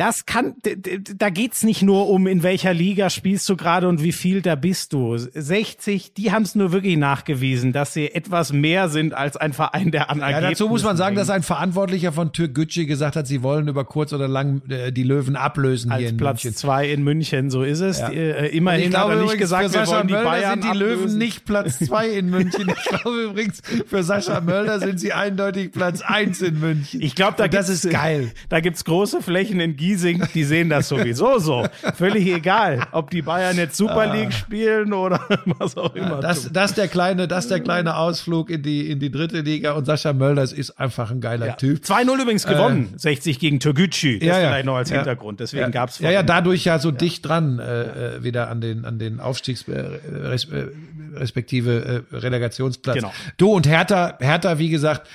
das 0.00 0.24
kann, 0.24 0.54
da 0.62 1.28
geht's 1.28 1.62
nicht 1.62 1.82
nur 1.82 2.08
um, 2.08 2.26
in 2.26 2.42
welcher 2.42 2.72
Liga 2.72 3.10
spielst 3.10 3.46
du 3.50 3.54
gerade 3.54 3.86
und 3.86 4.02
wie 4.02 4.12
viel 4.12 4.40
da 4.40 4.54
bist 4.54 4.94
du. 4.94 5.18
60, 5.18 6.14
die 6.14 6.32
haben 6.32 6.44
es 6.44 6.54
nur 6.54 6.72
wirklich 6.72 6.96
nachgewiesen, 6.96 7.74
dass 7.74 7.92
sie 7.92 8.10
etwas 8.10 8.50
mehr 8.50 8.88
sind 8.88 9.12
als 9.12 9.36
ein 9.36 9.52
Verein, 9.52 9.90
der 9.90 10.08
an 10.08 10.20
Ja, 10.20 10.40
dazu 10.40 10.68
muss 10.68 10.84
man 10.84 10.96
sagen, 10.96 11.16
dass 11.16 11.28
ein 11.28 11.42
Verantwortlicher 11.42 12.12
von 12.12 12.32
Türk 12.32 12.54
Gücü 12.54 12.86
gesagt 12.86 13.14
hat, 13.14 13.26
sie 13.26 13.42
wollen 13.42 13.68
über 13.68 13.84
kurz 13.84 14.14
oder 14.14 14.26
lang 14.26 14.62
äh, 14.70 14.90
die 14.90 15.02
Löwen 15.02 15.36
ablösen 15.36 15.90
als 15.90 16.00
hier 16.00 16.08
in 16.08 16.16
Platz 16.16 16.44
München. 16.44 16.56
zwei 16.56 16.90
in 16.90 17.04
München, 17.04 17.50
so 17.50 17.62
ist 17.62 17.80
es. 17.80 17.98
Ja. 17.98 18.08
Äh, 18.08 18.48
immerhin 18.56 18.84
ich 18.84 18.90
glaube, 18.90 19.12
hat 19.12 19.18
er 19.18 19.24
nicht 19.24 19.36
gesagt, 19.36 19.74
wir 19.74 19.86
wollen 19.86 20.06
die 20.06 20.14
Mölder 20.14 20.30
Bayern 20.30 20.50
sind 20.52 20.64
die 20.64 20.68
ablösen. 20.68 20.98
Löwen 21.04 21.18
nicht 21.18 21.44
Platz 21.44 21.78
zwei 21.78 22.08
in 22.08 22.30
München. 22.30 22.72
Ich 22.74 22.84
glaube 22.84 23.22
übrigens, 23.22 23.60
für 23.86 24.02
Sascha 24.02 24.40
Mölder 24.40 24.80
sind 24.80 24.98
sie 24.98 25.12
eindeutig 25.12 25.72
Platz 25.72 26.00
eins 26.00 26.40
in 26.40 26.58
München. 26.58 27.02
Ich 27.02 27.14
glaube, 27.14 27.34
da 27.36 27.48
das 27.48 27.68
ist 27.68 27.90
geil. 27.90 28.32
Da 28.48 28.60
gibt's 28.60 28.84
große 28.84 29.20
Flächen 29.20 29.60
in 29.60 29.76
Giesing, 29.76 29.89
die 29.96 30.44
sehen 30.44 30.68
das 30.68 30.88
sowieso 30.88 31.38
so. 31.38 31.66
Völlig 31.94 32.26
egal, 32.26 32.86
ob 32.92 33.10
die 33.10 33.22
Bayern 33.22 33.56
jetzt 33.56 33.76
Super 33.76 34.10
ah. 34.10 34.14
League 34.14 34.32
spielen 34.32 34.92
oder 34.92 35.20
was 35.58 35.76
auch 35.76 35.94
immer. 35.94 36.20
Das, 36.20 36.50
das 36.52 36.74
der 36.74 36.88
kleine, 36.88 37.28
das 37.28 37.48
der 37.48 37.60
kleine 37.60 37.96
Ausflug 37.96 38.50
in 38.50 38.62
die, 38.62 38.90
in 38.90 38.98
die 38.98 39.10
dritte 39.10 39.40
Liga 39.40 39.72
und 39.72 39.84
Sascha 39.84 40.12
Mölders 40.12 40.52
ist 40.52 40.78
einfach 40.78 41.10
ein 41.10 41.20
geiler 41.20 41.46
ja. 41.46 41.52
Typ. 41.54 41.82
2-0 41.82 42.22
übrigens 42.22 42.46
gewonnen, 42.46 42.92
äh, 42.94 42.98
60 42.98 43.38
gegen 43.38 43.60
Türgücü. 43.60 44.18
Das 44.18 44.28
ja, 44.28 44.38
ja. 44.38 44.48
vielleicht 44.48 44.66
noch 44.66 44.76
als 44.76 44.90
ja. 44.90 44.96
Hintergrund. 44.96 45.40
Deswegen 45.40 45.62
ja. 45.62 45.68
gab's 45.68 45.98
Ja, 45.98 46.10
ja, 46.10 46.22
dadurch 46.22 46.64
ja 46.64 46.78
so 46.78 46.90
dicht 46.90 47.26
dran 47.26 47.58
äh, 47.58 47.82
äh, 47.82 48.22
wieder 48.24 48.48
an 48.48 48.60
den, 48.60 48.84
an 48.84 48.98
den 48.98 49.20
Aufstiegs, 49.20 49.66
äh, 49.68 49.72
äh, 49.72 50.68
respektive 51.14 52.04
äh, 52.12 52.16
Relegationsplatz. 52.16 52.96
Genau. 52.96 53.12
Du 53.36 53.52
und 53.52 53.66
Hertha, 53.66 54.16
Hertha, 54.20 54.58
wie 54.58 54.68
gesagt, 54.68 55.08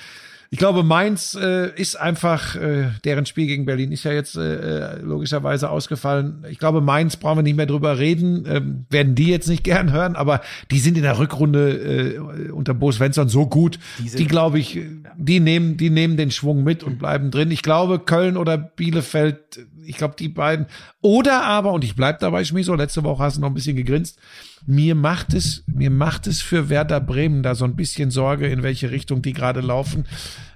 ich 0.49 0.59
glaube, 0.59 0.83
Mainz 0.83 1.35
äh, 1.35 1.69
ist 1.75 1.95
einfach, 1.95 2.55
äh, 2.55 2.89
deren 3.03 3.25
Spiel 3.25 3.47
gegen 3.47 3.65
Berlin 3.65 3.91
ist 3.91 4.03
ja 4.03 4.11
jetzt 4.11 4.35
äh, 4.35 4.97
logischerweise 4.99 5.69
ausgefallen. 5.69 6.45
Ich 6.49 6.59
glaube, 6.59 6.81
Mainz 6.81 7.17
brauchen 7.17 7.39
wir 7.39 7.43
nicht 7.43 7.57
mehr 7.57 7.65
drüber 7.65 7.97
reden, 7.97 8.45
ähm, 8.47 8.85
werden 8.89 9.15
die 9.15 9.27
jetzt 9.27 9.47
nicht 9.47 9.63
gern 9.65 9.91
hören, 9.91 10.15
aber 10.15 10.41
die 10.71 10.79
sind 10.79 10.97
in 10.97 11.03
der 11.03 11.19
Rückrunde 11.19 12.15
äh, 12.15 12.49
unter 12.49 12.73
Bo 12.73 12.91
Svensson 12.91 13.29
so 13.29 13.47
gut. 13.47 13.79
Die, 13.99 14.09
die 14.09 14.27
glaube 14.27 14.59
ich, 14.59 14.79
die 15.17 15.39
nehmen, 15.39 15.77
die 15.77 15.89
nehmen 15.89 16.17
den 16.17 16.31
Schwung 16.31 16.63
mit 16.63 16.83
und 16.83 16.99
bleiben 16.99 17.31
drin. 17.31 17.51
Ich 17.51 17.61
glaube, 17.61 17.99
Köln 17.99 18.37
oder 18.37 18.57
Bielefeld, 18.57 19.65
ich 19.85 19.97
glaube, 19.97 20.15
die 20.17 20.29
beiden. 20.29 20.65
Oder 21.01 21.43
aber, 21.43 21.73
und 21.73 21.83
ich 21.83 21.95
bleib 21.95 22.19
dabei, 22.19 22.43
Schmiso, 22.43 22.75
letzte 22.75 23.03
Woche 23.03 23.23
hast 23.23 23.37
du 23.37 23.41
noch 23.41 23.49
ein 23.49 23.53
bisschen 23.53 23.75
gegrinst, 23.75 24.19
mir 24.65 24.95
macht 24.95 25.33
es, 25.33 25.63
mir 25.67 25.91
macht 25.91 26.27
es 26.27 26.41
für 26.41 26.69
Werder 26.69 26.99
Bremen 26.99 27.43
da 27.43 27.55
so 27.55 27.65
ein 27.65 27.75
bisschen 27.75 28.11
Sorge, 28.11 28.47
in 28.47 28.63
welche 28.63 28.91
Richtung 28.91 29.21
die 29.21 29.33
gerade 29.33 29.61
laufen. 29.61 30.05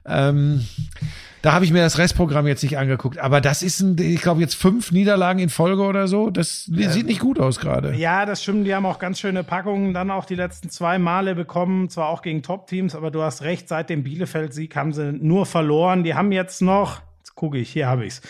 Ähm, 0.05 0.65
da 1.41 1.53
habe 1.53 1.63
ich 1.63 1.71
mir 1.71 1.81
das 1.81 1.97
Restprogramm 1.97 2.47
jetzt 2.47 2.63
nicht 2.63 2.77
angeguckt, 2.77 3.17
aber 3.17 3.39
das 3.39 3.63
ist 3.63 3.79
ein, 3.79 3.97
ich 3.97 4.21
glaube 4.21 4.41
jetzt 4.41 4.55
fünf 4.55 4.91
Niederlagen 4.91 5.39
in 5.39 5.49
Folge 5.49 5.83
oder 5.83 6.07
so. 6.07 6.29
Das 6.29 6.69
ja. 6.73 6.89
sieht 6.89 7.05
nicht 7.05 7.21
gut 7.21 7.39
aus 7.39 7.59
gerade. 7.59 7.95
Ja, 7.95 8.25
das 8.25 8.43
stimmt. 8.43 8.67
Die 8.67 8.75
haben 8.75 8.85
auch 8.85 8.99
ganz 8.99 9.19
schöne 9.19 9.43
Packungen 9.43 9.93
dann 9.93 10.11
auch 10.11 10.25
die 10.25 10.35
letzten 10.35 10.69
zwei 10.69 10.99
Male 10.99 11.35
bekommen, 11.35 11.89
zwar 11.89 12.09
auch 12.09 12.21
gegen 12.21 12.43
Top-Teams, 12.43 12.93
aber 12.93 13.09
du 13.09 13.21
hast 13.21 13.41
recht. 13.43 13.69
Seit 13.69 13.89
dem 13.89 14.03
Bielefeld-Sieg 14.03 14.75
haben 14.75 14.91
sie 14.91 15.13
nur 15.13 15.45
verloren. 15.45 16.03
Die 16.03 16.13
haben 16.15 16.31
jetzt 16.33 16.61
noch 16.61 17.01
gucke 17.39 17.57
ich, 17.57 17.71
hier 17.71 17.87
habe 17.87 18.05
ich's. 18.05 18.21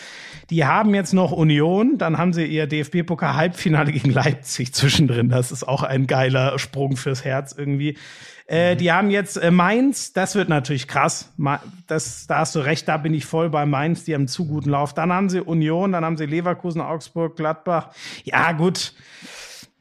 Die 0.52 0.66
haben 0.66 0.94
jetzt 0.94 1.14
noch 1.14 1.32
Union, 1.32 1.98
dann 1.98 2.20
haben 2.20 2.32
sie 2.32 2.46
ihr 2.46 2.68
DFB-Pokal-Halbfinale 2.68 3.92
gegen 3.92 4.12
Leipzig 4.12 4.72
zwischendrin. 4.74 5.30
Das 5.30 5.52
ist 5.52 5.68
auch 5.68 5.82
ein 5.82 6.06
geiler 6.06 6.60
Sprung 6.60 6.96
fürs 6.96 7.26
Herz 7.26 7.56
irgendwie. 7.58 7.98
Äh, 8.46 8.76
die 8.76 8.92
haben 8.92 9.10
jetzt 9.10 9.38
äh, 9.38 9.50
Mainz, 9.50 10.14
das 10.14 10.36
wird 10.36 10.48
natürlich 10.48 10.88
krass. 10.88 11.32
Das, 11.88 12.28
da 12.28 12.38
hast 12.38 12.56
du 12.56 12.60
recht, 12.60 12.88
da 12.88 12.98
bin 12.98 13.16
ich 13.16 13.26
voll 13.26 13.50
bei 13.50 13.66
Mainz, 13.66 14.04
die 14.04 14.14
haben 14.14 14.22
einen 14.22 14.28
zu 14.28 14.46
guten 14.46 14.70
Lauf. 14.70 14.94
Dann 14.94 15.12
haben 15.12 15.30
sie 15.30 15.42
Union, 15.42 15.92
dann 15.92 16.06
haben 16.06 16.18
sie 16.18 16.28
Leverkusen, 16.28 16.82
Augsburg, 16.82 17.36
Gladbach. 17.36 17.90
Ja, 18.24 18.52
gut. 18.52 18.94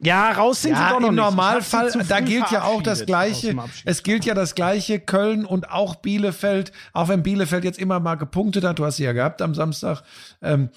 Ja, 0.00 0.30
raus 0.30 0.62
sind 0.62 0.72
ja, 0.72 0.88
sie 0.88 0.94
doch 0.94 1.00
noch 1.00 1.08
Im 1.08 1.16
Normalfall, 1.16 1.92
da 2.08 2.20
gilt 2.20 2.50
ja 2.50 2.62
auch 2.62 2.82
das 2.82 3.04
Gleiche. 3.04 3.56
Es 3.84 4.02
gilt 4.02 4.24
ja 4.24 4.34
das 4.34 4.54
Gleiche. 4.54 5.00
Köln 5.00 5.44
und 5.44 5.70
auch 5.70 5.96
Bielefeld, 5.96 6.72
auch 6.92 7.08
wenn 7.08 7.22
Bielefeld 7.22 7.64
jetzt 7.64 7.78
immer 7.78 7.98
mal 7.98 8.14
gepunktet 8.14 8.64
hat, 8.64 8.78
du 8.78 8.84
hast 8.84 8.96
sie 8.96 9.04
ja 9.04 9.12
gehabt 9.12 9.42
am 9.42 9.54
Samstag. 9.54 10.02
Ähm, 10.40 10.68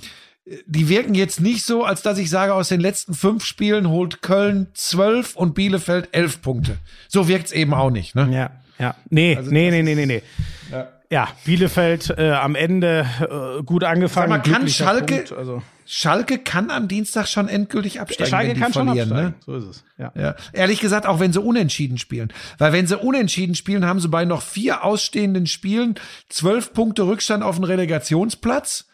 die 0.65 0.89
wirken 0.89 1.13
jetzt 1.13 1.39
nicht 1.39 1.65
so, 1.65 1.83
als 1.83 2.01
dass 2.01 2.17
ich 2.17 2.29
sage, 2.29 2.53
aus 2.55 2.69
den 2.69 2.81
letzten 2.81 3.13
fünf 3.13 3.45
Spielen 3.45 3.89
holt 3.89 4.23
Köln 4.23 4.67
zwölf 4.73 5.35
und 5.35 5.53
Bielefeld 5.53 6.09
elf 6.13 6.41
Punkte. 6.41 6.77
So 7.07 7.27
wirkt's 7.27 7.51
eben 7.51 7.73
auch 7.75 7.91
nicht, 7.91 8.15
ne? 8.15 8.27
Ja, 8.31 8.51
ja. 8.79 8.95
Nee, 9.09 9.35
also 9.35 9.51
nee, 9.51 9.69
nee, 9.69 9.83
nee, 9.83 9.95
nee, 9.95 10.05
nee. 10.07 10.23
Ja. 10.71 10.87
Ja, 11.11 11.27
Bielefeld 11.43 12.15
äh, 12.17 12.31
am 12.31 12.55
Ende 12.55 13.05
äh, 13.19 13.63
gut 13.63 13.83
angefangen. 13.83 14.31
Sag 14.31 14.47
mal, 14.47 14.53
kann 14.53 14.69
Schalke, 14.69 15.15
Punkt, 15.15 15.33
also. 15.33 15.61
Schalke 15.85 16.37
kann 16.37 16.71
am 16.71 16.87
Dienstag 16.87 17.27
schon 17.27 17.49
endgültig 17.49 17.99
absteigen, 17.99 18.29
Schalke 18.29 18.53
kann. 18.57 18.71
Schon 18.71 18.85
ne? 18.85 19.33
So 19.45 19.57
ist 19.57 19.65
es. 19.65 19.83
Ja. 19.97 20.13
ja. 20.15 20.35
Ehrlich 20.53 20.79
gesagt, 20.79 21.05
auch 21.05 21.19
wenn 21.19 21.33
sie 21.33 21.41
unentschieden 21.41 21.97
spielen. 21.97 22.31
Weil 22.59 22.71
wenn 22.71 22.87
sie 22.87 22.97
unentschieden 22.97 23.55
spielen, 23.55 23.85
haben 23.85 23.99
sie 23.99 24.07
bei 24.07 24.23
noch 24.23 24.41
vier 24.41 24.85
ausstehenden 24.85 25.47
Spielen 25.47 25.95
zwölf 26.29 26.71
Punkte 26.71 27.05
Rückstand 27.05 27.43
auf 27.43 27.57
den 27.57 27.65
Relegationsplatz 27.65 28.87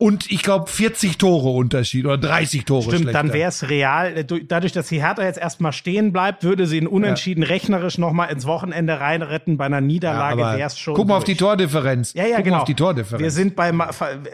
und 0.00 0.30
ich 0.30 0.42
glaube 0.42 0.66
40 0.66 1.18
Tore 1.18 1.50
Unterschied 1.50 2.06
oder 2.06 2.16
30 2.16 2.64
Tore 2.64 2.84
Stimmt, 2.84 3.02
schlechter. 3.02 3.22
dann 3.22 3.34
wäre 3.34 3.50
es 3.50 3.68
real. 3.68 4.16
Äh, 4.16 4.24
dadurch, 4.24 4.72
dass 4.72 4.88
die 4.88 5.02
Hertha 5.02 5.22
jetzt 5.22 5.38
erstmal 5.38 5.74
stehen 5.74 6.10
bleibt, 6.10 6.42
würde 6.42 6.66
sie 6.66 6.78
in 6.78 6.86
Unentschieden 6.86 7.42
ja. 7.42 7.48
rechnerisch 7.48 7.98
nochmal 7.98 8.32
ins 8.32 8.46
Wochenende 8.46 8.98
reinretten. 8.98 9.58
Bei 9.58 9.66
einer 9.66 9.82
Niederlage 9.82 10.40
ja, 10.40 10.56
wäre 10.56 10.66
es 10.66 10.78
schon. 10.78 10.94
Guck 10.94 11.06
mal 11.06 11.18
auf 11.18 11.24
die 11.24 11.34
Tordifferenz. 11.34 12.14
Ja, 12.14 12.24
ja, 12.24 12.36
guck 12.36 12.46
genau. 12.46 12.58
auf 12.60 12.64
die 12.64 12.74
Tordifferenz. 12.74 13.22
Wir 13.22 13.30
sind 13.30 13.56
bei 13.56 13.74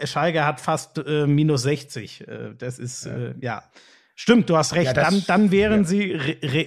Schalke 0.05 0.45
hat 0.45 0.61
fast 0.61 0.99
äh, 0.99 1.27
minus 1.27 1.63
60. 1.63 2.21
Äh, 2.21 2.53
das 2.57 2.79
ist 2.79 3.05
ja. 3.05 3.11
Äh, 3.11 3.33
ja. 3.41 3.63
Stimmt, 4.15 4.49
du 4.49 4.55
hast 4.55 4.73
recht. 4.73 4.85
Ja, 4.85 4.93
das, 4.93 5.09
dann, 5.09 5.23
dann 5.27 5.51
wären 5.51 5.83
sie 5.83 6.17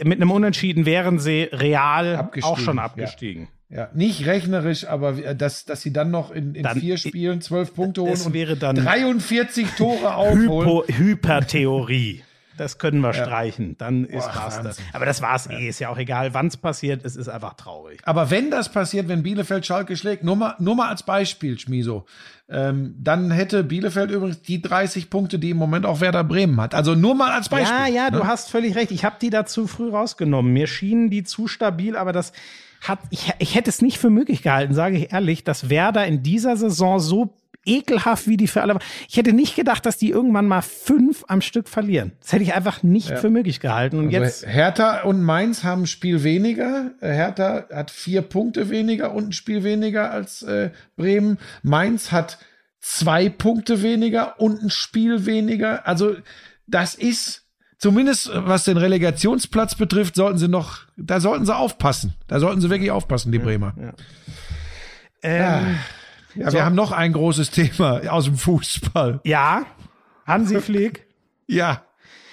mit 0.04 0.20
einem 0.20 0.30
Unentschieden 0.30 0.84
wären 0.84 1.18
sie 1.18 1.44
real 1.44 2.30
auch 2.42 2.58
schon 2.58 2.78
abgestiegen. 2.78 3.44
Ja, 3.44 3.59
nicht 3.94 4.26
rechnerisch, 4.26 4.86
aber 4.86 5.12
dass, 5.34 5.64
dass 5.64 5.82
sie 5.82 5.92
dann 5.92 6.10
noch 6.10 6.30
in, 6.32 6.54
in 6.54 6.64
dann, 6.64 6.80
vier 6.80 6.96
Spielen 6.96 7.40
zwölf 7.40 7.74
Punkte 7.74 8.02
holen 8.02 8.20
und 8.20 8.34
wäre 8.34 8.56
dann 8.56 8.76
43 8.76 9.68
Tore 9.76 10.14
aufholen. 10.14 10.68
Hypo, 10.68 10.84
Hypertheorie. 10.88 12.22
Das 12.60 12.76
können 12.76 13.00
wir 13.00 13.12
ja. 13.14 13.24
streichen. 13.24 13.76
Dann 13.78 14.04
ist 14.04 14.30
Boah, 14.30 14.60
das. 14.62 14.76
Aber 14.92 15.06
das 15.06 15.22
war's 15.22 15.46
ja. 15.50 15.58
eh. 15.58 15.68
Ist 15.68 15.78
ja 15.78 15.88
auch 15.88 15.96
egal, 15.96 16.34
wann 16.34 16.48
es 16.48 16.58
passiert. 16.58 17.06
Es 17.06 17.16
ist 17.16 17.28
einfach 17.28 17.54
traurig. 17.54 18.00
Aber 18.04 18.30
wenn 18.30 18.50
das 18.50 18.70
passiert, 18.70 19.08
wenn 19.08 19.22
Bielefeld 19.22 19.64
Schalke 19.64 19.96
schlägt, 19.96 20.24
nur 20.24 20.36
mal, 20.36 20.56
nur 20.58 20.76
mal 20.76 20.90
als 20.90 21.02
Beispiel, 21.02 21.58
Schmiso, 21.58 22.04
ähm, 22.50 22.94
dann 22.98 23.30
hätte 23.30 23.64
Bielefeld 23.64 24.10
übrigens 24.10 24.42
die 24.42 24.60
30 24.60 25.08
Punkte, 25.08 25.38
die 25.38 25.50
im 25.50 25.56
Moment 25.56 25.86
auch 25.86 26.02
Werder 26.02 26.22
Bremen 26.22 26.60
hat. 26.60 26.74
Also 26.74 26.94
nur 26.94 27.14
mal 27.14 27.30
als 27.30 27.48
Beispiel. 27.48 27.78
Ja, 27.78 27.86
ja, 27.86 28.10
ne? 28.10 28.18
du 28.18 28.26
hast 28.26 28.50
völlig 28.50 28.74
recht. 28.74 28.90
Ich 28.90 29.06
habe 29.06 29.16
die 29.22 29.30
da 29.30 29.46
zu 29.46 29.66
früh 29.66 29.88
rausgenommen. 29.88 30.52
Mir 30.52 30.66
schienen 30.66 31.08
die 31.08 31.22
zu 31.24 31.46
stabil, 31.46 31.96
aber 31.96 32.12
das 32.12 32.34
hat, 32.80 33.00
ich, 33.10 33.32
ich 33.38 33.54
hätte 33.54 33.70
es 33.70 33.82
nicht 33.82 33.98
für 33.98 34.10
möglich 34.10 34.42
gehalten, 34.42 34.74
sage 34.74 34.96
ich 34.96 35.12
ehrlich, 35.12 35.44
dass 35.44 35.70
Werder 35.70 36.06
in 36.06 36.22
dieser 36.22 36.56
Saison 36.56 36.98
so 36.98 37.34
ekelhaft 37.66 38.26
wie 38.26 38.36
die 38.36 38.48
für 38.48 38.62
alle. 38.62 38.78
Ich 39.08 39.16
hätte 39.16 39.32
nicht 39.32 39.54
gedacht, 39.54 39.84
dass 39.84 39.98
die 39.98 40.10
irgendwann 40.10 40.46
mal 40.46 40.62
fünf 40.62 41.24
am 41.28 41.40
Stück 41.40 41.68
verlieren. 41.68 42.12
Das 42.20 42.32
hätte 42.32 42.42
ich 42.42 42.54
einfach 42.54 42.82
nicht 42.82 43.10
ja. 43.10 43.16
für 43.16 43.30
möglich 43.30 43.60
gehalten. 43.60 43.98
Und 43.98 44.06
also 44.06 44.18
jetzt 44.18 44.46
Hertha 44.46 45.02
und 45.02 45.22
Mainz 45.22 45.62
haben 45.62 45.82
ein 45.82 45.86
Spiel 45.86 46.22
weniger. 46.22 46.92
Hertha 47.00 47.66
hat 47.72 47.90
vier 47.90 48.22
Punkte 48.22 48.70
weniger 48.70 49.12
und 49.12 49.28
ein 49.28 49.32
Spiel 49.32 49.62
weniger 49.62 50.10
als 50.10 50.42
äh, 50.42 50.70
Bremen. 50.96 51.38
Mainz 51.62 52.12
hat 52.12 52.38
zwei 52.80 53.28
Punkte 53.28 53.82
weniger 53.82 54.40
und 54.40 54.62
ein 54.62 54.70
Spiel 54.70 55.26
weniger. 55.26 55.86
Also 55.86 56.16
das 56.66 56.94
ist 56.94 57.39
zumindest 57.80 58.28
äh, 58.28 58.46
was 58.46 58.64
den 58.64 58.76
Relegationsplatz 58.76 59.74
betrifft, 59.74 60.14
sollten 60.14 60.38
sie 60.38 60.46
noch, 60.46 60.80
da 60.96 61.18
sollten 61.18 61.44
sie 61.44 61.56
aufpassen. 61.56 62.14
Da 62.28 62.38
sollten 62.38 62.60
sie 62.60 62.70
wirklich 62.70 62.92
aufpassen, 62.92 63.32
die 63.32 63.38
Bremer. 63.40 63.74
Ja, 63.76 63.84
ja. 63.84 63.92
Ähm, 65.22 65.78
ja 66.36 66.50
so. 66.50 66.56
wir 66.56 66.64
haben 66.64 66.76
noch 66.76 66.92
ein 66.92 67.12
großes 67.12 67.50
Thema 67.50 68.00
aus 68.08 68.26
dem 68.26 68.36
Fußball. 68.36 69.20
Ja, 69.24 69.66
Hansi 70.26 70.60
Flick. 70.60 71.08
ja. 71.48 71.82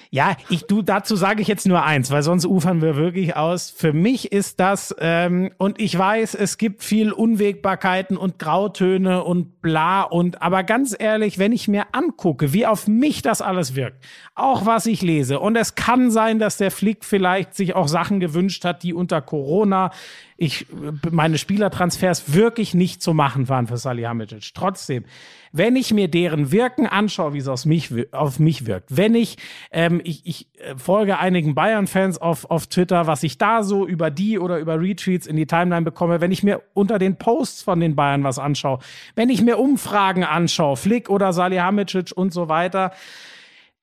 Ja, 0.10 0.36
ich 0.50 0.66
du 0.66 0.82
dazu 0.82 1.16
sage 1.16 1.42
ich 1.42 1.48
jetzt 1.48 1.68
nur 1.68 1.84
eins, 1.84 2.12
weil 2.12 2.24
sonst 2.24 2.46
ufern 2.46 2.82
wir 2.82 2.96
wirklich 2.96 3.36
aus. 3.36 3.70
Für 3.70 3.94
mich 3.94 4.32
ist 4.32 4.60
das 4.60 4.96
ähm, 5.00 5.52
und 5.58 5.82
ich 5.82 5.98
weiß, 5.98 6.36
es 6.36 6.58
gibt 6.58 6.84
viel 6.84 7.12
Unwägbarkeiten 7.12 8.18
und 8.18 8.40
Grautöne 8.40 9.24
und 9.24 9.62
bla 9.62 10.04
und 10.04 10.42
aber 10.42 10.64
ganz 10.64 10.96
ehrlich, 10.98 11.40
wenn 11.40 11.52
ich 11.52 11.68
mir 11.68 11.88
angucke, 11.92 12.54
wie 12.54 12.66
auf 12.66 12.88
mich 12.88 13.22
das 13.22 13.42
alles 13.42 13.76
wirkt, 13.76 14.04
auch 14.36 14.66
was 14.66 14.86
ich 14.86 15.02
lese 15.02 15.40
und 15.40 15.56
es 15.56 15.76
kann 15.76 16.12
sein, 16.12 16.40
dass 16.40 16.58
der 16.58 16.72
Flick 16.72 17.04
vielleicht 17.04 17.56
sich 17.56 17.76
auch 17.76 17.88
Sachen 17.88 18.20
gewünscht 18.20 18.64
hat, 18.66 18.84
die 18.84 18.94
unter 18.94 19.22
Corona 19.22 19.92
ich 20.38 20.68
meine 21.10 21.40
Spielertransfers 21.40 22.34
wirklich 22.34 22.76
nicht 22.76 23.02
zu 23.02 23.14
machen 23.14 23.50
waren 23.50 23.66
für 23.66 23.78
Salihamidzic. 23.78 24.54
Trotzdem, 24.54 25.04
wenn 25.52 25.76
ich 25.76 25.92
mir 25.94 26.08
deren 26.08 26.52
Wirken 26.52 26.86
anschaue, 26.86 27.34
wie 27.34 27.40
es 27.40 27.48
auf 27.48 27.66
mich, 27.66 27.92
auf 28.14 28.40
mich 28.40 28.68
wirkt, 28.68 28.96
wenn 28.96 29.16
ich, 29.16 29.38
ähm, 29.72 30.00
ich, 30.04 30.26
ich 30.26 30.48
äh, 30.60 30.76
folge 30.78 31.18
einigen 31.18 31.56
Bayern-Fans 31.56 32.20
auf, 32.20 32.50
auf 32.52 32.68
Twitter, 32.68 33.08
was 33.08 33.24
ich 33.24 33.40
da 33.40 33.64
so 33.64 33.88
über 33.88 34.12
die 34.12 34.38
oder 34.38 34.60
über 34.60 34.80
Retweets 34.80 35.26
in 35.26 35.36
die 35.36 35.48
Timeline 35.48 35.84
bekomme, 35.84 36.22
wenn 36.22 36.32
ich 36.32 36.44
mir 36.44 36.62
unter 36.74 37.00
den 37.00 37.18
Posts 37.18 37.64
von 37.64 37.80
den 37.80 37.96
Bayern 37.96 38.24
was 38.24 38.38
anschaue, 38.38 38.80
wenn 39.16 39.30
ich 39.30 39.42
mir 39.42 39.58
Umfragen 39.58 40.24
anschaue, 40.24 40.78
Flick 40.78 41.10
oder 41.10 41.34
Salihamidzic 41.34 42.12
und 42.16 42.32
so 42.32 42.48
weiter, 42.48 42.92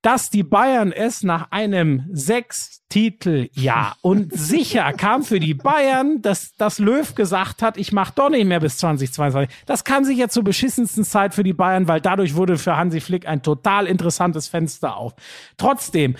dass 0.04 0.28
die 0.28 0.42
Bayern 0.42 0.92
es 0.92 1.22
nach 1.22 1.50
einem 1.50 2.04
Sechs-Titel-Jahr 2.12 3.96
und 4.02 4.34
sicher 4.34 4.92
kam 4.92 5.22
für 5.22 5.40
die 5.40 5.54
Bayern, 5.54 6.20
dass, 6.20 6.54
dass 6.56 6.78
Löw 6.78 7.14
gesagt 7.14 7.62
hat, 7.62 7.78
ich 7.78 7.90
mache 7.90 8.12
doch 8.14 8.28
nicht 8.28 8.44
mehr 8.44 8.60
bis 8.60 8.76
2022. 8.76 9.56
Das 9.64 9.82
kam 9.82 10.04
sich 10.04 10.18
ja 10.18 10.28
zur 10.28 10.44
beschissensten 10.44 11.04
Zeit 11.04 11.32
für 11.32 11.42
die 11.42 11.54
Bayern, 11.54 11.88
weil 11.88 12.02
dadurch 12.02 12.34
wurde 12.34 12.58
für 12.58 12.76
Hansi 12.76 13.00
Flick 13.00 13.26
ein 13.26 13.42
total 13.42 13.86
interessantes 13.86 14.46
Fenster 14.46 14.98
auf. 14.98 15.14
Trotzdem, 15.56 16.16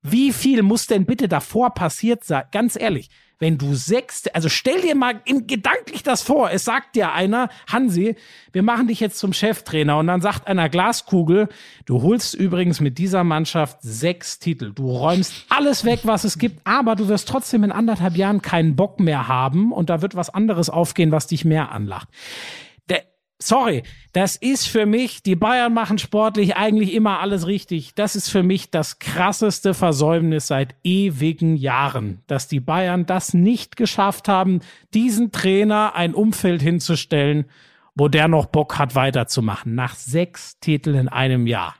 wie 0.00 0.32
viel 0.32 0.62
muss 0.62 0.86
denn 0.86 1.04
bitte 1.04 1.28
davor 1.28 1.74
passiert 1.74 2.24
sein? 2.24 2.44
Ganz 2.50 2.80
ehrlich, 2.80 3.10
wenn 3.38 3.58
du 3.58 3.74
sechs, 3.74 4.26
also 4.28 4.48
stell 4.48 4.80
dir 4.80 4.94
mal 4.94 5.20
in, 5.24 5.46
gedanklich 5.46 6.02
das 6.02 6.22
vor. 6.22 6.50
Es 6.50 6.64
sagt 6.64 6.96
dir 6.96 7.12
einer, 7.12 7.48
Hansi, 7.70 8.16
wir 8.52 8.62
machen 8.62 8.88
dich 8.88 9.00
jetzt 9.00 9.18
zum 9.18 9.32
Cheftrainer 9.32 9.98
und 9.98 10.06
dann 10.08 10.20
sagt 10.20 10.46
einer 10.46 10.68
Glaskugel, 10.68 11.48
du 11.86 12.02
holst 12.02 12.34
übrigens 12.34 12.80
mit 12.80 12.98
dieser 12.98 13.24
Mannschaft 13.24 13.78
sechs 13.80 14.38
Titel. 14.38 14.72
Du 14.72 14.90
räumst 14.90 15.46
alles 15.48 15.84
weg, 15.84 16.00
was 16.04 16.24
es 16.24 16.38
gibt, 16.38 16.60
aber 16.64 16.96
du 16.96 17.08
wirst 17.08 17.28
trotzdem 17.28 17.64
in 17.64 17.72
anderthalb 17.72 18.16
Jahren 18.16 18.42
keinen 18.42 18.76
Bock 18.76 19.00
mehr 19.00 19.28
haben 19.28 19.72
und 19.72 19.90
da 19.90 20.02
wird 20.02 20.16
was 20.16 20.30
anderes 20.30 20.68
aufgehen, 20.70 21.12
was 21.12 21.26
dich 21.26 21.44
mehr 21.44 21.70
anlacht 21.70 22.08
sorry, 23.38 23.82
das 24.12 24.36
ist 24.36 24.66
für 24.68 24.86
mich, 24.86 25.22
die 25.22 25.36
Bayern 25.36 25.72
machen 25.72 25.98
sportlich 25.98 26.56
eigentlich 26.56 26.92
immer 26.92 27.20
alles 27.20 27.46
richtig. 27.46 27.94
Das 27.94 28.16
ist 28.16 28.28
für 28.28 28.42
mich 28.42 28.70
das 28.70 28.98
krasseste 28.98 29.74
Versäumnis 29.74 30.48
seit 30.48 30.74
ewigen 30.82 31.56
Jahren, 31.56 32.22
dass 32.26 32.48
die 32.48 32.60
Bayern 32.60 33.06
das 33.06 33.34
nicht 33.34 33.76
geschafft 33.76 34.28
haben, 34.28 34.60
diesen 34.94 35.32
Trainer 35.32 35.94
ein 35.94 36.14
Umfeld 36.14 36.62
hinzustellen, 36.62 37.46
wo 37.94 38.08
der 38.08 38.28
noch 38.28 38.46
Bock 38.46 38.78
hat 38.78 38.94
weiterzumachen. 38.94 39.74
Nach 39.74 39.94
sechs 39.94 40.58
Titeln 40.60 40.96
in 40.96 41.08
einem 41.08 41.46
Jahr. 41.46 41.74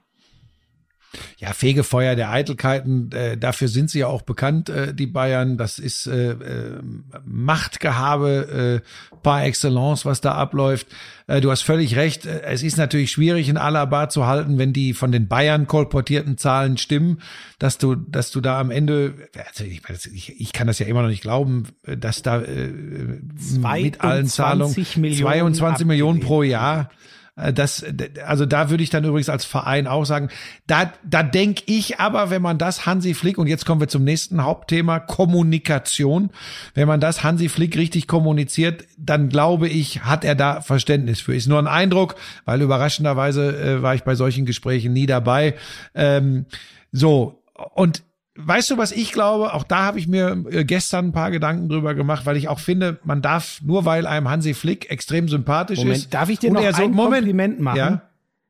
Ja, 1.39 1.53
Fegefeuer 1.53 2.17
der 2.17 2.31
Eitelkeiten, 2.31 3.11
äh, 3.13 3.37
dafür 3.37 3.69
sind 3.69 3.91
sie 3.91 4.01
ja 4.01 4.09
auch 4.09 4.23
bekannt, 4.23 4.69
äh, 4.69 4.95
die 4.95 5.07
Bayern. 5.07 5.57
Das 5.57 5.79
ist 5.79 6.07
äh, 6.07 6.33
äh, 6.33 6.81
Machtgehabe 7.25 8.83
äh, 8.85 9.17
par 9.23 9.45
excellence, 9.45 10.05
was 10.05 10.21
da 10.21 10.35
abläuft. 10.35 10.87
Äh, 11.27 11.41
du 11.41 11.51
hast 11.51 11.63
völlig 11.63 11.97
recht. 11.97 12.27
Äh, 12.27 12.43
es 12.43 12.63
ist 12.63 12.77
natürlich 12.77 13.11
schwierig 13.11 13.49
in 13.49 13.57
Alaba 13.57 14.09
zu 14.09 14.27
halten, 14.27 14.59
wenn 14.59 14.73
die 14.73 14.93
von 14.93 15.11
den 15.11 15.29
Bayern 15.29 15.67
kolportierten 15.67 16.37
Zahlen 16.37 16.77
stimmen, 16.77 17.23
dass 17.59 17.79
du, 17.79 17.95
dass 17.95 18.31
du 18.31 18.41
da 18.41 18.61
am 18.61 18.71
Ende, 18.71 19.15
also 19.49 19.65
ich, 19.65 20.41
ich 20.41 20.53
kann 20.53 20.67
das 20.67 20.79
ja 20.79 20.87
immer 20.87 21.03
noch 21.03 21.09
nicht 21.09 21.23
glauben, 21.23 21.69
dass 21.85 22.23
da 22.23 22.43
äh, 22.43 22.69
mit 22.69 24.01
allen 24.03 24.27
Zahlungen 24.27 24.75
22 24.75 25.87
Millionen 25.87 26.21
pro 26.21 26.43
Jahr 26.43 26.91
äh, 26.91 27.18
das, 27.55 27.85
also 28.27 28.47
da 28.47 28.69
würde 28.69 28.83
ich 28.83 28.91
dann 28.91 29.05
übrigens 29.05 29.29
als 29.29 29.45
Verein 29.45 29.87
auch 29.87 30.05
sagen, 30.05 30.29
da, 30.67 30.93
da 31.05 31.23
denke 31.23 31.63
ich 31.67 32.01
aber, 32.01 32.31
wenn 32.31 32.43
man 32.43 32.59
das 32.59 32.85
Hansi 32.85 33.15
Flick, 33.15 33.39
und 33.39 33.47
jetzt 33.47 33.65
kommen 33.65 33.81
wir 33.81 33.89
zum 33.89 34.05
nächsten 34.05 34.43
Hauptthema, 34.43 34.99
Kommunikation, 34.99 36.31
wenn 36.75 36.89
man 36.89 37.01
das 37.01 37.23
Hansi 37.23 37.49
Flick 37.49 37.77
richtig 37.77 38.09
kommuniziert, 38.09 38.85
dann 38.97 39.29
glaube 39.29 39.69
ich, 39.69 40.05
hat 40.05 40.25
er 40.25 40.35
da 40.35 40.61
Verständnis 40.61 41.21
für. 41.21 41.35
Ist 41.35 41.47
nur 41.47 41.61
ein 41.61 41.69
Eindruck, 41.69 42.17
weil 42.45 42.61
überraschenderweise 42.61 43.57
äh, 43.57 43.83
war 43.83 43.95
ich 43.95 44.03
bei 44.03 44.17
solchen 44.17 44.45
Gesprächen 44.45 44.93
nie 44.93 45.07
dabei. 45.07 45.55
Ähm, 45.95 46.47
so, 46.91 47.43
und 47.75 48.03
Weißt 48.41 48.71
du, 48.71 48.79
was 48.79 48.93
ich 48.93 49.11
glaube? 49.11 49.53
Auch 49.53 49.65
da 49.65 49.83
habe 49.83 49.99
ich 49.99 50.07
mir 50.07 50.45
äh, 50.51 50.65
gestern 50.65 51.07
ein 51.07 51.13
paar 51.13 51.33
Gedanken 51.33 51.69
drüber 51.69 51.95
gemacht, 51.95 52.25
weil 52.25 52.37
ich 52.37 52.47
auch 52.47 52.61
finde, 52.61 53.01
man 53.03 53.21
darf 53.21 53.61
nur 53.65 53.85
weil 53.85 54.07
einem 54.07 54.31
Hansi 54.31 54.55
Flick 54.55 54.91
extrem 54.91 55.29
sympathisch 55.29 55.79
Moment, 55.79 55.99
ist. 55.99 56.15
Darf 56.15 56.29
ich 56.29 56.39
dir 56.39 56.53
noch 56.53 56.63
so, 56.63 56.85
ein 56.85 56.93
Moment, 56.93 57.23
Kompliment 57.25 57.61
machen? 57.61 57.77
Ja? 57.77 58.03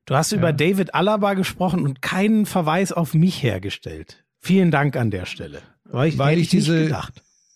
Du 0.05 0.15
hast 0.15 0.32
ja. 0.32 0.39
über 0.39 0.52
David 0.52 0.94
Alaba 0.94 1.32
gesprochen 1.32 1.85
und 1.85 2.02
keinen 2.02 2.44
Verweis 2.44 2.93
auf 2.93 3.15
mich 3.15 3.43
hergestellt. 3.43 4.24
Vielen 4.40 4.70
Dank 4.70 4.94
an 4.94 5.10
der 5.10 5.24
Stelle. 5.24 5.62
Weil 5.85 6.10
ich, 6.10 6.19
weil 6.19 6.39
ich 6.39 6.51
diese, 6.51 6.94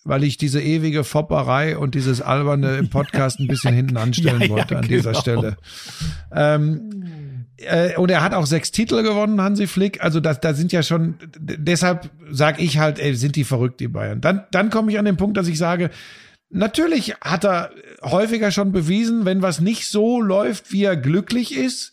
weil 0.04 0.24
ich 0.24 0.38
diese 0.38 0.62
ewige 0.62 1.04
Fopperei 1.04 1.76
und 1.76 1.94
dieses 1.94 2.22
alberne 2.22 2.78
im 2.78 2.88
Podcast 2.88 3.40
ein 3.40 3.46
bisschen 3.46 3.74
hinten 3.74 3.98
anstellen 3.98 4.40
ja, 4.40 4.48
wollte 4.48 4.76
an 4.76 4.82
genau. 4.82 4.96
dieser 4.96 5.14
Stelle. 5.14 5.58
Ähm, 6.34 7.31
äh, 7.64 7.96
und 7.96 8.10
er 8.10 8.22
hat 8.22 8.34
auch 8.34 8.46
sechs 8.46 8.70
Titel 8.70 9.02
gewonnen, 9.02 9.40
Hansi 9.40 9.66
Flick. 9.66 10.02
Also 10.02 10.20
da, 10.20 10.34
da 10.34 10.54
sind 10.54 10.72
ja 10.72 10.82
schon, 10.82 11.14
deshalb 11.38 12.10
sage 12.30 12.62
ich 12.62 12.78
halt, 12.78 12.98
ey, 12.98 13.14
sind 13.14 13.36
die 13.36 13.44
verrückt, 13.44 13.80
die 13.80 13.88
Bayern. 13.88 14.20
Dann, 14.20 14.44
dann 14.50 14.70
komme 14.70 14.90
ich 14.90 14.98
an 14.98 15.04
den 15.04 15.16
Punkt, 15.16 15.36
dass 15.36 15.48
ich 15.48 15.58
sage, 15.58 15.90
natürlich 16.50 17.14
hat 17.20 17.44
er 17.44 17.70
häufiger 18.02 18.50
schon 18.50 18.72
bewiesen, 18.72 19.24
wenn 19.24 19.42
was 19.42 19.60
nicht 19.60 19.90
so 19.90 20.20
läuft, 20.20 20.72
wie 20.72 20.84
er 20.84 20.96
glücklich 20.96 21.56
ist, 21.56 21.92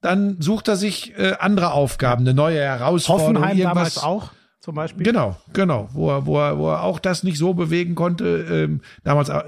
dann 0.00 0.40
sucht 0.40 0.68
er 0.68 0.76
sich 0.76 1.18
äh, 1.18 1.34
andere 1.38 1.72
Aufgaben, 1.72 2.22
eine 2.22 2.34
neue 2.34 2.60
Herausforderung. 2.60 3.36
Hoffenheim 3.36 3.58
irgendwas. 3.58 3.94
damals 3.94 3.98
auch 3.98 4.30
zum 4.60 4.74
Beispiel. 4.74 5.04
Genau, 5.04 5.36
genau, 5.52 5.88
wo 5.92 6.10
er, 6.10 6.26
wo 6.26 6.38
er, 6.38 6.58
wo 6.58 6.70
er 6.70 6.82
auch 6.82 6.98
das 6.98 7.22
nicht 7.22 7.38
so 7.38 7.54
bewegen 7.54 7.94
konnte, 7.94 8.46
ähm, 8.50 8.80
damals, 9.02 9.28
äh, 9.28 9.42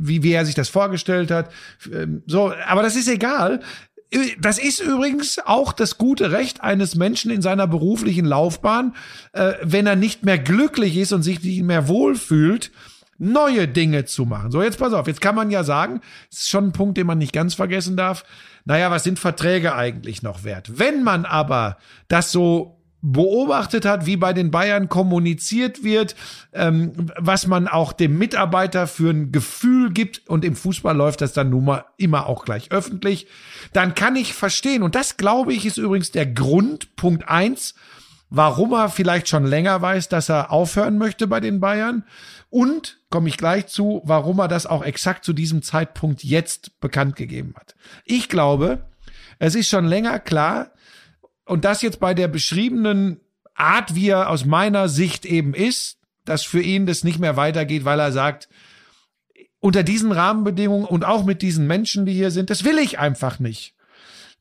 wie, 0.00 0.22
wie 0.22 0.32
er 0.32 0.44
sich 0.44 0.54
das 0.54 0.68
vorgestellt 0.68 1.30
hat. 1.30 1.50
Ähm, 1.92 2.22
so, 2.26 2.52
aber 2.66 2.82
das 2.82 2.96
ist 2.96 3.08
egal 3.08 3.60
das 4.40 4.58
ist 4.58 4.80
übrigens 4.80 5.38
auch 5.44 5.72
das 5.72 5.98
gute 5.98 6.32
Recht 6.32 6.62
eines 6.62 6.94
Menschen 6.94 7.30
in 7.30 7.42
seiner 7.42 7.66
beruflichen 7.66 8.24
Laufbahn, 8.24 8.94
äh, 9.32 9.54
wenn 9.62 9.86
er 9.86 9.96
nicht 9.96 10.24
mehr 10.24 10.38
glücklich 10.38 10.96
ist 10.96 11.12
und 11.12 11.22
sich 11.22 11.42
nicht 11.42 11.62
mehr 11.62 11.88
wohlfühlt, 11.88 12.70
neue 13.18 13.68
Dinge 13.68 14.04
zu 14.04 14.24
machen. 14.24 14.50
So, 14.50 14.62
jetzt 14.62 14.78
pass 14.78 14.92
auf, 14.92 15.06
jetzt 15.06 15.20
kann 15.20 15.34
man 15.34 15.50
ja 15.50 15.64
sagen, 15.64 16.00
das 16.30 16.40
ist 16.40 16.50
schon 16.50 16.68
ein 16.68 16.72
Punkt, 16.72 16.98
den 16.98 17.06
man 17.06 17.18
nicht 17.18 17.32
ganz 17.32 17.54
vergessen 17.54 17.96
darf. 17.96 18.24
Naja, 18.64 18.90
was 18.90 19.04
sind 19.04 19.18
Verträge 19.18 19.74
eigentlich 19.74 20.22
noch 20.22 20.44
wert? 20.44 20.78
Wenn 20.78 21.02
man 21.02 21.24
aber 21.24 21.78
das 22.08 22.32
so 22.32 22.80
beobachtet 23.06 23.84
hat, 23.84 24.06
wie 24.06 24.16
bei 24.16 24.32
den 24.32 24.50
Bayern 24.50 24.88
kommuniziert 24.88 25.84
wird, 25.84 26.16
ähm, 26.54 27.10
was 27.18 27.46
man 27.46 27.68
auch 27.68 27.92
dem 27.92 28.16
Mitarbeiter 28.16 28.86
für 28.86 29.10
ein 29.10 29.30
Gefühl 29.30 29.92
gibt. 29.92 30.26
Und 30.26 30.42
im 30.42 30.56
Fußball 30.56 30.96
läuft 30.96 31.20
das 31.20 31.34
dann 31.34 31.50
nun 31.50 31.66
mal 31.66 31.84
immer 31.98 32.26
auch 32.26 32.46
gleich 32.46 32.72
öffentlich, 32.72 33.26
dann 33.74 33.94
kann 33.94 34.16
ich 34.16 34.32
verstehen 34.32 34.82
und 34.82 34.94
das 34.94 35.18
glaube 35.18 35.52
ich 35.52 35.66
ist 35.66 35.76
übrigens 35.76 36.12
der 36.12 36.24
Grund, 36.24 36.96
Punkt 36.96 37.28
eins, 37.28 37.74
warum 38.30 38.72
er 38.72 38.88
vielleicht 38.88 39.28
schon 39.28 39.44
länger 39.44 39.82
weiß, 39.82 40.08
dass 40.08 40.30
er 40.30 40.50
aufhören 40.50 40.96
möchte 40.96 41.26
bei 41.26 41.40
den 41.40 41.60
Bayern. 41.60 42.04
Und 42.48 43.00
komme 43.10 43.28
ich 43.28 43.36
gleich 43.36 43.66
zu, 43.66 44.00
warum 44.04 44.38
er 44.38 44.48
das 44.48 44.64
auch 44.64 44.84
exakt 44.84 45.24
zu 45.24 45.32
diesem 45.32 45.62
Zeitpunkt 45.62 46.22
jetzt 46.22 46.80
bekannt 46.80 47.16
gegeben 47.16 47.54
hat. 47.56 47.74
Ich 48.04 48.28
glaube, 48.28 48.86
es 49.40 49.54
ist 49.56 49.68
schon 49.68 49.84
länger 49.84 50.20
klar, 50.20 50.70
und 51.44 51.64
das 51.64 51.82
jetzt 51.82 52.00
bei 52.00 52.14
der 52.14 52.28
beschriebenen 52.28 53.20
Art, 53.54 53.94
wie 53.94 54.08
er 54.08 54.30
aus 54.30 54.44
meiner 54.44 54.88
Sicht 54.88 55.24
eben 55.26 55.54
ist, 55.54 55.98
dass 56.24 56.42
für 56.42 56.62
ihn 56.62 56.86
das 56.86 57.04
nicht 57.04 57.18
mehr 57.18 57.36
weitergeht, 57.36 57.84
weil 57.84 58.00
er 58.00 58.12
sagt, 58.12 58.48
unter 59.60 59.82
diesen 59.82 60.12
Rahmenbedingungen 60.12 60.86
und 60.86 61.04
auch 61.04 61.24
mit 61.24 61.40
diesen 61.42 61.66
Menschen, 61.66 62.04
die 62.06 62.12
hier 62.12 62.30
sind, 62.30 62.50
das 62.50 62.64
will 62.64 62.78
ich 62.78 62.98
einfach 62.98 63.38
nicht. 63.38 63.73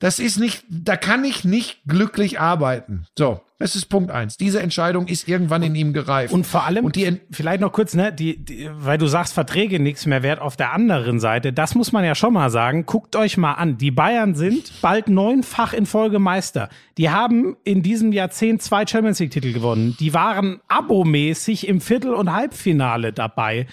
Das 0.04 0.20
ist 0.20 0.38
nicht, 0.38 0.66
da 0.68 0.98
kann 0.98 1.24
ich 1.24 1.46
nicht 1.46 1.80
glücklich 1.88 2.38
arbeiten. 2.38 3.06
So, 3.18 3.40
das 3.58 3.78
ist 3.78 3.86
Punkt 3.86 4.12
eins. 4.12 4.36
Diese 4.36 4.60
Entscheidung 4.60 5.08
ist 5.08 5.30
irgendwann 5.30 5.64
in 5.64 5.74
ihm 5.76 5.94
gereift. 5.94 6.34
Und 6.34 6.46
vor 6.46 6.66
allem, 6.66 6.84
und 6.84 6.98
die, 6.98 7.22
vielleicht 7.32 7.62
noch 7.62 7.72
kurz, 7.72 7.94
ne, 7.94 8.12
die, 8.12 8.44
die, 8.44 8.70
weil 8.74 8.98
du 8.98 9.08
sagst, 9.08 9.34
Verträge 9.34 9.80
nichts 9.80 10.06
mehr 10.06 10.22
wert 10.22 10.42
auf 10.42 10.58
der 10.58 10.74
anderen 10.74 11.22
Seite. 11.22 11.54
Das 11.54 11.74
muss 11.74 11.94
man 11.94 12.04
ja 12.04 12.16
schon 12.16 12.34
mal 12.34 12.50
sagen. 12.50 12.86
Guckt 12.86 13.16
euch 13.16 13.38
mal 13.38 13.54
an. 13.54 13.78
Die 13.78 13.92
Bayern 13.92 14.36
sind 14.36 14.74
bald 14.82 15.08
neunfach 15.08 15.72
in 15.72 15.86
Folge 15.86 16.20
Meister. 16.20 16.68
Die 16.98 17.10
haben 17.10 17.56
in 17.64 17.82
diesem 17.82 18.12
Jahrzehnt 18.12 18.62
zwei 18.62 18.86
Champions 18.86 19.20
League 19.20 19.32
Titel 19.32 19.54
gewonnen. 19.54 19.96
Die 20.02 20.14
waren 20.14 20.60
abomäßig 20.68 21.66
im 21.70 21.80
Viertel- 21.80 22.14
und 22.14 22.34
Halbfinale 22.34 23.14
dabei. 23.14 23.68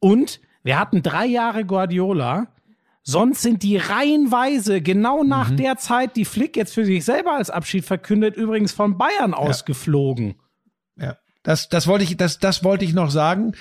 Und 0.00 0.38
wir 0.64 0.78
hatten 0.78 1.02
drei 1.02 1.24
Jahre 1.24 1.64
Guardiola 1.64 2.48
Sonst 3.04 3.42
sind 3.42 3.64
die 3.64 3.76
reihenweise 3.76 4.80
genau 4.80 5.24
nach 5.24 5.50
mhm. 5.50 5.56
der 5.56 5.76
Zeit, 5.76 6.16
die 6.16 6.24
Flick 6.24 6.56
jetzt 6.56 6.72
für 6.72 6.84
sich 6.84 7.04
selber 7.04 7.32
als 7.32 7.50
Abschied 7.50 7.84
verkündet, 7.84 8.36
übrigens 8.36 8.72
von 8.72 8.96
Bayern 8.96 9.34
ausgeflogen. 9.34 10.34
Das, 11.42 11.68
das 11.68 11.88
wollte 11.88 12.04
ich, 12.04 12.16
das, 12.16 12.38
das 12.38 12.62
wollte 12.62 12.84
ich 12.84 12.94
noch 12.94 13.10
sagen. 13.10 13.54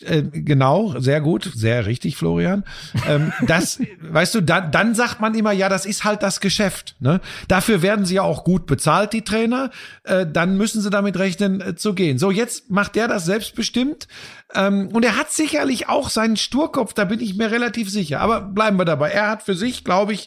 Äh, 0.00 0.22
genau, 0.22 0.98
sehr 0.98 1.20
gut, 1.20 1.50
sehr 1.54 1.86
richtig, 1.86 2.16
Florian. 2.16 2.64
Ähm, 3.06 3.32
das, 3.46 3.80
weißt 4.00 4.34
du, 4.34 4.40
dann, 4.40 4.72
dann 4.72 4.94
sagt 4.94 5.20
man 5.20 5.34
immer, 5.34 5.52
ja, 5.52 5.68
das 5.68 5.86
ist 5.86 6.04
halt 6.04 6.22
das 6.22 6.40
Geschäft. 6.40 6.96
Ne? 6.98 7.20
Dafür 7.46 7.80
werden 7.80 8.04
sie 8.04 8.16
ja 8.16 8.22
auch 8.22 8.42
gut 8.42 8.66
bezahlt, 8.66 9.12
die 9.12 9.22
Trainer. 9.22 9.70
Äh, 10.02 10.26
dann 10.26 10.56
müssen 10.56 10.82
sie 10.82 10.90
damit 10.90 11.16
rechnen, 11.16 11.60
äh, 11.60 11.76
zu 11.76 11.94
gehen. 11.94 12.18
So, 12.18 12.32
jetzt 12.32 12.70
macht 12.70 12.96
der 12.96 13.06
das 13.06 13.24
selbstbestimmt. 13.24 14.08
Ähm, 14.54 14.88
und 14.88 15.04
er 15.04 15.16
hat 15.16 15.30
sicherlich 15.30 15.88
auch 15.88 16.10
seinen 16.10 16.36
Sturkopf, 16.36 16.92
da 16.92 17.04
bin 17.04 17.20
ich 17.20 17.36
mir 17.36 17.52
relativ 17.52 17.88
sicher. 17.88 18.20
Aber 18.20 18.40
bleiben 18.40 18.78
wir 18.78 18.84
dabei. 18.84 19.10
Er 19.10 19.28
hat 19.28 19.44
für 19.44 19.54
sich, 19.54 19.84
glaube 19.84 20.12
ich, 20.12 20.26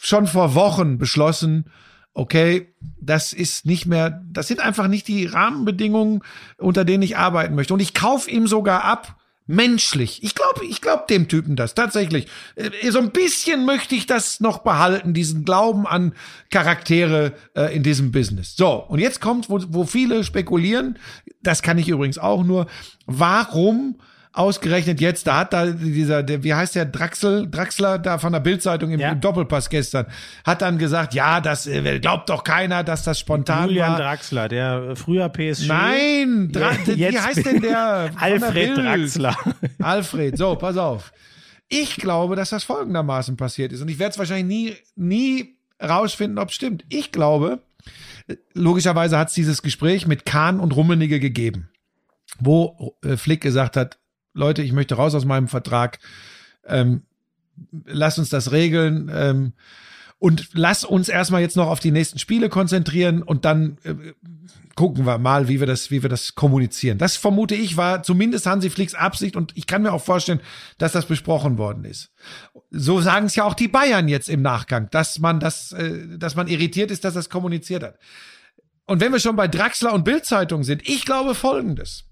schon 0.00 0.26
vor 0.26 0.54
Wochen 0.54 0.98
beschlossen, 0.98 1.70
okay, 2.16 2.72
das 2.98 3.32
ist 3.34 3.66
nicht 3.66 3.84
mehr, 3.86 4.22
das 4.32 4.48
sind 4.48 4.60
einfach 4.60 4.88
nicht 4.88 5.06
die 5.06 5.26
Rahmenbedingungen, 5.26 6.22
unter 6.56 6.84
denen 6.84 7.02
ich 7.02 7.18
arbeiten 7.18 7.54
möchte. 7.54 7.74
Und 7.74 7.80
ich 7.80 7.92
kaufe 7.92 8.30
ihm 8.30 8.46
sogar 8.46 8.84
ab, 8.84 9.16
menschlich. 9.46 10.24
Ich 10.24 10.34
glaube, 10.34 10.64
ich 10.64 10.80
glaube 10.80 11.04
dem 11.08 11.28
Typen 11.28 11.56
das 11.56 11.74
tatsächlich. 11.74 12.26
Äh, 12.56 12.90
so 12.90 12.98
ein 12.98 13.10
bisschen 13.10 13.64
möchte 13.66 13.94
ich 13.94 14.06
das 14.06 14.40
noch 14.40 14.58
behalten, 14.58 15.12
diesen 15.12 15.44
Glauben 15.44 15.86
an 15.86 16.14
Charaktere 16.50 17.34
äh, 17.54 17.76
in 17.76 17.82
diesem 17.82 18.10
Business. 18.12 18.56
So, 18.56 18.72
und 18.72 18.98
jetzt 18.98 19.20
kommt, 19.20 19.50
wo, 19.50 19.60
wo 19.68 19.84
viele 19.84 20.24
spekulieren, 20.24 20.98
das 21.42 21.62
kann 21.62 21.78
ich 21.78 21.88
übrigens 21.88 22.18
auch 22.18 22.42
nur, 22.42 22.66
warum 23.04 24.00
ausgerechnet 24.36 25.00
jetzt, 25.00 25.26
da 25.26 25.38
hat 25.38 25.52
da 25.52 25.66
dieser, 25.66 26.22
der, 26.22 26.44
wie 26.44 26.54
heißt 26.54 26.74
der 26.74 26.84
Draxel, 26.84 27.48
Draxler 27.50 27.98
da 27.98 28.18
von 28.18 28.32
der 28.32 28.40
Bildzeitung 28.40 28.90
im, 28.90 29.00
ja. 29.00 29.12
im, 29.12 29.20
Doppelpass 29.20 29.70
gestern, 29.70 30.06
hat 30.44 30.62
dann 30.62 30.78
gesagt, 30.78 31.14
ja, 31.14 31.40
das 31.40 31.66
äh, 31.66 31.98
glaubt 32.00 32.28
doch 32.28 32.44
keiner, 32.44 32.84
dass 32.84 33.02
das 33.02 33.18
spontan 33.18 33.68
Julian 33.68 33.92
war. 33.92 33.98
Draxler, 33.98 34.48
der 34.48 34.94
früher 34.94 35.28
PSG. 35.30 35.68
Nein, 35.68 36.50
Dra 36.52 36.72
ja, 36.72 37.12
wie 37.12 37.18
heißt 37.18 37.46
denn 37.46 37.62
der? 37.62 38.10
Alfred 38.20 38.76
der 38.76 38.84
Draxler. 38.84 39.36
Alfred, 39.80 40.36
so, 40.36 40.54
pass 40.56 40.76
auf. 40.76 41.12
Ich 41.68 41.96
glaube, 41.96 42.36
dass 42.36 42.50
das 42.50 42.64
folgendermaßen 42.64 43.36
passiert 43.36 43.72
ist 43.72 43.80
und 43.80 43.88
ich 43.88 43.98
werde 43.98 44.12
es 44.12 44.18
wahrscheinlich 44.18 44.46
nie, 44.46 44.76
nie 44.96 45.56
rausfinden, 45.82 46.38
ob 46.38 46.50
es 46.50 46.54
stimmt. 46.54 46.84
Ich 46.90 47.10
glaube, 47.10 47.60
logischerweise 48.54 49.18
hat 49.18 49.28
es 49.28 49.34
dieses 49.34 49.62
Gespräch 49.62 50.06
mit 50.06 50.26
Kahn 50.26 50.60
und 50.60 50.76
Rummenigge 50.76 51.20
gegeben, 51.20 51.70
wo 52.38 52.96
äh, 53.02 53.16
Flick 53.16 53.40
gesagt 53.40 53.76
hat, 53.76 53.98
Leute, 54.36 54.62
ich 54.62 54.72
möchte 54.72 54.94
raus 54.96 55.14
aus 55.14 55.24
meinem 55.24 55.48
Vertrag. 55.48 55.98
Ähm, 56.66 57.02
lass 57.84 58.18
uns 58.18 58.28
das 58.28 58.52
regeln. 58.52 59.10
Ähm, 59.12 59.52
und 60.18 60.50
lass 60.52 60.84
uns 60.84 61.08
erstmal 61.08 61.42
jetzt 61.42 61.56
noch 61.56 61.68
auf 61.68 61.80
die 61.80 61.90
nächsten 61.90 62.18
Spiele 62.18 62.48
konzentrieren 62.48 63.22
und 63.22 63.44
dann 63.44 63.78
äh, 63.84 63.94
gucken 64.74 65.04
wir 65.06 65.18
mal, 65.18 65.48
wie 65.48 65.60
wir 65.60 65.66
das, 65.66 65.90
wie 65.90 66.02
wir 66.02 66.08
das 66.08 66.34
kommunizieren. 66.34 66.98
Das 66.98 67.16
vermute 67.16 67.54
ich 67.54 67.76
war 67.76 68.02
zumindest 68.02 68.46
Hansi 68.46 68.70
Flicks 68.70 68.94
Absicht 68.94 69.36
und 69.36 69.52
ich 69.56 69.66
kann 69.66 69.82
mir 69.82 69.92
auch 69.92 70.02
vorstellen, 70.02 70.40
dass 70.78 70.92
das 70.92 71.06
besprochen 71.06 71.58
worden 71.58 71.84
ist. 71.84 72.12
So 72.70 73.00
sagen 73.00 73.26
es 73.26 73.36
ja 73.36 73.44
auch 73.44 73.54
die 73.54 73.68
Bayern 73.68 74.08
jetzt 74.08 74.28
im 74.28 74.42
Nachgang, 74.42 74.88
dass 74.90 75.18
man 75.18 75.40
das, 75.40 75.72
äh, 75.72 76.18
dass 76.18 76.34
man 76.34 76.46
irritiert 76.46 76.90
ist, 76.90 77.04
dass 77.04 77.14
das 77.14 77.28
kommuniziert 77.30 77.82
hat. 77.82 77.98
Und 78.86 79.00
wenn 79.00 79.12
wir 79.12 79.18
schon 79.18 79.36
bei 79.36 79.48
Draxler 79.48 79.92
und 79.92 80.04
Bildzeitung 80.04 80.62
sind, 80.62 80.88
ich 80.88 81.04
glaube 81.04 81.34
Folgendes. 81.34 82.04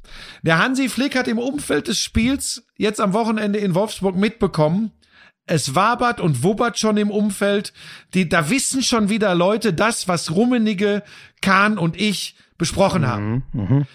Der 0.43 0.59
Hansi 0.59 0.89
Flick 0.89 1.17
hat 1.17 1.29
im 1.29 1.39
Umfeld 1.39 1.89
des 1.89 2.01
Spiels 2.01 2.67
jetzt 2.77 3.01
am 3.01 3.13
Wochenende 3.13 3.61
in 3.61 3.75
Wolfsburg 3.75 4.17
mitbekommen, 4.17 4.91
es 5.47 5.75
wabert 5.75 6.21
und 6.21 6.43
wubbert 6.43 6.79
schon 6.79 6.97
im 6.97 7.11
Umfeld. 7.11 7.73
Die, 8.15 8.29
da 8.29 8.49
wissen 8.49 8.83
schon 8.83 9.09
wieder 9.09 9.35
Leute 9.35 9.73
das, 9.75 10.09
was 10.09 10.31
Rummenige, 10.31 11.03
Kahn 11.43 11.79
und 11.79 12.01
ich 12.01 12.37
besprochen 12.57 13.03
mhm, 13.03 13.07
haben. 13.07 13.43
Mhm. 13.53 13.87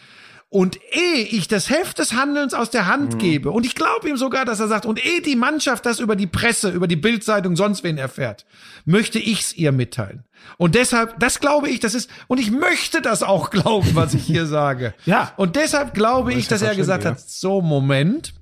Und 0.51 0.80
ehe 0.91 1.26
ich 1.26 1.47
das 1.47 1.69
Heft 1.69 1.99
des 1.99 2.13
Handelns 2.13 2.55
aus 2.55 2.71
der 2.71 2.88
Hand 2.88 3.13
mhm. 3.13 3.17
gebe, 3.19 3.51
und 3.51 3.67
ich 3.67 3.76
glaube 3.76 4.09
ihm 4.09 4.17
sogar, 4.17 4.45
dass 4.45 4.59
er 4.59 4.67
sagt, 4.67 4.88
und 4.88 5.03
ehe 5.03 5.21
die 5.21 5.35
Mannschaft 5.35 5.85
das 5.85 5.99
über 5.99 6.15
die 6.15 6.26
Presse, 6.26 6.71
über 6.71 6.88
die 6.88 6.95
Bildzeitung, 6.95 7.55
sonst 7.55 7.84
wen 7.84 7.99
erfährt, 7.99 8.47
möchte 8.84 9.19
ich's 9.19 9.53
ihr 9.53 9.71
mitteilen. 9.71 10.23
Und 10.57 10.73
deshalb, 10.73 11.19
das 11.19 11.39
glaube 11.39 11.69
ich, 11.69 11.80
das 11.80 11.93
ist, 11.93 12.09
und 12.27 12.39
ich 12.39 12.49
möchte 12.49 13.01
das 13.01 13.21
auch 13.21 13.49
glauben, 13.51 13.93
was 13.93 14.15
ich 14.15 14.23
hier 14.23 14.47
sage. 14.47 14.95
ja. 15.05 15.34
Und 15.38 15.55
deshalb 15.55 15.93
glaube 15.93 16.34
ich, 16.34 16.47
dass 16.47 16.63
er 16.63 16.76
gesagt 16.76 17.05
hat, 17.05 17.19
so 17.19 17.61
Moment, 17.61 18.34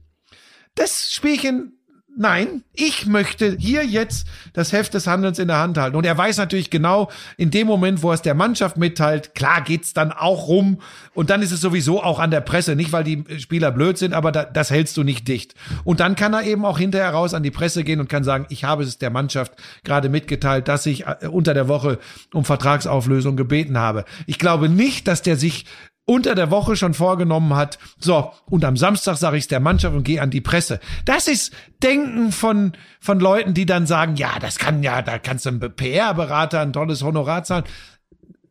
das 0.75 1.11
Spielchen 1.11 1.76
Nein, 2.19 2.63
ich 2.73 3.05
möchte 3.05 3.55
hier 3.59 3.85
jetzt 3.85 4.25
das 4.53 4.73
Heft 4.73 4.95
des 4.95 5.05
Handelns 5.05 5.37
in 5.37 5.47
der 5.47 5.59
Hand 5.59 5.77
halten. 5.77 5.95
Und 5.95 6.03
er 6.03 6.17
weiß 6.17 6.37
natürlich 6.37 6.71
genau, 6.71 7.11
in 7.37 7.51
dem 7.51 7.67
Moment, 7.67 8.01
wo 8.01 8.09
er 8.09 8.15
es 8.15 8.23
der 8.23 8.33
Mannschaft 8.33 8.75
mitteilt, 8.75 9.35
klar 9.35 9.61
geht's 9.61 9.93
dann 9.93 10.11
auch 10.11 10.47
rum. 10.47 10.81
Und 11.13 11.29
dann 11.29 11.43
ist 11.43 11.51
es 11.51 11.61
sowieso 11.61 12.01
auch 12.01 12.17
an 12.17 12.31
der 12.31 12.41
Presse. 12.41 12.75
Nicht, 12.75 12.91
weil 12.91 13.03
die 13.03 13.23
Spieler 13.37 13.71
blöd 13.71 13.99
sind, 13.99 14.15
aber 14.15 14.31
da, 14.31 14.45
das 14.45 14.71
hältst 14.71 14.97
du 14.97 15.03
nicht 15.03 15.27
dicht. 15.27 15.53
Und 15.83 15.99
dann 15.99 16.15
kann 16.15 16.33
er 16.33 16.41
eben 16.41 16.65
auch 16.65 16.79
hinterher 16.79 17.11
raus 17.11 17.35
an 17.35 17.43
die 17.43 17.51
Presse 17.51 17.83
gehen 17.83 17.99
und 17.99 18.09
kann 18.09 18.23
sagen, 18.23 18.47
ich 18.49 18.63
habe 18.63 18.81
es 18.81 18.97
der 18.97 19.11
Mannschaft 19.11 19.53
gerade 19.83 20.09
mitgeteilt, 20.09 20.67
dass 20.67 20.87
ich 20.87 21.05
äh, 21.05 21.27
unter 21.29 21.53
der 21.53 21.67
Woche 21.67 21.99
um 22.33 22.45
Vertragsauflösung 22.45 23.35
gebeten 23.35 23.77
habe. 23.77 24.05
Ich 24.25 24.39
glaube 24.39 24.69
nicht, 24.69 25.07
dass 25.07 25.21
der 25.21 25.37
sich 25.37 25.65
unter 26.07 26.35
der 26.35 26.49
Woche 26.49 26.77
schon 26.77 26.93
vorgenommen 26.93 27.53
hat, 27.53 27.77
so, 27.99 28.31
und 28.45 28.63
am 28.63 28.77
Samstag 28.77 29.17
sage 29.17 29.37
ich 29.37 29.43
es 29.43 29.47
der 29.49 29.59
Mannschaft 29.59 29.93
und 29.93 30.03
gehe 30.03 30.21
an 30.21 30.29
die 30.29 30.41
Presse. 30.41 30.79
Das 31.03 31.27
ist 31.27 31.53
Denken 31.83 32.31
von, 32.31 32.71
von 33.01 33.19
Leuten, 33.19 33.53
die 33.53 33.65
dann 33.65 33.85
sagen, 33.85 34.15
ja, 34.15 34.39
das 34.39 34.57
kann 34.57 34.81
ja, 34.81 35.01
da 35.01 35.19
kannst 35.19 35.45
du 35.45 35.49
einem 35.49 35.59
PR-Berater 35.59 36.61
ein 36.61 36.71
tolles 36.71 37.03
Honorar 37.03 37.43
zahlen. 37.43 37.65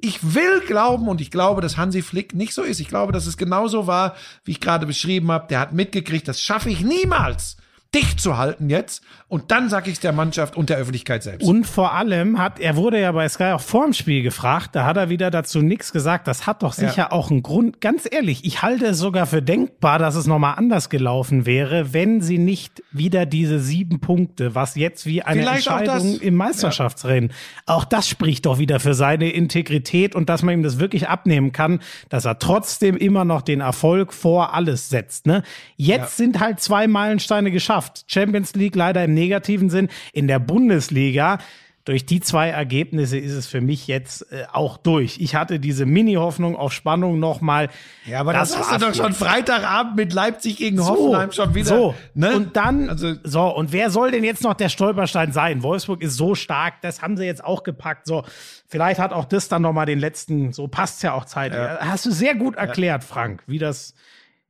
Ich 0.02 0.34
will 0.34 0.60
glauben 0.66 1.08
und 1.08 1.22
ich 1.22 1.30
glaube, 1.30 1.62
dass 1.62 1.78
Hansi 1.78 2.02
Flick 2.02 2.34
nicht 2.34 2.52
so 2.52 2.62
ist. 2.62 2.78
Ich 2.78 2.88
glaube, 2.88 3.12
dass 3.12 3.26
es 3.26 3.38
genauso 3.38 3.86
war, 3.86 4.14
wie 4.44 4.52
ich 4.52 4.60
gerade 4.60 4.84
beschrieben 4.84 5.32
habe. 5.32 5.46
Der 5.48 5.58
hat 5.58 5.72
mitgekriegt, 5.72 6.28
das 6.28 6.42
schaffe 6.42 6.68
ich 6.68 6.82
niemals 6.82 7.56
dicht 7.94 8.20
zu 8.20 8.36
halten 8.36 8.68
jetzt. 8.68 9.02
Und 9.28 9.50
dann 9.50 9.68
sage 9.68 9.88
ich 9.88 9.94
es 9.94 10.00
der 10.00 10.12
Mannschaft 10.12 10.56
und 10.56 10.70
der 10.70 10.76
Öffentlichkeit 10.76 11.22
selbst. 11.22 11.48
Und 11.48 11.66
vor 11.66 11.94
allem 11.94 12.38
hat, 12.38 12.60
er 12.60 12.76
wurde 12.76 13.00
ja 13.00 13.10
bei 13.12 13.28
Sky 13.28 13.52
auch 13.54 13.60
vor 13.60 13.84
dem 13.84 13.92
Spiel 13.92 14.22
gefragt, 14.22 14.70
da 14.74 14.84
hat 14.84 14.96
er 14.96 15.08
wieder 15.08 15.30
dazu 15.30 15.62
nichts 15.62 15.92
gesagt. 15.92 16.28
Das 16.28 16.46
hat 16.46 16.62
doch 16.62 16.72
sicher 16.72 16.96
ja. 16.96 17.12
auch 17.12 17.30
einen 17.30 17.42
Grund. 17.42 17.80
Ganz 17.80 18.06
ehrlich, 18.10 18.44
ich 18.44 18.62
halte 18.62 18.86
es 18.86 18.98
sogar 18.98 19.26
für 19.26 19.42
denkbar, 19.42 19.98
dass 19.98 20.14
es 20.14 20.26
nochmal 20.26 20.54
anders 20.56 20.90
gelaufen 20.90 21.46
wäre, 21.46 21.92
wenn 21.92 22.20
sie 22.20 22.38
nicht 22.38 22.82
wieder 22.92 23.26
diese 23.26 23.58
sieben 23.58 24.00
Punkte, 24.00 24.54
was 24.54 24.76
jetzt 24.76 25.06
wie 25.06 25.22
eine 25.22 25.40
Vielleicht 25.40 25.66
Entscheidung 25.66 26.20
im 26.20 26.34
Meisterschaftsrennen, 26.34 27.30
ja. 27.30 27.74
auch 27.74 27.84
das 27.84 28.08
spricht 28.08 28.46
doch 28.46 28.58
wieder 28.58 28.78
für 28.78 28.94
seine 28.94 29.30
Integrität 29.30 30.14
und 30.14 30.28
dass 30.28 30.42
man 30.42 30.54
ihm 30.54 30.62
das 30.62 30.78
wirklich 30.78 31.08
abnehmen 31.08 31.52
kann, 31.52 31.80
dass 32.10 32.26
er 32.26 32.38
trotzdem 32.38 32.96
immer 32.96 33.24
noch 33.24 33.42
den 33.42 33.60
Erfolg 33.60 34.12
vor 34.12 34.54
alles 34.54 34.88
setzt. 34.88 35.26
Ne? 35.26 35.42
Jetzt 35.76 36.18
ja. 36.18 36.24
sind 36.24 36.40
halt 36.40 36.60
zwei 36.60 36.86
Meilensteine 36.86 37.50
geschafft. 37.50 37.75
Champions 38.06 38.54
League 38.54 38.76
leider 38.76 39.04
im 39.04 39.14
negativen 39.14 39.70
Sinn. 39.70 39.88
In 40.12 40.28
der 40.28 40.38
Bundesliga 40.38 41.38
durch 41.86 42.04
die 42.04 42.20
zwei 42.20 42.48
Ergebnisse 42.48 43.16
ist 43.16 43.32
es 43.32 43.46
für 43.46 43.60
mich 43.60 43.86
jetzt 43.86 44.32
äh, 44.32 44.44
auch 44.52 44.76
durch. 44.76 45.18
Ich 45.20 45.36
hatte 45.36 45.60
diese 45.60 45.86
Mini-Hoffnung 45.86 46.56
auf 46.56 46.72
Spannung 46.72 47.20
nochmal. 47.20 47.68
Ja, 48.06 48.18
aber 48.18 48.32
das, 48.32 48.50
das 48.50 48.68
hast 48.68 48.82
du 48.82 48.86
doch 48.86 48.94
schon 48.94 49.12
Freitagabend 49.12 49.94
mit 49.94 50.12
Leipzig 50.12 50.56
gegen 50.56 50.78
so, 50.78 50.86
Hoffenheim 50.86 51.30
schon 51.30 51.54
wieder. 51.54 51.68
So, 51.68 51.94
ne? 52.14 52.34
und 52.34 52.56
dann, 52.56 52.90
also, 52.90 53.14
so, 53.22 53.54
und 53.56 53.72
wer 53.72 53.90
soll 53.90 54.10
denn 54.10 54.24
jetzt 54.24 54.42
noch 54.42 54.54
der 54.54 54.68
Stolperstein 54.68 55.30
sein? 55.30 55.62
Wolfsburg 55.62 56.02
ist 56.02 56.16
so 56.16 56.34
stark, 56.34 56.80
das 56.82 57.02
haben 57.02 57.16
sie 57.16 57.24
jetzt 57.24 57.44
auch 57.44 57.62
gepackt. 57.62 58.08
So, 58.08 58.24
vielleicht 58.66 58.98
hat 58.98 59.12
auch 59.12 59.24
das 59.24 59.48
dann 59.48 59.62
nochmal 59.62 59.86
den 59.86 60.00
letzten, 60.00 60.52
so 60.52 60.66
passt's 60.66 61.02
ja 61.02 61.14
auch 61.14 61.24
Zeit. 61.24 61.54
Ja. 61.54 61.78
Hast 61.80 62.04
du 62.04 62.10
sehr 62.10 62.34
gut 62.34 62.56
erklärt, 62.56 63.04
ja. 63.04 63.08
Frank, 63.08 63.44
wie 63.46 63.58
das, 63.58 63.94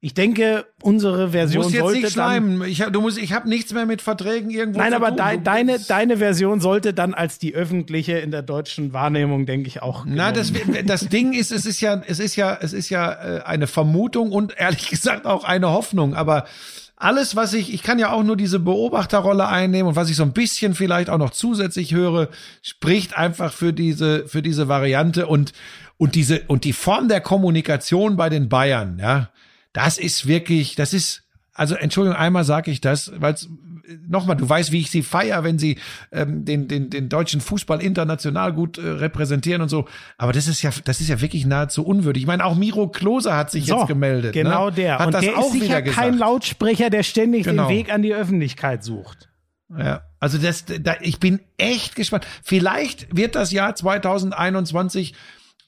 ich 0.01 0.13
denke, 0.13 0.67
unsere 0.83 1.31
Version 1.31 1.65
muss 1.65 1.73
jetzt 1.73 1.81
sollte 1.81 2.01
nicht 2.01 2.13
schleimen. 2.13 2.63
Ich, 2.65 2.79
du 2.79 3.01
musst, 3.01 3.17
ich 3.17 3.33
habe 3.33 3.49
nichts 3.49 3.73
mehr 3.73 3.87
mit 3.87 4.03
Verträgen 4.03 4.51
irgendwo. 4.51 4.79
Nein, 4.79 4.93
aber 4.93 5.11
de, 5.11 5.41
deine, 5.43 5.79
deine 5.79 6.19
Version 6.19 6.61
sollte 6.61 6.93
dann 6.93 7.15
als 7.15 7.39
die 7.39 7.55
öffentliche 7.55 8.19
in 8.19 8.31
der 8.31 8.43
deutschen 8.43 8.93
Wahrnehmung, 8.93 9.47
denke 9.47 9.69
ich, 9.69 9.81
auch. 9.81 10.05
Na, 10.07 10.33
das, 10.33 10.53
das 10.85 11.09
Ding 11.09 11.33
ist, 11.33 11.51
es 11.51 11.65
ist 11.65 11.81
ja, 11.81 12.03
es 12.07 12.19
ist 12.19 12.37
ja, 12.37 12.59
es 12.61 12.75
ist 12.75 12.91
ja 12.91 13.11
äh, 13.11 13.43
eine 13.45 13.67
Vermutung 13.67 14.33
und 14.33 14.55
ehrlich 14.59 14.91
gesagt 14.91 15.25
auch 15.25 15.45
eine 15.45 15.71
Hoffnung. 15.71 16.15
Aber 16.15 16.45
alles, 16.97 17.35
was 17.35 17.55
ich, 17.55 17.73
ich 17.73 17.83
kann 17.83 17.99
ja 17.99 18.13
auch 18.13 18.23
nur 18.23 18.37
diese 18.37 18.59
Beobachterrolle 18.59 19.49
einnehmen 19.49 19.89
und 19.89 19.97
was 19.97 20.11
ich 20.11 20.17
so 20.17 20.25
ein 20.25 20.33
bisschen 20.33 20.75
vielleicht 20.75 21.09
auch 21.09 21.19
noch 21.19 21.31
zusätzlich 21.31 21.95
höre, 21.95 22.29
spricht 22.61 23.17
einfach 23.17 23.53
für 23.53 23.73
diese, 23.73 24.29
für 24.29 24.43
diese 24.43 24.69
Variante 24.69 25.27
und 25.27 25.55
und 25.99 26.15
diese 26.15 26.43
und 26.49 26.65
die 26.65 26.75
Form 26.75 27.09
der 27.09 27.23
Kommunikation 27.23 28.19
bei 28.19 28.29
den 28.29 28.51
Bayern, 28.51 28.99
ja 29.01 29.31
das 29.77 29.99
ist 29.99 30.27
wirklich, 30.27 30.75
das 30.75 30.95
ist, 30.95 31.25
also 31.53 31.75
Entschuldigung, 31.75 32.17
einmal 32.17 32.45
sage 32.45 32.71
ich 32.71 32.81
das, 32.81 33.13
weil 33.17 33.35
nochmal, 34.09 34.37
du 34.37 34.49
weißt, 34.49 34.73
wie 34.73 34.81
ich 34.81 34.91
sie 34.91 35.03
feier, 35.03 35.45
wenn 35.45 35.59
sie 35.59 35.79
ähm, 36.13 36.47
den, 36.47 36.67
den, 36.67 36.89
den 36.89 37.11
deutschen 37.11 37.43
Fußball 37.43 37.83
international 37.83 38.55
gut 38.55 38.79
äh, 38.79 38.89
repräsentieren 38.89 39.61
und 39.61 39.69
so. 39.69 39.87
Aber 40.17 40.33
das 40.33 40.49
ist 40.49 40.63
ja, 40.63 40.71
das 40.85 41.03
ist 41.03 41.09
ja 41.09 41.21
wirklich 41.21 41.45
nahezu 41.45 41.85
unwürdig. 41.85 42.23
Ich 42.23 42.27
meine, 42.27 42.45
auch 42.47 42.55
Miro 42.55 42.89
Klose 42.89 43.35
hat 43.35 43.51
sich 43.51 43.67
so, 43.67 43.77
jetzt 43.77 43.89
gemeldet. 43.89 44.35
Ne? 44.35 44.43
Genau 44.43 44.71
ne? 44.71 44.77
der. 44.77 44.99
Hat 44.99 45.09
und 45.09 45.13
das 45.13 45.21
der 45.21 45.37
auch 45.37 45.55
ist 45.55 45.61
sicher 45.61 45.83
kein 45.83 46.17
Lautsprecher, 46.17 46.89
der 46.89 47.03
ständig 47.03 47.45
genau. 47.45 47.69
den 47.69 47.77
Weg 47.77 47.93
an 47.93 48.01
die 48.01 48.15
Öffentlichkeit 48.15 48.83
sucht. 48.83 49.29
Ja, 49.77 50.03
also 50.21 50.39
das, 50.39 50.65
da, 50.65 50.95
ich 51.01 51.21
bin 51.21 51.41
echt 51.59 51.97
gespannt. 51.97 52.27
Vielleicht 52.43 53.15
wird 53.15 53.35
das 53.35 53.53
Jahr 53.53 53.75
2021 53.75 55.13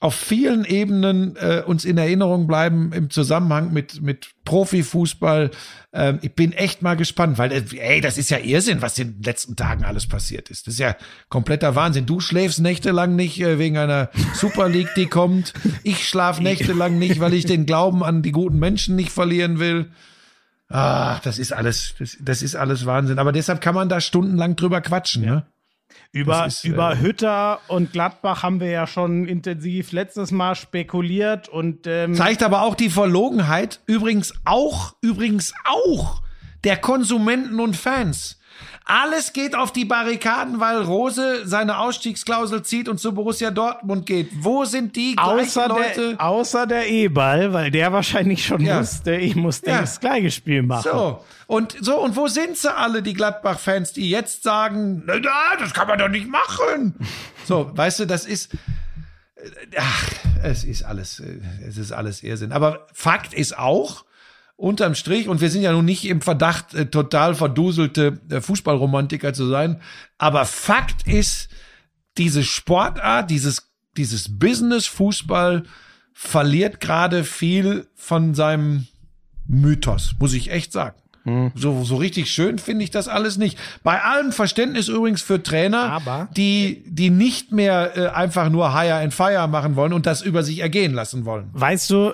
auf 0.01 0.15
vielen 0.15 0.63
Ebenen 0.63 1.35
äh, 1.35 1.61
uns 1.65 1.83
in 1.83 1.97
Erinnerung 1.97 2.47
bleiben 2.47 2.93
im 2.93 3.09
Zusammenhang 3.09 3.73
mit, 3.73 4.01
mit 4.01 4.29
Profifußball. 4.45 5.51
Ähm, 5.91 6.19
ich 6.21 6.33
bin 6.35 6.53
echt 6.53 6.81
mal 6.81 6.95
gespannt, 6.95 7.37
weil, 7.37 7.51
äh, 7.51 7.63
ey, 7.77 7.99
das 7.99 8.17
ist 8.17 8.29
ja 8.29 8.37
Irrsinn, 8.37 8.81
was 8.81 8.97
in 8.97 9.15
den 9.15 9.23
letzten 9.23 9.57
Tagen 9.57 9.83
alles 9.83 10.07
passiert 10.07 10.49
ist. 10.49 10.67
Das 10.67 10.75
ist 10.75 10.79
ja 10.79 10.95
kompletter 11.27 11.75
Wahnsinn. 11.75 12.05
Du 12.05 12.21
schläfst 12.21 12.61
nächtelang 12.61 13.17
nicht 13.17 13.41
äh, 13.41 13.59
wegen 13.59 13.77
einer 13.77 14.09
Super 14.33 14.69
League, 14.69 14.93
die 14.95 15.07
kommt. 15.07 15.53
Ich 15.83 16.07
schlaf 16.07 16.39
nächtelang 16.39 16.97
nicht, 16.97 17.19
weil 17.19 17.33
ich 17.33 17.45
den 17.45 17.65
Glauben 17.65 18.01
an 18.01 18.21
die 18.21 18.31
guten 18.31 18.57
Menschen 18.57 18.95
nicht 18.95 19.11
verlieren 19.11 19.59
will. 19.59 19.91
Ach, 20.69 21.19
das 21.19 21.39
ist 21.39 21.51
alles, 21.51 21.95
das, 21.99 22.15
das 22.21 22.41
ist 22.41 22.55
alles 22.55 22.85
Wahnsinn. 22.85 23.19
Aber 23.19 23.33
deshalb 23.33 23.59
kann 23.59 23.75
man 23.75 23.89
da 23.89 23.99
stundenlang 23.99 24.55
drüber 24.55 24.79
quatschen, 24.79 25.23
ja. 25.23 25.35
Ne? 25.35 25.45
Über, 26.11 26.47
ist, 26.47 26.63
über 26.63 26.93
äh, 26.93 26.97
Hütter 26.97 27.59
und 27.67 27.91
Gladbach 27.91 28.43
haben 28.43 28.59
wir 28.59 28.69
ja 28.69 28.87
schon 28.87 29.27
intensiv 29.27 29.91
letztes 29.91 30.31
Mal 30.31 30.55
spekuliert 30.55 31.49
und 31.49 31.85
ähm 31.87 32.15
zeigt 32.15 32.41
aber 32.41 32.63
auch 32.63 32.75
die 32.75 32.89
Verlogenheit, 32.89 33.79
übrigens 33.85 34.33
auch, 34.45 34.95
übrigens 35.01 35.53
auch 35.65 36.21
der 36.63 36.77
Konsumenten 36.77 37.59
und 37.59 37.75
Fans. 37.75 38.38
Alles 38.91 39.33
geht 39.33 39.53
auf 39.53 39.71
die 39.71 39.85
Barrikaden, 39.85 40.59
weil 40.59 40.81
Rose 40.81 41.47
seine 41.47 41.77
Ausstiegsklausel 41.77 42.63
zieht 42.63 42.89
und 42.89 42.99
zu 42.99 43.13
Borussia 43.13 43.51
Dortmund 43.51 44.07
geht. 44.07 44.31
Wo 44.43 44.65
sind 44.65 44.95
die 44.95 45.15
außer 45.15 45.67
Leute? 45.67 46.15
Der, 46.15 46.25
außer 46.25 46.65
der 46.65 46.89
E-Ball, 46.89 47.53
weil 47.53 47.69
der 47.69 47.93
wahrscheinlich 47.93 48.43
schon 48.43 48.61
ja. 48.61 48.79
musste. 48.79 49.13
Ich 49.13 49.35
musste 49.35 49.69
ja. 49.69 49.81
das 49.81 49.99
gleiche 49.99 50.31
Spiel 50.31 50.63
machen. 50.63 50.89
So. 50.91 51.23
Und 51.45 51.77
so, 51.79 52.01
und 52.01 52.15
wo 52.15 52.27
sind 52.27 52.57
sie 52.57 52.75
alle, 52.75 53.03
die 53.03 53.13
Gladbach-Fans, 53.13 53.93
die 53.93 54.09
jetzt 54.09 54.41
sagen, 54.41 55.03
na, 55.05 55.19
das 55.59 55.75
kann 55.75 55.87
man 55.87 55.99
doch 55.99 56.09
nicht 56.09 56.27
machen. 56.27 56.95
So, 57.45 57.71
weißt 57.71 57.99
du, 57.99 58.05
das 58.07 58.25
ist, 58.25 58.57
ach, 59.77 60.03
es 60.41 60.63
ist 60.63 60.81
alles, 60.81 61.21
es 61.67 61.77
ist 61.77 61.91
alles 61.91 62.23
Irrsinn. 62.23 62.51
Aber 62.51 62.87
Fakt 62.93 63.35
ist 63.35 63.55
auch, 63.55 64.05
unterm 64.59 64.93
Strich, 64.93 65.27
und 65.27 65.41
wir 65.41 65.49
sind 65.49 65.61
ja 65.61 65.71
nun 65.71 65.85
nicht 65.85 66.05
im 66.05 66.21
Verdacht, 66.21 66.73
äh, 66.73 66.85
total 66.87 67.33
verduselte 67.33 68.19
äh, 68.29 68.41
Fußballromantiker 68.41 69.33
zu 69.33 69.47
sein, 69.47 69.81
aber 70.17 70.45
Fakt 70.45 71.07
ist, 71.07 71.49
diese 72.17 72.43
Sportart, 72.43 73.31
dieses, 73.31 73.71
dieses 73.95 74.37
Business-Fußball 74.37 75.63
verliert 76.13 76.81
gerade 76.81 77.23
viel 77.23 77.87
von 77.95 78.35
seinem 78.35 78.87
Mythos, 79.47 80.15
muss 80.19 80.33
ich 80.33 80.51
echt 80.51 80.73
sagen. 80.73 80.97
Hm. 81.23 81.51
So, 81.55 81.83
so 81.83 81.95
richtig 81.95 82.29
schön 82.29 82.59
finde 82.59 82.83
ich 82.83 82.91
das 82.91 83.07
alles 83.07 83.37
nicht. 83.37 83.57
Bei 83.83 84.01
allem 84.01 84.33
Verständnis 84.33 84.89
übrigens 84.89 85.21
für 85.21 85.41
Trainer, 85.41 85.91
Aber 85.91 86.29
die, 86.35 86.83
die 86.85 87.09
nicht 87.09 87.53
mehr 87.53 87.95
äh, 87.95 88.07
einfach 88.07 88.49
nur 88.49 88.73
Hire 88.77 88.95
and 88.95 89.13
Fire 89.13 89.47
machen 89.47 89.77
wollen 89.77 89.93
und 89.93 90.05
das 90.05 90.21
über 90.21 90.43
sich 90.43 90.59
ergehen 90.59 90.93
lassen 90.93 91.23
wollen. 91.23 91.49
Weißt 91.53 91.89
du, 91.89 92.13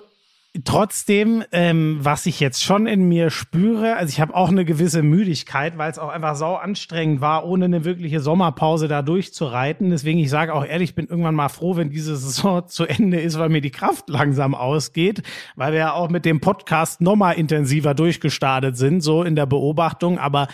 Trotzdem, 0.63 1.43
ähm, 1.51 1.97
was 1.99 2.25
ich 2.25 2.39
jetzt 2.39 2.63
schon 2.63 2.87
in 2.87 3.09
mir 3.09 3.29
spüre, 3.29 3.97
also 3.97 4.09
ich 4.09 4.21
habe 4.21 4.33
auch 4.33 4.49
eine 4.49 4.63
gewisse 4.63 5.01
Müdigkeit, 5.01 5.77
weil 5.77 5.91
es 5.91 5.99
auch 5.99 6.07
einfach 6.07 6.35
sau 6.35 6.55
anstrengend 6.55 7.19
war, 7.19 7.45
ohne 7.45 7.65
eine 7.65 7.83
wirkliche 7.83 8.21
Sommerpause 8.21 8.87
da 8.87 9.01
durchzureiten. 9.01 9.89
Deswegen, 9.89 10.19
ich 10.19 10.29
sage 10.29 10.53
auch 10.53 10.65
ehrlich, 10.65 10.91
ich 10.91 10.95
bin 10.95 11.07
irgendwann 11.07 11.35
mal 11.35 11.49
froh, 11.49 11.75
wenn 11.75 11.89
diese 11.89 12.15
Saison 12.15 12.65
zu 12.67 12.85
Ende 12.85 13.19
ist, 13.19 13.37
weil 13.37 13.49
mir 13.49 13.61
die 13.61 13.71
Kraft 13.71 14.07
langsam 14.07 14.55
ausgeht, 14.55 15.23
weil 15.55 15.73
wir 15.73 15.79
ja 15.79 15.93
auch 15.93 16.09
mit 16.09 16.23
dem 16.23 16.39
Podcast 16.39 17.01
nochmal 17.01 17.35
intensiver 17.35 17.93
durchgestartet 17.93 18.77
sind, 18.77 19.01
so 19.01 19.23
in 19.23 19.35
der 19.35 19.47
Beobachtung. 19.47 20.19
Aber 20.19 20.47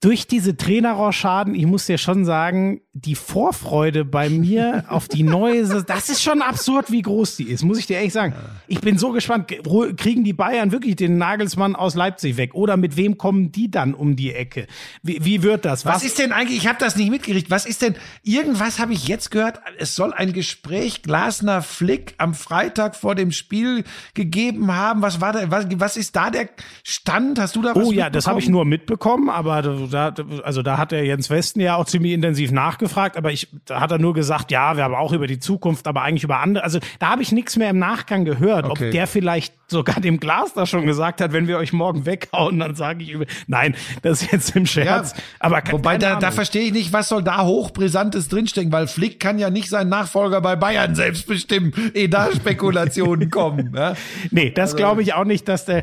durch 0.00 0.26
diese 0.26 0.56
Trainerrochaden, 0.56 1.54
ich 1.54 1.66
muss 1.66 1.86
dir 1.86 1.98
schon 1.98 2.24
sagen, 2.24 2.80
die 2.92 3.14
Vorfreude 3.14 4.04
bei 4.04 4.28
mir 4.28 4.84
auf 4.88 5.08
die 5.08 5.22
neue, 5.22 5.64
das 5.84 6.08
ist 6.08 6.22
schon 6.22 6.42
absurd, 6.42 6.90
wie 6.90 7.02
groß 7.02 7.36
die 7.36 7.44
ist, 7.44 7.64
muss 7.64 7.78
ich 7.78 7.86
dir 7.86 7.96
ehrlich 7.96 8.12
sagen. 8.12 8.34
Ich 8.68 8.80
bin 8.80 8.98
so 8.98 9.12
gespannt, 9.12 9.52
kriegen 9.96 10.24
die 10.24 10.32
Bayern 10.32 10.72
wirklich 10.72 10.96
den 10.96 11.18
Nagelsmann 11.18 11.74
aus 11.74 11.94
Leipzig 11.94 12.36
weg 12.36 12.54
oder 12.54 12.76
mit 12.76 12.96
wem 12.96 13.18
kommen 13.18 13.50
die 13.50 13.70
dann 13.70 13.94
um 13.94 14.14
die 14.16 14.32
Ecke? 14.32 14.66
Wie, 15.02 15.24
wie 15.24 15.42
wird 15.42 15.64
das? 15.64 15.84
Was, 15.84 15.96
Was 15.96 16.04
ist 16.04 16.18
denn 16.18 16.32
eigentlich, 16.32 16.58
ich 16.58 16.68
habe 16.68 16.78
das 16.78 16.96
nicht 16.96 17.10
mitgekriegt, 17.10 17.50
was 17.50 17.66
ist 17.66 17.82
denn, 17.82 17.94
irgendwas 18.22 18.78
habe 18.78 18.92
ich 18.92 19.08
jetzt 19.08 19.30
gehört, 19.30 19.60
es 19.78 19.94
soll 19.94 20.12
ein 20.12 20.32
Gespräch 20.32 21.02
Glasner 21.02 21.62
Flick 21.62 22.14
am 22.18 22.34
Freitag 22.34 22.96
vor 22.96 23.14
dem 23.14 23.32
Spiel 23.32 23.84
gegeben 24.14 24.74
haben. 24.74 25.02
Was 25.02 25.20
war 25.20 25.32
da, 25.32 25.50
was, 25.50 25.66
was 25.76 25.96
ist 25.96 26.14
da 26.14 26.30
der 26.30 26.48
Stand? 26.82 27.38
Hast 27.38 27.56
du 27.56 27.62
da 27.62 27.74
was 27.74 27.86
Oh 27.86 27.92
ja, 27.92 28.10
das 28.10 28.26
habe 28.26 28.38
ich 28.40 28.48
nur 28.48 28.64
mitbekommen, 28.64 29.28
aber 29.28 29.83
da, 29.86 30.14
also 30.42 30.62
da 30.62 30.78
hat 30.78 30.92
der 30.92 31.04
Jens 31.04 31.30
Westen 31.30 31.60
ja 31.60 31.76
auch 31.76 31.86
ziemlich 31.86 32.12
intensiv 32.12 32.50
nachgefragt, 32.52 33.16
aber 33.16 33.32
ich, 33.32 33.48
da 33.64 33.80
hat 33.80 33.90
er 33.90 33.98
nur 33.98 34.14
gesagt, 34.14 34.50
ja, 34.50 34.76
wir 34.76 34.84
haben 34.84 34.94
auch 34.94 35.12
über 35.12 35.26
die 35.26 35.38
Zukunft, 35.38 35.86
aber 35.86 36.02
eigentlich 36.02 36.24
über 36.24 36.40
andere. 36.40 36.64
Also 36.64 36.78
da 36.98 37.10
habe 37.10 37.22
ich 37.22 37.32
nichts 37.32 37.56
mehr 37.56 37.70
im 37.70 37.78
Nachgang 37.78 38.24
gehört, 38.24 38.66
okay. 38.66 38.86
ob 38.86 38.90
der 38.92 39.06
vielleicht 39.06 39.54
sogar 39.74 40.00
dem 40.00 40.18
Glas 40.18 40.54
da 40.54 40.64
schon 40.64 40.86
gesagt 40.86 41.20
hat, 41.20 41.32
wenn 41.32 41.46
wir 41.46 41.58
euch 41.58 41.72
morgen 41.72 42.06
weghauen, 42.06 42.60
dann 42.60 42.74
sage 42.74 43.02
ich. 43.02 43.14
Nein, 43.46 43.74
das 44.02 44.22
ist 44.22 44.32
jetzt 44.32 44.56
im 44.56 44.64
Scherz. 44.64 45.12
Ja, 45.12 45.22
aber 45.40 45.62
wobei 45.70 45.98
da, 45.98 46.16
da 46.16 46.30
verstehe 46.30 46.62
ich 46.62 46.72
nicht, 46.72 46.92
was 46.92 47.08
soll 47.08 47.22
da 47.22 47.44
hochbrisantes 47.44 48.28
drinstecken, 48.28 48.72
weil 48.72 48.86
Flick 48.86 49.20
kann 49.20 49.38
ja 49.38 49.50
nicht 49.50 49.68
seinen 49.68 49.90
Nachfolger 49.90 50.40
bei 50.40 50.56
Bayern 50.56 50.94
selbst 50.94 51.26
bestimmen, 51.26 51.72
ehe 51.92 52.08
da 52.08 52.32
Spekulationen 52.32 53.30
kommen. 53.32 53.74
Ja? 53.76 53.94
Nee, 54.30 54.50
das 54.50 54.70
also, 54.70 54.76
glaube 54.76 55.02
ich 55.02 55.12
auch 55.12 55.24
nicht, 55.24 55.48
dass 55.48 55.64
der 55.66 55.82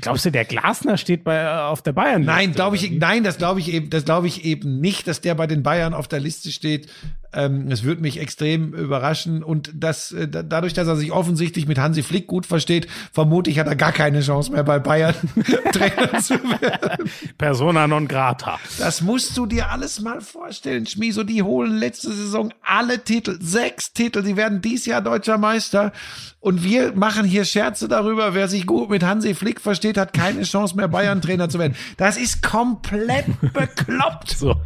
Glaubst 0.00 0.24
du, 0.24 0.30
der 0.30 0.46
Glasner 0.46 0.96
steht 0.96 1.24
bei, 1.24 1.36
äh, 1.36 1.46
auf 1.46 1.82
der 1.82 1.92
Bayern? 1.92 2.24
Nein, 2.24 2.52
glaube 2.52 2.76
ich, 2.76 2.90
nein, 2.90 3.22
das 3.22 3.36
glaube 3.36 3.60
ich 3.60 3.72
eben, 3.72 3.90
das 3.90 4.06
glaube 4.06 4.26
ich 4.26 4.44
eben 4.44 4.80
nicht, 4.80 5.06
dass 5.06 5.20
der 5.20 5.34
bei 5.34 5.46
den 5.46 5.62
Bayern 5.62 5.92
auf 5.92 6.08
der 6.08 6.20
Liste 6.20 6.50
steht. 6.50 6.88
Ähm, 7.34 7.70
es 7.70 7.82
würde 7.82 8.02
mich 8.02 8.20
extrem 8.20 8.72
überraschen. 8.74 9.42
Und 9.42 9.70
das, 9.74 10.12
äh, 10.12 10.28
dadurch, 10.28 10.72
dass 10.72 10.86
er 10.86 10.96
sich 10.96 11.12
offensichtlich 11.12 11.66
mit 11.66 11.78
Hansi 11.78 12.02
Flick 12.02 12.26
gut 12.26 12.46
versteht, 12.46 12.86
vermute 13.12 13.50
ich, 13.50 13.58
hat 13.58 13.66
er 13.66 13.76
gar 13.76 13.92
keine 13.92 14.20
Chance 14.20 14.52
mehr 14.52 14.64
bei 14.64 14.78
Bayern 14.78 15.14
Trainer 15.72 16.20
zu 16.20 16.34
werden. 16.34 17.10
Persona 17.36 17.86
non 17.86 18.08
grata. 18.08 18.58
Das 18.78 19.00
musst 19.00 19.36
du 19.36 19.46
dir 19.46 19.70
alles 19.70 20.00
mal 20.00 20.20
vorstellen, 20.20 20.86
Schmieso. 20.86 21.24
Die 21.24 21.42
holen 21.42 21.76
letzte 21.76 22.12
Saison 22.12 22.52
alle 22.62 23.02
Titel, 23.02 23.38
sechs 23.40 23.92
Titel. 23.92 24.22
Die 24.22 24.36
werden 24.36 24.60
dies 24.60 24.86
Jahr 24.86 25.00
deutscher 25.00 25.38
Meister. 25.38 25.92
Und 26.40 26.62
wir 26.62 26.92
machen 26.92 27.24
hier 27.24 27.44
Scherze 27.44 27.88
darüber, 27.88 28.34
wer 28.34 28.48
sich 28.48 28.66
gut 28.66 28.90
mit 28.90 29.02
Hansi 29.02 29.34
Flick 29.34 29.60
versteht, 29.60 29.96
hat 29.96 30.12
keine 30.12 30.42
Chance 30.42 30.76
mehr, 30.76 30.88
Bayern-Trainer 30.88 31.48
zu 31.48 31.58
werden. 31.58 31.74
Das 31.96 32.16
ist 32.16 32.42
komplett 32.42 33.26
bekloppt. 33.52 34.30
So. 34.36 34.56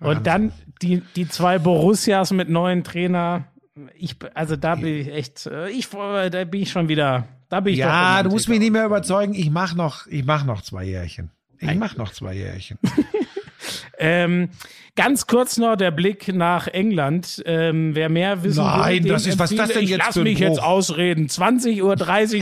Und 0.00 0.26
dann 0.26 0.52
die, 0.82 1.02
die 1.14 1.28
zwei 1.28 1.58
Borussias 1.58 2.32
mit 2.32 2.48
neuen 2.48 2.84
Trainer. 2.84 3.44
Ich, 3.98 4.16
also 4.34 4.56
da 4.56 4.74
bin 4.74 5.00
ich 5.00 5.08
echt, 5.08 5.46
äh, 5.46 5.68
ich, 5.70 5.88
da 5.88 6.44
bin 6.44 6.62
ich 6.62 6.70
schon 6.70 6.88
wieder, 6.88 7.28
da 7.48 7.60
bin 7.60 7.74
ich 7.74 7.80
Ja, 7.80 8.22
du 8.22 8.30
musst 8.30 8.48
mich 8.48 8.58
nicht 8.58 8.72
mehr 8.72 8.86
überzeugen. 8.86 9.34
Ich 9.34 9.50
mach 9.50 9.74
noch, 9.74 10.06
ich 10.06 10.24
mach 10.24 10.44
noch 10.44 10.62
zwei 10.62 10.84
Jährchen. 10.84 11.30
Ich 11.58 11.74
mach 11.74 11.96
noch 11.96 12.12
zwei 12.12 12.34
Jährchen. 12.34 12.78
ähm, 13.98 14.50
ganz 14.94 15.26
kurz 15.26 15.56
noch 15.56 15.76
der 15.76 15.90
Blick 15.90 16.28
nach 16.28 16.66
England. 16.66 17.42
Ähm, 17.46 17.94
wer 17.94 18.08
mehr 18.08 18.42
wissen 18.42 18.64
Nein, 18.64 19.04
will, 19.04 19.12
das 19.12 19.26
ist, 19.26 19.38
was 19.38 19.52
ist 19.52 19.58
das 19.58 19.70
denn 19.70 19.84
ich 19.84 19.90
jetzt 19.90 20.06
lass 20.06 20.16
mich 20.16 20.38
jetzt 20.38 20.62
ausreden. 20.62 21.26
20.30 21.26 21.82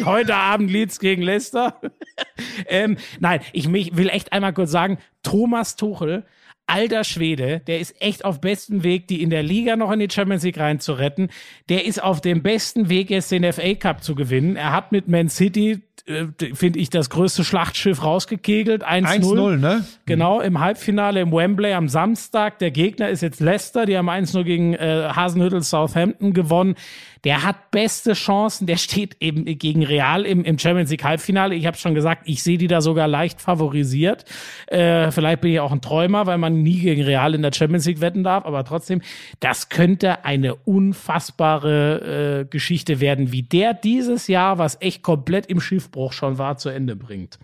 Uhr 0.00 0.04
heute 0.06 0.34
Abend 0.34 0.70
Leeds 0.70 0.98
gegen 0.98 1.22
Leicester. 1.22 1.80
ähm, 2.66 2.96
nein, 3.20 3.40
ich 3.52 3.68
mich, 3.68 3.96
will 3.96 4.08
echt 4.08 4.32
einmal 4.32 4.52
kurz 4.52 4.70
sagen, 4.70 4.98
Thomas 5.22 5.76
Tuchel 5.76 6.24
alter 6.66 7.04
Schwede, 7.04 7.60
der 7.66 7.80
ist 7.80 8.00
echt 8.00 8.24
auf 8.24 8.40
bestem 8.40 8.82
Weg, 8.82 9.06
die 9.08 9.22
in 9.22 9.30
der 9.30 9.42
Liga 9.42 9.76
noch 9.76 9.90
in 9.92 10.00
die 10.00 10.08
Champions 10.10 10.42
League 10.42 10.58
reinzuretten. 10.58 11.28
Der 11.68 11.84
ist 11.84 12.02
auf 12.02 12.20
dem 12.20 12.42
besten 12.42 12.88
Weg, 12.88 13.10
jetzt 13.10 13.30
den 13.30 13.50
FA 13.52 13.74
Cup 13.74 14.02
zu 14.02 14.14
gewinnen. 14.14 14.56
Er 14.56 14.72
hat 14.72 14.90
mit 14.92 15.08
Man 15.08 15.28
City, 15.28 15.82
äh, 16.06 16.26
finde 16.54 16.78
ich, 16.78 16.90
das 16.90 17.10
größte 17.10 17.44
Schlachtschiff 17.44 18.02
rausgekegelt. 18.02 18.84
1-0. 18.84 19.22
1-0, 19.22 19.56
ne? 19.56 19.84
Genau, 20.06 20.40
im 20.40 20.60
Halbfinale 20.60 21.20
im 21.20 21.32
Wembley 21.32 21.72
am 21.72 21.88
Samstag. 21.88 22.58
Der 22.58 22.70
Gegner 22.70 23.08
ist 23.08 23.20
jetzt 23.20 23.40
Leicester, 23.40 23.86
die 23.86 23.96
haben 23.96 24.08
1-0 24.08 24.44
gegen 24.44 24.74
äh, 24.74 25.10
Hasenhüttel 25.14 25.62
Southampton 25.62 26.32
gewonnen. 26.32 26.76
Der 27.24 27.42
hat 27.42 27.70
beste 27.70 28.12
Chancen, 28.12 28.66
der 28.66 28.76
steht 28.76 29.16
eben 29.20 29.44
gegen 29.58 29.82
Real 29.82 30.26
im, 30.26 30.44
im 30.44 30.58
Champions 30.58 30.90
League 30.90 31.04
Halbfinale. 31.04 31.54
Ich 31.54 31.66
habe 31.66 31.76
schon 31.76 31.94
gesagt, 31.94 32.22
ich 32.26 32.42
sehe 32.42 32.58
die 32.58 32.66
da 32.66 32.80
sogar 32.82 33.08
leicht 33.08 33.40
favorisiert. 33.40 34.24
Äh, 34.66 35.10
vielleicht 35.10 35.40
bin 35.40 35.52
ich 35.52 35.60
auch 35.60 35.72
ein 35.72 35.80
Träumer, 35.80 36.26
weil 36.26 36.38
man 36.38 36.62
nie 36.62 36.80
gegen 36.80 37.02
Real 37.02 37.34
in 37.34 37.42
der 37.42 37.52
Champions 37.52 37.86
League 37.86 38.00
wetten 38.02 38.24
darf, 38.24 38.44
aber 38.44 38.64
trotzdem, 38.64 39.00
das 39.40 39.70
könnte 39.70 40.24
eine 40.24 40.54
unfassbare 40.54 42.40
äh, 42.40 42.44
Geschichte 42.44 43.00
werden, 43.00 43.32
wie 43.32 43.42
der 43.42 43.74
dieses 43.74 44.28
Jahr, 44.28 44.58
was 44.58 44.80
echt 44.80 45.02
komplett 45.02 45.46
im 45.46 45.60
Schiffbruch 45.60 46.12
schon 46.12 46.38
war, 46.38 46.58
zu 46.58 46.68
Ende 46.68 46.94
bringt. 46.94 47.38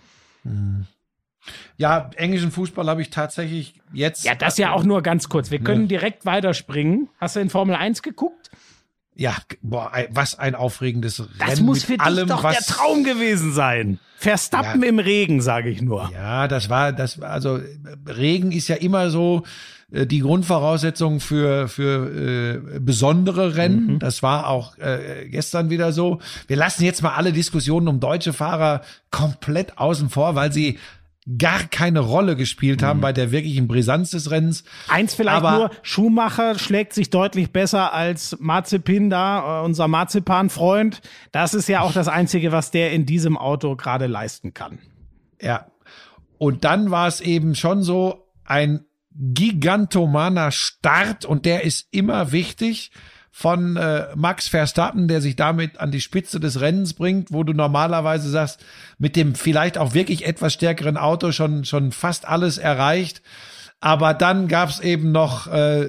Ja, 1.76 2.10
englischen 2.16 2.50
Fußball 2.50 2.86
habe 2.88 3.00
ich 3.02 3.10
tatsächlich 3.10 3.80
jetzt. 3.92 4.24
Ja, 4.24 4.34
das 4.34 4.58
ja 4.58 4.72
auch 4.72 4.84
nur 4.84 5.02
ganz 5.02 5.28
kurz. 5.28 5.50
Wir 5.50 5.58
können 5.60 5.82
Ne. 5.82 5.88
direkt 5.88 6.26
weiterspringen. 6.26 7.08
Hast 7.18 7.36
du 7.36 7.40
in 7.40 7.48
Formel 7.50 7.74
1 7.74 8.02
geguckt? 8.02 8.50
Ja, 9.16 9.36
boah, 9.60 9.92
was 10.10 10.38
ein 10.38 10.54
aufregendes 10.54 11.22
Das 11.38 11.48
Rennen 11.50 11.66
muss 11.66 11.88
mit 11.88 11.98
für 12.00 12.04
allem, 12.04 12.26
dich 12.28 12.36
doch 12.36 12.42
was 12.42 12.56
der 12.66 12.74
Traum 12.76 13.04
gewesen 13.04 13.52
sein. 13.52 13.98
Verstappen 14.16 14.82
Ja. 14.82 14.88
im 14.88 14.98
Regen, 14.98 15.40
sage 15.42 15.68
ich 15.70 15.82
nur. 15.82 16.10
Ja, 16.12 16.46
das 16.48 16.68
war 16.70 16.92
das 16.92 17.20
also 17.20 17.56
äh, 17.58 17.62
Regen 18.06 18.52
ist 18.52 18.68
ja 18.68 18.76
immer 18.76 19.10
so 19.10 19.44
äh, 19.90 20.06
die 20.06 20.20
Grundvoraussetzung 20.20 21.20
für 21.20 21.68
für 21.68 22.54
äh, 22.76 22.78
besondere 22.80 23.56
Rennen. 23.56 23.98
Das 23.98 24.22
war 24.22 24.46
auch 24.48 24.76
äh, 24.78 25.26
gestern 25.28 25.70
wieder 25.70 25.92
so. 25.92 26.20
Wir 26.46 26.56
lassen 26.56 26.84
jetzt 26.84 27.02
mal 27.02 27.14
alle 27.14 27.32
Diskussionen 27.32 27.88
um 27.88 27.98
deutsche 28.00 28.32
Fahrer 28.32 28.82
komplett 29.10 29.76
außen 29.78 30.08
vor, 30.08 30.34
weil 30.34 30.52
sie 30.52 30.78
gar 31.38 31.64
keine 31.64 32.00
Rolle 32.00 32.34
gespielt 32.36 32.82
haben 32.82 33.00
bei 33.00 33.12
der 33.12 33.30
wirklichen 33.30 33.68
Brisanz 33.68 34.10
des 34.10 34.30
Rennens. 34.30 34.64
Eins 34.88 35.14
vielleicht 35.14 35.36
Aber- 35.38 35.56
nur, 35.56 35.70
Schumacher 35.82 36.58
schlägt 36.58 36.92
sich 36.92 37.10
deutlich 37.10 37.52
besser 37.52 37.92
als 37.92 38.36
Marzipin 38.40 39.10
da, 39.10 39.60
äh, 39.60 39.64
unser 39.64 39.88
Marzipan-Freund. 39.88 41.00
Das 41.32 41.54
ist 41.54 41.68
ja 41.68 41.80
auch 41.82 41.92
das 41.92 42.08
Einzige, 42.08 42.52
was 42.52 42.70
der 42.70 42.92
in 42.92 43.06
diesem 43.06 43.36
Auto 43.36 43.76
gerade 43.76 44.06
leisten 44.06 44.54
kann. 44.54 44.78
Ja. 45.40 45.66
Und 46.38 46.64
dann 46.64 46.90
war 46.90 47.06
es 47.06 47.20
eben 47.20 47.54
schon 47.54 47.82
so 47.82 48.26
ein 48.44 48.84
gigantomaner 49.14 50.50
Start 50.52 51.24
und 51.24 51.44
der 51.44 51.64
ist 51.64 51.88
immer 51.90 52.32
wichtig 52.32 52.90
von 53.30 53.76
äh, 53.76 54.08
Max 54.16 54.48
Verstappen, 54.48 55.08
der 55.08 55.20
sich 55.20 55.36
damit 55.36 55.78
an 55.78 55.90
die 55.90 56.00
Spitze 56.00 56.40
des 56.40 56.60
Rennens 56.60 56.94
bringt, 56.94 57.32
wo 57.32 57.44
du 57.44 57.52
normalerweise 57.52 58.28
sagst, 58.28 58.64
mit 58.98 59.16
dem 59.16 59.34
vielleicht 59.34 59.78
auch 59.78 59.94
wirklich 59.94 60.26
etwas 60.26 60.52
stärkeren 60.52 60.96
Auto 60.96 61.32
schon 61.32 61.64
schon 61.64 61.92
fast 61.92 62.26
alles 62.26 62.58
erreicht. 62.58 63.22
Aber 63.82 64.12
dann 64.12 64.46
gab's 64.46 64.80
eben 64.80 65.10
noch 65.10 65.46
äh, 65.46 65.88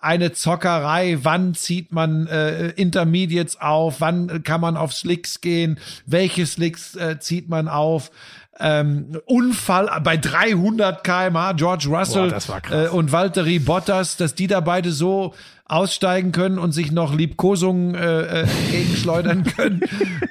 eine 0.00 0.32
Zockerei. 0.32 1.18
Wann 1.22 1.54
zieht 1.54 1.92
man 1.92 2.26
äh, 2.28 2.68
Intermediates 2.70 3.60
auf? 3.60 4.00
Wann 4.00 4.42
kann 4.42 4.62
man 4.62 4.78
auf 4.78 4.94
Slicks 4.94 5.42
gehen? 5.42 5.78
Welche 6.06 6.46
Slicks 6.46 6.96
äh, 6.96 7.18
zieht 7.18 7.50
man 7.50 7.68
auf? 7.68 8.10
Ähm, 8.58 9.20
Unfall 9.26 10.00
bei 10.02 10.16
300 10.16 11.04
km/h. 11.04 11.52
George 11.52 11.88
Russell 11.90 12.34
Boah, 12.46 12.62
äh, 12.70 12.88
und 12.88 13.12
Valtteri 13.12 13.58
Bottas, 13.58 14.16
dass 14.16 14.34
die 14.34 14.46
da 14.46 14.60
beide 14.60 14.92
so 14.92 15.34
aussteigen 15.68 16.30
können 16.30 16.58
und 16.58 16.72
sich 16.72 16.92
noch 16.92 17.14
Liebkosungen 17.14 17.94
äh, 17.94 18.20
äh, 18.20 18.40
entgegenschleudern 18.42 19.44
können. 19.56 19.80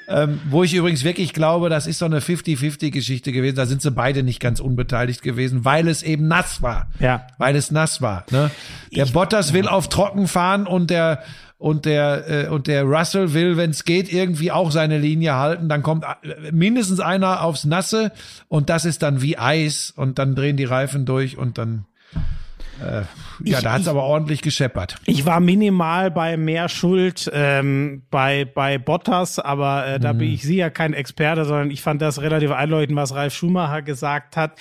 ähm, 0.08 0.40
wo 0.50 0.64
ich 0.64 0.74
übrigens 0.74 1.04
wirklich 1.04 1.34
glaube, 1.34 1.70
das 1.70 1.88
ist 1.88 2.00
so 2.00 2.06
eine 2.06 2.20
50-50-Geschichte 2.20 3.34
gewesen. 3.34 3.56
Da 3.58 3.66
sind 3.66 3.82
sie 3.82 3.92
beide 3.92 4.24
nicht 4.24 4.40
ganz 4.40 4.62
unbeteiligt 4.62 5.22
gewesen, 5.22 5.66
weil 5.66 5.90
es 5.90 6.04
eben 6.04 6.28
nass 6.28 6.62
war. 6.62 6.88
Ja. 7.00 7.28
Weil 7.38 7.58
es 7.58 7.70
nass 7.70 8.02
war. 8.02 8.26
Ne? 8.32 8.50
Der 8.96 9.06
Bottas 9.08 9.52
will 9.52 9.68
auf 9.68 9.90
trocken 9.90 10.28
fahren 10.28 10.68
und 10.68 10.90
der 10.90 11.22
und 11.58 11.86
der 11.86 12.46
äh, 12.46 12.48
und 12.50 12.68
der 12.68 12.84
Russell 12.84 13.34
will, 13.34 13.58
wenn 13.58 13.72
es 13.72 13.86
geht, 13.86 14.12
irgendwie 14.12 14.52
auch 14.52 14.72
seine 14.72 14.98
Linie 14.98 15.36
halten. 15.36 15.68
Dann 15.68 15.84
kommt 15.84 16.04
äh, 16.04 16.52
mindestens 16.52 17.00
einer 17.00 17.42
aufs 17.44 17.66
Nasse 17.66 18.12
und 18.48 18.70
das 18.70 18.86
ist 18.86 19.02
dann 19.04 19.22
wie 19.22 19.38
Eis 19.38 19.92
und 19.96 20.20
dann 20.20 20.36
drehen 20.36 20.58
die 20.58 20.66
Reifen 20.66 21.06
durch 21.06 21.38
und 21.38 21.58
dann 21.58 21.86
äh, 22.82 23.04
ja, 23.44 23.58
Ich- 23.58 23.64
da 23.64 23.74
hat's 23.74 23.84
ich- 23.84 23.90
aber 23.90 24.04
ordentlich 24.04 24.42
gescheppert. 24.42 24.96
Ich 25.06 25.26
war 25.26 25.40
minimal 25.40 26.12
bei 26.12 26.38
mehr 26.38 26.70
Schuld 26.70 27.30
ähm, 27.34 28.04
bei, 28.12 28.46
bei 28.46 28.78
Bottas, 28.78 29.40
aber 29.40 29.86
äh, 29.88 30.00
da 30.00 30.14
bin 30.14 30.32
ich 30.34 30.44
sie 30.44 30.58
ja 30.58 30.70
kein 30.70 30.94
Experte, 30.94 31.46
sondern 31.46 31.72
ich 31.72 31.82
fand 31.82 32.02
das 32.02 32.22
relativ 32.22 32.52
einleuchtend, 32.52 32.98
was 32.98 33.14
Ralf 33.16 33.34
Schumacher 33.34 33.82
gesagt 33.82 34.38
hat. 34.38 34.54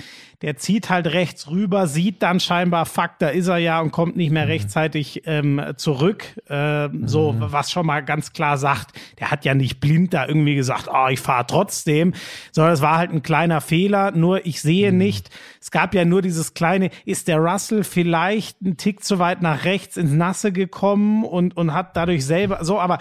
Der 0.42 0.56
zieht 0.58 0.90
halt 0.90 1.06
rechts 1.06 1.48
rüber, 1.48 1.86
sieht 1.86 2.22
dann 2.22 2.38
scheinbar, 2.38 2.84
fuck, 2.84 3.12
da 3.18 3.28
ist 3.28 3.46
er 3.48 3.56
ja 3.56 3.80
und 3.80 3.92
kommt 3.92 4.16
nicht 4.16 4.30
mehr 4.30 4.46
rechtzeitig 4.46 5.22
ähm, 5.24 5.62
zurück. 5.76 6.24
Ähm, 6.50 7.08
So, 7.08 7.34
was 7.38 7.70
schon 7.70 7.86
mal 7.86 8.00
ganz 8.04 8.32
klar 8.34 8.58
sagt, 8.58 8.90
der 9.20 9.30
hat 9.30 9.46
ja 9.46 9.54
nicht 9.54 9.80
blind 9.80 10.12
da 10.12 10.26
irgendwie 10.26 10.54
gesagt, 10.54 10.88
oh, 10.92 11.06
ich 11.08 11.20
fahre 11.20 11.46
trotzdem, 11.46 12.12
sondern 12.52 12.74
es 12.74 12.82
war 12.82 12.98
halt 12.98 13.10
ein 13.12 13.22
kleiner 13.22 13.62
Fehler. 13.62 14.10
Nur 14.10 14.44
ich 14.44 14.60
sehe 14.60 14.92
nicht, 14.92 15.30
es 15.62 15.70
gab 15.70 15.94
ja 15.94 16.04
nur 16.04 16.20
dieses 16.20 16.52
kleine, 16.52 16.90
ist 17.06 17.28
der 17.28 17.38
Russell 17.38 17.82
vielleicht 17.84 18.58
ein 18.64 18.76
Tick 18.76 19.04
zu 19.04 19.18
weit 19.18 19.42
nach 19.42 19.64
rechts 19.64 19.96
ins 19.96 20.12
Nasse 20.12 20.52
gekommen 20.52 21.24
und, 21.24 21.56
und 21.56 21.72
hat 21.72 21.96
dadurch 21.96 22.24
selber 22.24 22.64
so, 22.64 22.80
aber 22.80 22.98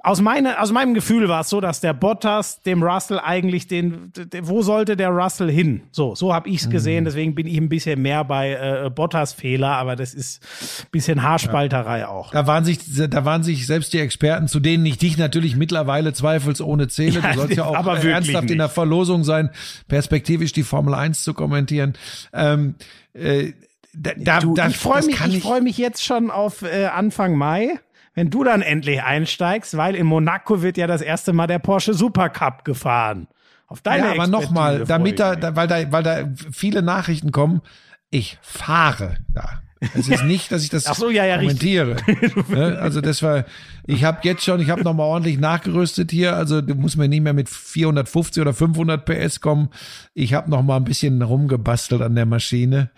aus, 0.00 0.20
meine, 0.20 0.60
aus 0.60 0.72
meinem 0.72 0.94
Gefühl 0.94 1.28
war 1.28 1.40
es 1.40 1.48
so, 1.48 1.60
dass 1.60 1.80
der 1.80 1.92
Bottas 1.92 2.62
dem 2.62 2.82
Russell 2.82 3.18
eigentlich 3.18 3.66
den, 3.66 4.12
den 4.14 4.48
wo 4.48 4.62
sollte 4.62 4.96
der 4.96 5.10
Russell 5.10 5.50
hin? 5.50 5.82
So, 5.90 6.14
so 6.14 6.32
habe 6.32 6.48
ich 6.48 6.62
es 6.62 6.70
gesehen, 6.70 7.04
deswegen 7.04 7.34
bin 7.34 7.46
ich 7.46 7.56
ein 7.56 7.68
bisschen 7.68 8.00
mehr 8.00 8.24
bei 8.24 8.52
äh, 8.52 8.90
Bottas 8.90 9.32
Fehler, 9.32 9.72
aber 9.72 9.96
das 9.96 10.14
ist 10.14 10.42
ein 10.82 10.90
bisschen 10.92 11.22
Haarspalterei 11.22 12.06
auch. 12.06 12.30
Da 12.30 12.46
waren 12.46 12.64
sich, 12.64 12.78
da 12.86 13.24
waren 13.24 13.42
sich 13.42 13.66
selbst 13.66 13.92
die 13.92 13.98
Experten, 13.98 14.48
zu 14.48 14.60
denen 14.60 14.86
ich 14.86 14.98
dich 14.98 15.18
natürlich 15.18 15.56
mittlerweile 15.56 16.12
zweifelsohne 16.12 16.88
zähle. 16.88 17.20
Ja, 17.20 17.32
du 17.32 17.38
sollst 17.38 17.56
ja 17.56 17.64
auch 17.64 17.76
aber 17.76 17.98
ernsthaft 18.02 18.50
in 18.50 18.58
der 18.58 18.66
nicht. 18.66 18.74
Verlosung 18.74 19.24
sein, 19.24 19.50
perspektivisch 19.88 20.52
die 20.52 20.62
Formel 20.62 20.94
1 20.94 21.24
zu 21.24 21.34
kommentieren. 21.34 21.94
Ähm, 22.32 22.76
äh, 23.14 23.52
da, 23.94 24.12
da, 24.16 24.40
Du, 24.40 24.54
ich 24.54 24.78
freue 24.78 25.04
mich, 25.04 25.20
ich 25.20 25.42
freue 25.42 25.60
mich 25.60 25.78
jetzt 25.78 26.04
schon 26.04 26.30
auf 26.30 26.62
äh, 26.62 26.86
Anfang 26.86 27.36
Mai, 27.36 27.78
wenn 28.14 28.30
du 28.30 28.44
dann 28.44 28.62
endlich 28.62 29.02
einsteigst, 29.02 29.76
weil 29.76 29.94
in 29.94 30.06
Monaco 30.06 30.62
wird 30.62 30.76
ja 30.76 30.86
das 30.86 31.00
erste 31.00 31.32
Mal 31.32 31.46
der 31.46 31.58
Porsche 31.58 31.94
Supercup 31.94 32.64
gefahren. 32.64 33.28
Auf 33.66 33.80
deine 33.82 34.06
Ja, 34.06 34.12
aber 34.12 34.26
nochmal, 34.26 34.84
damit 34.84 35.20
da, 35.20 35.36
da, 35.36 35.54
weil 35.54 35.68
da, 35.68 35.92
weil 35.92 36.02
da 36.02 36.28
viele 36.52 36.82
Nachrichten 36.82 37.30
kommen, 37.30 37.62
ich 38.10 38.38
fahre 38.42 39.18
da. 39.32 39.62
Es 39.94 40.08
ist 40.08 40.24
nicht, 40.24 40.50
dass 40.52 40.62
ich 40.62 40.70
das 40.70 40.86
Ach 40.86 40.94
so, 40.94 41.08
ja, 41.08 41.24
ja, 41.24 41.38
kommentiere. 41.38 41.96
Ne? 42.48 42.78
Also 42.80 43.00
das 43.00 43.22
war, 43.22 43.44
ich 43.86 44.04
habe 44.04 44.18
jetzt 44.22 44.44
schon, 44.44 44.60
ich 44.60 44.70
habe 44.70 44.82
nochmal 44.82 45.06
ordentlich 45.06 45.38
nachgerüstet 45.38 46.10
hier. 46.10 46.36
Also 46.36 46.60
du 46.60 46.74
musst 46.74 46.96
mir 46.96 47.08
nicht 47.08 47.22
mehr 47.22 47.32
mit 47.32 47.48
450 47.48 48.40
oder 48.40 48.52
500 48.52 49.04
PS 49.04 49.40
kommen. 49.40 49.70
Ich 50.14 50.34
habe 50.34 50.50
noch 50.50 50.62
mal 50.62 50.76
ein 50.76 50.84
bisschen 50.84 51.22
rumgebastelt 51.22 52.02
an 52.02 52.14
der 52.14 52.26
Maschine. 52.26 52.90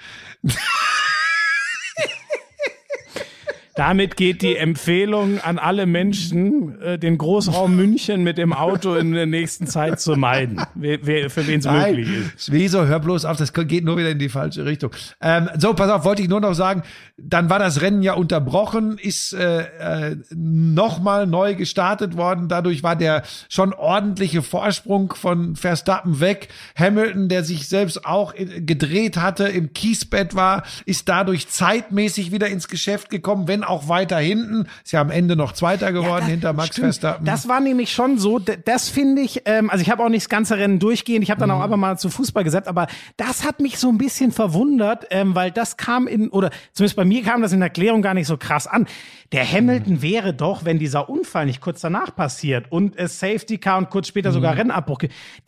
Damit 3.74 4.16
geht 4.16 4.42
die 4.42 4.56
Empfehlung 4.56 5.40
an 5.40 5.58
alle 5.58 5.86
Menschen, 5.86 6.78
äh, 6.82 6.98
den 6.98 7.16
Großraum 7.16 7.74
München 7.74 8.22
mit 8.22 8.36
dem 8.36 8.52
Auto 8.52 8.94
in 8.94 9.12
der 9.12 9.24
nächsten 9.24 9.66
Zeit 9.66 9.98
zu 9.98 10.16
meiden, 10.16 10.60
wer, 10.74 11.30
für 11.30 11.46
wen 11.46 11.60
es 11.60 11.66
möglich 11.66 12.08
ist. 12.36 12.52
Wieso, 12.52 12.84
hör 12.84 13.00
bloß 13.00 13.24
auf, 13.24 13.38
das 13.38 13.54
geht 13.54 13.84
nur 13.84 13.96
wieder 13.96 14.10
in 14.10 14.18
die 14.18 14.28
falsche 14.28 14.66
Richtung. 14.66 14.90
Ähm, 15.22 15.48
so, 15.56 15.72
pass 15.72 15.90
auf, 15.90 16.04
wollte 16.04 16.20
ich 16.20 16.28
nur 16.28 16.40
noch 16.40 16.52
sagen, 16.52 16.82
dann 17.16 17.48
war 17.48 17.58
das 17.58 17.80
Rennen 17.80 18.02
ja 18.02 18.12
unterbrochen, 18.12 18.98
ist 18.98 19.32
äh, 19.32 19.62
äh, 20.10 20.16
nochmal 20.34 21.26
neu 21.26 21.54
gestartet 21.54 22.16
worden. 22.16 22.48
Dadurch 22.48 22.82
war 22.82 22.96
der 22.96 23.22
schon 23.48 23.72
ordentliche 23.72 24.42
Vorsprung 24.42 25.14
von 25.14 25.56
Verstappen 25.56 26.20
weg. 26.20 26.48
Hamilton, 26.76 27.28
der 27.28 27.42
sich 27.42 27.68
selbst 27.68 28.04
auch 28.04 28.34
gedreht 28.34 29.16
hatte, 29.16 29.44
im 29.44 29.72
Kiesbett 29.72 30.34
war, 30.34 30.64
ist 30.84 31.08
dadurch 31.08 31.48
zeitmäßig 31.48 32.32
wieder 32.32 32.48
ins 32.48 32.68
Geschäft 32.68 33.08
gekommen, 33.08 33.48
wenn 33.48 33.61
auch 33.64 33.88
weiter 33.88 34.18
hinten. 34.18 34.66
Ist 34.84 34.92
ja 34.92 35.00
am 35.00 35.10
Ende 35.10 35.36
noch 35.36 35.52
Zweiter 35.52 35.92
geworden 35.92 36.12
ja, 36.12 36.20
das, 36.20 36.28
hinter 36.28 36.52
Max 36.52 36.68
stimmt. 36.68 36.86
Verstappen. 36.86 37.24
Das 37.24 37.48
war 37.48 37.60
nämlich 37.60 37.92
schon 37.92 38.18
so, 38.18 38.38
das 38.38 38.88
finde 38.88 39.22
ich, 39.22 39.42
ähm, 39.44 39.70
also 39.70 39.82
ich 39.82 39.90
habe 39.90 40.02
auch 40.02 40.08
nicht 40.08 40.22
das 40.22 40.28
ganze 40.28 40.58
Rennen 40.58 40.78
durchgehend, 40.78 41.22
ich 41.22 41.30
habe 41.30 41.40
dann 41.40 41.50
mhm. 41.50 41.56
auch 41.56 41.62
einfach 41.62 41.76
mal 41.76 41.98
zu 41.98 42.10
Fußball 42.10 42.44
gesetzt, 42.44 42.68
aber 42.68 42.86
das 43.16 43.44
hat 43.44 43.60
mich 43.60 43.78
so 43.78 43.88
ein 43.88 43.98
bisschen 43.98 44.32
verwundert, 44.32 45.06
ähm, 45.10 45.34
weil 45.34 45.50
das 45.50 45.76
kam 45.76 46.06
in, 46.06 46.28
oder 46.30 46.50
zumindest 46.72 46.96
bei 46.96 47.04
mir 47.04 47.22
kam 47.22 47.42
das 47.42 47.52
in 47.52 47.60
der 47.60 47.68
Erklärung 47.68 48.02
gar 48.02 48.14
nicht 48.14 48.26
so 48.26 48.36
krass 48.36 48.66
an. 48.66 48.86
Der 49.32 49.50
Hamilton 49.50 49.94
mhm. 49.94 50.02
wäre 50.02 50.34
doch, 50.34 50.64
wenn 50.64 50.78
dieser 50.78 51.08
Unfall 51.08 51.46
nicht 51.46 51.60
kurz 51.60 51.80
danach 51.80 52.14
passiert 52.14 52.70
und 52.70 52.98
es 52.98 53.18
Safety 53.18 53.56
Car 53.58 53.78
und 53.78 53.88
kurz 53.88 54.08
später 54.08 54.28
mhm. 54.30 54.34
sogar 54.34 54.56
Rennabbruch, 54.56 54.98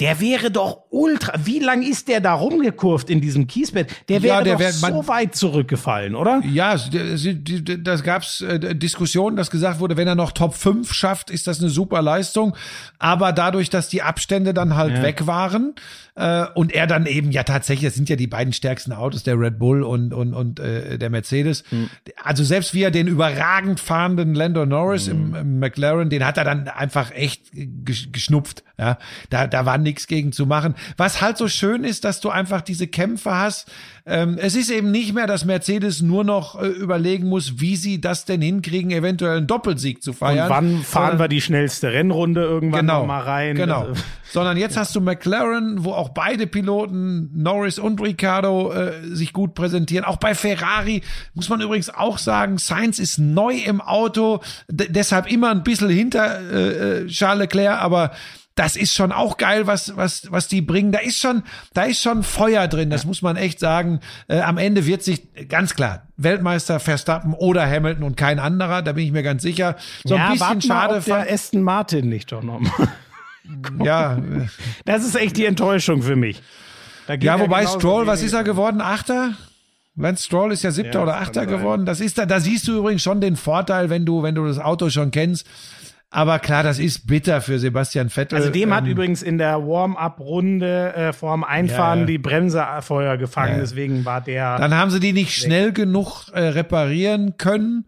der 0.01 0.21
wäre 0.21 0.51
doch 0.51 0.85
ultra, 0.91 1.35
wie 1.45 1.59
lang 1.59 1.83
ist 1.83 2.09
der 2.09 2.21
da 2.21 2.33
rumgekurvt 2.33 3.11
in 3.11 3.21
diesem 3.21 3.47
Kiesbett? 3.47 3.91
Der 4.09 4.23
wäre 4.23 4.39
ja, 4.39 4.43
der 4.43 4.53
doch 4.55 4.61
wär, 4.61 4.73
so 4.73 5.07
weit 5.09 5.35
zurückgefallen, 5.35 6.15
oder? 6.15 6.43
Ja, 6.47 6.77
das 6.77 8.03
gab's 8.05 8.41
äh, 8.41 8.77
Diskussionen, 8.77 9.37
dass 9.37 9.51
gesagt 9.51 9.81
wurde, 9.81 9.97
wenn 9.97 10.07
er 10.07 10.15
noch 10.15 10.33
Top 10.33 10.55
5 10.55 10.93
schafft, 10.93 11.31
ist 11.31 11.47
das 11.47 11.61
eine 11.61 11.71
super 11.71 12.03
Leistung. 12.03 12.55
Aber 12.99 13.33
dadurch, 13.33 13.71
dass 13.71 13.89
die 13.89 14.03
Abstände 14.03 14.55
dann 14.55 14.77
halt 14.77 14.99
ja. 14.99 15.03
weg 15.03 15.27
waren, 15.27 15.75
äh, 16.17 16.47
und 16.55 16.73
er 16.73 16.87
dann 16.87 17.07
eben 17.07 17.33
ja 17.33 17.43
tatsächlich, 17.43 17.89
das 17.89 17.97
sind 17.97 18.09
ja 18.09 18.15
die 18.15 18.29
beiden 18.29 18.53
stärksten 18.53 18.93
Autos, 18.93 19.25
der 19.25 19.39
Red 19.39 19.59
Bull 19.59 19.83
und, 19.83 20.15
und, 20.15 20.33
und 20.33 20.61
äh, 20.61 20.97
der 20.97 21.11
Mercedes. 21.11 21.65
Mhm. 21.73 21.91
Also 22.23 22.45
selbst 22.45 22.73
wie 22.73 22.83
er 22.83 22.93
den 22.93 23.09
überragend 23.09 23.81
fahrenden 23.81 24.35
Lando 24.35 24.65
Norris 24.65 25.09
mhm. 25.09 25.13
im, 25.13 25.35
im, 25.35 25.59
McLaren, 25.59 26.11
den 26.11 26.25
hat 26.25 26.39
er 26.39 26.45
dann 26.45 26.69
einfach 26.69 27.11
echt 27.11 27.51
geschnupft. 27.53 28.63
Ja, 28.79 28.99
da, 29.31 29.47
da 29.47 29.67
war 29.67 29.79
nichts 29.79 30.07
gegen 30.07 30.33
zu 30.33 30.47
machen. 30.47 30.75
Was 30.97 31.21
halt 31.21 31.37
so 31.37 31.49
schön 31.49 31.85
ist, 31.85 32.05
dass 32.05 32.21
du 32.21 32.31
einfach 32.31 32.61
diese 32.61 32.87
Kämpfe 32.87 33.35
hast. 33.35 33.71
Ähm, 34.07 34.37
es 34.39 34.55
ist 34.55 34.71
eben 34.71 34.91
nicht 34.91 35.15
mehr, 35.15 35.27
dass 35.27 35.47
Mercedes 35.47 36.03
nur 36.03 36.25
noch 36.25 36.61
äh, 36.61 36.67
überlegen 36.67 37.27
muss, 37.27 37.59
wie 37.61 37.75
sie 37.75 38.03
das 38.03 38.27
denn 38.27 38.43
hinkriegen, 38.43 38.91
eventuell 38.91 39.39
einen 39.39 39.47
Doppelsieg 39.47 40.03
zu 40.03 40.13
feiern. 40.13 40.45
Und 40.45 40.51
wann 40.51 40.83
fahren 40.83 41.03
Sondern, 41.05 41.19
wir 41.21 41.29
die 41.29 41.41
schnellste 41.41 41.91
Rennrunde 41.91 42.43
irgendwann 42.43 42.81
genau, 42.81 43.07
mal 43.07 43.23
rein? 43.23 43.57
Genau. 43.57 43.89
Sondern 44.31 44.59
jetzt 44.59 44.75
ja. 44.75 44.83
hast 44.83 44.95
du 44.95 45.01
McLaren, 45.01 45.85
wo 45.85 45.93
auch 45.93 46.11
beide 46.11 46.47
Piloten, 46.47 47.31
Norris 47.35 47.79
und 47.79 47.99
Ricciardo, 47.99 48.73
äh, 48.73 48.93
sich 49.05 49.33
gut 49.33 49.55
präsentieren. 49.55 50.05
Auch 50.05 50.17
bei 50.17 50.35
Ferrari 50.35 51.01
muss 51.33 51.49
man 51.49 51.63
übrigens 51.63 51.89
auch 51.89 52.19
sagen, 52.19 52.59
Sainz 52.59 52.99
ist 52.99 53.17
neu 53.17 53.55
im 53.55 53.81
Auto, 53.81 54.41
deshalb 54.69 55.33
immer 55.33 55.51
ein 55.51 55.63
bisschen 55.63 55.89
hinter 55.89 56.41
äh, 56.41 57.05
äh 57.05 57.07
Charles 57.07 57.41
Leclerc, 57.41 57.81
aber 57.81 58.11
das 58.55 58.77
ist 58.77 58.95
schon 58.95 59.11
auch 59.11 59.37
geil, 59.37 59.67
was, 59.67 59.97
was, 59.97 60.31
was 60.31 60.49
die 60.49 60.61
bringen. 60.61 60.93
Da 60.93 61.01
ist 61.01 61.19
schon, 61.19 61.43
da 61.73 61.83
ist 61.85 62.01
schon 62.01 62.23
Feuer 62.23 62.69
drin, 62.69 62.91
das 62.91 63.05
muss 63.05 63.21
man 63.21 63.37
echt 63.37 63.59
sagen. 63.59 64.01
Äh, 64.29 64.41
am 64.41 64.59
Ende 64.59 64.87
wird 64.87 65.03
sich 65.03 65.23
ganz 65.49 65.75
klar 65.75 66.07
Weltmeister 66.17 66.79
Verstappen 66.79 67.35
oder 67.35 67.69
Hamilton 67.69 68.05
und 68.05 68.17
kein 68.17 68.39
anderer, 68.39 68.83
da 68.83 68.93
bin 68.93 69.05
ich 69.05 69.13
mir 69.13 69.25
ganz 69.25 69.43
sicher. 69.43 69.77
So 70.05 70.15
ja, 70.15 70.27
ein 70.27 70.33
bisschen 70.33 70.63
schade. 70.63 70.95
Mal, 70.95 71.25
der 71.25 71.35
Aston 71.35 71.63
Martin 71.63 72.09
nicht 72.09 72.31
doch 72.31 72.43
nochmal. 72.43 72.89
ja. 73.83 74.23
Das 74.85 75.05
ist 75.05 75.17
echt 75.17 75.37
die 75.37 75.47
Enttäuschung 75.47 76.03
für 76.03 76.17
mich. 76.17 76.41
Ja, 77.21 77.41
wobei 77.41 77.67
Stroll, 77.67 78.07
was 78.07 78.23
ist 78.23 78.33
er 78.33 78.45
geworden? 78.45 78.81
Achter? 78.81 79.35
Lance 79.97 80.25
Stroll 80.25 80.53
ist 80.53 80.63
ja 80.63 80.71
siebter 80.71 80.99
ja, 80.99 81.03
oder 81.03 81.17
achter 81.19 81.47
geworden. 81.47 81.87
Das 81.87 82.01
ist 82.01 82.19
da, 82.19 82.27
da 82.27 82.41
siehst 82.41 82.67
du 82.67 82.79
übrigens 82.79 83.03
schon 83.03 83.21
den 83.21 83.37
Vorteil, 83.37 83.91
wenn 83.91 84.05
du, 84.05 84.23
wenn 84.23 84.35
du 84.35 84.47
das 84.47 84.59
Auto 84.59 84.91
schon 84.91 85.11
kennst. 85.11 85.47
Aber 86.15 86.39
klar, 86.39 86.63
das 86.63 86.79
ist 86.79 87.09
bitter 87.09 87.41
für 87.41 87.59
Sebastian 87.59 88.09
Vettel. 88.09 88.39
Also 88.39 88.49
dem 88.49 88.69
ähm, 88.69 88.75
hat 88.77 88.87
übrigens 88.87 89.21
in 89.21 89.37
der 89.37 89.67
Warm-up-Runde 89.67 90.95
äh, 90.95 91.13
vorm 91.13 91.43
Einfahren 91.43 92.01
ja. 92.01 92.07
die 92.07 92.19
Bremse 92.19 92.65
Feuer 92.83 93.17
gefangen, 93.17 93.55
ja. 93.55 93.59
deswegen 93.59 94.05
war 94.05 94.21
der. 94.21 94.57
Dann 94.59 94.75
haben 94.75 94.93
sie 94.93 95.01
die 95.01 95.13
nicht 95.13 95.35
schnell 95.35 95.73
genug 95.73 96.29
äh, 96.33 96.41
reparieren 96.41 97.37
können. 97.37 97.87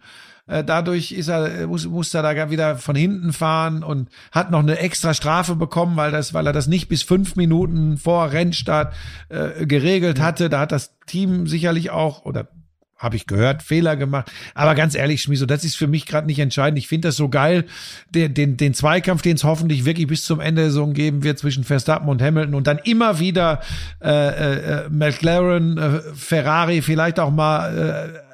Äh, 0.48 0.64
dadurch 0.64 1.12
ist 1.12 1.28
er, 1.28 1.68
muss, 1.68 1.86
muss 1.86 2.12
er 2.14 2.22
da 2.22 2.50
wieder 2.50 2.78
von 2.78 2.96
hinten 2.96 3.32
fahren 3.32 3.84
und 3.84 4.08
hat 4.32 4.50
noch 4.50 4.58
eine 4.58 4.80
extra 4.80 5.14
Strafe 5.14 5.54
bekommen, 5.54 5.96
weil 5.96 6.10
das, 6.10 6.34
weil 6.34 6.48
er 6.48 6.52
das 6.52 6.66
nicht 6.66 6.88
bis 6.88 7.04
fünf 7.04 7.36
Minuten 7.36 7.96
vor 7.96 8.32
Rennstart 8.32 8.92
äh, 9.28 9.66
geregelt 9.66 10.20
hatte. 10.20 10.48
Da 10.48 10.58
hat 10.58 10.72
das 10.72 10.98
Team 11.06 11.46
sicherlich 11.46 11.90
auch 11.90 12.24
oder 12.24 12.48
habe 12.96 13.16
ich 13.16 13.26
gehört, 13.26 13.62
Fehler 13.62 13.96
gemacht. 13.96 14.30
Aber 14.54 14.74
ganz 14.74 14.94
ehrlich, 14.94 15.22
Schmiso, 15.22 15.44
das 15.44 15.64
ist 15.64 15.76
für 15.76 15.86
mich 15.86 16.06
gerade 16.06 16.26
nicht 16.26 16.38
entscheidend. 16.38 16.78
Ich 16.78 16.88
finde 16.88 17.08
das 17.08 17.16
so 17.16 17.28
geil, 17.28 17.66
den, 18.10 18.32
den, 18.32 18.56
den 18.56 18.72
Zweikampf, 18.72 19.22
den 19.22 19.36
es 19.36 19.44
hoffentlich 19.44 19.84
wirklich 19.84 20.06
bis 20.06 20.24
zum 20.24 20.40
Ende 20.40 20.64
Saison 20.64 20.94
geben 20.94 21.22
wird 21.22 21.38
zwischen 21.38 21.64
Verstappen 21.64 22.08
und 22.08 22.22
Hamilton 22.22 22.54
und 22.54 22.66
dann 22.66 22.78
immer 22.78 23.18
wieder 23.18 23.60
äh, 24.02 24.84
äh, 24.84 24.88
McLaren, 24.88 25.76
äh, 25.76 26.00
Ferrari, 26.14 26.80
vielleicht 26.80 27.20
auch 27.20 27.30
mal 27.30 28.12
äh, 28.14 28.26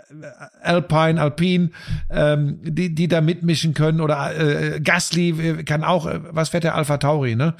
Alpine, 0.63 1.21
Alpine, 1.21 1.71
ähm, 2.11 2.59
die, 2.63 2.95
die 2.95 3.09
da 3.09 3.21
mitmischen 3.21 3.75
können 3.75 4.01
oder 4.01 4.39
äh, 4.39 4.81
Gasly 4.81 5.31
äh, 5.31 5.63
kann 5.65 5.83
auch, 5.83 6.07
äh, 6.07 6.21
was 6.31 6.51
fährt 6.51 6.65
der 6.65 6.75
Alpha 6.75 6.99
Tauri, 6.99 7.35
ne? 7.35 7.55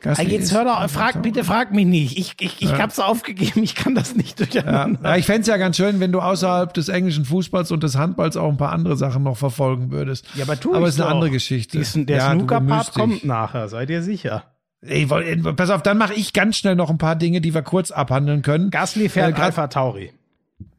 Gasly 0.00 0.32
jetzt 0.32 0.54
hör 0.54 0.64
doch, 0.64 0.88
frag, 0.88 1.22
bitte 1.22 1.44
frag 1.44 1.72
mich 1.72 1.86
nicht. 1.86 2.16
Ich, 2.16 2.34
ich, 2.40 2.62
ich 2.62 2.70
ja. 2.70 2.78
hab's 2.78 2.98
aufgegeben, 2.98 3.62
ich 3.62 3.74
kann 3.74 3.94
das 3.94 4.16
nicht 4.16 4.38
durcheinander. 4.38 4.98
Ja, 5.02 5.10
ja 5.10 5.16
ich 5.16 5.26
fände 5.26 5.46
ja 5.46 5.58
ganz 5.58 5.76
schön, 5.76 6.00
wenn 6.00 6.10
du 6.10 6.20
außerhalb 6.20 6.72
des 6.72 6.88
englischen 6.88 7.26
Fußballs 7.26 7.70
und 7.70 7.82
des 7.82 7.96
Handballs 7.96 8.36
auch 8.36 8.48
ein 8.48 8.56
paar 8.56 8.72
andere 8.72 8.96
Sachen 8.96 9.22
noch 9.22 9.36
verfolgen 9.36 9.90
würdest. 9.90 10.26
Ja, 10.34 10.44
aber 10.44 10.58
tu 10.58 10.74
Aber 10.74 10.86
es 10.86 10.94
ist 10.94 11.00
eine 11.00 11.10
andere 11.10 11.30
Geschichte. 11.30 11.76
Diesen, 11.76 12.06
der 12.06 12.16
ja, 12.16 12.32
Snooker-Part 12.32 12.94
kommt 12.94 13.24
nachher, 13.24 13.68
seid 13.68 13.90
ihr 13.90 14.02
sicher. 14.02 14.44
Ey, 14.82 15.06
pass 15.06 15.68
auf, 15.68 15.82
dann 15.82 15.98
mache 15.98 16.14
ich 16.14 16.32
ganz 16.32 16.56
schnell 16.56 16.74
noch 16.74 16.88
ein 16.88 16.96
paar 16.96 17.16
Dinge, 17.16 17.42
die 17.42 17.52
wir 17.52 17.62
kurz 17.62 17.90
abhandeln 17.90 18.40
können. 18.40 18.70
Gasly 18.70 19.10
fährt 19.10 19.38
äh, 19.38 19.42
Alpha 19.42 19.66
Tauri. 19.66 20.12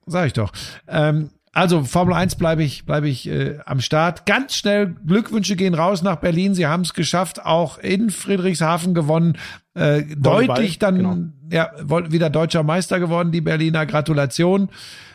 Sag 0.08 0.28
ich 0.28 0.34
doch. 0.34 0.52
Ähm, 0.88 1.30
also 1.54 1.84
Formel 1.84 2.14
1 2.14 2.36
bleibe 2.36 2.64
ich, 2.64 2.86
bleibe 2.86 3.10
ich 3.10 3.28
äh, 3.28 3.60
am 3.66 3.82
Start. 3.82 4.26
Ganz 4.26 4.56
schnell 4.56 4.96
Glückwünsche 5.06 5.58
gehen 5.58 5.74
raus 5.74 6.02
nach 6.02 6.16
Berlin. 6.18 6.56
Sie 6.56 6.66
haben 6.66 6.84
es 6.84 6.94
geschafft, 6.94 7.46
auch 7.46 7.78
in 7.78 8.10
Friedrichshafen 8.10 8.94
gewonnen. 8.94 9.38
Äh, 9.74 10.04
deutlich 10.16 10.80
dann 10.80 10.96
genau. 10.96 11.18
ja 11.50 11.72
wieder 12.10 12.30
deutscher 12.30 12.64
Meister 12.64 13.00
geworden, 13.00 13.32
die 13.32 13.42
Berliner. 13.42 13.86
Gratulation. 13.86 14.70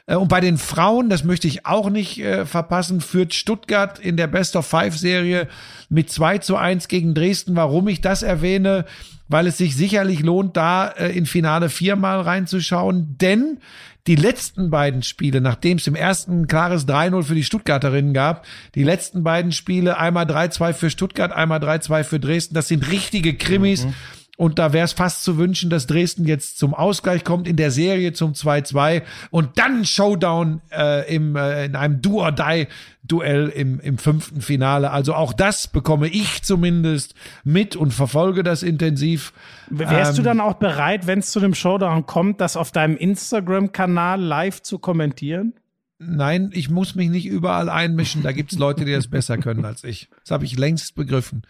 Äh, 0.05 0.17
und 0.17 0.29
bei 0.29 0.41
den 0.41 0.59
Frauen, 0.59 1.09
das 1.09 1.25
möchte 1.25 1.49
ich 1.49 1.65
auch 1.65 1.89
nicht 1.89 2.19
äh, 2.21 2.45
verpassen, 2.45 3.01
führt 3.01 3.33
Stuttgart 3.33 3.99
in 3.99 4.19
der 4.19 4.27
Best 4.27 4.57
of 4.57 4.67
Five 4.67 4.97
Serie 4.97 5.49
mit 5.89 6.11
2 6.11 6.39
zu 6.39 6.57
1 6.57 6.89
gegen 6.89 7.15
Dresden. 7.15 7.57
Warum 7.57 7.89
ich 7.89 8.03
das 8.03 8.23
erwähne? 8.23 8.85
Weil 9.29 9.47
es 9.47 9.59
sich 9.59 9.77
sicherlich 9.77 10.21
lohnt, 10.21 10.57
da 10.57 10.89
äh, 10.89 11.17
in 11.17 11.27
Finale 11.27 11.69
viermal 11.69 12.21
reinzuschauen, 12.21 13.17
denn 13.21 13.59
die 14.07 14.15
letzten 14.15 14.71
beiden 14.71 15.03
Spiele, 15.03 15.41
nachdem 15.41 15.79
es 15.79 15.87
im 15.87 15.97
ersten 15.97 16.47
klares 16.47 16.87
3-0 16.87 17.25
für 17.25 17.35
die 17.35 17.43
Stuttgarterinnen 17.43 18.15
gab, 18.15 18.47
die 18.75 18.85
letzten 18.85 19.25
beiden 19.25 19.51
Spiele, 19.51 19.99
einmal 19.99 20.27
3-2 20.27 20.73
für 20.75 20.91
Stuttgart, 20.91 21.33
einmal 21.33 21.59
3-2 21.59 22.05
für 22.05 22.21
Dresden, 22.21 22.55
das 22.55 22.69
sind 22.69 22.89
richtige 22.91 23.35
Krimis. 23.35 23.85
Mhm. 23.85 23.95
Und 24.37 24.59
da 24.59 24.75
wäre 24.75 24.85
es 24.85 24.93
fast 24.93 25.25
zu 25.25 25.39
wünschen, 25.39 25.71
dass 25.71 25.87
Dresden 25.87 26.27
jetzt 26.27 26.59
zum 26.59 26.75
Ausgleich 26.75 27.25
kommt 27.25 27.49
in 27.49 27.57
der 27.57 27.71
Serie 27.71 28.13
zum 28.13 28.33
2-2 28.33 29.03
und 29.31 29.59
dann 29.59 29.87
Showdown 29.87 30.61
äh, 30.71 31.15
im, 31.15 31.37
äh, 31.37 31.65
in 31.65 31.75
einem 31.75 32.03
Do-or-Die-Duell 32.03 33.49
im, 33.49 33.81
im 33.81 33.97
fünften 33.97 34.43
Finale. 34.43 34.91
Also 34.91 35.15
auch 35.15 35.33
das 35.33 35.69
bekomme 35.69 36.09
ich 36.09 36.43
zumindest 36.43 37.15
mit 37.45 37.77
und 37.77 37.95
verfolge 37.95 38.43
das 38.43 38.63
intensiv. 38.63 39.33
Wärst 39.71 40.11
ähm, 40.11 40.17
du 40.17 40.23
dann 40.23 40.41
auch 40.41 40.55
bereit, 40.55 41.07
wenn 41.07 41.21
es 41.21 41.31
zu 41.31 41.41
dem 41.41 41.55
Showdown 41.55 42.05
kommt, 42.05 42.43
das 42.43 42.59
auf 42.59 42.73
deinem 42.73 42.99
Instagram-Kanal 42.99 44.21
live 44.21 44.61
zu 44.61 44.79
kommentieren? 44.79 45.55
Nein, 45.99 46.51
ich 46.53 46.69
muss 46.69 46.95
mich 46.95 47.09
nicht 47.09 47.25
überall 47.25 47.71
einmischen. 47.71 48.23
Da 48.23 48.33
gibt's 48.33 48.59
Leute, 48.59 48.85
die 48.85 48.93
das 48.93 49.09
besser 49.09 49.39
können 49.39 49.65
als 49.65 49.83
ich. 49.83 50.09
Das 50.23 50.31
habe 50.31 50.45
ich 50.45 50.59
längst 50.59 50.95
begriffen. 50.95 51.43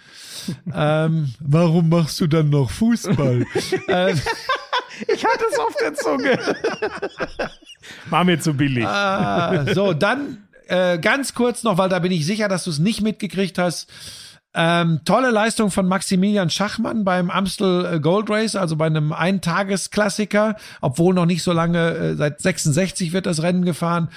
Ähm, 0.72 1.34
warum 1.40 1.88
machst 1.88 2.20
du 2.20 2.28
dann 2.28 2.50
noch 2.50 2.70
Fußball? 2.70 3.44
ähm, 3.88 4.20
ich 5.08 5.24
hatte 5.24 5.44
es 5.50 5.58
auf 5.58 5.74
der 5.80 5.94
Zunge. 5.94 6.38
War 8.08 8.22
mir 8.22 8.38
zu 8.38 8.54
billig. 8.54 8.86
Ah, 8.86 9.74
so, 9.74 9.92
dann 9.92 10.46
äh, 10.68 10.98
ganz 10.98 11.34
kurz 11.34 11.64
noch, 11.64 11.76
weil 11.78 11.88
da 11.88 11.98
bin 11.98 12.12
ich 12.12 12.24
sicher, 12.24 12.48
dass 12.48 12.64
du 12.64 12.70
es 12.70 12.78
nicht 12.78 13.00
mitgekriegt 13.00 13.58
hast. 13.58 13.90
Ähm, 14.58 15.00
tolle 15.04 15.30
Leistung 15.30 15.70
von 15.70 15.86
Maximilian 15.86 16.48
Schachmann 16.48 17.04
beim 17.04 17.28
Amstel 17.28 17.84
äh, 17.84 18.00
Gold 18.00 18.30
Race, 18.30 18.56
also 18.56 18.76
bei 18.76 18.86
einem 18.86 19.12
Eintagesklassiker, 19.12 20.56
obwohl 20.80 21.12
noch 21.12 21.26
nicht 21.26 21.42
so 21.42 21.52
lange, 21.52 21.90
äh, 21.90 22.14
seit 22.14 22.40
66 22.40 23.12
wird 23.12 23.26
das 23.26 23.42
Rennen 23.42 23.66
gefahren. 23.66 24.08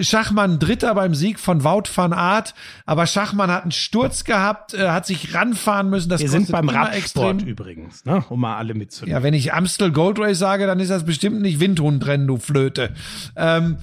Schachmann 0.00 0.58
Dritter 0.58 0.92
beim 0.96 1.14
Sieg 1.14 1.38
von 1.38 1.62
Wout 1.62 1.84
van 1.94 2.12
Aert, 2.12 2.54
aber 2.84 3.06
Schachmann 3.06 3.50
hat 3.50 3.62
einen 3.62 3.70
Sturz 3.70 4.24
gehabt, 4.24 4.74
äh, 4.74 4.88
hat 4.88 5.06
sich 5.06 5.34
ranfahren 5.34 5.88
müssen. 5.88 6.08
Das 6.08 6.20
Wir 6.20 6.30
sind 6.30 6.50
beim 6.50 6.68
Radsport 6.68 7.36
extrem. 7.36 7.48
übrigens, 7.48 8.04
ne? 8.04 8.24
um 8.28 8.40
mal 8.40 8.56
alle 8.56 8.74
mitzunehmen. 8.74 9.16
Ja, 9.16 9.22
wenn 9.22 9.34
ich 9.34 9.54
Amstel 9.54 9.92
Gold 9.92 10.18
Race 10.18 10.38
sage, 10.38 10.66
dann 10.66 10.80
ist 10.80 10.90
das 10.90 11.04
bestimmt 11.04 11.42
nicht 11.42 11.60
Windhundrennen, 11.60 12.26
du 12.26 12.38
Flöte. 12.38 12.92
Ähm, 13.36 13.76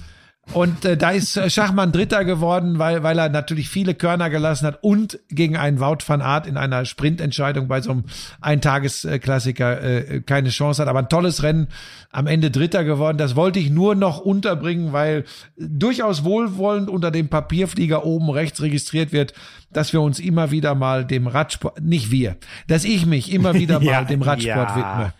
und 0.52 0.84
äh, 0.84 0.96
da 0.96 1.10
ist 1.10 1.36
äh, 1.36 1.48
Schachmann 1.48 1.90
Dritter 1.90 2.24
geworden, 2.24 2.78
weil, 2.78 3.02
weil 3.02 3.18
er 3.18 3.28
natürlich 3.28 3.68
viele 3.68 3.94
Körner 3.94 4.30
gelassen 4.30 4.66
hat 4.66 4.78
und 4.82 5.18
gegen 5.30 5.56
einen 5.56 5.80
Wout 5.80 5.98
van 6.06 6.20
Aert 6.20 6.46
in 6.46 6.56
einer 6.56 6.84
Sprintentscheidung 6.84 7.66
bei 7.66 7.80
so 7.80 7.92
einem 7.92 8.04
Eintagesklassiker 8.40 9.82
äh, 9.82 10.20
keine 10.20 10.50
Chance 10.50 10.82
hat. 10.82 10.88
Aber 10.88 10.98
ein 10.98 11.08
tolles 11.08 11.42
Rennen, 11.42 11.68
am 12.14 12.26
Ende 12.26 12.50
Dritter 12.50 12.84
geworden. 12.84 13.18
Das 13.18 13.34
wollte 13.36 13.58
ich 13.58 13.70
nur 13.70 13.94
noch 13.94 14.20
unterbringen, 14.20 14.92
weil 14.92 15.24
durchaus 15.56 16.24
wohlwollend 16.24 16.88
unter 16.88 17.10
dem 17.10 17.28
Papierflieger 17.28 18.04
oben 18.04 18.30
rechts 18.30 18.62
registriert 18.62 19.12
wird, 19.12 19.34
dass 19.72 19.92
wir 19.92 20.00
uns 20.00 20.20
immer 20.20 20.50
wieder 20.50 20.74
mal 20.74 21.04
dem 21.04 21.26
Radsport, 21.26 21.80
nicht 21.80 22.10
wir, 22.10 22.36
dass 22.68 22.84
ich 22.84 23.06
mich 23.06 23.32
immer 23.32 23.54
wieder 23.58 23.80
mal 23.80 23.86
ja, 23.86 24.04
dem 24.04 24.22
Radsport 24.22 24.70
ja. 24.70 24.76
widme. 24.76 25.12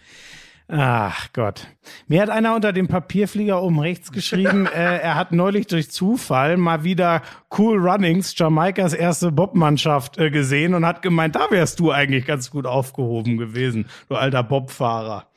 Ach 0.77 1.29
Gott. 1.33 1.69
Mir 2.09 2.21
hat 2.21 2.31
einer 2.31 2.57
unter 2.57 2.73
dem 2.73 2.89
Papierflieger 2.89 3.63
oben 3.63 3.79
rechts 3.79 4.11
geschrieben, 4.11 4.67
äh, 4.75 4.99
er 4.99 5.15
hat 5.15 5.31
neulich 5.31 5.69
durch 5.69 5.93
Zufall 5.93 6.57
mal 6.57 6.83
wieder 6.83 7.23
Cool 7.57 7.79
Runnings, 7.79 8.37
Jamaikas 8.37 8.93
erste 8.93 9.31
Bobmannschaft, 9.31 10.19
äh, 10.19 10.31
gesehen 10.31 10.75
und 10.75 10.85
hat 10.85 11.01
gemeint, 11.01 11.37
da 11.37 11.47
wärst 11.51 11.79
du 11.79 11.93
eigentlich 11.93 12.27
ganz 12.27 12.51
gut 12.51 12.67
aufgehoben 12.67 13.37
gewesen, 13.37 13.87
du 14.09 14.17
alter 14.17 14.43
Bobfahrer. 14.43 15.29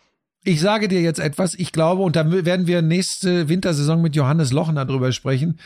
Ich 0.43 0.59
sage 0.59 0.87
dir 0.87 1.01
jetzt 1.01 1.19
etwas, 1.19 1.53
ich 1.53 1.71
glaube, 1.71 2.01
und 2.01 2.15
da 2.15 2.31
werden 2.31 2.65
wir 2.65 2.81
nächste 2.81 3.47
Wintersaison 3.47 4.01
mit 4.01 4.15
Johannes 4.15 4.51
Lochner 4.51 4.85
drüber 4.85 5.11
sprechen. 5.11 5.59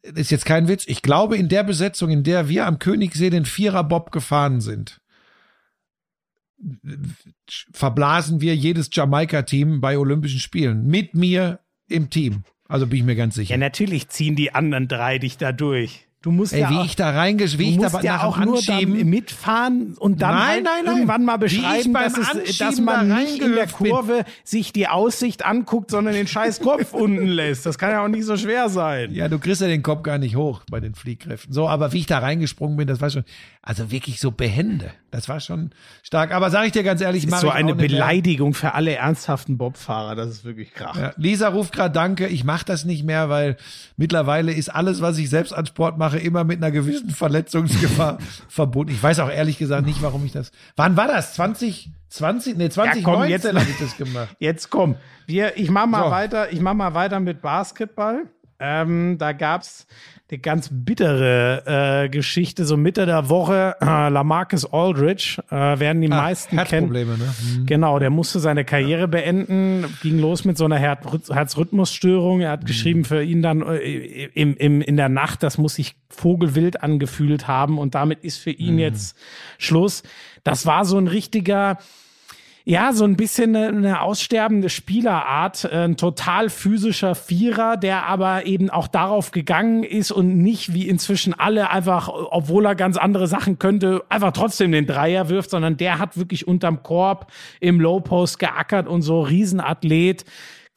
Ist 0.00 0.30
jetzt 0.30 0.46
kein 0.46 0.68
Witz. 0.68 0.84
Ich 0.86 1.02
glaube, 1.02 1.36
in 1.36 1.50
der 1.50 1.64
Besetzung, 1.64 2.08
in 2.08 2.22
der 2.22 2.48
wir 2.48 2.64
am 2.64 2.78
Königssee 2.78 3.28
den 3.28 3.44
Vierer 3.44 3.84
Bob 3.84 4.10
gefahren 4.10 4.62
sind, 4.62 5.02
verblasen 7.72 8.40
wir 8.40 8.56
jedes 8.56 8.90
Jamaika-Team 8.92 9.80
bei 9.80 9.98
Olympischen 9.98 10.40
Spielen. 10.40 10.86
Mit 10.86 11.14
mir 11.14 11.60
im 11.88 12.10
Team. 12.10 12.44
Also 12.68 12.86
bin 12.86 12.98
ich 12.98 13.04
mir 13.04 13.16
ganz 13.16 13.34
sicher. 13.34 13.52
Ja, 13.52 13.58
natürlich 13.58 14.08
ziehen 14.08 14.36
die 14.36 14.54
anderen 14.54 14.88
drei 14.88 15.18
dich 15.18 15.38
da 15.38 15.52
durch. 15.52 16.07
Du 16.20 16.32
musst 16.32 16.52
Ey, 16.52 16.62
ja 16.62 16.70
wie 16.70 16.78
auch, 16.78 16.84
ich 16.84 16.96
da 16.96 17.10
reingesch, 17.10 17.58
wie 17.58 17.70
ich 17.70 17.78
da 17.78 18.00
ja 18.00 18.24
auch 18.24 18.38
nur 18.38 18.60
mitfahren 18.86 19.94
und 19.98 20.20
dann 20.20 20.34
nein, 20.34 20.46
halt 20.46 20.64
nein, 20.64 20.72
nein. 20.84 20.94
irgendwann 20.94 21.24
mal 21.24 21.36
beschreiben, 21.36 21.94
dass, 21.94 22.18
es, 22.18 22.58
dass 22.58 22.80
man 22.80 23.08
da 23.08 23.18
nicht 23.18 23.40
in 23.40 23.54
der 23.54 23.68
Kurve 23.68 24.24
bin. 24.24 24.24
sich 24.42 24.72
die 24.72 24.88
Aussicht 24.88 25.46
anguckt, 25.46 25.92
sondern 25.92 26.14
den 26.14 26.26
scheiß 26.26 26.58
Kopf 26.58 26.92
unten 26.92 27.28
lässt. 27.28 27.66
Das 27.66 27.78
kann 27.78 27.92
ja 27.92 28.02
auch 28.02 28.08
nicht 28.08 28.24
so 28.24 28.36
schwer 28.36 28.68
sein. 28.68 29.14
Ja, 29.14 29.28
du 29.28 29.38
kriegst 29.38 29.60
ja 29.60 29.68
den 29.68 29.84
Kopf 29.84 30.02
gar 30.02 30.18
nicht 30.18 30.34
hoch 30.34 30.62
bei 30.68 30.80
den 30.80 30.96
Fliehkräften. 30.96 31.52
So, 31.52 31.68
aber 31.68 31.92
wie 31.92 31.98
ich 31.98 32.06
da 32.06 32.18
reingesprungen 32.18 32.76
bin, 32.76 32.88
das 32.88 33.00
war 33.00 33.10
schon, 33.10 33.24
also 33.62 33.92
wirklich 33.92 34.18
so 34.18 34.32
behende. 34.32 34.90
Das 35.10 35.28
war 35.28 35.40
schon 35.40 35.70
stark. 36.02 36.32
Aber 36.32 36.50
sage 36.50 36.66
ich 36.66 36.72
dir 36.72 36.82
ganz 36.82 37.00
ehrlich, 37.00 37.26
das 37.26 37.34
ist 37.34 37.40
so 37.42 37.50
eine 37.50 37.74
Beleidigung 37.74 38.54
für 38.54 38.74
alle 38.74 38.94
ernsthaften 38.94 39.56
Bobfahrer. 39.56 40.16
Das 40.16 40.30
ist 40.30 40.44
wirklich 40.44 40.74
krass. 40.74 40.96
Ja, 40.98 41.12
Lisa 41.16 41.48
ruft 41.48 41.74
gerade 41.74 41.92
Danke. 41.92 42.26
Ich 42.26 42.44
mache 42.44 42.64
das 42.64 42.84
nicht 42.84 43.04
mehr, 43.04 43.28
weil 43.28 43.56
mittlerweile 43.96 44.52
ist 44.52 44.68
alles, 44.68 45.00
was 45.00 45.16
ich 45.18 45.30
selbst 45.30 45.52
an 45.52 45.64
Sport 45.64 45.96
mache, 45.96 46.07
immer 46.14 46.44
mit 46.44 46.58
einer 46.58 46.70
gewissen 46.70 47.10
Verletzungsgefahr 47.10 48.18
verbunden. 48.48 48.92
Ich 48.92 49.02
weiß 49.02 49.20
auch 49.20 49.30
ehrlich 49.30 49.58
gesagt 49.58 49.86
nicht, 49.86 50.02
warum 50.02 50.24
ich 50.24 50.32
das. 50.32 50.50
Wann 50.76 50.96
war 50.96 51.08
das? 51.08 51.34
20? 51.34 51.90
20, 52.08 52.56
nee, 52.56 52.70
2019 52.70 53.02
ja, 53.02 53.18
komm, 53.18 53.28
jetzt 53.28 53.46
habe 53.46 53.70
ich 53.70 53.78
das 53.78 53.96
gemacht. 53.96 54.36
Jetzt 54.38 54.70
komm. 54.70 54.96
Wir, 55.26 55.56
ich 55.58 55.70
mach 55.70 55.86
mal 55.86 56.04
so. 56.04 56.10
weiter, 56.10 56.52
ich 56.52 56.60
mach 56.60 56.74
mal 56.74 56.94
weiter 56.94 57.20
mit 57.20 57.42
Basketball. 57.42 58.26
Ähm, 58.60 59.18
da 59.18 59.32
gab's 59.32 59.86
eine 60.30 60.38
ganz 60.40 60.68
bittere 60.70 62.04
äh, 62.04 62.08
Geschichte, 62.08 62.64
so 62.64 62.76
Mitte 62.76 63.06
der 63.06 63.28
Woche. 63.30 63.76
Äh, 63.80 64.08
Lamarcus 64.10 64.70
Aldridge 64.70 65.42
äh, 65.50 65.78
werden 65.78 66.02
die 66.02 66.10
ah, 66.10 66.16
meisten 66.16 66.56
kennen. 66.64 66.90
Ne? 66.90 67.04
Mhm. 67.04 67.66
Genau, 67.66 67.98
der 67.98 68.10
musste 68.10 68.40
seine 68.40 68.64
Karriere 68.64 69.08
beenden, 69.08 69.86
ging 70.02 70.18
los 70.18 70.44
mit 70.44 70.58
so 70.58 70.66
einer 70.66 70.76
Her 70.76 70.98
Herzrhythmusstörung. 71.30 72.40
Er 72.40 72.50
hat 72.50 72.62
mhm. 72.62 72.66
geschrieben 72.66 73.04
für 73.04 73.22
ihn 73.22 73.42
dann 73.42 73.62
äh, 73.62 74.24
im, 74.34 74.56
im, 74.56 74.82
in 74.82 74.96
der 74.96 75.08
Nacht, 75.08 75.42
das 75.42 75.56
muss 75.56 75.76
sich 75.76 75.94
vogelwild 76.10 76.82
angefühlt 76.82 77.48
haben 77.48 77.78
und 77.78 77.94
damit 77.94 78.22
ist 78.24 78.38
für 78.38 78.50
ihn 78.50 78.74
mhm. 78.74 78.80
jetzt 78.80 79.16
Schluss. 79.56 80.02
Das 80.44 80.66
war 80.66 80.84
so 80.84 80.98
ein 80.98 81.08
richtiger 81.08 81.78
ja, 82.68 82.92
so 82.92 83.04
ein 83.04 83.16
bisschen 83.16 83.56
eine, 83.56 83.68
eine 83.68 84.02
aussterbende 84.02 84.68
Spielerart, 84.68 85.64
ein 85.72 85.96
total 85.96 86.50
physischer 86.50 87.14
Vierer, 87.14 87.78
der 87.78 88.04
aber 88.04 88.44
eben 88.44 88.68
auch 88.68 88.88
darauf 88.88 89.30
gegangen 89.30 89.84
ist 89.84 90.10
und 90.10 90.36
nicht 90.36 90.74
wie 90.74 90.86
inzwischen 90.86 91.32
alle 91.32 91.70
einfach, 91.70 92.10
obwohl 92.12 92.66
er 92.66 92.74
ganz 92.74 92.98
andere 92.98 93.26
Sachen 93.26 93.58
könnte, 93.58 94.04
einfach 94.10 94.32
trotzdem 94.32 94.70
den 94.70 94.86
Dreier 94.86 95.30
wirft, 95.30 95.48
sondern 95.48 95.78
der 95.78 95.98
hat 95.98 96.18
wirklich 96.18 96.46
unterm 96.46 96.82
Korb 96.82 97.32
im 97.58 97.80
Low 97.80 98.00
Post 98.00 98.38
geackert 98.38 98.86
und 98.86 99.00
so 99.00 99.22
Riesenathlet. 99.22 100.26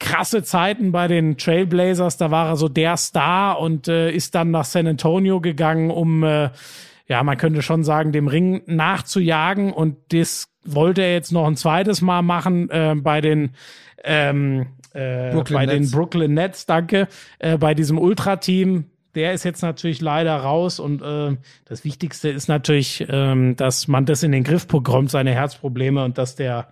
Krasse 0.00 0.42
Zeiten 0.42 0.92
bei 0.92 1.08
den 1.08 1.36
Trailblazers, 1.36 2.16
da 2.16 2.30
war 2.30 2.48
er 2.48 2.56
so 2.56 2.70
der 2.70 2.96
Star 2.96 3.60
und 3.60 3.86
äh, 3.86 4.10
ist 4.10 4.34
dann 4.34 4.50
nach 4.50 4.64
San 4.64 4.86
Antonio 4.86 5.42
gegangen, 5.42 5.90
um 5.90 6.24
äh, 6.24 6.48
ja, 7.12 7.22
man 7.22 7.36
könnte 7.36 7.60
schon 7.60 7.84
sagen, 7.84 8.10
dem 8.10 8.26
Ring 8.26 8.62
nachzujagen 8.64 9.70
und 9.70 9.98
das 10.14 10.48
wollte 10.64 11.02
er 11.02 11.12
jetzt 11.12 11.30
noch 11.30 11.46
ein 11.46 11.56
zweites 11.56 12.00
Mal 12.00 12.22
machen 12.22 12.70
äh, 12.70 12.94
bei 12.96 13.20
den 13.20 13.50
ähm, 14.02 14.68
äh, 14.94 15.34
bei 15.34 15.66
Nets. 15.66 15.72
den 15.72 15.90
Brooklyn 15.90 16.32
Nets, 16.32 16.64
danke, 16.64 17.08
äh, 17.38 17.58
bei 17.58 17.74
diesem 17.74 17.98
Ultra-Team. 17.98 18.86
Der 19.14 19.34
ist 19.34 19.44
jetzt 19.44 19.60
natürlich 19.60 20.00
leider 20.00 20.34
raus 20.36 20.80
und 20.80 21.02
äh, 21.02 21.36
das 21.66 21.84
Wichtigste 21.84 22.30
ist 22.30 22.48
natürlich, 22.48 23.04
ähm, 23.10 23.56
dass 23.56 23.88
man 23.88 24.06
das 24.06 24.22
in 24.22 24.32
den 24.32 24.42
Griff 24.42 24.66
bekommt, 24.66 25.10
seine 25.10 25.32
Herzprobleme 25.32 26.02
und 26.02 26.16
dass 26.16 26.34
der 26.34 26.68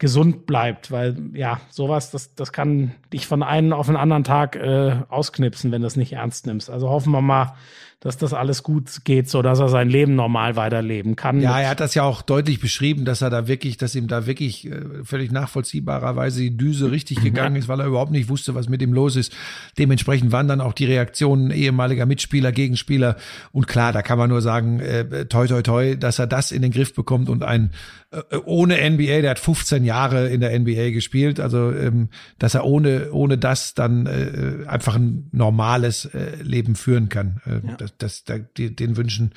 gesund 0.00 0.46
bleibt, 0.46 0.90
weil 0.90 1.16
ja, 1.32 1.60
sowas, 1.70 2.10
das, 2.10 2.34
das 2.34 2.52
kann 2.52 2.96
dich 3.12 3.28
von 3.28 3.44
einem 3.44 3.72
auf 3.72 3.86
den 3.86 3.94
anderen 3.94 4.24
Tag 4.24 4.56
äh, 4.56 4.96
ausknipsen, 5.08 5.70
wenn 5.70 5.82
du 5.82 5.86
es 5.86 5.94
nicht 5.94 6.12
ernst 6.12 6.48
nimmst. 6.48 6.70
Also 6.70 6.90
hoffen 6.90 7.12
wir 7.12 7.22
mal, 7.22 7.54
dass 8.06 8.16
das 8.16 8.32
alles 8.32 8.62
gut 8.62 9.00
geht, 9.02 9.28
so 9.28 9.42
dass 9.42 9.58
er 9.58 9.68
sein 9.68 9.90
Leben 9.90 10.14
normal 10.14 10.54
weiterleben 10.54 11.16
kann. 11.16 11.40
Ja, 11.40 11.58
er 11.58 11.70
hat 11.70 11.80
das 11.80 11.94
ja 11.94 12.04
auch 12.04 12.22
deutlich 12.22 12.60
beschrieben, 12.60 13.04
dass 13.04 13.20
er 13.20 13.30
da 13.30 13.48
wirklich, 13.48 13.78
dass 13.78 13.96
ihm 13.96 14.06
da 14.06 14.26
wirklich 14.26 14.70
äh, 14.70 14.80
völlig 15.02 15.32
nachvollziehbarerweise 15.32 16.40
die 16.40 16.56
Düse 16.56 16.92
richtig 16.92 17.20
gegangen 17.20 17.56
ist, 17.56 17.66
weil 17.66 17.80
er 17.80 17.86
überhaupt 17.86 18.12
nicht 18.12 18.28
wusste, 18.28 18.54
was 18.54 18.68
mit 18.68 18.80
ihm 18.80 18.92
los 18.92 19.16
ist. 19.16 19.34
Dementsprechend 19.76 20.30
waren 20.30 20.46
dann 20.46 20.60
auch 20.60 20.72
die 20.72 20.84
Reaktionen 20.84 21.50
ehemaliger 21.50 22.06
Mitspieler, 22.06 22.52
Gegenspieler. 22.52 23.16
Und 23.50 23.66
klar, 23.66 23.92
da 23.92 24.02
kann 24.02 24.18
man 24.18 24.30
nur 24.30 24.40
sagen, 24.40 24.78
äh, 24.78 25.26
toi, 25.26 25.48
toi, 25.48 25.62
toi, 25.62 25.96
dass 25.96 26.20
er 26.20 26.28
das 26.28 26.52
in 26.52 26.62
den 26.62 26.70
Griff 26.70 26.94
bekommt 26.94 27.28
und 27.28 27.42
ein 27.42 27.72
äh, 28.12 28.36
ohne 28.44 28.76
NBA, 28.88 29.22
der 29.22 29.30
hat 29.30 29.40
15 29.40 29.84
Jahre 29.84 30.28
in 30.28 30.40
der 30.40 30.56
NBA 30.56 30.90
gespielt, 30.90 31.40
also 31.40 31.72
ähm, 31.72 32.08
dass 32.38 32.54
er 32.54 32.64
ohne 32.64 33.10
ohne 33.10 33.36
das 33.36 33.74
dann 33.74 34.06
äh, 34.06 34.68
einfach 34.68 34.94
ein 34.94 35.28
normales 35.32 36.04
äh, 36.04 36.36
Leben 36.40 36.76
führen 36.76 37.08
kann. 37.08 37.40
Äh, 37.46 37.66
ja. 37.66 37.76
Das, 37.76 37.95
das, 37.98 38.24
da, 38.24 38.38
den 38.38 38.96
Wünschen 38.96 39.32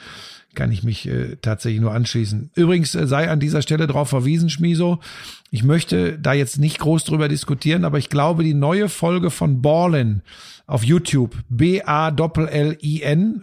kann 0.56 0.72
ich 0.72 0.84
mich 0.84 1.08
äh, 1.08 1.38
tatsächlich 1.42 1.80
nur 1.82 1.94
anschließen. 1.94 2.52
Übrigens 2.56 2.96
äh, 2.96 3.08
sei 3.08 3.30
an 3.30 3.40
dieser 3.40 3.62
Stelle 3.62 3.88
darauf 3.88 4.10
verwiesen, 4.10 4.50
Schmiso. 4.50 5.00
Ich 5.52 5.64
möchte 5.64 6.18
da 6.20 6.34
jetzt 6.34 6.60
nicht 6.60 6.80
groß 6.80 7.04
drüber 7.04 7.28
diskutieren, 7.28 7.86
aber 7.86 7.98
ich 7.98 8.10
glaube, 8.10 8.44
die 8.44 8.54
neue 8.54 8.90
Folge 8.90 9.30
von 9.32 9.62
Ballin 9.62 10.22
auf 10.68 10.84
YouTube, 10.84 11.36
B-A-L-L-I-N 11.50 12.22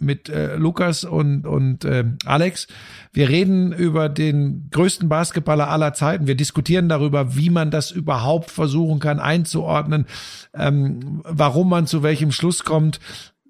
mit 0.00 0.28
äh, 0.28 0.56
Lukas 0.56 1.04
und, 1.04 1.46
und 1.46 1.84
äh, 1.84 2.04
Alex. 2.24 2.68
Wir 3.12 3.28
reden 3.28 3.72
über 3.72 4.08
den 4.08 4.68
größten 4.70 5.08
Basketballer 5.08 5.68
aller 5.68 5.92
Zeiten. 5.92 6.26
Wir 6.26 6.36
diskutieren 6.36 6.88
darüber, 6.88 7.34
wie 7.34 7.50
man 7.50 7.70
das 7.70 7.90
überhaupt 7.90 8.50
versuchen 8.50 9.00
kann 9.00 9.18
einzuordnen, 9.18 10.06
ähm, 10.54 11.22
warum 11.24 11.68
man 11.68 11.86
zu 11.86 12.02
welchem 12.02 12.30
Schluss 12.30 12.62
kommt. 12.64 13.00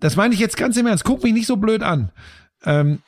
Das 0.01 0.17
meine 0.17 0.35
ich 0.35 0.41
jetzt 0.41 0.57
ganz 0.57 0.77
im 0.77 0.87
Ernst. 0.87 1.05
Guck 1.05 1.23
mich 1.23 1.33
nicht 1.33 1.47
so 1.47 1.57
blöd 1.57 1.83
an. 1.83 2.11
Ähm, 2.65 3.01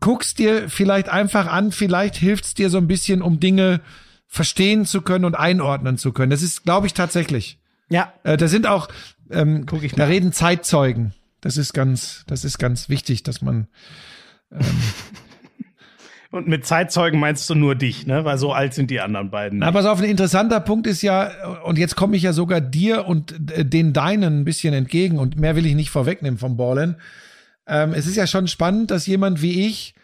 guck's 0.00 0.34
dir 0.34 0.68
vielleicht 0.68 1.08
einfach 1.08 1.46
an, 1.46 1.72
vielleicht 1.72 2.16
hilft's 2.16 2.54
dir 2.54 2.70
so 2.70 2.78
ein 2.78 2.88
bisschen, 2.88 3.22
um 3.22 3.40
Dinge 3.40 3.80
verstehen 4.26 4.84
zu 4.86 5.02
können 5.02 5.24
und 5.24 5.34
einordnen 5.34 5.98
zu 5.98 6.12
können. 6.12 6.30
Das 6.30 6.42
ist, 6.42 6.64
glaube 6.64 6.86
ich, 6.86 6.94
tatsächlich. 6.94 7.58
Ja. 7.88 8.12
Äh, 8.22 8.36
da 8.36 8.48
sind 8.48 8.66
auch, 8.66 8.88
ähm, 9.30 9.66
Guck 9.66 9.82
ich 9.82 9.92
da 9.92 10.04
reden 10.04 10.32
Zeitzeugen. 10.32 11.14
Das 11.40 11.56
ist 11.56 11.72
ganz, 11.72 12.24
das 12.26 12.44
ist 12.44 12.58
ganz 12.58 12.88
wichtig, 12.88 13.22
dass 13.22 13.42
man. 13.42 13.68
Ähm, 14.52 14.60
Und 16.32 16.46
mit 16.46 16.64
Zeitzeugen 16.64 17.18
meinst 17.18 17.50
du 17.50 17.56
nur 17.56 17.74
dich, 17.74 18.06
ne? 18.06 18.24
Weil 18.24 18.38
so 18.38 18.52
alt 18.52 18.72
sind 18.72 18.90
die 18.90 19.00
anderen 19.00 19.30
beiden. 19.30 19.58
Nicht. 19.58 19.66
Na, 19.66 19.72
pass 19.72 19.84
auf, 19.84 19.98
ein 20.00 20.08
interessanter 20.08 20.60
Punkt 20.60 20.86
ist 20.86 21.02
ja, 21.02 21.60
und 21.64 21.76
jetzt 21.76 21.96
komme 21.96 22.16
ich 22.16 22.22
ja 22.22 22.32
sogar 22.32 22.60
dir 22.60 23.06
und 23.06 23.50
äh, 23.50 23.64
den 23.64 23.92
Deinen 23.92 24.40
ein 24.40 24.44
bisschen 24.44 24.72
entgegen 24.72 25.18
und 25.18 25.38
mehr 25.38 25.56
will 25.56 25.66
ich 25.66 25.74
nicht 25.74 25.90
vorwegnehmen 25.90 26.38
vom 26.38 26.56
Ballen. 26.56 26.96
Ähm, 27.66 27.94
es 27.94 28.06
ist 28.06 28.16
ja 28.16 28.28
schon 28.28 28.46
spannend, 28.46 28.92
dass 28.92 29.06
jemand 29.06 29.42
wie 29.42 29.66
ich 29.66 29.94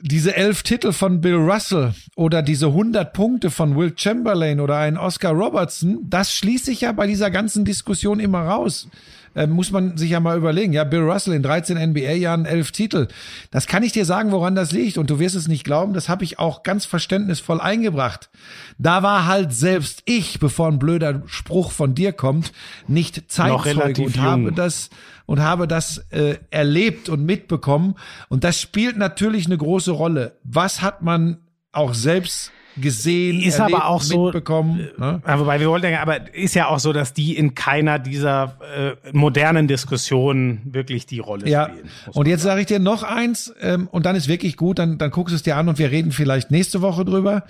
diese 0.00 0.34
elf 0.34 0.62
Titel 0.62 0.92
von 0.92 1.20
Bill 1.20 1.34
Russell 1.34 1.92
oder 2.16 2.40
diese 2.40 2.66
100 2.66 3.12
Punkte 3.12 3.50
von 3.50 3.76
Will 3.76 3.92
Chamberlain 3.96 4.60
oder 4.60 4.78
ein 4.78 4.96
Oscar 4.96 5.32
Robertson, 5.32 5.98
das 6.08 6.32
schließt 6.32 6.64
sich 6.64 6.82
ja 6.82 6.92
bei 6.92 7.06
dieser 7.06 7.30
ganzen 7.30 7.64
Diskussion 7.64 8.20
immer 8.20 8.42
raus 8.42 8.88
äh, 9.34 9.46
muss 9.46 9.70
man 9.70 9.96
sich 9.96 10.10
ja 10.10 10.20
mal 10.20 10.36
überlegen. 10.36 10.72
Ja, 10.72 10.84
Bill 10.84 11.00
Russell 11.02 11.34
in 11.34 11.42
13 11.42 11.76
NBA-Jahren 11.90 12.44
elf 12.44 12.72
Titel. 12.72 13.08
Das 13.50 13.66
kann 13.66 13.82
ich 13.82 13.92
dir 13.92 14.04
sagen, 14.04 14.32
woran 14.32 14.54
das 14.54 14.72
liegt. 14.72 14.98
Und 14.98 15.10
du 15.10 15.18
wirst 15.18 15.34
es 15.34 15.48
nicht 15.48 15.64
glauben, 15.64 15.94
das 15.94 16.08
habe 16.08 16.24
ich 16.24 16.38
auch 16.38 16.62
ganz 16.62 16.84
verständnisvoll 16.84 17.60
eingebracht. 17.60 18.30
Da 18.78 19.02
war 19.02 19.26
halt 19.26 19.52
selbst 19.52 20.02
ich, 20.04 20.38
bevor 20.40 20.68
ein 20.68 20.78
blöder 20.78 21.22
Spruch 21.26 21.72
von 21.72 21.94
dir 21.94 22.12
kommt, 22.12 22.52
nicht 22.86 23.30
Zeitzeuge 23.30 24.02
und 24.02 24.18
habe 24.18 24.52
das 24.52 24.90
und 25.26 25.40
habe 25.40 25.68
das 25.68 25.98
äh, 26.10 26.38
erlebt 26.50 27.10
und 27.10 27.24
mitbekommen. 27.24 27.96
Und 28.28 28.44
das 28.44 28.60
spielt 28.60 28.96
natürlich 28.96 29.46
eine 29.46 29.58
große 29.58 29.90
Rolle. 29.90 30.38
Was 30.42 30.80
hat 30.80 31.02
man 31.02 31.36
auch 31.70 31.92
selbst 31.92 32.50
gesehen, 32.80 33.40
ist 33.40 33.58
erlebt, 33.58 33.76
aber 33.76 33.88
auch 33.88 34.02
so, 34.02 34.24
mitbekommen. 34.24 34.80
Äh, 34.80 35.00
ne? 35.00 35.22
Wobei 35.24 35.60
wir 35.60 35.68
wollten, 35.68 35.94
aber 35.94 36.34
ist 36.34 36.54
ja 36.54 36.68
auch 36.68 36.78
so, 36.78 36.92
dass 36.92 37.12
die 37.12 37.36
in 37.36 37.54
keiner 37.54 37.98
dieser 37.98 38.56
äh, 38.74 38.94
modernen 39.12 39.68
Diskussionen 39.68 40.62
wirklich 40.64 41.06
die 41.06 41.18
Rolle 41.18 41.48
ja. 41.48 41.68
spielen. 41.68 41.88
Und 42.12 42.28
jetzt 42.28 42.42
sage 42.42 42.60
ich 42.60 42.66
dir 42.66 42.78
noch 42.78 43.02
eins, 43.02 43.52
ähm, 43.60 43.88
und 43.88 44.06
dann 44.06 44.16
ist 44.16 44.28
wirklich 44.28 44.56
gut, 44.56 44.78
dann, 44.78 44.98
dann 44.98 45.10
guckst 45.10 45.32
du 45.32 45.36
es 45.36 45.42
dir 45.42 45.56
an 45.56 45.68
und 45.68 45.78
wir 45.78 45.90
reden 45.90 46.12
vielleicht 46.12 46.50
nächste 46.50 46.82
Woche 46.82 47.04
drüber. 47.04 47.44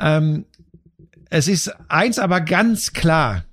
Ähm, 0.00 0.44
es 1.30 1.48
ist 1.48 1.74
eins 1.88 2.18
aber 2.18 2.40
ganz 2.40 2.92
klar, 2.92 3.44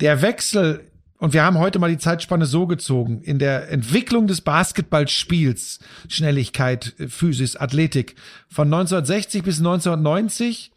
der 0.00 0.22
Wechsel 0.22 0.87
und 1.18 1.32
wir 1.32 1.42
haben 1.42 1.58
heute 1.58 1.78
mal 1.78 1.90
die 1.90 1.98
Zeitspanne 1.98 2.46
so 2.46 2.66
gezogen. 2.66 3.20
In 3.22 3.38
der 3.38 3.70
Entwicklung 3.70 4.28
des 4.28 4.40
Basketballspiels, 4.40 5.80
Schnelligkeit, 6.08 6.94
Physis, 7.08 7.56
Athletik, 7.56 8.14
von 8.48 8.68
1960 8.68 9.42
bis 9.42 9.58
1990 9.58 10.70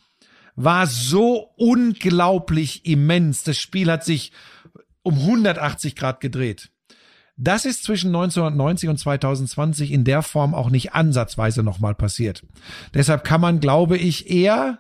war 0.55 0.88
so 0.88 1.51
unglaublich 1.57 2.85
immens. 2.85 3.43
Das 3.43 3.57
Spiel 3.57 3.91
hat 3.91 4.03
sich 4.03 4.31
um 5.03 5.15
180 5.19 5.95
Grad 5.95 6.19
gedreht. 6.22 6.72
Das 7.38 7.65
ist 7.65 7.84
zwischen 7.84 8.07
1990 8.07 8.89
und 8.89 8.97
2020 8.97 9.91
in 9.91 10.03
der 10.03 10.22
Form 10.22 10.53
auch 10.53 10.69
nicht 10.69 10.93
ansatzweise 10.93 11.63
nochmal 11.63 11.95
passiert. 11.95 12.43
Deshalb 12.93 13.23
kann 13.23 13.41
man, 13.41 13.59
glaube 13.59 13.97
ich, 13.97 14.30
eher 14.30 14.80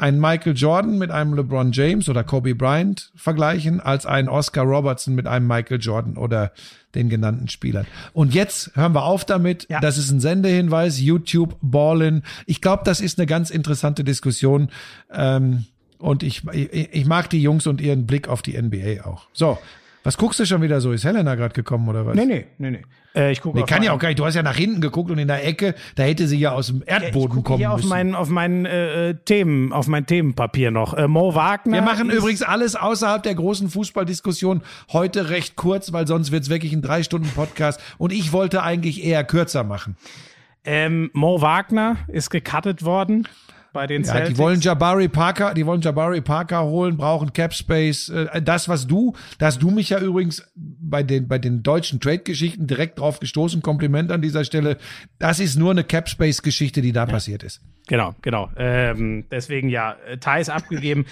ein 0.00 0.18
Michael 0.18 0.56
Jordan 0.56 0.96
mit 0.96 1.10
einem 1.10 1.34
LeBron 1.34 1.72
James 1.72 2.08
oder 2.08 2.24
Kobe 2.24 2.54
Bryant 2.54 3.12
vergleichen, 3.14 3.80
als 3.80 4.06
ein 4.06 4.30
Oscar 4.30 4.62
Robertson 4.62 5.14
mit 5.14 5.26
einem 5.26 5.46
Michael 5.46 5.78
Jordan 5.78 6.16
oder 6.16 6.52
den 6.94 7.10
genannten 7.10 7.48
Spielern. 7.48 7.86
Und 8.14 8.32
jetzt 8.32 8.74
hören 8.74 8.94
wir 8.94 9.04
auf 9.04 9.26
damit. 9.26 9.66
Ja. 9.68 9.78
Das 9.80 9.98
ist 9.98 10.10
ein 10.10 10.20
Sendehinweis. 10.20 10.98
YouTube, 11.00 11.56
Ballin. 11.60 12.22
Ich 12.46 12.62
glaube, 12.62 12.82
das 12.84 13.02
ist 13.02 13.18
eine 13.18 13.26
ganz 13.26 13.50
interessante 13.50 14.02
Diskussion. 14.02 14.70
Ähm, 15.12 15.66
und 15.98 16.22
ich, 16.22 16.44
ich, 16.50 16.94
ich 16.94 17.04
mag 17.04 17.28
die 17.28 17.42
Jungs 17.42 17.66
und 17.66 17.82
ihren 17.82 18.06
Blick 18.06 18.26
auf 18.26 18.40
die 18.40 18.60
NBA 18.60 19.04
auch. 19.04 19.26
So, 19.34 19.58
was 20.02 20.16
guckst 20.16 20.40
du 20.40 20.46
schon 20.46 20.62
wieder 20.62 20.80
so? 20.80 20.92
Ist 20.92 21.04
Helena 21.04 21.34
gerade 21.34 21.52
gekommen 21.52 21.88
oder 21.88 22.06
was? 22.06 22.14
Nee, 22.14 22.24
nee, 22.24 22.46
nee, 22.58 22.70
nee. 22.70 22.82
Äh, 23.14 23.32
ich 23.32 23.40
gucke 23.40 23.58
nee, 23.58 23.64
kann 23.64 23.82
ja 23.82 23.92
auch 23.92 23.98
gar 23.98 24.08
nicht. 24.08 24.18
Du 24.18 24.24
hast 24.24 24.34
ja 24.34 24.42
nach 24.42 24.56
hinten 24.56 24.80
geguckt 24.80 25.10
und 25.10 25.18
in 25.18 25.28
der 25.28 25.46
Ecke, 25.46 25.74
da 25.96 26.04
hätte 26.04 26.26
sie 26.26 26.38
ja 26.38 26.52
aus 26.52 26.68
dem 26.68 26.82
Erdboden 26.86 27.36
ja, 27.36 27.38
ich 27.38 27.44
kommen 27.44 27.58
hier 27.58 27.68
müssen. 27.70 27.84
auf 27.84 27.88
mein, 27.88 28.14
auf 28.14 28.28
mein 28.28 28.66
äh, 28.66 29.14
Themen, 29.24 29.72
auf 29.72 29.88
mein 29.88 30.06
Themenpapier 30.06 30.70
noch. 30.70 30.94
Äh, 30.94 31.08
Mo 31.08 31.34
Wagner. 31.34 31.74
Wir 31.74 31.82
machen 31.82 32.08
übrigens 32.10 32.42
alles 32.42 32.76
außerhalb 32.76 33.22
der 33.22 33.34
großen 33.34 33.68
Fußballdiskussion 33.68 34.62
heute 34.92 35.28
recht 35.28 35.56
kurz, 35.56 35.92
weil 35.92 36.06
sonst 36.06 36.32
wird's 36.32 36.48
wirklich 36.48 36.72
ein 36.72 36.82
drei 36.82 37.02
Stunden 37.02 37.28
Podcast. 37.28 37.80
Und 37.98 38.12
ich 38.12 38.32
wollte 38.32 38.62
eigentlich 38.62 39.04
eher 39.04 39.24
kürzer 39.24 39.64
machen. 39.64 39.96
Ähm, 40.64 41.10
Mo 41.12 41.40
Wagner 41.40 41.96
ist 42.08 42.30
gecuttet 42.30 42.84
worden 42.84 43.26
bei 43.72 43.86
den 43.86 44.02
ja, 44.02 44.20
Die 44.26 44.38
wollen 44.38 44.60
Jabari 44.60 45.08
Parker, 45.08 45.54
die 45.54 45.66
wollen 45.66 45.80
Jabari 45.80 46.20
Parker 46.20 46.64
holen, 46.64 46.96
brauchen 46.96 47.32
Cap 47.32 47.54
Space. 47.54 48.08
Äh, 48.08 48.42
das, 48.42 48.68
was 48.68 48.86
du, 48.86 49.14
da 49.38 49.46
hast 49.46 49.62
du 49.62 49.70
mich 49.70 49.90
ja 49.90 49.98
übrigens 49.98 50.50
bei 50.54 51.02
den, 51.02 51.28
bei 51.28 51.38
den 51.38 51.62
deutschen 51.62 52.00
Trade-Geschichten 52.00 52.66
direkt 52.66 52.98
drauf 52.98 53.20
gestoßen. 53.20 53.62
Kompliment 53.62 54.10
an 54.12 54.22
dieser 54.22 54.44
Stelle. 54.44 54.76
Das 55.18 55.40
ist 55.40 55.56
nur 55.56 55.70
eine 55.70 55.84
Cap 55.84 56.08
Space-Geschichte, 56.08 56.82
die 56.82 56.92
da 56.92 57.04
ja. 57.04 57.06
passiert 57.06 57.42
ist. 57.42 57.60
Genau, 57.88 58.14
genau. 58.22 58.50
Ähm, 58.56 59.26
deswegen 59.30 59.68
ja, 59.68 59.96
Thais 60.20 60.48
abgegeben. 60.48 61.06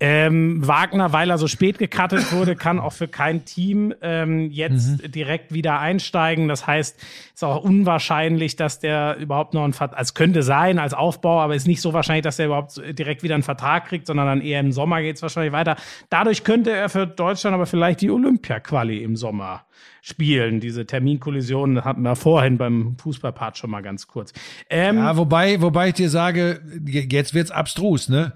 Ähm, 0.00 0.66
Wagner, 0.66 1.12
weil 1.12 1.30
er 1.30 1.38
so 1.38 1.46
spät 1.46 1.78
gecuttet 1.78 2.32
wurde, 2.32 2.56
kann 2.56 2.80
auch 2.80 2.92
für 2.92 3.06
kein 3.06 3.44
Team 3.44 3.94
ähm, 4.02 4.50
jetzt 4.50 5.02
mhm. 5.02 5.12
direkt 5.12 5.54
wieder 5.54 5.78
einsteigen. 5.78 6.48
Das 6.48 6.66
heißt, 6.66 6.96
es 6.98 7.32
ist 7.32 7.44
auch 7.44 7.62
unwahrscheinlich, 7.62 8.56
dass 8.56 8.80
der 8.80 9.16
überhaupt 9.18 9.54
noch 9.54 9.64
ein 9.64 9.72
Vertrag, 9.72 9.98
also 9.98 10.14
könnte 10.14 10.42
sein 10.42 10.80
als 10.80 10.94
Aufbau, 10.94 11.40
aber 11.40 11.54
ist 11.54 11.68
nicht 11.68 11.80
so 11.80 11.92
wahrscheinlich, 11.92 12.24
dass 12.24 12.40
er 12.40 12.46
überhaupt 12.46 12.82
direkt 12.98 13.22
wieder 13.22 13.34
einen 13.34 13.44
Vertrag 13.44 13.86
kriegt, 13.86 14.08
sondern 14.08 14.26
dann 14.26 14.40
eher 14.40 14.58
im 14.58 14.72
Sommer 14.72 15.00
geht 15.00 15.16
es 15.16 15.22
wahrscheinlich 15.22 15.52
weiter. 15.52 15.76
Dadurch 16.10 16.42
könnte 16.42 16.72
er 16.72 16.88
für 16.88 17.06
Deutschland 17.06 17.54
aber 17.54 17.66
vielleicht 17.66 18.00
die 18.00 18.10
Olympia-Quali 18.10 18.98
im 18.98 19.14
Sommer 19.14 19.64
spielen. 20.02 20.58
Diese 20.58 20.86
Terminkollisionen 20.86 21.84
hatten 21.84 22.02
wir 22.02 22.16
vorhin 22.16 22.58
beim 22.58 22.96
Fußballpart 22.98 23.56
schon 23.56 23.70
mal 23.70 23.80
ganz 23.80 24.08
kurz. 24.08 24.32
Ähm, 24.68 24.98
ja, 24.98 25.16
wobei, 25.16 25.62
wobei 25.62 25.88
ich 25.88 25.94
dir 25.94 26.10
sage, 26.10 26.60
jetzt 26.84 27.32
wird's 27.32 27.50
abstrus, 27.52 28.08
ne? 28.08 28.32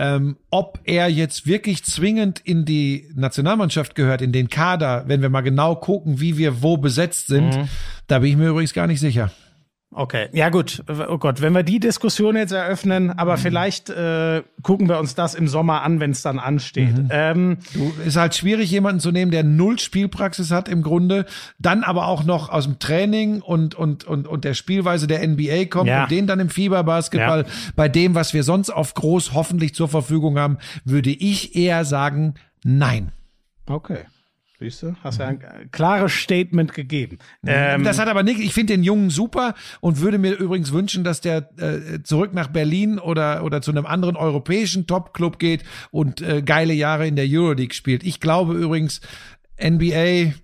Ähm, 0.00 0.38
ob 0.50 0.80
er 0.84 1.08
jetzt 1.08 1.46
wirklich 1.46 1.84
zwingend 1.84 2.40
in 2.40 2.64
die 2.64 3.06
Nationalmannschaft 3.14 3.94
gehört, 3.94 4.22
in 4.22 4.32
den 4.32 4.48
Kader, 4.48 5.04
wenn 5.08 5.20
wir 5.20 5.28
mal 5.28 5.42
genau 5.42 5.76
gucken, 5.76 6.20
wie 6.20 6.38
wir 6.38 6.62
wo 6.62 6.78
besetzt 6.78 7.26
sind, 7.26 7.54
mhm. 7.54 7.68
da 8.06 8.20
bin 8.20 8.30
ich 8.30 8.36
mir 8.38 8.48
übrigens 8.48 8.72
gar 8.72 8.86
nicht 8.86 8.98
sicher. 8.98 9.30
Okay, 9.92 10.28
ja 10.32 10.50
gut. 10.50 10.84
Oh 11.08 11.18
Gott, 11.18 11.42
wenn 11.42 11.52
wir 11.52 11.64
die 11.64 11.80
Diskussion 11.80 12.36
jetzt 12.36 12.52
eröffnen, 12.52 13.10
aber 13.10 13.36
mhm. 13.36 13.40
vielleicht 13.40 13.90
äh, 13.90 14.42
gucken 14.62 14.88
wir 14.88 15.00
uns 15.00 15.16
das 15.16 15.34
im 15.34 15.48
Sommer 15.48 15.82
an, 15.82 15.98
wenn 15.98 16.12
es 16.12 16.22
dann 16.22 16.38
ansteht. 16.38 16.96
Mhm. 16.96 17.08
Ähm, 17.10 17.58
du, 17.74 17.92
ist 18.06 18.16
halt 18.16 18.36
schwierig, 18.36 18.70
jemanden 18.70 19.00
zu 19.00 19.10
nehmen, 19.10 19.32
der 19.32 19.42
null 19.42 19.80
Spielpraxis 19.80 20.52
hat 20.52 20.68
im 20.68 20.82
Grunde, 20.82 21.26
dann 21.58 21.82
aber 21.82 22.06
auch 22.06 22.22
noch 22.22 22.50
aus 22.50 22.64
dem 22.64 22.78
Training 22.78 23.40
und 23.40 23.74
und 23.74 24.04
und 24.04 24.28
und 24.28 24.44
der 24.44 24.54
Spielweise 24.54 25.08
der 25.08 25.26
NBA 25.26 25.64
kommt 25.64 25.88
ja. 25.88 26.04
und 26.04 26.10
den 26.12 26.28
dann 26.28 26.38
im 26.38 26.50
Fieberbasketball. 26.50 27.40
Ja. 27.40 27.52
Bei 27.74 27.88
dem, 27.88 28.14
was 28.14 28.32
wir 28.32 28.44
sonst 28.44 28.70
auf 28.70 28.94
groß 28.94 29.34
hoffentlich 29.34 29.74
zur 29.74 29.88
Verfügung 29.88 30.38
haben, 30.38 30.58
würde 30.84 31.10
ich 31.10 31.56
eher 31.56 31.84
sagen, 31.84 32.34
nein. 32.62 33.10
Okay. 33.66 34.04
Siehst 34.60 34.82
du? 34.82 34.94
Hast 35.02 35.18
ja 35.18 35.28
ein 35.28 35.70
klares 35.72 36.12
Statement 36.12 36.74
gegeben. 36.74 37.18
Ähm, 37.46 37.82
das 37.82 37.98
hat 37.98 38.08
aber 38.08 38.22
nicht, 38.22 38.40
ich 38.40 38.52
finde 38.52 38.74
den 38.74 38.82
Jungen 38.82 39.08
super 39.08 39.54
und 39.80 40.02
würde 40.02 40.18
mir 40.18 40.36
übrigens 40.36 40.70
wünschen, 40.70 41.02
dass 41.02 41.22
der 41.22 41.48
äh, 41.56 42.02
zurück 42.02 42.34
nach 42.34 42.48
Berlin 42.48 42.98
oder, 42.98 43.42
oder 43.42 43.62
zu 43.62 43.70
einem 43.70 43.86
anderen 43.86 44.16
europäischen 44.16 44.86
Top-Club 44.86 45.38
geht 45.38 45.64
und 45.90 46.20
äh, 46.20 46.42
geile 46.42 46.74
Jahre 46.74 47.06
in 47.06 47.16
der 47.16 47.24
Euroleague 47.26 47.72
spielt. 47.72 48.04
Ich 48.04 48.20
glaube 48.20 48.52
übrigens, 48.52 49.00
NBA, 49.58 50.34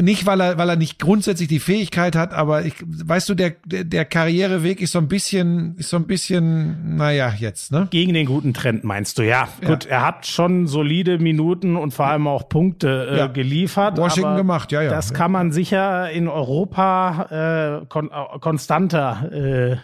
nicht, 0.00 0.26
weil 0.26 0.40
er, 0.40 0.58
weil 0.58 0.68
er 0.68 0.76
nicht 0.76 0.98
grundsätzlich 0.98 1.48
die 1.48 1.58
Fähigkeit 1.58 2.14
hat, 2.14 2.32
aber 2.32 2.64
ich, 2.64 2.74
weißt 2.86 3.28
du, 3.28 3.34
der, 3.34 3.54
der, 3.64 4.04
Karriereweg 4.04 4.80
ist 4.80 4.92
so 4.92 4.98
ein 4.98 5.08
bisschen, 5.08 5.74
ist 5.76 5.90
so 5.90 5.96
ein 5.96 6.06
bisschen, 6.06 6.96
naja, 6.96 7.32
jetzt, 7.36 7.72
ne? 7.72 7.88
Gegen 7.90 8.14
den 8.14 8.26
guten 8.26 8.54
Trend 8.54 8.84
meinst 8.84 9.18
du, 9.18 9.22
ja. 9.22 9.48
ja. 9.62 9.68
Gut, 9.68 9.86
er 9.86 10.06
hat 10.06 10.26
schon 10.26 10.66
solide 10.66 11.18
Minuten 11.18 11.76
und 11.76 11.92
vor 11.92 12.06
allem 12.06 12.26
auch 12.26 12.48
Punkte 12.48 13.08
äh, 13.10 13.18
ja. 13.18 13.26
geliefert. 13.26 13.98
Washington 13.98 14.36
gemacht, 14.36 14.72
ja, 14.72 14.82
ja. 14.82 14.90
Das 14.90 15.12
kann 15.12 15.32
man 15.32 15.52
sicher 15.52 16.10
in 16.10 16.28
Europa 16.28 17.80
äh, 17.80 17.86
kon 17.86 18.10
äh, 18.10 18.38
konstanter 18.38 19.30
äh, 19.32 19.76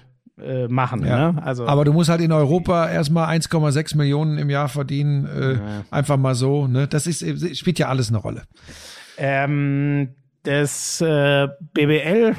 äh, 0.43 0.69
machen. 0.69 1.05
Ja. 1.05 1.33
Ne? 1.33 1.43
Also, 1.43 1.67
aber 1.67 1.85
du 1.85 1.93
musst 1.93 2.11
halt 2.11 2.21
in 2.21 2.33
Europa 2.33 2.89
erstmal 2.89 3.35
1,6 3.37 3.97
Millionen 3.97 4.39
im 4.39 4.51
Jahr 4.51 4.69
verdienen, 4.69 5.27
äh, 5.27 5.53
ja. 5.55 5.61
einfach 5.91 6.17
mal 6.17 6.35
so. 6.35 6.67
Ne? 6.67 6.87
Das 6.87 7.07
ist 7.07 7.25
spielt 7.57 7.79
ja 7.79 7.89
alles 7.89 8.09
eine 8.09 8.19
Rolle. 8.19 8.43
Ähm, 9.17 10.15
das 10.43 11.01
äh, 11.01 11.49
BBL 11.75 12.37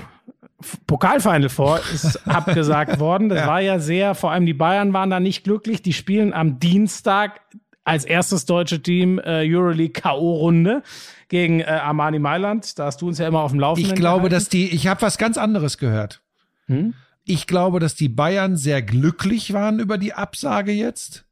Pokalfinal 0.87 1.49
vor 1.49 1.79
ist 1.93 2.27
abgesagt 2.27 2.99
worden. 2.99 3.29
Das 3.29 3.39
ja. 3.39 3.47
war 3.47 3.61
ja 3.61 3.79
sehr, 3.79 4.15
vor 4.15 4.31
allem 4.31 4.45
die 4.45 4.53
Bayern 4.53 4.93
waren 4.93 5.09
da 5.09 5.19
nicht 5.19 5.43
glücklich. 5.43 5.81
Die 5.81 5.93
spielen 5.93 6.33
am 6.33 6.59
Dienstag 6.59 7.41
als 7.83 8.05
erstes 8.05 8.45
deutsche 8.45 8.81
Team 8.81 9.19
äh, 9.19 9.45
Euroleague 9.45 9.93
K.O.-Runde 9.93 10.81
gegen 11.29 11.59
äh, 11.61 11.65
Armani 11.65 12.19
Mailand. 12.19 12.77
Da 12.79 12.85
hast 12.85 13.01
du 13.01 13.07
uns 13.07 13.17
ja 13.17 13.27
immer 13.27 13.41
auf 13.41 13.51
dem 13.51 13.59
Laufenden. 13.59 13.93
Ich 13.93 13.95
glaube, 13.97 14.29
gehalten. 14.29 14.33
dass 14.33 14.49
die, 14.49 14.67
ich 14.69 14.87
habe 14.87 15.01
was 15.01 15.17
ganz 15.17 15.37
anderes 15.37 15.77
gehört. 15.77 16.21
Hm? 16.65 16.95
Ich 17.23 17.47
glaube, 17.47 17.79
dass 17.79 17.95
die 17.95 18.09
Bayern 18.09 18.57
sehr 18.57 18.81
glücklich 18.81 19.53
waren 19.53 19.79
über 19.79 19.97
die 19.97 20.13
Absage 20.13 20.71
jetzt 20.71 21.25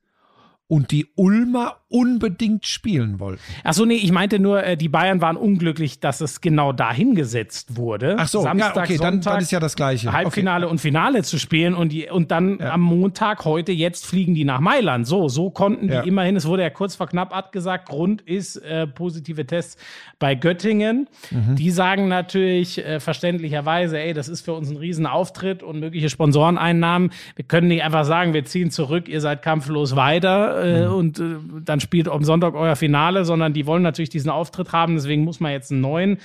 und 0.68 0.92
die 0.92 1.08
Ulmer 1.16 1.78
unbedingt 1.96 2.68
spielen 2.68 3.22
wollten. 3.22 3.42
Ach 3.64 3.74
so, 3.74 3.86
nee, 3.86 3.96
ich 3.96 4.12
meinte 4.12 4.38
nur, 4.38 4.62
äh, 4.62 4.76
die 4.76 4.90
Bayern 4.90 5.22
waren 5.22 5.38
unglücklich, 5.38 6.02
dass 6.02 6.20
es 6.20 6.42
genau 6.42 6.74
dahin 6.74 7.16
gesetzt 7.16 7.78
wurde. 7.78 8.18
Ach 8.20 8.28
so, 8.28 8.42
Samstag, 8.42 8.76
ja, 8.76 8.82
okay, 8.82 8.98
Sonntag, 8.98 9.24
dann, 9.24 9.34
dann 9.36 9.42
ist 9.42 9.52
ja 9.52 9.62
das 9.62 9.78
Gleiche. 9.78 10.12
Halbfinale 10.12 10.66
okay. 10.66 10.72
und 10.72 10.80
Finale 10.80 11.24
zu 11.24 11.40
spielen 11.40 11.74
und, 11.74 11.94
die, 11.94 12.10
und 12.10 12.32
dann 12.32 12.60
ja. 12.60 12.72
am 12.72 12.82
Montag, 12.82 13.46
heute, 13.46 13.72
jetzt 13.72 14.06
fliegen 14.06 14.36
die 14.36 14.44
nach 14.44 14.60
Mailand. 14.60 15.08
So, 15.08 15.30
so 15.30 15.50
konnten 15.50 15.88
die 15.88 15.94
ja. 15.94 16.02
immerhin, 16.02 16.36
es 16.36 16.46
wurde 16.46 16.64
ja 16.64 16.70
kurz 16.70 16.96
vor 16.96 17.08
knapp 17.08 17.34
abgesagt, 17.34 17.88
Grund 17.88 18.22
ist 18.22 18.58
äh, 18.58 18.88
positive 18.88 19.46
Tests 19.46 19.82
bei 20.20 20.36
Göttingen. 20.36 21.08
Mhm. 21.32 21.56
Die 21.56 21.72
sagen 21.72 22.10
natürlich 22.10 22.78
äh, 22.78 23.00
verständlicherweise, 23.00 23.98
ey, 24.00 24.14
das 24.14 24.28
ist 24.28 24.42
für 24.42 24.52
uns 24.52 24.70
ein 24.70 24.76
Riesenauftritt 24.76 25.64
und 25.64 25.80
mögliche 25.80 26.10
Sponsoreneinnahmen. 26.10 27.12
Wir 27.38 27.46
können 27.46 27.70
nicht 27.70 27.84
einfach 27.84 28.04
sagen, 28.04 28.34
wir 28.34 28.44
ziehen 28.44 28.70
zurück, 28.70 29.08
ihr 29.08 29.22
seid 29.22 29.42
kampflos 29.42 29.96
weiter 29.96 30.62
äh, 30.62 30.88
mhm. 30.88 30.94
und 30.94 31.20
äh, 31.20 31.24
dann 31.64 31.80
spielt 31.86 32.10
am 32.10 32.24
Sonntag 32.24 32.56
euer 32.56 32.76
Finale, 32.76 33.24
sondern 33.24 33.54
die 33.54 33.66
wollen 33.66 33.84
natürlich 33.84 34.10
diesen 34.10 34.30
Auftritt 34.30 34.74
haben. 34.74 34.96
Deswegen 34.96 35.24
muss 35.24 35.40
man 35.40 35.52
jetzt 35.52 35.72
einen 35.72 35.82
neuen 35.82 36.18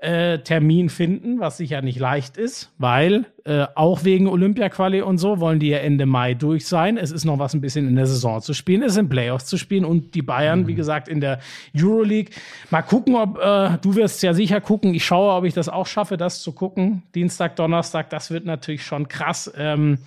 äh, 0.00 0.38
Termin 0.38 0.90
finden, 0.90 1.40
was 1.40 1.56
sicher 1.56 1.82
nicht 1.82 1.98
leicht 1.98 2.36
ist, 2.36 2.70
weil 2.78 3.26
äh, 3.44 3.66
auch 3.74 4.04
wegen 4.04 4.28
Olympia-Quali 4.28 5.02
und 5.02 5.18
so 5.18 5.40
wollen 5.40 5.58
die 5.58 5.70
ja 5.70 5.78
Ende 5.78 6.06
Mai 6.06 6.34
durch 6.34 6.66
sein. 6.66 6.96
Es 6.96 7.10
ist 7.10 7.24
noch 7.24 7.40
was 7.40 7.52
ein 7.54 7.60
bisschen 7.60 7.88
in 7.88 7.96
der 7.96 8.06
Saison 8.06 8.40
zu 8.40 8.54
spielen, 8.54 8.84
es 8.84 8.94
sind 8.94 9.08
Playoffs 9.08 9.46
zu 9.46 9.56
spielen 9.56 9.84
und 9.84 10.14
die 10.14 10.22
Bayern, 10.22 10.60
mhm. 10.60 10.66
wie 10.68 10.74
gesagt, 10.74 11.08
in 11.08 11.20
der 11.20 11.40
Euroleague. 11.76 12.32
Mal 12.70 12.82
gucken, 12.82 13.16
ob 13.16 13.38
äh, 13.38 13.76
du 13.82 13.96
wirst 13.96 14.22
ja 14.22 14.34
sicher 14.34 14.60
gucken. 14.60 14.94
Ich 14.94 15.04
schaue, 15.04 15.32
ob 15.32 15.44
ich 15.44 15.54
das 15.54 15.68
auch 15.68 15.86
schaffe, 15.86 16.16
das 16.16 16.42
zu 16.42 16.52
gucken. 16.52 17.02
Dienstag, 17.16 17.56
Donnerstag, 17.56 18.08
das 18.10 18.30
wird 18.30 18.44
natürlich 18.44 18.84
schon 18.84 19.08
krass. 19.08 19.50
Ähm, 19.56 19.98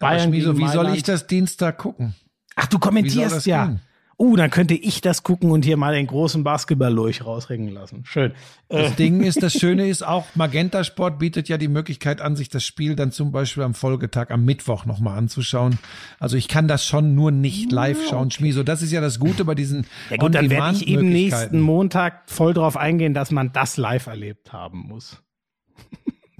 Bayern 0.00 0.28
Schmieso, 0.28 0.58
wie 0.58 0.68
soll 0.68 0.94
ich 0.94 1.02
das 1.02 1.26
Dienstag 1.26 1.78
gucken? 1.78 2.14
Ach, 2.56 2.66
du 2.66 2.78
kommentierst 2.78 3.46
ja. 3.46 3.66
Gehen? 3.66 3.80
Uh, 4.20 4.36
dann 4.36 4.50
könnte 4.50 4.74
ich 4.74 5.00
das 5.00 5.22
gucken 5.22 5.50
und 5.50 5.64
hier 5.64 5.76
mal 5.76 5.94
den 5.94 6.06
großen 6.06 6.44
Basketball-Lurch 6.44 7.24
rausringen 7.24 7.72
lassen. 7.72 8.04
Schön. 8.04 8.32
Das 8.68 8.92
äh. 8.92 8.96
Ding 8.96 9.22
ist, 9.22 9.42
das 9.42 9.52
Schöne 9.58 9.88
ist 9.88 10.06
auch, 10.06 10.26
Magenta 10.34 10.84
Sport 10.84 11.18
bietet 11.18 11.48
ja 11.48 11.56
die 11.56 11.68
Möglichkeit 11.68 12.20
an, 12.20 12.36
sich 12.36 12.50
das 12.50 12.64
Spiel 12.64 12.94
dann 12.94 13.12
zum 13.12 13.32
Beispiel 13.32 13.62
am 13.62 13.74
Folgetag, 13.74 14.30
am 14.30 14.44
Mittwoch 14.44 14.84
nochmal 14.84 15.16
anzuschauen. 15.16 15.78
Also 16.18 16.36
ich 16.36 16.48
kann 16.48 16.68
das 16.68 16.84
schon 16.84 17.14
nur 17.14 17.30
nicht 17.30 17.72
live 17.72 18.06
schauen, 18.08 18.30
Schmieso. 18.30 18.62
Das 18.62 18.82
ist 18.82 18.92
ja 18.92 19.00
das 19.00 19.18
Gute 19.18 19.44
bei 19.44 19.54
diesen 19.54 19.86
Ja 20.10 20.18
gut, 20.18 20.34
dann 20.34 20.50
werde 20.50 20.76
ich 20.76 20.86
eben 20.86 21.08
nächsten 21.08 21.60
Montag 21.60 22.30
voll 22.30 22.52
drauf 22.52 22.76
eingehen, 22.76 23.14
dass 23.14 23.30
man 23.30 23.52
das 23.52 23.78
live 23.78 24.06
erlebt 24.06 24.52
haben 24.52 24.86
muss. 24.86 25.22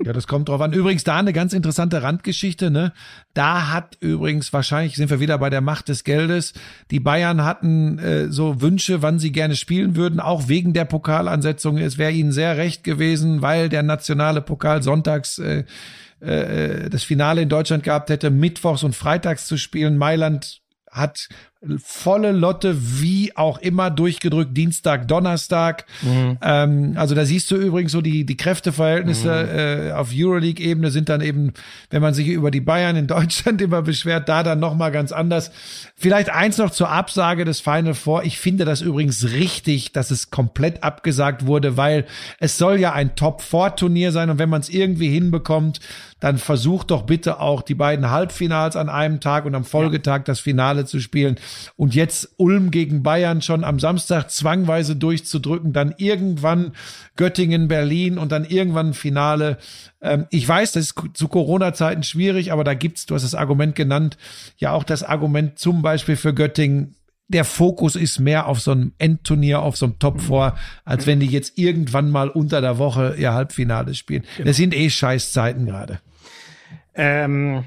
Ja, 0.02 0.14
das 0.14 0.26
kommt 0.26 0.48
drauf 0.48 0.60
an. 0.62 0.72
Übrigens, 0.72 1.04
da 1.04 1.18
eine 1.18 1.34
ganz 1.34 1.52
interessante 1.52 2.02
Randgeschichte, 2.02 2.70
ne? 2.70 2.92
Da 3.34 3.70
hat 3.70 3.98
übrigens, 4.00 4.50
wahrscheinlich 4.52 4.96
sind 4.96 5.10
wir 5.10 5.20
wieder 5.20 5.36
bei 5.36 5.50
der 5.50 5.60
Macht 5.60 5.88
des 5.88 6.04
Geldes. 6.04 6.54
Die 6.90 7.00
Bayern 7.00 7.44
hatten 7.44 7.98
äh, 7.98 8.28
so 8.30 8.62
Wünsche, 8.62 9.02
wann 9.02 9.18
sie 9.18 9.30
gerne 9.30 9.56
spielen 9.56 9.96
würden, 9.96 10.18
auch 10.18 10.48
wegen 10.48 10.72
der 10.72 10.86
Pokalansetzung. 10.86 11.76
Es 11.76 11.98
wäre 11.98 12.12
ihnen 12.12 12.32
sehr 12.32 12.56
recht 12.56 12.82
gewesen, 12.82 13.42
weil 13.42 13.68
der 13.68 13.82
nationale 13.82 14.40
Pokal 14.40 14.82
sonntags 14.82 15.38
äh, 15.38 15.64
äh, 16.20 16.88
das 16.88 17.02
Finale 17.02 17.42
in 17.42 17.50
Deutschland 17.50 17.82
gehabt 17.82 18.08
hätte, 18.08 18.30
mittwochs 18.30 18.84
und 18.84 18.96
freitags 18.96 19.46
zu 19.46 19.58
spielen. 19.58 19.98
Mailand 19.98 20.60
hat 20.90 21.28
volle 21.76 22.32
Lotte, 22.32 22.74
wie 23.00 23.36
auch 23.36 23.58
immer, 23.58 23.90
durchgedrückt, 23.90 24.56
Dienstag, 24.56 25.06
Donnerstag. 25.08 25.84
Mhm. 26.00 26.38
Ähm, 26.40 26.92
also 26.96 27.14
da 27.14 27.26
siehst 27.26 27.50
du 27.50 27.56
übrigens 27.56 27.92
so 27.92 28.00
die, 28.00 28.24
die 28.24 28.36
Kräfteverhältnisse 28.36 29.28
mhm. 29.28 29.90
äh, 29.90 29.92
auf 29.92 30.08
Euroleague-Ebene 30.14 30.90
sind 30.90 31.10
dann 31.10 31.20
eben, 31.20 31.52
wenn 31.90 32.00
man 32.00 32.14
sich 32.14 32.28
über 32.28 32.50
die 32.50 32.62
Bayern 32.62 32.96
in 32.96 33.06
Deutschland 33.08 33.60
immer 33.60 33.82
beschwert, 33.82 34.28
da 34.30 34.42
dann 34.42 34.58
nochmal 34.58 34.90
ganz 34.90 35.12
anders. 35.12 35.50
Vielleicht 35.96 36.30
eins 36.30 36.56
noch 36.56 36.70
zur 36.70 36.88
Absage 36.88 37.44
des 37.44 37.60
Final 37.60 37.94
Four. 37.94 38.24
Ich 38.24 38.38
finde 38.38 38.64
das 38.64 38.80
übrigens 38.80 39.24
richtig, 39.24 39.92
dass 39.92 40.10
es 40.10 40.30
komplett 40.30 40.82
abgesagt 40.82 41.44
wurde, 41.44 41.76
weil 41.76 42.06
es 42.38 42.56
soll 42.56 42.80
ja 42.80 42.94
ein 42.94 43.16
Top-4-Turnier 43.16 44.12
sein 44.12 44.30
und 44.30 44.38
wenn 44.38 44.48
man 44.48 44.62
es 44.62 44.70
irgendwie 44.70 45.10
hinbekommt, 45.10 45.80
dann 46.20 46.38
versucht 46.38 46.90
doch 46.90 47.02
bitte 47.02 47.40
auch 47.40 47.62
die 47.62 47.74
beiden 47.74 48.10
Halbfinals 48.10 48.76
an 48.76 48.88
einem 48.88 49.20
Tag 49.20 49.46
und 49.46 49.54
am 49.54 49.64
Folgetag 49.64 50.24
das 50.24 50.38
Finale 50.38 50.84
zu 50.84 51.00
spielen. 51.00 51.36
Und 51.76 51.94
jetzt 51.94 52.34
Ulm 52.36 52.70
gegen 52.70 53.02
Bayern 53.02 53.42
schon 53.42 53.64
am 53.64 53.78
Samstag 53.78 54.30
zwangweise 54.30 54.96
durchzudrücken, 54.96 55.72
dann 55.72 55.94
irgendwann 55.96 56.72
Göttingen, 57.16 57.68
Berlin 57.68 58.18
und 58.18 58.32
dann 58.32 58.44
irgendwann 58.44 58.88
ein 58.88 58.94
Finale. 58.94 59.58
Ähm, 60.00 60.26
ich 60.30 60.46
weiß, 60.46 60.72
das 60.72 60.84
ist 60.84 60.94
zu 61.14 61.28
Corona-Zeiten 61.28 62.02
schwierig, 62.02 62.52
aber 62.52 62.64
da 62.64 62.74
gibt's, 62.74 63.06
du 63.06 63.14
hast 63.14 63.22
das 63.22 63.34
Argument 63.34 63.74
genannt, 63.74 64.16
ja 64.56 64.72
auch 64.72 64.84
das 64.84 65.02
Argument 65.02 65.58
zum 65.58 65.82
Beispiel 65.82 66.16
für 66.16 66.34
Göttingen, 66.34 66.94
der 67.30 67.44
Fokus 67.44 67.94
ist 67.94 68.18
mehr 68.18 68.48
auf 68.48 68.60
so 68.60 68.72
einem 68.72 68.92
Endturnier, 68.98 69.62
auf 69.62 69.76
so 69.76 69.86
einem 69.86 70.00
Top 70.00 70.20
4, 70.20 70.54
als 70.84 71.06
wenn 71.06 71.20
die 71.20 71.28
jetzt 71.28 71.58
irgendwann 71.58 72.10
mal 72.10 72.28
unter 72.28 72.60
der 72.60 72.78
Woche 72.78 73.14
ihr 73.16 73.32
Halbfinale 73.32 73.94
spielen. 73.94 74.24
Genau. 74.36 74.48
Das 74.48 74.56
sind 74.56 74.74
eh 74.74 74.90
scheiß 74.90 75.32
Zeiten 75.32 75.64
gerade. 75.64 76.00
Ähm, 76.92 77.64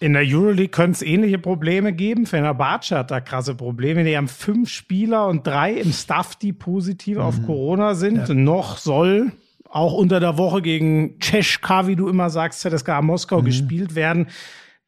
in 0.00 0.12
der 0.12 0.22
Euroleague 0.24 0.68
könnte 0.68 0.96
es 0.96 1.02
ähnliche 1.02 1.38
Probleme 1.38 1.92
geben. 1.92 2.26
Fenerbahce 2.26 2.98
hat 2.98 3.10
da 3.10 3.20
krasse 3.20 3.54
Probleme. 3.54 4.04
Die 4.04 4.16
haben 4.16 4.28
fünf 4.28 4.70
Spieler 4.70 5.26
und 5.26 5.46
drei 5.46 5.72
im 5.72 5.92
Staff, 5.92 6.36
die 6.36 6.52
positiv 6.52 7.16
mhm. 7.16 7.22
auf 7.22 7.42
Corona 7.44 7.94
sind. 7.94 8.28
Ja. 8.28 8.34
Noch 8.34 8.78
soll 8.78 9.32
auch 9.68 9.92
unter 9.92 10.20
der 10.20 10.38
Woche 10.38 10.62
gegen 10.62 11.18
Czeska, 11.20 11.86
wie 11.86 11.96
du 11.96 12.08
immer 12.08 12.30
sagst, 12.30 12.60
ZSKA 12.60 13.02
Moskau 13.02 13.40
mhm. 13.40 13.46
gespielt 13.46 13.94
werden. 13.94 14.28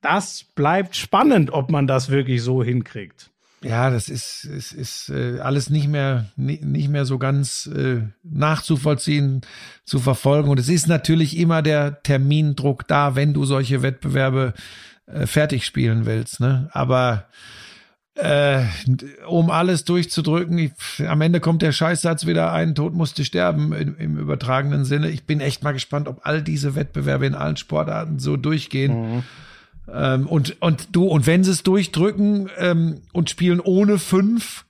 Das 0.01 0.45
bleibt 0.55 0.97
spannend, 0.97 1.53
ob 1.53 1.71
man 1.71 1.87
das 1.87 2.11
wirklich 2.11 2.43
so 2.43 2.63
hinkriegt. 2.63 3.31
Ja, 3.63 3.91
das 3.91 4.09
ist, 4.09 4.45
ist, 4.45 4.73
ist 4.73 5.11
äh, 5.11 5.39
alles 5.41 5.69
nicht 5.69 5.87
mehr, 5.87 6.31
nicht 6.37 6.89
mehr 6.89 7.05
so 7.05 7.19
ganz 7.19 7.67
äh, 7.67 8.01
nachzuvollziehen, 8.23 9.43
zu 9.85 9.99
verfolgen. 9.99 10.49
Und 10.49 10.59
es 10.59 10.71
ist 10.71 10.89
natürlich 10.89 11.37
immer 11.37 11.61
der 11.61 12.03
Termindruck 12.03 12.89
da, 12.89 13.17
wenn 13.17 13.35
du 13.35 13.45
solche 13.45 13.83
Wettbewerbe 13.83 14.55
äh, 15.13 15.27
fertig 15.27 15.65
spielen 15.65 16.07
willst. 16.07 16.41
Ne? 16.41 16.69
Aber 16.73 17.27
äh, 18.15 18.65
um 19.27 19.51
alles 19.51 19.85
durchzudrücken, 19.85 20.59
ich, 20.59 20.73
am 21.07 21.21
Ende 21.21 21.41
kommt 21.41 21.63
der 21.63 21.73
Scheißsatz 21.73 22.27
wieder 22.27 22.53
ein, 22.53 22.75
Tod 22.75 22.95
musste 22.95 23.25
sterben 23.25 23.73
im, 23.73 23.97
im, 23.97 24.19
übertragenen 24.19 24.85
Sinne. 24.85 25.11
Ich 25.11 25.25
bin 25.25 25.41
echt 25.41 25.63
mal 25.63 25.73
gespannt, 25.73 26.09
ob 26.09 26.21
all 26.25 26.43
diese 26.43 26.75
Wettbewerbe 26.75 27.27
in 27.27 27.35
allen 27.35 27.57
Sportarten 27.57 28.19
so 28.19 28.37
durchgehen. 28.37 29.15
Mhm. 29.15 29.23
Ähm, 29.93 30.27
und, 30.27 30.61
und 30.61 30.89
du, 30.93 31.07
und 31.07 31.27
wenn 31.27 31.45
sie 31.45 31.53
es 31.53 31.63
durchdrücken 31.63 32.51
ähm, 32.59 33.01
und 33.13 33.31
spielen 33.31 33.61
ohne 33.61 33.99
fünf, 33.99 34.67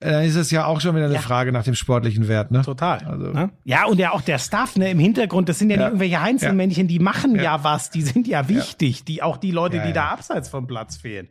dann 0.00 0.24
ist 0.24 0.34
es 0.34 0.50
ja 0.50 0.64
auch 0.64 0.80
schon 0.80 0.96
wieder 0.96 1.04
eine 1.04 1.14
ja. 1.14 1.20
Frage 1.20 1.52
nach 1.52 1.64
dem 1.64 1.74
sportlichen 1.74 2.26
Wert, 2.26 2.50
ne? 2.50 2.62
Total. 2.62 3.04
Also, 3.04 3.32
ne? 3.32 3.50
Ja, 3.64 3.84
und 3.84 3.98
ja 3.98 4.12
auch 4.12 4.22
der 4.22 4.38
Staff, 4.38 4.76
ne, 4.76 4.90
im 4.90 4.98
Hintergrund, 4.98 5.48
das 5.50 5.58
sind 5.58 5.68
ja, 5.68 5.76
ja. 5.76 5.82
nicht 5.82 5.88
irgendwelche 5.88 6.20
Einzelmännchen, 6.20 6.88
die 6.88 6.98
machen 6.98 7.36
ja. 7.36 7.42
ja. 7.42 7.64
was, 7.64 7.90
die 7.90 8.00
sind 8.00 8.26
ja 8.26 8.48
wichtig, 8.48 9.04
die 9.04 9.22
auch 9.22 9.36
die 9.36 9.50
Leute, 9.50 9.82
die 9.86 9.92
da 9.92 10.08
abseits 10.08 10.48
vom 10.48 10.66
Platz 10.66 10.96
fehlen. 10.96 11.28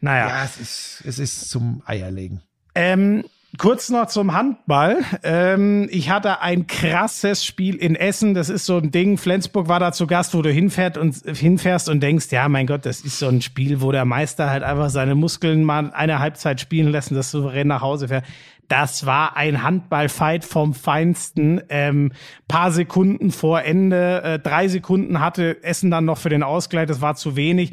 Naja. 0.00 0.28
Ja, 0.28 0.44
es 0.44 0.58
ist, 0.58 1.02
es 1.04 1.18
ist 1.18 1.50
zum 1.50 1.82
Eierlegen. 1.84 2.40
Ähm, 2.74 3.24
Kurz 3.58 3.88
noch 3.90 4.08
zum 4.08 4.34
Handball. 4.34 4.98
Ähm, 5.22 5.88
ich 5.90 6.10
hatte 6.10 6.40
ein 6.40 6.66
krasses 6.66 7.44
Spiel 7.44 7.76
in 7.76 7.94
Essen. 7.94 8.34
Das 8.34 8.50
ist 8.50 8.66
so 8.66 8.76
ein 8.76 8.90
Ding. 8.90 9.16
Flensburg 9.16 9.68
war 9.68 9.80
da 9.80 9.92
zu 9.92 10.06
Gast, 10.06 10.34
wo 10.34 10.42
du 10.42 10.50
hinfährt 10.50 10.98
und, 10.98 11.16
hinfährst 11.24 11.88
und 11.88 12.00
denkst, 12.00 12.26
ja, 12.30 12.48
mein 12.48 12.66
Gott, 12.66 12.84
das 12.84 13.00
ist 13.00 13.18
so 13.18 13.28
ein 13.28 13.40
Spiel, 13.40 13.80
wo 13.80 13.92
der 13.92 14.04
Meister 14.04 14.50
halt 14.50 14.62
einfach 14.62 14.90
seine 14.90 15.14
Muskeln 15.14 15.64
mal 15.64 15.90
eine 15.92 16.18
Halbzeit 16.18 16.60
spielen 16.60 16.88
lässt 16.88 17.10
und 17.10 17.16
das 17.16 17.30
souverän 17.30 17.68
nach 17.68 17.80
Hause 17.80 18.08
fährt. 18.08 18.24
Das 18.68 19.06
war 19.06 19.36
ein 19.36 19.62
Handballfight 19.62 20.44
vom 20.44 20.74
Feinsten. 20.74 21.62
Ähm, 21.68 22.12
paar 22.48 22.72
Sekunden 22.72 23.30
vor 23.30 23.62
Ende, 23.62 24.22
äh, 24.22 24.38
drei 24.38 24.68
Sekunden 24.68 25.20
hatte 25.20 25.62
Essen 25.62 25.90
dann 25.90 26.04
noch 26.04 26.18
für 26.18 26.30
den 26.30 26.42
Ausgleich. 26.42 26.86
Das 26.86 27.00
war 27.00 27.16
zu 27.16 27.36
wenig 27.36 27.72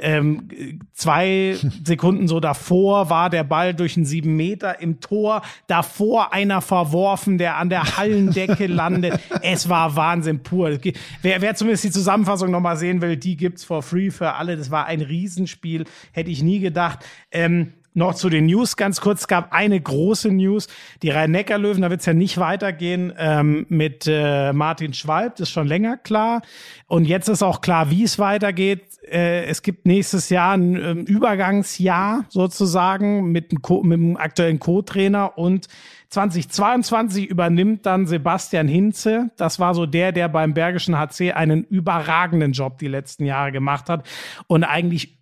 ähm, 0.00 0.48
zwei 0.92 1.56
Sekunden 1.84 2.26
so 2.26 2.40
davor 2.40 3.10
war 3.10 3.30
der 3.30 3.44
Ball 3.44 3.74
durch 3.74 3.96
einen 3.96 4.06
sieben 4.06 4.36
Meter 4.36 4.80
im 4.80 5.00
Tor, 5.00 5.42
davor 5.66 6.32
einer 6.32 6.60
verworfen, 6.60 7.38
der 7.38 7.56
an 7.58 7.68
der 7.68 7.96
Hallendecke 7.96 8.66
landet. 8.68 9.20
Es 9.42 9.68
war 9.68 9.94
Wahnsinn 9.94 10.42
pur. 10.42 10.78
Wer, 11.22 11.40
wer 11.40 11.54
zumindest 11.54 11.84
die 11.84 11.90
Zusammenfassung 11.90 12.50
nochmal 12.50 12.76
sehen 12.76 13.02
will, 13.02 13.16
die 13.16 13.36
gibt's 13.36 13.64
for 13.64 13.82
free 13.82 14.10
für 14.10 14.34
alle. 14.34 14.56
Das 14.56 14.70
war 14.70 14.86
ein 14.86 15.00
Riesenspiel, 15.00 15.84
hätte 16.12 16.30
ich 16.30 16.42
nie 16.42 16.58
gedacht. 16.58 17.00
Ähm, 17.30 17.74
noch 17.94 18.14
zu 18.14 18.28
den 18.28 18.46
News 18.46 18.76
ganz 18.76 19.00
kurz. 19.00 19.26
Gab 19.28 19.52
eine 19.52 19.80
große 19.80 20.30
News. 20.30 20.66
Die 21.02 21.10
Rhein-Neckar-Löwen, 21.10 21.82
da 21.82 21.90
wird 21.90 22.00
es 22.00 22.06
ja 22.06 22.12
nicht 22.12 22.38
weitergehen 22.38 23.12
ähm, 23.16 23.66
mit 23.68 24.06
äh, 24.06 24.52
Martin 24.52 24.92
Schwalb. 24.92 25.36
Das 25.36 25.48
ist 25.48 25.52
schon 25.52 25.68
länger 25.68 25.96
klar. 25.96 26.42
Und 26.86 27.06
jetzt 27.06 27.28
ist 27.28 27.42
auch 27.42 27.60
klar, 27.60 27.90
wie 27.90 28.02
es 28.02 28.18
weitergeht. 28.18 28.82
Äh, 29.10 29.44
es 29.44 29.62
gibt 29.62 29.86
nächstes 29.86 30.28
Jahr 30.28 30.56
ein 30.56 30.76
äh, 30.76 30.92
Übergangsjahr 30.92 32.24
sozusagen 32.28 33.30
mit, 33.30 33.52
mit 33.52 33.98
dem 33.98 34.16
aktuellen 34.16 34.58
Co-Trainer 34.58 35.38
und 35.38 35.68
2022 36.14 37.26
übernimmt 37.26 37.86
dann 37.86 38.06
Sebastian 38.06 38.68
Hinze. 38.68 39.30
Das 39.36 39.58
war 39.58 39.74
so 39.74 39.84
der, 39.84 40.12
der 40.12 40.28
beim 40.28 40.54
Bergischen 40.54 40.96
HC 40.96 41.32
einen 41.32 41.64
überragenden 41.64 42.52
Job 42.52 42.78
die 42.78 42.88
letzten 42.88 43.24
Jahre 43.24 43.50
gemacht 43.50 43.88
hat 43.88 44.06
und 44.46 44.62
eigentlich 44.62 45.18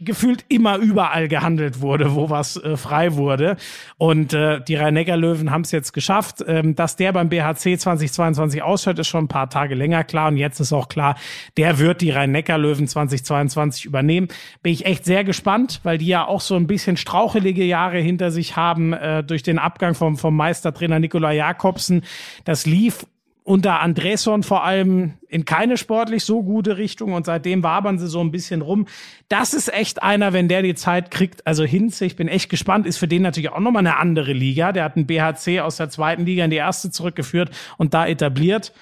gefühlt 0.00 0.44
immer 0.48 0.78
überall 0.78 1.28
gehandelt 1.28 1.80
wurde, 1.80 2.14
wo 2.14 2.30
was 2.30 2.56
äh, 2.56 2.76
frei 2.76 3.14
wurde. 3.14 3.56
Und 3.98 4.32
äh, 4.32 4.60
die 4.60 4.74
Rhein-Neckar-Löwen 4.74 5.50
haben 5.50 5.62
es 5.62 5.70
jetzt 5.70 5.92
geschafft. 5.92 6.42
Ähm, 6.46 6.74
dass 6.74 6.96
der 6.96 7.12
beim 7.12 7.28
BHC 7.28 7.78
2022 7.78 8.62
aushört, 8.62 8.98
ist 8.98 9.08
schon 9.08 9.24
ein 9.24 9.28
paar 9.28 9.50
Tage 9.50 9.74
länger 9.74 10.04
klar. 10.04 10.28
Und 10.28 10.36
jetzt 10.36 10.60
ist 10.60 10.72
auch 10.72 10.88
klar, 10.88 11.16
der 11.56 11.78
wird 11.78 12.00
die 12.00 12.10
Rhein-Neckar-Löwen 12.10 12.88
2022 12.88 13.84
übernehmen. 13.84 14.28
Bin 14.62 14.72
ich 14.72 14.86
echt 14.86 15.04
sehr 15.04 15.24
gespannt, 15.24 15.80
weil 15.82 15.98
die 15.98 16.06
ja 16.06 16.26
auch 16.26 16.40
so 16.40 16.56
ein 16.56 16.66
bisschen 16.66 16.96
strauchelige 16.96 17.64
Jahre 17.64 17.98
hinter 17.98 18.30
sich 18.30 18.56
haben 18.56 18.92
äh, 18.92 19.22
durch 19.22 19.42
den 19.42 19.58
Abgang 19.58 19.94
vom, 19.94 20.16
vom 20.16 20.36
Meistertrainer 20.36 20.98
Nikolai 20.98 21.36
Jakobsen. 21.36 22.02
Das 22.44 22.66
lief 22.66 23.06
unter 23.44 23.80
Andresson 23.80 24.42
vor 24.42 24.64
allem 24.64 25.14
in 25.28 25.44
keine 25.44 25.76
sportlich 25.76 26.24
so 26.24 26.42
gute 26.42 26.78
Richtung 26.78 27.12
und 27.12 27.26
seitdem 27.26 27.62
wabern 27.62 27.98
sie 27.98 28.08
so 28.08 28.20
ein 28.20 28.30
bisschen 28.30 28.62
rum. 28.62 28.86
Das 29.28 29.52
ist 29.52 29.72
echt 29.72 30.02
einer, 30.02 30.32
wenn 30.32 30.48
der 30.48 30.62
die 30.62 30.74
Zeit 30.74 31.10
kriegt, 31.10 31.46
also 31.46 31.62
Hinze, 31.62 32.06
ich 32.06 32.16
bin 32.16 32.26
echt 32.26 32.48
gespannt, 32.48 32.86
ist 32.86 32.96
für 32.96 33.06
den 33.06 33.20
natürlich 33.20 33.50
auch 33.50 33.60
nochmal 33.60 33.86
eine 33.86 33.98
andere 33.98 34.32
Liga. 34.32 34.72
Der 34.72 34.84
hat 34.84 34.96
einen 34.96 35.06
BHC 35.06 35.60
aus 35.60 35.76
der 35.76 35.90
zweiten 35.90 36.24
Liga 36.24 36.44
in 36.44 36.50
die 36.50 36.56
erste 36.56 36.90
zurückgeführt 36.90 37.50
und 37.76 37.92
da 37.92 38.06
etabliert. 38.06 38.72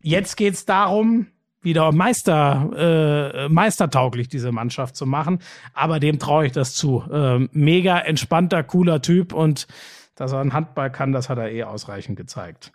Jetzt 0.00 0.36
geht's 0.36 0.64
darum, 0.64 1.26
wieder 1.60 1.92
Meister, 1.92 3.44
äh, 3.44 3.48
meistertauglich 3.50 4.28
diese 4.28 4.50
Mannschaft 4.50 4.96
zu 4.96 5.04
machen. 5.04 5.40
Aber 5.74 6.00
dem 6.00 6.18
traue 6.18 6.46
ich 6.46 6.52
das 6.52 6.74
zu. 6.74 7.04
Äh, 7.12 7.48
mega 7.52 7.98
entspannter, 7.98 8.62
cooler 8.62 9.02
Typ 9.02 9.34
und 9.34 9.66
dass 10.14 10.32
er 10.32 10.40
einen 10.40 10.54
Handball 10.54 10.90
kann, 10.90 11.12
das 11.12 11.28
hat 11.28 11.36
er 11.36 11.50
eh 11.50 11.64
ausreichend 11.64 12.16
gezeigt. 12.16 12.72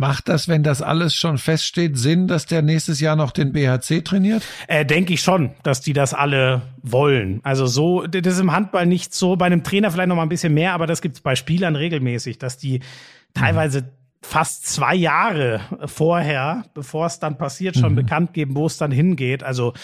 Macht 0.00 0.28
das, 0.28 0.46
wenn 0.46 0.62
das 0.62 0.80
alles 0.80 1.16
schon 1.16 1.38
feststeht, 1.38 1.98
Sinn, 1.98 2.28
dass 2.28 2.46
der 2.46 2.62
nächstes 2.62 3.00
Jahr 3.00 3.16
noch 3.16 3.32
den 3.32 3.52
BHC 3.52 4.02
trainiert? 4.02 4.44
Äh, 4.68 4.86
Denke 4.86 5.14
ich 5.14 5.22
schon, 5.22 5.50
dass 5.64 5.80
die 5.80 5.92
das 5.92 6.14
alle 6.14 6.62
wollen. 6.84 7.40
Also 7.42 7.66
so, 7.66 8.06
das 8.06 8.34
ist 8.34 8.38
im 8.38 8.52
Handball 8.52 8.86
nicht 8.86 9.12
so, 9.12 9.34
bei 9.34 9.46
einem 9.46 9.64
Trainer 9.64 9.90
vielleicht 9.90 10.08
noch 10.08 10.14
mal 10.14 10.22
ein 10.22 10.28
bisschen 10.28 10.54
mehr, 10.54 10.72
aber 10.72 10.86
das 10.86 11.02
gibt 11.02 11.16
es 11.16 11.20
bei 11.20 11.34
Spielern 11.34 11.74
regelmäßig, 11.74 12.38
dass 12.38 12.56
die 12.56 12.78
teilweise 13.34 13.90
fast 14.20 14.66
zwei 14.66 14.94
Jahre 14.94 15.60
vorher, 15.86 16.64
bevor 16.74 17.06
es 17.06 17.20
dann 17.20 17.38
passiert, 17.38 17.76
schon 17.76 17.92
mhm. 17.92 17.96
bekannt 17.96 18.34
geben, 18.34 18.56
wo 18.56 18.66
es 18.66 18.76
dann 18.76 18.90
hingeht. 18.90 19.42
Also 19.42 19.74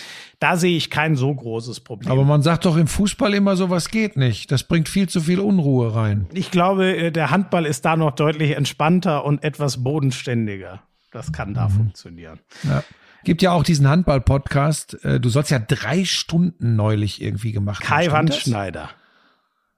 da 0.41 0.57
sehe 0.57 0.77
ich 0.77 0.91
kein 0.91 1.17
so 1.17 1.33
großes 1.33 1.81
Problem. 1.81 2.11
Aber 2.11 2.25
man 2.25 2.43
sagt 2.43 2.65
doch 2.65 2.77
im 2.77 2.87
Fußball 2.87 3.33
immer, 3.33 3.57
sowas 3.57 3.89
geht 3.89 4.17
nicht. 4.17 4.51
Das 4.51 4.65
bringt 4.65 4.89
viel 4.89 5.09
zu 5.09 5.21
viel 5.21 5.41
Unruhe 5.41 5.95
rein. 5.95 6.27
Ich 6.33 6.51
glaube, 6.51 6.97
äh, 6.97 7.11
der 7.11 7.31
Handball 7.31 7.65
ist 7.65 7.85
da 7.85 7.97
noch 7.97 8.13
deutlich 8.13 8.57
entspannter 8.57 9.25
und 9.25 9.45
etwas 9.45 9.83
bodenständiger. 9.83 10.83
Das 11.13 11.33
kann 11.33 11.55
da 11.55 11.69
mhm. 11.69 11.73
funktionieren. 11.73 12.41
Ja. 12.65 12.83
Gibt 13.25 13.41
ja 13.41 13.53
auch 13.53 13.63
diesen 13.63 13.89
Handball-Podcast. 13.89 15.03
Äh, 15.05 15.21
du 15.21 15.29
sollst 15.29 15.51
ja 15.51 15.59
drei 15.59 16.05
Stunden 16.05 16.77
neulich 16.77 17.23
irgendwie 17.23 17.53
gemacht 17.53 17.83
haben. 17.89 17.89
Kai 17.89 18.13
Wandschneider. 18.13 18.91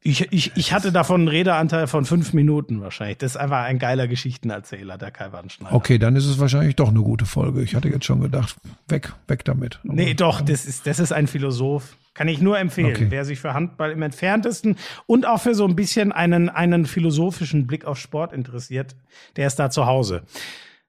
Ich, 0.07 0.33
ich, 0.33 0.53
ich 0.55 0.73
hatte 0.73 0.93
davon 0.93 1.23
einen 1.23 1.29
Redeanteil 1.29 1.89
von 1.89 2.05
fünf 2.05 2.33
Minuten 2.33 2.81
wahrscheinlich. 2.81 3.19
Das 3.19 3.33
ist 3.33 3.37
einfach 3.37 3.65
ein 3.65 3.81
geiler 3.81 4.07
Geschichtenerzähler, 4.07 4.99
der 4.99 5.11
Kai 5.11 5.33
Wandschneider. 5.33 5.75
Okay, 5.75 5.99
dann 5.99 6.15
ist 6.15 6.27
es 6.27 6.39
wahrscheinlich 6.39 6.77
doch 6.77 6.91
eine 6.91 7.01
gute 7.01 7.27
Folge. 7.27 7.61
Ich 7.61 7.75
hatte 7.75 7.89
jetzt 7.89 8.05
schon 8.05 8.21
gedacht, 8.21 8.55
weg, 8.87 9.13
weg 9.27 9.45
damit. 9.45 9.81
Aber, 9.83 9.95
nee, 9.95 10.15
doch, 10.15 10.43
das 10.43 10.65
ist, 10.65 10.87
das 10.87 11.01
ist 11.01 11.11
ein 11.11 11.27
Philosoph. 11.27 11.97
Kann 12.15 12.29
ich 12.29 12.41
nur 12.41 12.57
empfehlen. 12.57 12.95
Okay. 12.95 13.07
Wer 13.11 13.25
sich 13.25 13.41
für 13.41 13.53
Handball 13.53 13.91
im 13.91 14.01
entferntesten 14.01 14.77
und 15.07 15.27
auch 15.27 15.41
für 15.41 15.57
so 15.57 15.67
ein 15.67 15.75
bisschen 15.75 16.13
einen, 16.13 16.49
einen 16.51 16.87
philosophischen 16.87 17.67
Blick 17.67 17.85
auf 17.85 17.99
Sport 17.99 18.33
interessiert, 18.33 18.95
der 19.35 19.49
ist 19.49 19.57
da 19.57 19.71
zu 19.71 19.87
Hause. 19.87 20.23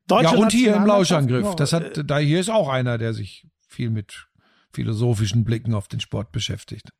Deutsche 0.05 0.35
ja, 0.35 0.39
und 0.39 0.51
hier 0.51 0.75
im 0.75 0.85
Lauschangriff. 0.85 1.55
Das 1.55 1.73
hat, 1.73 2.03
da 2.05 2.19
hier 2.19 2.39
ist 2.39 2.51
auch 2.51 2.69
einer, 2.69 2.99
der 2.99 3.15
sich 3.15 3.47
viel 3.67 3.89
mit 3.89 4.27
philosophischen 4.71 5.43
Blicken 5.43 5.73
auf 5.73 5.87
den 5.87 6.01
Sport 6.01 6.31
beschäftigt. 6.31 6.91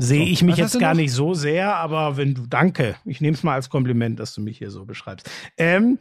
Sehe 0.00 0.26
ich 0.26 0.42
mich 0.44 0.56
jetzt 0.56 0.78
gar 0.78 0.94
noch? 0.94 1.00
nicht 1.00 1.12
so 1.12 1.34
sehr, 1.34 1.74
aber 1.74 2.16
wenn 2.16 2.34
du, 2.34 2.46
danke. 2.46 2.94
Ich 3.04 3.20
nehme 3.20 3.34
es 3.34 3.42
mal 3.42 3.54
als 3.54 3.68
Kompliment, 3.68 4.20
dass 4.20 4.32
du 4.32 4.40
mich 4.40 4.58
hier 4.58 4.70
so 4.70 4.84
beschreibst. 4.84 5.28
Ähm, 5.56 5.98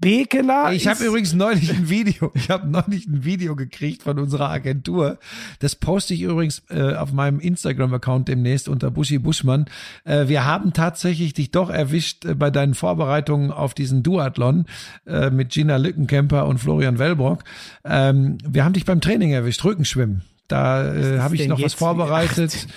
Bekeler. 0.00 0.72
Ich 0.72 0.86
habe 0.86 1.04
übrigens 1.04 1.34
neulich 1.34 1.70
ein 1.70 1.90
Video, 1.90 2.30
ich 2.34 2.48
habe 2.50 2.68
neulich 2.68 3.06
ein 3.06 3.24
Video 3.24 3.56
gekriegt 3.56 4.04
von 4.04 4.18
unserer 4.18 4.48
Agentur. 4.48 5.18
Das 5.58 5.74
poste 5.74 6.14
ich 6.14 6.22
übrigens 6.22 6.62
äh, 6.70 6.94
auf 6.94 7.12
meinem 7.12 7.40
Instagram-Account 7.40 8.28
demnächst 8.28 8.68
unter 8.68 8.90
Buschi 8.90 9.18
Buschmann. 9.18 9.66
Äh, 10.04 10.28
wir 10.28 10.44
haben 10.44 10.72
tatsächlich 10.72 11.34
dich 11.34 11.50
doch 11.50 11.68
erwischt 11.68 12.24
äh, 12.24 12.34
bei 12.34 12.50
deinen 12.50 12.74
Vorbereitungen 12.74 13.50
auf 13.50 13.74
diesen 13.74 14.02
Duathlon 14.02 14.66
äh, 15.06 15.30
mit 15.30 15.50
Gina 15.50 15.76
Lückenkämper 15.76 16.46
und 16.46 16.58
Florian 16.58 16.98
Wellbrock. 16.98 17.42
Ähm, 17.84 18.38
wir 18.42 18.64
haben 18.64 18.72
dich 18.72 18.84
beim 18.84 19.00
Training 19.00 19.32
erwischt, 19.32 19.64
Rückenschwimmen. 19.64 20.22
Da 20.46 20.94
äh, 20.94 21.18
habe 21.18 21.34
ich 21.34 21.46
noch 21.46 21.60
was 21.60 21.74
vorbereitet. 21.74 22.68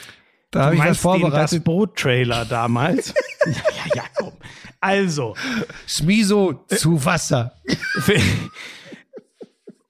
Da 0.51 0.65
habe 0.65 0.75
ich 0.75 0.83
was 0.83 0.97
vorbereitet. 0.97 1.51
Den 1.51 1.57
das 1.57 1.63
Boot-Trailer 1.63 2.45
damals. 2.45 3.13
ja, 3.45 3.51
ja, 3.51 3.95
ja, 3.95 4.03
komm. 4.15 4.33
Also. 4.81 5.35
Smiso 5.87 6.65
zu 6.67 7.03
Wasser. 7.03 7.53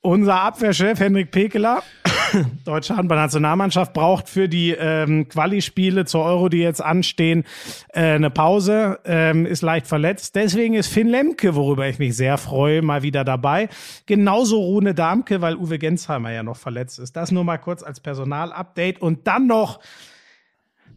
Unser 0.04 0.42
Abwehrchef 0.42 1.00
Henrik 1.00 1.30
Pekeler, 1.30 1.84
deutsche 2.66 2.98
Handballnationalmannschaft, 2.98 3.94
braucht 3.94 4.30
für 4.30 4.50
die 4.50 4.72
ähm, 4.72 5.28
Quali-Spiele 5.30 6.06
zur 6.06 6.24
Euro, 6.24 6.50
die 6.50 6.58
jetzt 6.58 6.82
anstehen, 6.82 7.44
äh, 7.90 8.14
eine 8.14 8.32
Pause, 8.32 9.00
ähm, 9.06 9.46
ist 9.46 9.62
leicht 9.62 9.86
verletzt. 9.86 10.36
Deswegen 10.36 10.74
ist 10.74 10.88
Finn 10.88 11.08
Lemke, 11.08 11.54
worüber 11.56 11.88
ich 11.88 12.00
mich 12.00 12.18
sehr 12.18 12.40
freue, 12.40 12.82
mal 12.82 13.04
wieder 13.04 13.24
dabei. 13.24 13.70
Genauso 14.08 14.60
Rune 14.60 14.96
Damke, 14.96 15.42
weil 15.42 15.56
Uwe 15.56 15.78
Gensheimer 15.78 16.32
ja 16.32 16.42
noch 16.42 16.58
verletzt 16.58 16.98
ist. 16.98 17.16
Das 17.16 17.32
nur 17.32 17.44
mal 17.44 17.60
kurz 17.60 17.84
als 17.84 18.00
Personalupdate. 18.00 19.00
Und 19.00 19.28
dann 19.28 19.46
noch 19.46 19.80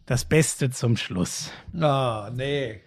das 0.05 0.25
Beste 0.25 0.69
zum 0.69 0.97
Schluss. 0.97 1.51
Ah, 1.79 2.27
oh, 2.27 2.31
nee. 2.35 2.81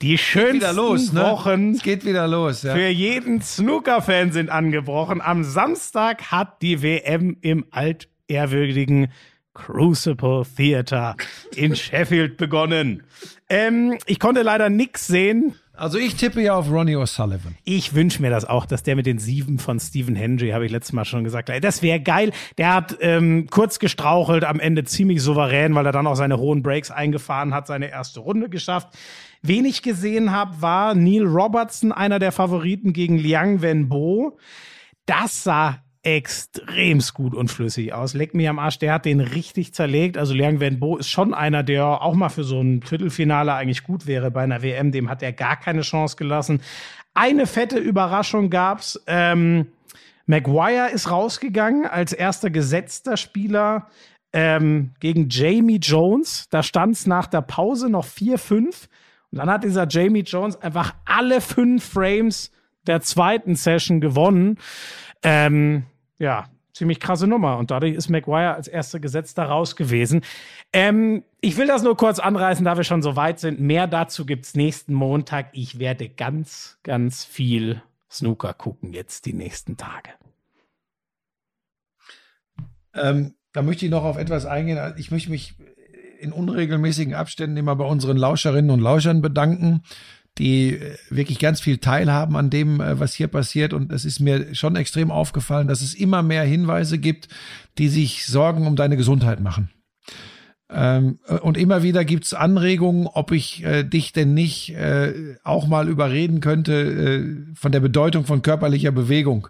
Die 0.00 0.16
schönsten 0.16 0.76
los, 0.76 1.12
ne? 1.12 1.22
Wochen 1.22 1.72
es 1.72 1.82
geht 1.82 2.04
wieder 2.04 2.28
los, 2.28 2.62
ja. 2.62 2.72
für 2.72 2.88
jeden 2.88 3.42
Snooker-Fan 3.42 4.30
sind 4.30 4.48
angebrochen. 4.48 5.20
Am 5.20 5.42
Samstag 5.42 6.30
hat 6.30 6.62
die 6.62 6.82
WM 6.82 7.36
im 7.40 7.66
altehrwürdigen 7.72 9.12
Crucible 9.54 10.44
Theater 10.56 11.16
in 11.56 11.74
Sheffield 11.74 12.36
begonnen. 12.36 13.02
Ähm, 13.48 13.98
ich 14.06 14.20
konnte 14.20 14.42
leider 14.42 14.70
nix 14.70 15.08
sehen. 15.08 15.56
Also 15.78 15.96
ich 15.96 16.16
tippe 16.16 16.42
ja 16.42 16.56
auf 16.56 16.68
Ronnie 16.72 16.96
O'Sullivan. 16.96 17.54
Ich 17.62 17.94
wünsche 17.94 18.20
mir 18.20 18.30
das 18.30 18.44
auch, 18.44 18.66
dass 18.66 18.82
der 18.82 18.96
mit 18.96 19.06
den 19.06 19.20
Sieben 19.20 19.60
von 19.60 19.78
Stephen 19.78 20.16
Hendry, 20.16 20.50
habe 20.50 20.66
ich 20.66 20.72
letztes 20.72 20.92
Mal 20.92 21.04
schon 21.04 21.22
gesagt, 21.22 21.50
das 21.62 21.82
wäre 21.82 22.00
geil. 22.00 22.32
Der 22.58 22.74
hat 22.74 22.96
ähm, 23.00 23.46
kurz 23.48 23.78
gestrauchelt, 23.78 24.42
am 24.42 24.58
Ende 24.58 24.82
ziemlich 24.82 25.22
souverän, 25.22 25.76
weil 25.76 25.86
er 25.86 25.92
dann 25.92 26.08
auch 26.08 26.16
seine 26.16 26.38
hohen 26.38 26.64
Breaks 26.64 26.90
eingefahren 26.90 27.54
hat, 27.54 27.68
seine 27.68 27.90
erste 27.90 28.18
Runde 28.18 28.48
geschafft. 28.48 28.88
Wen 29.42 29.64
ich 29.64 29.82
gesehen 29.82 30.32
habe, 30.32 30.60
war 30.60 30.96
Neil 30.96 31.24
Robertson, 31.24 31.92
einer 31.92 32.18
der 32.18 32.32
Favoriten 32.32 32.92
gegen 32.92 33.16
Liang 33.16 33.62
Wenbo. 33.62 34.36
Das 35.06 35.44
sah 35.44 35.78
extremst 36.02 37.14
gut 37.14 37.34
und 37.34 37.50
flüssig 37.50 37.92
aus. 37.92 38.14
Leck 38.14 38.34
mir 38.34 38.50
am 38.50 38.58
Arsch, 38.58 38.78
der 38.78 38.94
hat 38.94 39.04
den 39.04 39.20
richtig 39.20 39.74
zerlegt. 39.74 40.16
Also 40.16 40.34
Liang 40.34 40.60
Wenbo 40.60 40.96
ist 40.96 41.08
schon 41.08 41.34
einer, 41.34 41.62
der 41.62 41.84
auch 41.84 42.14
mal 42.14 42.28
für 42.28 42.44
so 42.44 42.60
ein 42.60 42.82
Viertelfinale 42.82 43.52
eigentlich 43.52 43.82
gut 43.82 44.06
wäre 44.06 44.30
bei 44.30 44.42
einer 44.42 44.62
WM. 44.62 44.92
Dem 44.92 45.10
hat 45.10 45.22
er 45.22 45.32
gar 45.32 45.56
keine 45.56 45.82
Chance 45.82 46.16
gelassen. 46.16 46.60
Eine 47.14 47.46
fette 47.46 47.78
Überraschung 47.78 48.48
gab's. 48.50 49.00
Ähm, 49.06 49.66
Maguire 50.26 50.90
ist 50.90 51.10
rausgegangen 51.10 51.86
als 51.86 52.12
erster 52.12 52.50
gesetzter 52.50 53.16
Spieler 53.16 53.88
ähm, 54.32 54.90
gegen 55.00 55.28
Jamie 55.30 55.78
Jones. 55.78 56.48
Da 56.50 56.62
stand 56.62 56.96
es 56.96 57.06
nach 57.06 57.26
der 57.26 57.40
Pause 57.40 57.88
noch 57.88 58.06
4-5. 58.06 58.88
Und 59.30 59.38
dann 59.38 59.50
hat 59.50 59.64
dieser 59.64 59.86
Jamie 59.88 60.20
Jones 60.20 60.60
einfach 60.60 60.94
alle 61.04 61.40
fünf 61.40 61.84
Frames 61.84 62.52
der 62.86 63.00
zweiten 63.00 63.54
Session 63.54 64.00
gewonnen. 64.00 64.58
Ähm, 65.22 65.84
ja, 66.18 66.46
ziemlich 66.72 67.00
krasse 67.00 67.26
Nummer. 67.26 67.58
Und 67.58 67.70
dadurch 67.70 67.94
ist 67.94 68.08
Maguire 68.08 68.54
als 68.54 68.68
erster 68.68 69.00
Gesetzter 69.00 69.44
raus 69.44 69.76
gewesen. 69.76 70.22
Ähm, 70.72 71.24
ich 71.40 71.56
will 71.56 71.66
das 71.66 71.82
nur 71.82 71.96
kurz 71.96 72.18
anreißen, 72.18 72.64
da 72.64 72.76
wir 72.76 72.84
schon 72.84 73.02
so 73.02 73.16
weit 73.16 73.40
sind. 73.40 73.60
Mehr 73.60 73.86
dazu 73.86 74.24
gibt's 74.24 74.54
nächsten 74.54 74.94
Montag. 74.94 75.48
Ich 75.52 75.78
werde 75.78 76.08
ganz, 76.08 76.78
ganz 76.82 77.24
viel 77.24 77.82
Snooker 78.10 78.54
gucken 78.54 78.92
jetzt 78.92 79.26
die 79.26 79.34
nächsten 79.34 79.76
Tage. 79.76 80.10
Ähm, 82.94 83.34
da 83.52 83.62
möchte 83.62 83.84
ich 83.84 83.90
noch 83.90 84.04
auf 84.04 84.16
etwas 84.16 84.46
eingehen. 84.46 84.94
Ich 84.96 85.10
möchte 85.10 85.30
mich 85.30 85.54
in 86.18 86.32
unregelmäßigen 86.32 87.14
Abständen 87.14 87.56
immer 87.56 87.76
bei 87.76 87.84
unseren 87.84 88.16
Lauscherinnen 88.16 88.70
und 88.70 88.80
Lauschern 88.80 89.22
bedanken 89.22 89.82
die 90.38 90.74
äh, 90.74 90.96
wirklich 91.10 91.38
ganz 91.38 91.60
viel 91.60 91.78
teilhaben 91.78 92.36
an 92.36 92.50
dem, 92.50 92.80
äh, 92.80 92.98
was 92.98 93.14
hier 93.14 93.28
passiert. 93.28 93.72
Und 93.72 93.92
es 93.92 94.04
ist 94.04 94.20
mir 94.20 94.54
schon 94.54 94.76
extrem 94.76 95.10
aufgefallen, 95.10 95.68
dass 95.68 95.82
es 95.82 95.94
immer 95.94 96.22
mehr 96.22 96.44
Hinweise 96.44 96.98
gibt, 96.98 97.28
die 97.78 97.88
sich 97.88 98.26
Sorgen 98.26 98.66
um 98.66 98.76
deine 98.76 98.96
Gesundheit 98.96 99.40
machen. 99.40 99.70
Ähm, 100.70 101.18
und 101.40 101.56
immer 101.56 101.82
wieder 101.82 102.04
gibt's 102.04 102.34
Anregungen, 102.34 103.06
ob 103.06 103.32
ich 103.32 103.64
äh, 103.64 103.84
dich 103.84 104.12
denn 104.12 104.34
nicht 104.34 104.74
äh, 104.74 105.36
auch 105.42 105.66
mal 105.66 105.88
überreden 105.88 106.40
könnte 106.40 106.72
äh, 106.74 107.54
von 107.54 107.72
der 107.72 107.80
Bedeutung 107.80 108.26
von 108.26 108.42
körperlicher 108.42 108.92
Bewegung. 108.92 109.48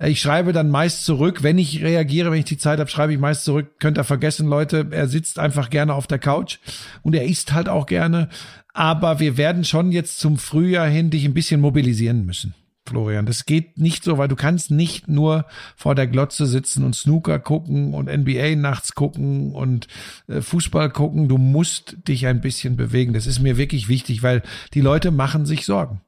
Äh, 0.00 0.10
ich 0.10 0.20
schreibe 0.20 0.54
dann 0.54 0.70
meist 0.70 1.04
zurück, 1.04 1.42
wenn 1.42 1.58
ich 1.58 1.82
reagiere, 1.82 2.30
wenn 2.30 2.38
ich 2.38 2.46
die 2.46 2.56
Zeit 2.56 2.78
habe, 2.78 2.88
schreibe 2.88 3.12
ich 3.12 3.18
meist 3.18 3.44
zurück, 3.44 3.78
könnt 3.80 3.98
ihr 3.98 4.04
vergessen, 4.04 4.48
Leute, 4.48 4.86
er 4.90 5.08
sitzt 5.08 5.38
einfach 5.38 5.68
gerne 5.68 5.92
auf 5.92 6.06
der 6.06 6.18
Couch 6.18 6.58
und 7.02 7.14
er 7.14 7.24
isst 7.24 7.52
halt 7.52 7.68
auch 7.68 7.84
gerne. 7.84 8.30
Aber 8.72 9.20
wir 9.20 9.36
werden 9.36 9.64
schon 9.64 9.92
jetzt 9.92 10.18
zum 10.18 10.38
Frühjahr 10.38 10.88
hin 10.88 11.10
dich 11.10 11.26
ein 11.26 11.34
bisschen 11.34 11.60
mobilisieren 11.60 12.24
müssen. 12.24 12.54
Florian. 12.88 13.26
Das 13.26 13.44
geht 13.44 13.78
nicht 13.78 14.04
so, 14.04 14.18
weil 14.18 14.28
du 14.28 14.36
kannst 14.36 14.70
nicht 14.70 15.08
nur 15.08 15.46
vor 15.76 15.94
der 15.94 16.06
Glotze 16.06 16.46
sitzen 16.46 16.84
und 16.84 16.94
Snooker 16.94 17.38
gucken 17.38 17.94
und 17.94 18.06
NBA 18.06 18.56
nachts 18.56 18.94
gucken 18.94 19.52
und 19.52 19.88
äh, 20.28 20.40
Fußball 20.40 20.90
gucken. 20.90 21.28
Du 21.28 21.38
musst 21.38 21.96
dich 22.08 22.26
ein 22.26 22.40
bisschen 22.40 22.76
bewegen. 22.76 23.12
Das 23.12 23.26
ist 23.26 23.40
mir 23.40 23.56
wirklich 23.56 23.88
wichtig, 23.88 24.22
weil 24.22 24.42
die 24.74 24.80
Leute 24.80 25.10
machen 25.10 25.46
sich 25.46 25.66
Sorgen. 25.66 26.00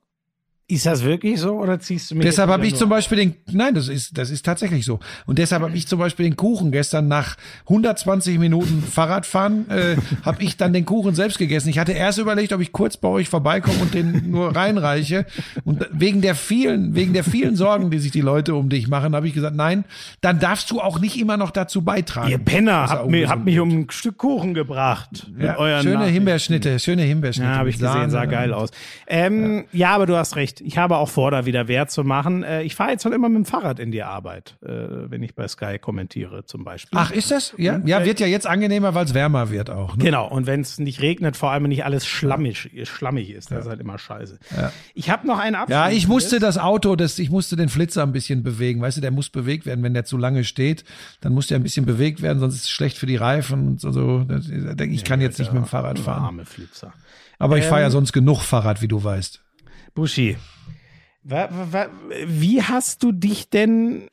Ist 0.70 0.84
das 0.84 1.02
wirklich 1.02 1.40
so 1.40 1.52
oder 1.52 1.80
ziehst 1.80 2.10
du 2.10 2.14
mir 2.14 2.24
Deshalb 2.24 2.50
habe 2.50 2.66
ich 2.66 2.74
zum 2.74 2.90
Beispiel 2.90 3.16
den, 3.16 3.34
nein, 3.50 3.74
das 3.74 3.88
ist, 3.88 4.18
das 4.18 4.28
ist 4.28 4.44
tatsächlich 4.44 4.84
so. 4.84 5.00
Und 5.24 5.38
deshalb 5.38 5.62
habe 5.62 5.74
ich 5.74 5.86
zum 5.86 5.98
Beispiel 5.98 6.26
den 6.26 6.36
Kuchen 6.36 6.72
gestern 6.72 7.08
nach 7.08 7.38
120 7.60 8.38
Minuten 8.38 8.82
Fahrradfahren, 8.82 9.70
äh, 9.70 9.96
habe 10.26 10.42
ich 10.42 10.58
dann 10.58 10.74
den 10.74 10.84
Kuchen 10.84 11.14
selbst 11.14 11.38
gegessen. 11.38 11.70
Ich 11.70 11.78
hatte 11.78 11.92
erst 11.92 12.18
überlegt, 12.18 12.52
ob 12.52 12.60
ich 12.60 12.72
kurz 12.72 12.98
bei 12.98 13.08
euch 13.08 13.30
vorbeikomme 13.30 13.78
und 13.80 13.94
den 13.94 14.30
nur 14.30 14.54
reinreiche. 14.54 15.24
Und 15.64 15.88
wegen 15.90 16.20
der 16.20 16.34
vielen, 16.34 16.94
wegen 16.94 17.14
der 17.14 17.24
vielen 17.24 17.56
Sorgen, 17.56 17.90
die 17.90 17.98
sich 17.98 18.10
die 18.10 18.20
Leute 18.20 18.54
um 18.54 18.68
dich 18.68 18.88
machen, 18.88 19.14
habe 19.14 19.26
ich 19.26 19.32
gesagt, 19.32 19.56
nein, 19.56 19.86
dann 20.20 20.38
darfst 20.38 20.70
du 20.70 20.82
auch 20.82 21.00
nicht 21.00 21.18
immer 21.18 21.38
noch 21.38 21.50
dazu 21.50 21.80
beitragen. 21.80 22.28
Ihr 22.30 22.36
Penner, 22.36 22.90
habt, 22.90 23.08
mir, 23.08 23.30
habt 23.30 23.46
mich 23.46 23.58
um 23.58 23.70
ein 23.70 23.86
Stück 23.88 24.18
Kuchen 24.18 24.52
gebracht. 24.52 25.28
Ja, 25.40 25.80
schöne 25.80 26.04
Himbeerschnitte, 26.04 26.78
schöne 26.78 27.04
Himbeerschnitte. 27.04 27.50
Ja, 27.50 27.56
habe 27.56 27.70
ich 27.70 27.78
gesehen, 27.78 28.10
sah 28.10 28.26
geil 28.26 28.52
aus. 28.52 28.68
Ähm, 29.06 29.64
ja. 29.72 29.88
ja, 29.88 29.94
aber 29.94 30.04
du 30.04 30.14
hast 30.14 30.36
recht 30.36 30.57
ich 30.60 30.78
habe 30.78 30.96
auch 30.96 31.08
vor, 31.08 31.30
da 31.30 31.46
wieder 31.46 31.68
Wert 31.68 31.90
zu 31.90 32.04
machen. 32.04 32.42
Äh, 32.42 32.62
ich 32.62 32.74
fahre 32.74 32.90
jetzt 32.90 33.04
halt 33.04 33.14
immer 33.14 33.28
mit 33.28 33.36
dem 33.36 33.44
Fahrrad 33.44 33.78
in 33.78 33.90
die 33.90 34.02
Arbeit, 34.02 34.56
äh, 34.62 34.68
wenn 34.68 35.22
ich 35.22 35.34
bei 35.34 35.48
Sky 35.48 35.78
kommentiere 35.78 36.44
zum 36.44 36.64
Beispiel. 36.64 36.98
Ach, 36.98 37.10
ist 37.10 37.30
das? 37.30 37.54
Ja, 37.56 37.80
ja 37.84 38.04
wird 38.04 38.20
ja 38.20 38.26
jetzt 38.26 38.46
angenehmer, 38.46 38.94
weil 38.94 39.04
es 39.04 39.14
wärmer 39.14 39.50
wird 39.50 39.70
auch. 39.70 39.96
Ne? 39.96 40.04
Genau, 40.04 40.28
und 40.28 40.46
wenn 40.46 40.60
es 40.60 40.78
nicht 40.78 41.00
regnet, 41.00 41.36
vor 41.36 41.50
allem 41.50 41.64
nicht 41.64 41.84
alles 41.84 42.06
schlammig, 42.06 42.70
schlammig 42.84 43.30
ist, 43.30 43.50
das 43.50 43.64
ist 43.64 43.68
halt 43.68 43.80
immer 43.80 43.98
scheiße. 43.98 44.38
Ja. 44.56 44.72
Ich 44.94 45.10
habe 45.10 45.26
noch 45.26 45.38
einen 45.38 45.56
Abschluss. 45.56 45.74
Ja, 45.74 45.90
ich 45.90 46.08
musste 46.08 46.38
das 46.38 46.58
Auto, 46.58 46.96
das, 46.96 47.18
ich 47.18 47.30
musste 47.30 47.56
den 47.56 47.68
Flitzer 47.68 48.02
ein 48.02 48.12
bisschen 48.12 48.42
bewegen. 48.42 48.80
Weißt 48.80 48.96
du, 48.96 49.00
der 49.00 49.10
muss 49.10 49.30
bewegt 49.30 49.66
werden, 49.66 49.82
wenn 49.82 49.94
der 49.94 50.04
zu 50.04 50.16
lange 50.16 50.44
steht, 50.44 50.84
dann 51.20 51.32
muss 51.32 51.46
der 51.46 51.58
ein 51.58 51.62
bisschen 51.62 51.86
bewegt 51.86 52.22
werden, 52.22 52.38
sonst 52.38 52.54
ist 52.54 52.64
es 52.64 52.70
schlecht 52.70 52.98
für 52.98 53.06
die 53.06 53.16
Reifen 53.16 53.68
und 53.68 53.80
so. 53.80 54.26
Ich 54.90 55.04
kann 55.04 55.20
jetzt 55.20 55.38
nicht 55.38 55.52
mit 55.52 55.62
dem 55.62 55.66
Fahrrad 55.66 55.98
fahren. 55.98 56.24
Arme 56.24 56.44
Flitzer. 56.44 56.92
Aber 57.38 57.58
ich 57.58 57.64
fahre 57.64 57.82
ja 57.82 57.86
ähm, 57.86 57.92
sonst 57.92 58.12
genug 58.12 58.42
Fahrrad, 58.42 58.82
wie 58.82 58.88
du 58.88 59.02
weißt. 59.02 59.40
Buschi, 59.94 60.36
wie 61.22 62.62
hast 62.62 63.02
du 63.02 63.12
dich 63.12 63.50
denn, 63.50 64.08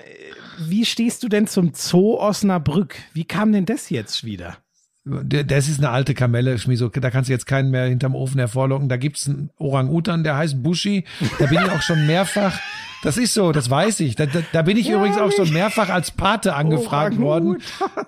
wie 0.59 0.85
stehst 0.85 1.23
du 1.23 1.29
denn 1.29 1.47
zum 1.47 1.71
Zoo 1.73 2.19
Osnabrück? 2.19 2.97
Wie 3.13 3.23
kam 3.23 3.53
denn 3.53 3.65
das 3.65 3.89
jetzt 3.89 4.25
wieder? 4.25 4.57
Das 5.05 5.69
ist 5.69 5.77
eine 5.77 5.91
alte 5.91 6.15
Kamelle, 6.15 6.57
Schmiso. 6.57 6.89
Da 6.89 7.11
kannst 7.11 7.29
du 7.29 7.33
jetzt 7.33 7.45
keinen 7.45 7.69
mehr 7.69 7.85
hinterm 7.85 8.15
Ofen 8.15 8.39
hervorlocken. 8.39 8.89
Da 8.89 8.97
gibt's 8.97 9.29
einen 9.29 9.51
Orang-Utan, 9.57 10.23
der 10.23 10.35
heißt 10.35 10.63
Bushi. 10.63 11.05
Da 11.37 11.45
bin 11.45 11.59
ich 11.63 11.71
auch 11.71 11.81
schon 11.83 12.07
mehrfach. 12.07 12.59
Das 13.03 13.17
ist 13.17 13.33
so, 13.33 13.51
das 13.51 13.69
weiß 13.69 13.99
ich. 13.99 14.15
Da, 14.15 14.25
da, 14.25 14.39
da 14.51 14.61
bin 14.63 14.77
ich 14.77 14.87
ja, 14.87 14.97
übrigens 14.97 15.17
auch 15.17 15.31
schon 15.31 15.51
mehrfach 15.53 15.89
als 15.89 16.11
Pate 16.11 16.55
angefragt 16.55 17.19
worden, 17.19 17.57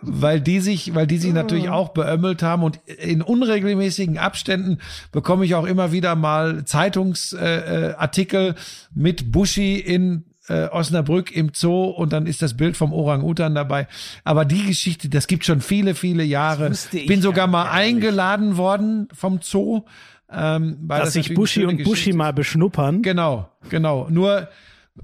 weil 0.02 0.42
die 0.42 0.60
sich, 0.60 0.96
weil 0.96 1.08
die 1.08 1.18
sich 1.18 1.34
natürlich 1.34 1.70
auch 1.70 1.90
beömmelt 1.90 2.42
haben 2.42 2.64
und 2.64 2.78
in 2.88 3.22
unregelmäßigen 3.22 4.18
Abständen 4.18 4.80
bekomme 5.12 5.46
ich 5.46 5.56
auch 5.56 5.66
immer 5.66 5.92
wieder 5.92 6.16
mal 6.16 6.66
Zeitungsartikel 6.66 8.50
äh, 8.50 8.54
mit 8.94 9.32
Bushi 9.32 9.76
in 9.76 10.26
äh, 10.48 10.68
Osnabrück 10.68 11.32
im 11.36 11.52
Zoo 11.54 11.86
und 11.86 12.14
dann 12.14 12.26
ist 12.26 12.42
das 12.42 12.56
Bild 12.56 12.78
vom 12.78 12.94
Orang-Utan 12.94 13.54
dabei. 13.54 13.88
Aber 14.24 14.46
die 14.46 14.66
Geschichte, 14.66 15.10
das 15.10 15.28
gibt 15.28 15.46
schon 15.46 15.62
viele, 15.62 15.96
viele 15.96 16.24
Jahre. 16.24 16.72
Ich 16.92 17.08
bin 17.08 17.22
sogar 17.22 17.48
mal 17.48 17.70
eingeladen 17.70 18.58
worden 18.58 19.08
vom 19.14 19.40
Zoo. 19.42 19.84
Ähm, 20.30 20.78
weil 20.82 21.00
Dass 21.00 21.08
das 21.08 21.14
sich 21.14 21.34
Buschi 21.34 21.66
und 21.66 21.84
Buschi 21.84 22.12
mal 22.12 22.34
beschnuppern. 22.34 23.02
Genau, 23.02 23.50
genau. 23.70 24.08
Nur 24.10 24.50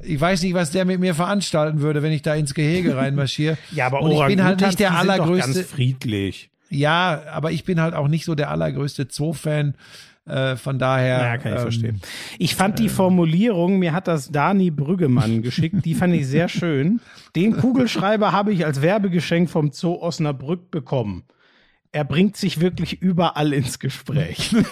ich 0.02 0.20
weiß 0.20 0.44
nicht, 0.44 0.54
was 0.54 0.72
der 0.72 0.86
mit 0.86 1.00
mir 1.00 1.16
veranstalten 1.16 1.82
würde, 1.82 2.02
wenn 2.02 2.12
ich 2.12 2.22
da 2.22 2.36
ins 2.36 2.54
Gehege 2.54 2.98
reinmarschiere. 2.98 3.58
ja, 3.72 3.88
aber 3.88 4.02
und 4.02 4.12
ich 4.12 4.26
bin 4.26 4.44
halt 4.44 4.62
nicht 4.62 4.80
der 4.80 4.98
allergrößte. 4.98 5.54
Ganz 5.54 5.68
friedlich. 5.68 6.50
Ja, 6.70 7.22
aber 7.32 7.52
ich 7.52 7.66
bin 7.66 7.80
halt 7.80 7.94
auch 7.94 8.08
nicht 8.08 8.26
so 8.26 8.34
der 8.34 8.50
allergrößte 8.50 9.08
Zoo-Fan. 9.10 9.76
Äh, 10.26 10.56
von 10.56 10.80
daher. 10.80 11.20
Ja, 11.20 11.38
kann 11.38 11.52
ich 11.52 11.58
ähm, 11.58 11.64
verstehen. 11.64 12.02
Ich 12.40 12.56
fand 12.56 12.80
die 12.80 12.88
Formulierung, 12.88 13.78
mir 13.78 13.92
hat 13.92 14.08
das 14.08 14.32
Dani 14.32 14.72
Brüggemann 14.72 15.42
geschickt, 15.42 15.84
die 15.84 15.96
fand 15.96 16.14
ich 16.14 16.28
sehr 16.28 16.48
schön. 16.48 17.02
Den 17.36 17.58
Kugelschreiber 17.58 18.32
habe 18.32 18.54
ich 18.54 18.66
als 18.66 18.82
Werbegeschenk 18.82 19.50
vom 19.50 19.74
Zoo 19.74 20.02
Osnabrück 20.02 20.72
bekommen. 20.72 21.24
Er 21.92 22.06
bringt 22.06 22.38
sich 22.38 22.62
wirklich 22.62 23.02
überall 23.02 23.52
ins 23.52 23.80
Gespräch. 23.80 24.56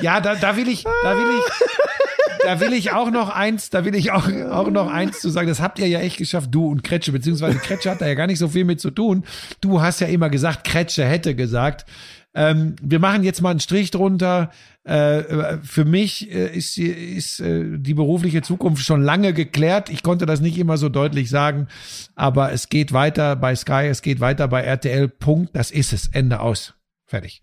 ja, 0.00 0.20
da, 0.20 0.36
da 0.36 0.56
will 0.56 0.68
ich, 0.68 0.84
da 0.84 1.16
will 1.16 1.26
ich, 1.38 2.05
da 2.46 2.60
will 2.60 2.72
ich 2.72 2.92
auch 2.92 3.10
noch 3.10 3.28
eins, 3.28 3.70
da 3.70 3.84
will 3.84 3.96
ich 3.96 4.12
auch, 4.12 4.28
auch 4.50 4.70
noch 4.70 4.86
eins 4.88 5.20
zu 5.20 5.30
sagen. 5.30 5.48
Das 5.48 5.60
habt 5.60 5.80
ihr 5.80 5.88
ja 5.88 5.98
echt 5.98 6.16
geschafft, 6.16 6.50
du 6.52 6.68
und 6.68 6.84
Kretsche, 6.84 7.10
beziehungsweise 7.10 7.58
Kretsche 7.58 7.90
hat 7.90 8.00
da 8.00 8.06
ja 8.06 8.14
gar 8.14 8.28
nicht 8.28 8.38
so 8.38 8.46
viel 8.46 8.64
mit 8.64 8.80
zu 8.80 8.92
tun. 8.92 9.24
Du 9.60 9.82
hast 9.82 10.00
ja 10.00 10.06
immer 10.06 10.30
gesagt, 10.30 10.62
Kretsche 10.62 11.04
hätte 11.04 11.34
gesagt. 11.34 11.86
Ähm, 12.34 12.76
wir 12.80 13.00
machen 13.00 13.24
jetzt 13.24 13.42
mal 13.42 13.50
einen 13.50 13.58
Strich 13.58 13.90
drunter. 13.90 14.50
Äh, 14.84 15.58
für 15.64 15.84
mich 15.84 16.30
äh, 16.30 16.56
ist, 16.56 16.78
ist 16.78 17.40
äh, 17.40 17.78
die 17.78 17.94
berufliche 17.94 18.42
Zukunft 18.42 18.84
schon 18.84 19.02
lange 19.02 19.32
geklärt. 19.32 19.90
Ich 19.90 20.04
konnte 20.04 20.24
das 20.24 20.40
nicht 20.40 20.56
immer 20.56 20.76
so 20.76 20.88
deutlich 20.88 21.28
sagen, 21.28 21.66
aber 22.14 22.52
es 22.52 22.68
geht 22.68 22.92
weiter 22.92 23.34
bei 23.34 23.56
Sky, 23.56 23.88
es 23.88 24.02
geht 24.02 24.20
weiter 24.20 24.46
bei 24.46 24.60
RTL. 24.62 25.08
Punkt. 25.08 25.56
Das 25.56 25.72
ist 25.72 25.92
es. 25.92 26.06
Ende 26.08 26.38
aus. 26.38 26.74
Fertig. 27.06 27.42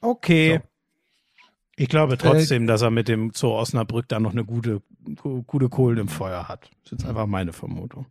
Okay. 0.00 0.60
So. 0.62 0.71
Ich 1.76 1.88
glaube 1.88 2.18
trotzdem, 2.18 2.64
äh, 2.64 2.66
dass 2.66 2.82
er 2.82 2.90
mit 2.90 3.08
dem 3.08 3.32
Zoo 3.34 3.52
Osnabrück 3.52 4.08
da 4.08 4.20
noch 4.20 4.32
eine 4.32 4.44
gute, 4.44 4.82
gute 5.46 5.68
Kohlen 5.68 5.98
im 5.98 6.08
Feuer 6.08 6.48
hat. 6.48 6.70
Das 6.84 6.92
ist 6.92 7.00
jetzt 7.00 7.06
einfach 7.06 7.26
meine 7.26 7.52
Vermutung. 7.52 8.06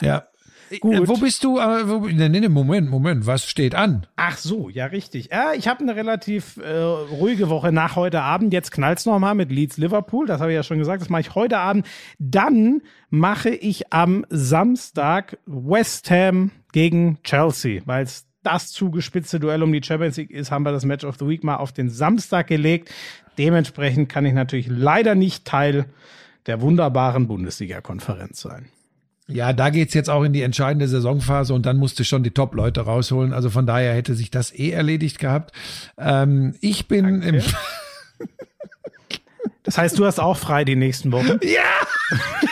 Ja. 0.00 0.24
Äh, 0.70 0.78
Gut. 0.78 1.08
Wo 1.08 1.16
bist 1.16 1.44
du? 1.44 1.58
Äh, 1.58 1.88
wo, 1.88 2.06
nee, 2.06 2.28
nee, 2.28 2.48
Moment, 2.48 2.90
Moment, 2.90 3.26
was 3.26 3.46
steht 3.46 3.74
an? 3.74 4.06
Ach 4.16 4.36
so, 4.36 4.68
ja, 4.68 4.86
richtig. 4.86 5.30
Ja, 5.30 5.52
ich 5.52 5.68
habe 5.68 5.80
eine 5.80 5.96
relativ 5.96 6.56
äh, 6.56 6.78
ruhige 6.78 7.48
Woche 7.48 7.72
nach 7.72 7.96
heute 7.96 8.22
Abend. 8.22 8.52
Jetzt 8.52 8.70
knallt's 8.70 9.06
noch 9.06 9.18
mal 9.18 9.34
mit 9.34 9.50
Leeds 9.50 9.76
Liverpool. 9.76 10.26
Das 10.26 10.40
habe 10.40 10.52
ich 10.52 10.56
ja 10.56 10.62
schon 10.62 10.78
gesagt. 10.78 11.02
Das 11.02 11.10
mache 11.10 11.20
ich 11.20 11.34
heute 11.34 11.58
Abend. 11.58 11.86
Dann 12.18 12.82
mache 13.10 13.50
ich 13.50 13.92
am 13.92 14.24
Samstag 14.30 15.38
West 15.46 16.10
Ham 16.10 16.50
gegen 16.72 17.18
Chelsea, 17.22 17.82
weil 17.84 18.04
es 18.04 18.26
das 18.44 18.70
zugespitzte 18.72 19.40
Duell 19.40 19.62
um 19.62 19.72
die 19.72 19.82
Champions 19.82 20.16
League 20.16 20.30
ist, 20.30 20.50
haben 20.50 20.64
wir 20.64 20.72
das 20.72 20.84
Match 20.84 21.04
of 21.04 21.16
the 21.18 21.26
Week 21.26 21.42
mal 21.42 21.56
auf 21.56 21.72
den 21.72 21.90
Samstag 21.90 22.46
gelegt. 22.46 22.90
Dementsprechend 23.38 24.08
kann 24.08 24.26
ich 24.26 24.32
natürlich 24.32 24.68
leider 24.68 25.14
nicht 25.14 25.44
Teil 25.44 25.86
der 26.46 26.60
wunderbaren 26.60 27.26
Bundesliga-Konferenz 27.26 28.40
sein. 28.40 28.68
Ja, 29.26 29.54
da 29.54 29.70
geht's 29.70 29.94
jetzt 29.94 30.10
auch 30.10 30.22
in 30.22 30.34
die 30.34 30.42
entscheidende 30.42 30.86
Saisonphase 30.86 31.54
und 31.54 31.64
dann 31.64 31.78
musste 31.78 32.04
schon 32.04 32.22
die 32.22 32.30
Top-Leute 32.30 32.82
rausholen. 32.82 33.32
Also 33.32 33.48
von 33.48 33.66
daher 33.66 33.94
hätte 33.94 34.14
sich 34.14 34.30
das 34.30 34.52
eh 34.52 34.70
erledigt 34.70 35.18
gehabt. 35.18 35.52
Ähm, 35.96 36.54
ich 36.60 36.88
bin 36.88 37.04
Danke. 37.04 37.28
im 37.28 37.42
Das 39.62 39.78
heißt, 39.78 39.98
du 39.98 40.04
hast 40.04 40.20
auch 40.20 40.36
frei 40.36 40.64
die 40.64 40.76
nächsten 40.76 41.10
Wochen? 41.10 41.40
Ja! 41.42 41.62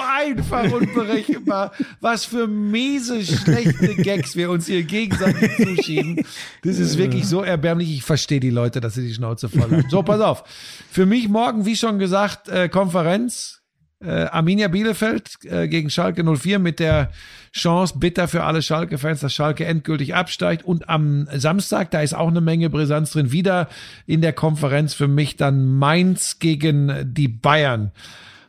Einfach 0.00 0.72
und 0.72 0.94
berechenbar, 0.94 1.72
was 2.00 2.24
für 2.24 2.46
miese, 2.46 3.24
schlechte 3.24 3.96
Gags 3.96 4.36
wir 4.36 4.50
uns 4.50 4.66
hier 4.66 4.82
gegenseitig 4.82 5.56
zuschieben. 5.56 6.24
Das 6.62 6.78
ist 6.78 6.98
wirklich 6.98 7.26
so 7.26 7.42
erbärmlich. 7.42 7.90
Ich 7.90 8.02
verstehe 8.02 8.40
die 8.40 8.50
Leute, 8.50 8.80
dass 8.80 8.94
sie 8.94 9.06
die 9.06 9.14
Schnauze 9.14 9.48
voll 9.48 9.62
haben. 9.62 9.84
So, 9.88 10.02
pass 10.02 10.20
auf. 10.20 10.44
Für 10.90 11.06
mich 11.06 11.28
morgen, 11.28 11.66
wie 11.66 11.76
schon 11.76 11.98
gesagt, 11.98 12.48
äh, 12.48 12.68
Konferenz 12.68 13.58
äh, 14.00 14.26
Arminia 14.26 14.68
Bielefeld 14.68 15.38
äh, 15.44 15.66
gegen 15.66 15.90
Schalke 15.90 16.22
04 16.24 16.58
mit 16.58 16.78
der 16.78 17.10
Chance 17.52 17.98
bitter 17.98 18.28
für 18.28 18.44
alle 18.44 18.62
Schalke-Fans, 18.62 19.20
dass 19.20 19.34
Schalke 19.34 19.64
endgültig 19.64 20.14
absteigt. 20.14 20.64
Und 20.64 20.88
am 20.88 21.26
Samstag, 21.34 21.90
da 21.90 22.00
ist 22.00 22.14
auch 22.14 22.28
eine 22.28 22.40
Menge 22.40 22.70
Brisanz 22.70 23.10
drin, 23.12 23.32
wieder 23.32 23.68
in 24.06 24.20
der 24.20 24.32
Konferenz 24.32 24.94
für 24.94 25.08
mich 25.08 25.36
dann 25.36 25.78
Mainz 25.78 26.38
gegen 26.38 27.12
die 27.12 27.28
Bayern. 27.28 27.92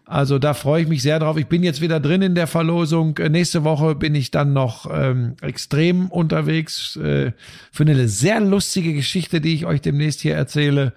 Also 0.10 0.40
da 0.40 0.56
freue 0.56 0.81
ich 0.81 0.88
mich 0.88 1.03
sehr 1.03 1.19
drauf. 1.19 1.38
Ich 1.38 1.45
bin 1.45 1.61
jetzt 1.61 1.81
wieder 1.81 1.99
drin 1.99 2.23
in 2.23 2.34
der 2.34 2.48
Verlosung. 2.48 3.15
Äh, 3.19 3.30
nächste 3.30 3.64
Woche 3.64 3.94
bin 3.94 4.15
ich 4.15 4.31
dann 4.31 4.53
noch 4.53 4.90
ähm, 4.91 5.36
extrem 5.40 6.07
unterwegs 6.07 6.95
äh, 6.95 7.31
für 7.72 7.84
eine 7.84 8.07
sehr 8.07 8.40
lustige 8.40 8.95
Geschichte, 8.95 9.40
die 9.40 9.53
ich 9.53 9.68
euch 9.68 9.81
demnächst 9.81 10.22
hier 10.22 10.34
erzähle. 10.34 10.94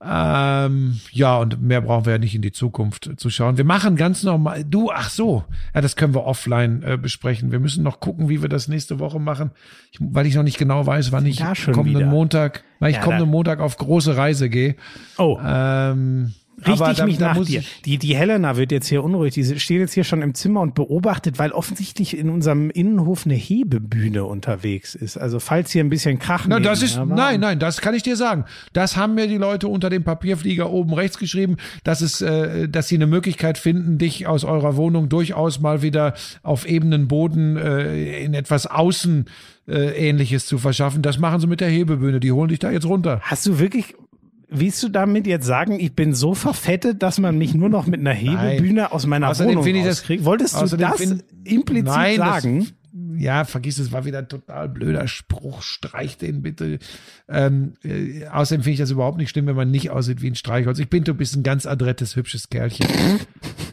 Ähm, 0.00 1.00
ja, 1.10 1.36
und 1.38 1.60
mehr 1.60 1.80
brauchen 1.80 2.06
wir 2.06 2.12
ja 2.12 2.18
nicht 2.18 2.36
in 2.36 2.42
die 2.42 2.52
Zukunft 2.52 3.10
zu 3.16 3.28
schauen. 3.28 3.56
Wir 3.56 3.64
machen 3.64 3.96
ganz 3.96 4.22
normal. 4.22 4.62
Du, 4.64 4.92
ach 4.92 5.10
so, 5.10 5.42
ja, 5.74 5.80
das 5.80 5.96
können 5.96 6.14
wir 6.14 6.24
offline 6.24 6.84
äh, 6.84 6.96
besprechen. 6.96 7.50
Wir 7.50 7.58
müssen 7.58 7.82
noch 7.82 7.98
gucken, 7.98 8.28
wie 8.28 8.40
wir 8.40 8.48
das 8.48 8.68
nächste 8.68 9.00
Woche 9.00 9.18
machen, 9.18 9.50
ich, 9.90 9.98
weil 10.00 10.26
ich 10.26 10.36
noch 10.36 10.44
nicht 10.44 10.58
genau 10.58 10.86
weiß, 10.86 11.10
wann 11.10 11.26
ich 11.26 11.42
kommenden 11.72 11.86
wieder. 11.86 12.06
Montag, 12.06 12.62
weil 12.78 12.90
ich 12.90 12.98
ja, 12.98 13.02
kommenden 13.02 13.30
Montag 13.30 13.58
auf 13.58 13.76
große 13.78 14.16
Reise 14.16 14.48
gehe. 14.48 14.76
Oh. 15.16 15.40
Ähm, 15.44 16.34
Richtig 16.66 16.96
da, 16.96 17.04
mich 17.04 17.18
da 17.18 17.34
nach 17.34 17.44
dir. 17.44 17.62
Die, 17.84 17.98
die 17.98 18.16
Helena 18.16 18.56
wird 18.56 18.72
jetzt 18.72 18.88
hier 18.88 19.04
unruhig. 19.04 19.34
Die 19.34 19.44
steht 19.58 19.80
jetzt 19.80 19.94
hier 19.94 20.04
schon 20.04 20.22
im 20.22 20.34
Zimmer 20.34 20.60
und 20.60 20.74
beobachtet, 20.74 21.38
weil 21.38 21.52
offensichtlich 21.52 22.16
in 22.16 22.30
unserem 22.30 22.70
Innenhof 22.70 23.26
eine 23.26 23.34
Hebebühne 23.34 24.24
unterwegs 24.24 24.94
ist. 24.94 25.16
Also 25.16 25.38
falls 25.40 25.70
hier 25.70 25.84
ein 25.84 25.88
bisschen 25.88 26.18
krachen. 26.18 26.48
Na, 26.50 26.60
das 26.60 26.82
ist, 26.82 26.98
nein, 27.04 27.40
nein, 27.40 27.58
das 27.58 27.80
kann 27.80 27.94
ich 27.94 28.02
dir 28.02 28.16
sagen. 28.16 28.44
Das 28.72 28.96
haben 28.96 29.14
mir 29.14 29.28
die 29.28 29.36
Leute 29.36 29.68
unter 29.68 29.90
dem 29.90 30.04
Papierflieger 30.04 30.70
oben 30.70 30.94
rechts 30.94 31.18
geschrieben, 31.18 31.56
dass 31.84 32.00
es, 32.00 32.20
äh, 32.20 32.68
dass 32.68 32.88
sie 32.88 32.96
eine 32.96 33.06
Möglichkeit 33.06 33.58
finden, 33.58 33.98
dich 33.98 34.26
aus 34.26 34.44
eurer 34.44 34.76
Wohnung 34.76 35.08
durchaus 35.08 35.60
mal 35.60 35.82
wieder 35.82 36.14
auf 36.42 36.66
ebenen 36.66 37.08
Boden 37.08 37.56
äh, 37.56 38.24
in 38.24 38.34
etwas 38.34 38.66
außen 38.66 39.26
äh, 39.68 40.08
ähnliches 40.08 40.46
zu 40.46 40.58
verschaffen. 40.58 41.02
Das 41.02 41.18
machen 41.18 41.40
sie 41.40 41.46
mit 41.46 41.60
der 41.60 41.68
Hebebühne. 41.68 42.20
Die 42.20 42.32
holen 42.32 42.48
dich 42.48 42.58
da 42.58 42.70
jetzt 42.70 42.86
runter. 42.86 43.20
Hast 43.22 43.46
du 43.46 43.58
wirklich 43.58 43.94
Willst 44.50 44.82
du 44.82 44.88
damit 44.88 45.26
jetzt 45.26 45.44
sagen, 45.44 45.78
ich 45.78 45.94
bin 45.94 46.14
so 46.14 46.34
verfettet, 46.34 47.02
dass 47.02 47.18
man 47.18 47.36
mich 47.36 47.54
nur 47.54 47.68
noch 47.68 47.86
mit 47.86 48.00
einer 48.00 48.12
Hebebühne 48.14 48.82
Nein. 48.82 48.92
aus 48.92 49.06
meiner 49.06 49.28
außerdem 49.28 49.58
Wohnung 49.58 49.86
rauskriegt? 49.86 50.24
Wolltest 50.24 50.60
du 50.60 50.76
das 50.76 50.96
find, 50.96 51.24
implizit 51.44 51.84
Nein, 51.84 52.16
sagen? 52.16 52.58
Das, 52.60 52.72
ja, 53.18 53.44
vergiss 53.44 53.78
es, 53.78 53.92
war 53.92 54.04
wieder 54.04 54.18
ein 54.18 54.28
total 54.28 54.68
blöder 54.68 55.06
Spruch. 55.08 55.62
Streich 55.62 56.16
den 56.16 56.42
bitte. 56.42 56.78
Ähm, 57.28 57.74
äh, 57.84 58.26
außerdem 58.26 58.62
finde 58.62 58.74
ich 58.74 58.78
das 58.78 58.90
überhaupt 58.90 59.18
nicht 59.18 59.30
schlimm, 59.30 59.46
wenn 59.46 59.56
man 59.56 59.70
nicht 59.70 59.90
aussieht 59.90 60.22
wie 60.22 60.30
ein 60.30 60.34
Streichholz. 60.34 60.78
Ich 60.78 60.88
bin, 60.88 61.04
du 61.04 61.14
bist 61.14 61.36
ein 61.36 61.42
ganz 61.42 61.66
adrettes, 61.66 62.16
hübsches 62.16 62.48
Kerlchen. 62.48 62.86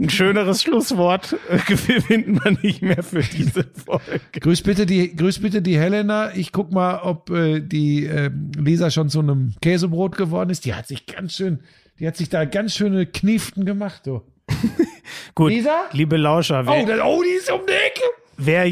Ein 0.00 0.10
schöneres 0.10 0.62
Schlusswort 0.62 1.36
äh, 1.48 1.58
finden 1.76 2.42
wir 2.42 2.58
nicht 2.62 2.82
mehr 2.82 3.02
für 3.04 3.22
diese 3.22 3.64
Folge. 3.64 4.20
Grüß 4.32 4.62
bitte 4.62 4.86
die, 4.86 5.14
grüß 5.14 5.38
bitte 5.38 5.62
die 5.62 5.78
Helena. 5.78 6.34
Ich 6.34 6.50
guck 6.50 6.72
mal, 6.72 6.98
ob 7.02 7.30
äh, 7.30 7.60
die 7.60 8.04
äh, 8.06 8.30
Lisa 8.56 8.90
schon 8.90 9.08
zu 9.08 9.20
einem 9.20 9.54
Käsebrot 9.62 10.16
geworden 10.16 10.50
ist. 10.50 10.64
Die 10.64 10.74
hat 10.74 10.88
sich 10.88 11.06
ganz 11.06 11.34
schön, 11.34 11.60
die 12.00 12.08
hat 12.08 12.16
sich 12.16 12.28
da 12.28 12.44
ganz 12.44 12.74
schöne 12.74 13.06
Knieften 13.06 13.64
gemacht, 13.64 14.06
du. 14.06 14.22
Gut, 15.36 15.52
Lisa? 15.52 15.84
liebe 15.92 16.16
Lauscher. 16.16 16.66
Wer, 16.66 16.82
oh, 16.82 16.86
das, 16.86 17.00
oh, 17.00 17.22
die 17.22 17.28
ist 17.28 17.52
um 17.52 17.60
die 17.64 17.72
Ecke. 17.72 18.02
Wer, 18.36 18.68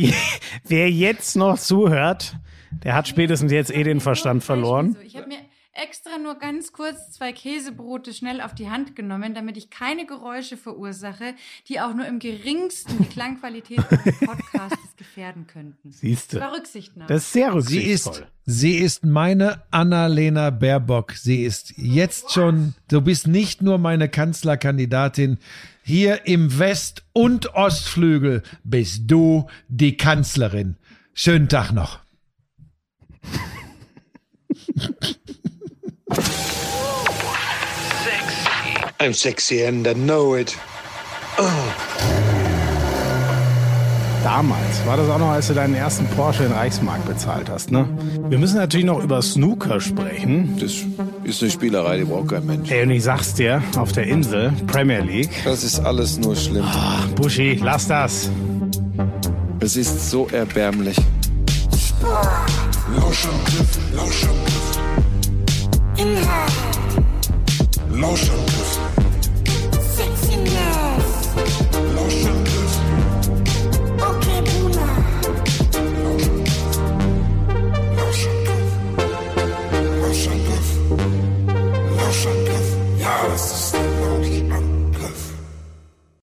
wer 0.66 0.90
jetzt 0.90 1.36
noch 1.36 1.56
zuhört, 1.56 2.34
der 2.82 2.94
hat 2.94 3.06
spätestens 3.06 3.52
jetzt 3.52 3.72
eh 3.72 3.84
den 3.84 4.00
Verstand 4.00 4.42
verloren. 4.42 4.96
Ich 5.04 5.16
habe 5.16 5.28
mir 5.28 5.38
extra 5.74 6.18
nur 6.18 6.34
ganz 6.34 6.72
kurz 6.72 7.12
zwei 7.12 7.32
Käsebrote 7.32 8.12
schnell 8.12 8.40
auf 8.40 8.54
die 8.54 8.68
Hand 8.68 8.94
genommen, 8.94 9.34
damit 9.34 9.56
ich 9.56 9.70
keine 9.70 10.06
Geräusche 10.06 10.56
verursache, 10.56 11.34
die 11.68 11.80
auch 11.80 11.94
nur 11.94 12.06
im 12.06 12.18
geringsten 12.18 12.98
die 12.98 13.06
Klangqualität 13.06 13.78
des 13.78 14.18
Podcasts 14.20 14.96
gefährden 14.96 15.46
könnten. 15.46 15.90
Siehst 15.90 16.32
du. 16.32 16.38
Das 16.38 16.46
war 16.46 16.56
Rücksichtnahme. 16.56 17.08
Das 17.08 17.24
ist 17.24 17.32
sehr 17.32 17.54
rücksichtsvoll. 17.54 18.14
Sie 18.14 18.22
ist, 18.22 18.26
sie 18.44 18.76
ist 18.76 19.04
meine 19.04 19.62
Annalena 19.70 20.50
Baerbock. 20.50 21.12
Sie 21.12 21.42
ist 21.42 21.74
jetzt 21.76 22.32
schon, 22.32 22.74
du 22.88 23.00
bist 23.00 23.26
nicht 23.26 23.62
nur 23.62 23.78
meine 23.78 24.08
Kanzlerkandidatin, 24.08 25.38
hier 25.82 26.26
im 26.26 26.58
West- 26.58 27.04
und 27.12 27.54
Ostflügel 27.54 28.42
bist 28.62 29.10
du 29.10 29.48
die 29.68 29.96
Kanzlerin. 29.96 30.76
Schönen 31.14 31.48
Tag 31.48 31.72
noch. 31.72 32.00
Sexy. 38.04 38.76
I'm 39.00 39.14
sexy 39.14 39.64
and 39.64 39.86
I 39.86 39.94
know 39.94 40.34
it. 40.36 40.56
Oh. 41.38 41.48
Damals 44.22 44.86
war 44.86 44.96
das 44.96 45.08
auch 45.08 45.18
noch, 45.18 45.30
als 45.30 45.48
du 45.48 45.54
deinen 45.54 45.74
ersten 45.74 46.06
Porsche 46.06 46.44
in 46.44 46.52
Reichsmark 46.52 47.04
bezahlt 47.06 47.50
hast, 47.50 47.72
ne? 47.72 47.88
Wir 48.28 48.38
müssen 48.38 48.56
natürlich 48.56 48.86
noch 48.86 49.02
über 49.02 49.20
Snooker 49.20 49.80
sprechen. 49.80 50.56
Das 50.60 50.74
ist 51.24 51.42
eine 51.42 51.50
Spielerei, 51.50 51.98
die 51.98 52.04
braucht 52.04 52.28
kein 52.28 52.46
Mensch. 52.46 52.70
Ey, 52.70 52.84
und 52.84 52.90
ich 52.90 53.02
sag's 53.02 53.34
dir, 53.34 53.60
auf 53.76 53.90
der 53.92 54.04
Insel, 54.04 54.52
Premier 54.68 55.00
League. 55.00 55.30
Das 55.44 55.64
ist 55.64 55.80
alles 55.80 56.18
nur 56.18 56.36
schlimm. 56.36 56.64
Ach, 56.66 57.06
Buschi, 57.16 57.58
lass 57.62 57.88
das. 57.88 58.30
Es 59.58 59.76
ist 59.76 60.10
so 60.10 60.28
erbärmlich. 60.30 60.96
Lauschangriff, 62.94 63.78
Lauschangriff. 63.94 64.51
and. 66.02 66.26
Lotion. 68.00 68.40
Sexiness. 69.96 71.06
Lotion. 71.96 72.91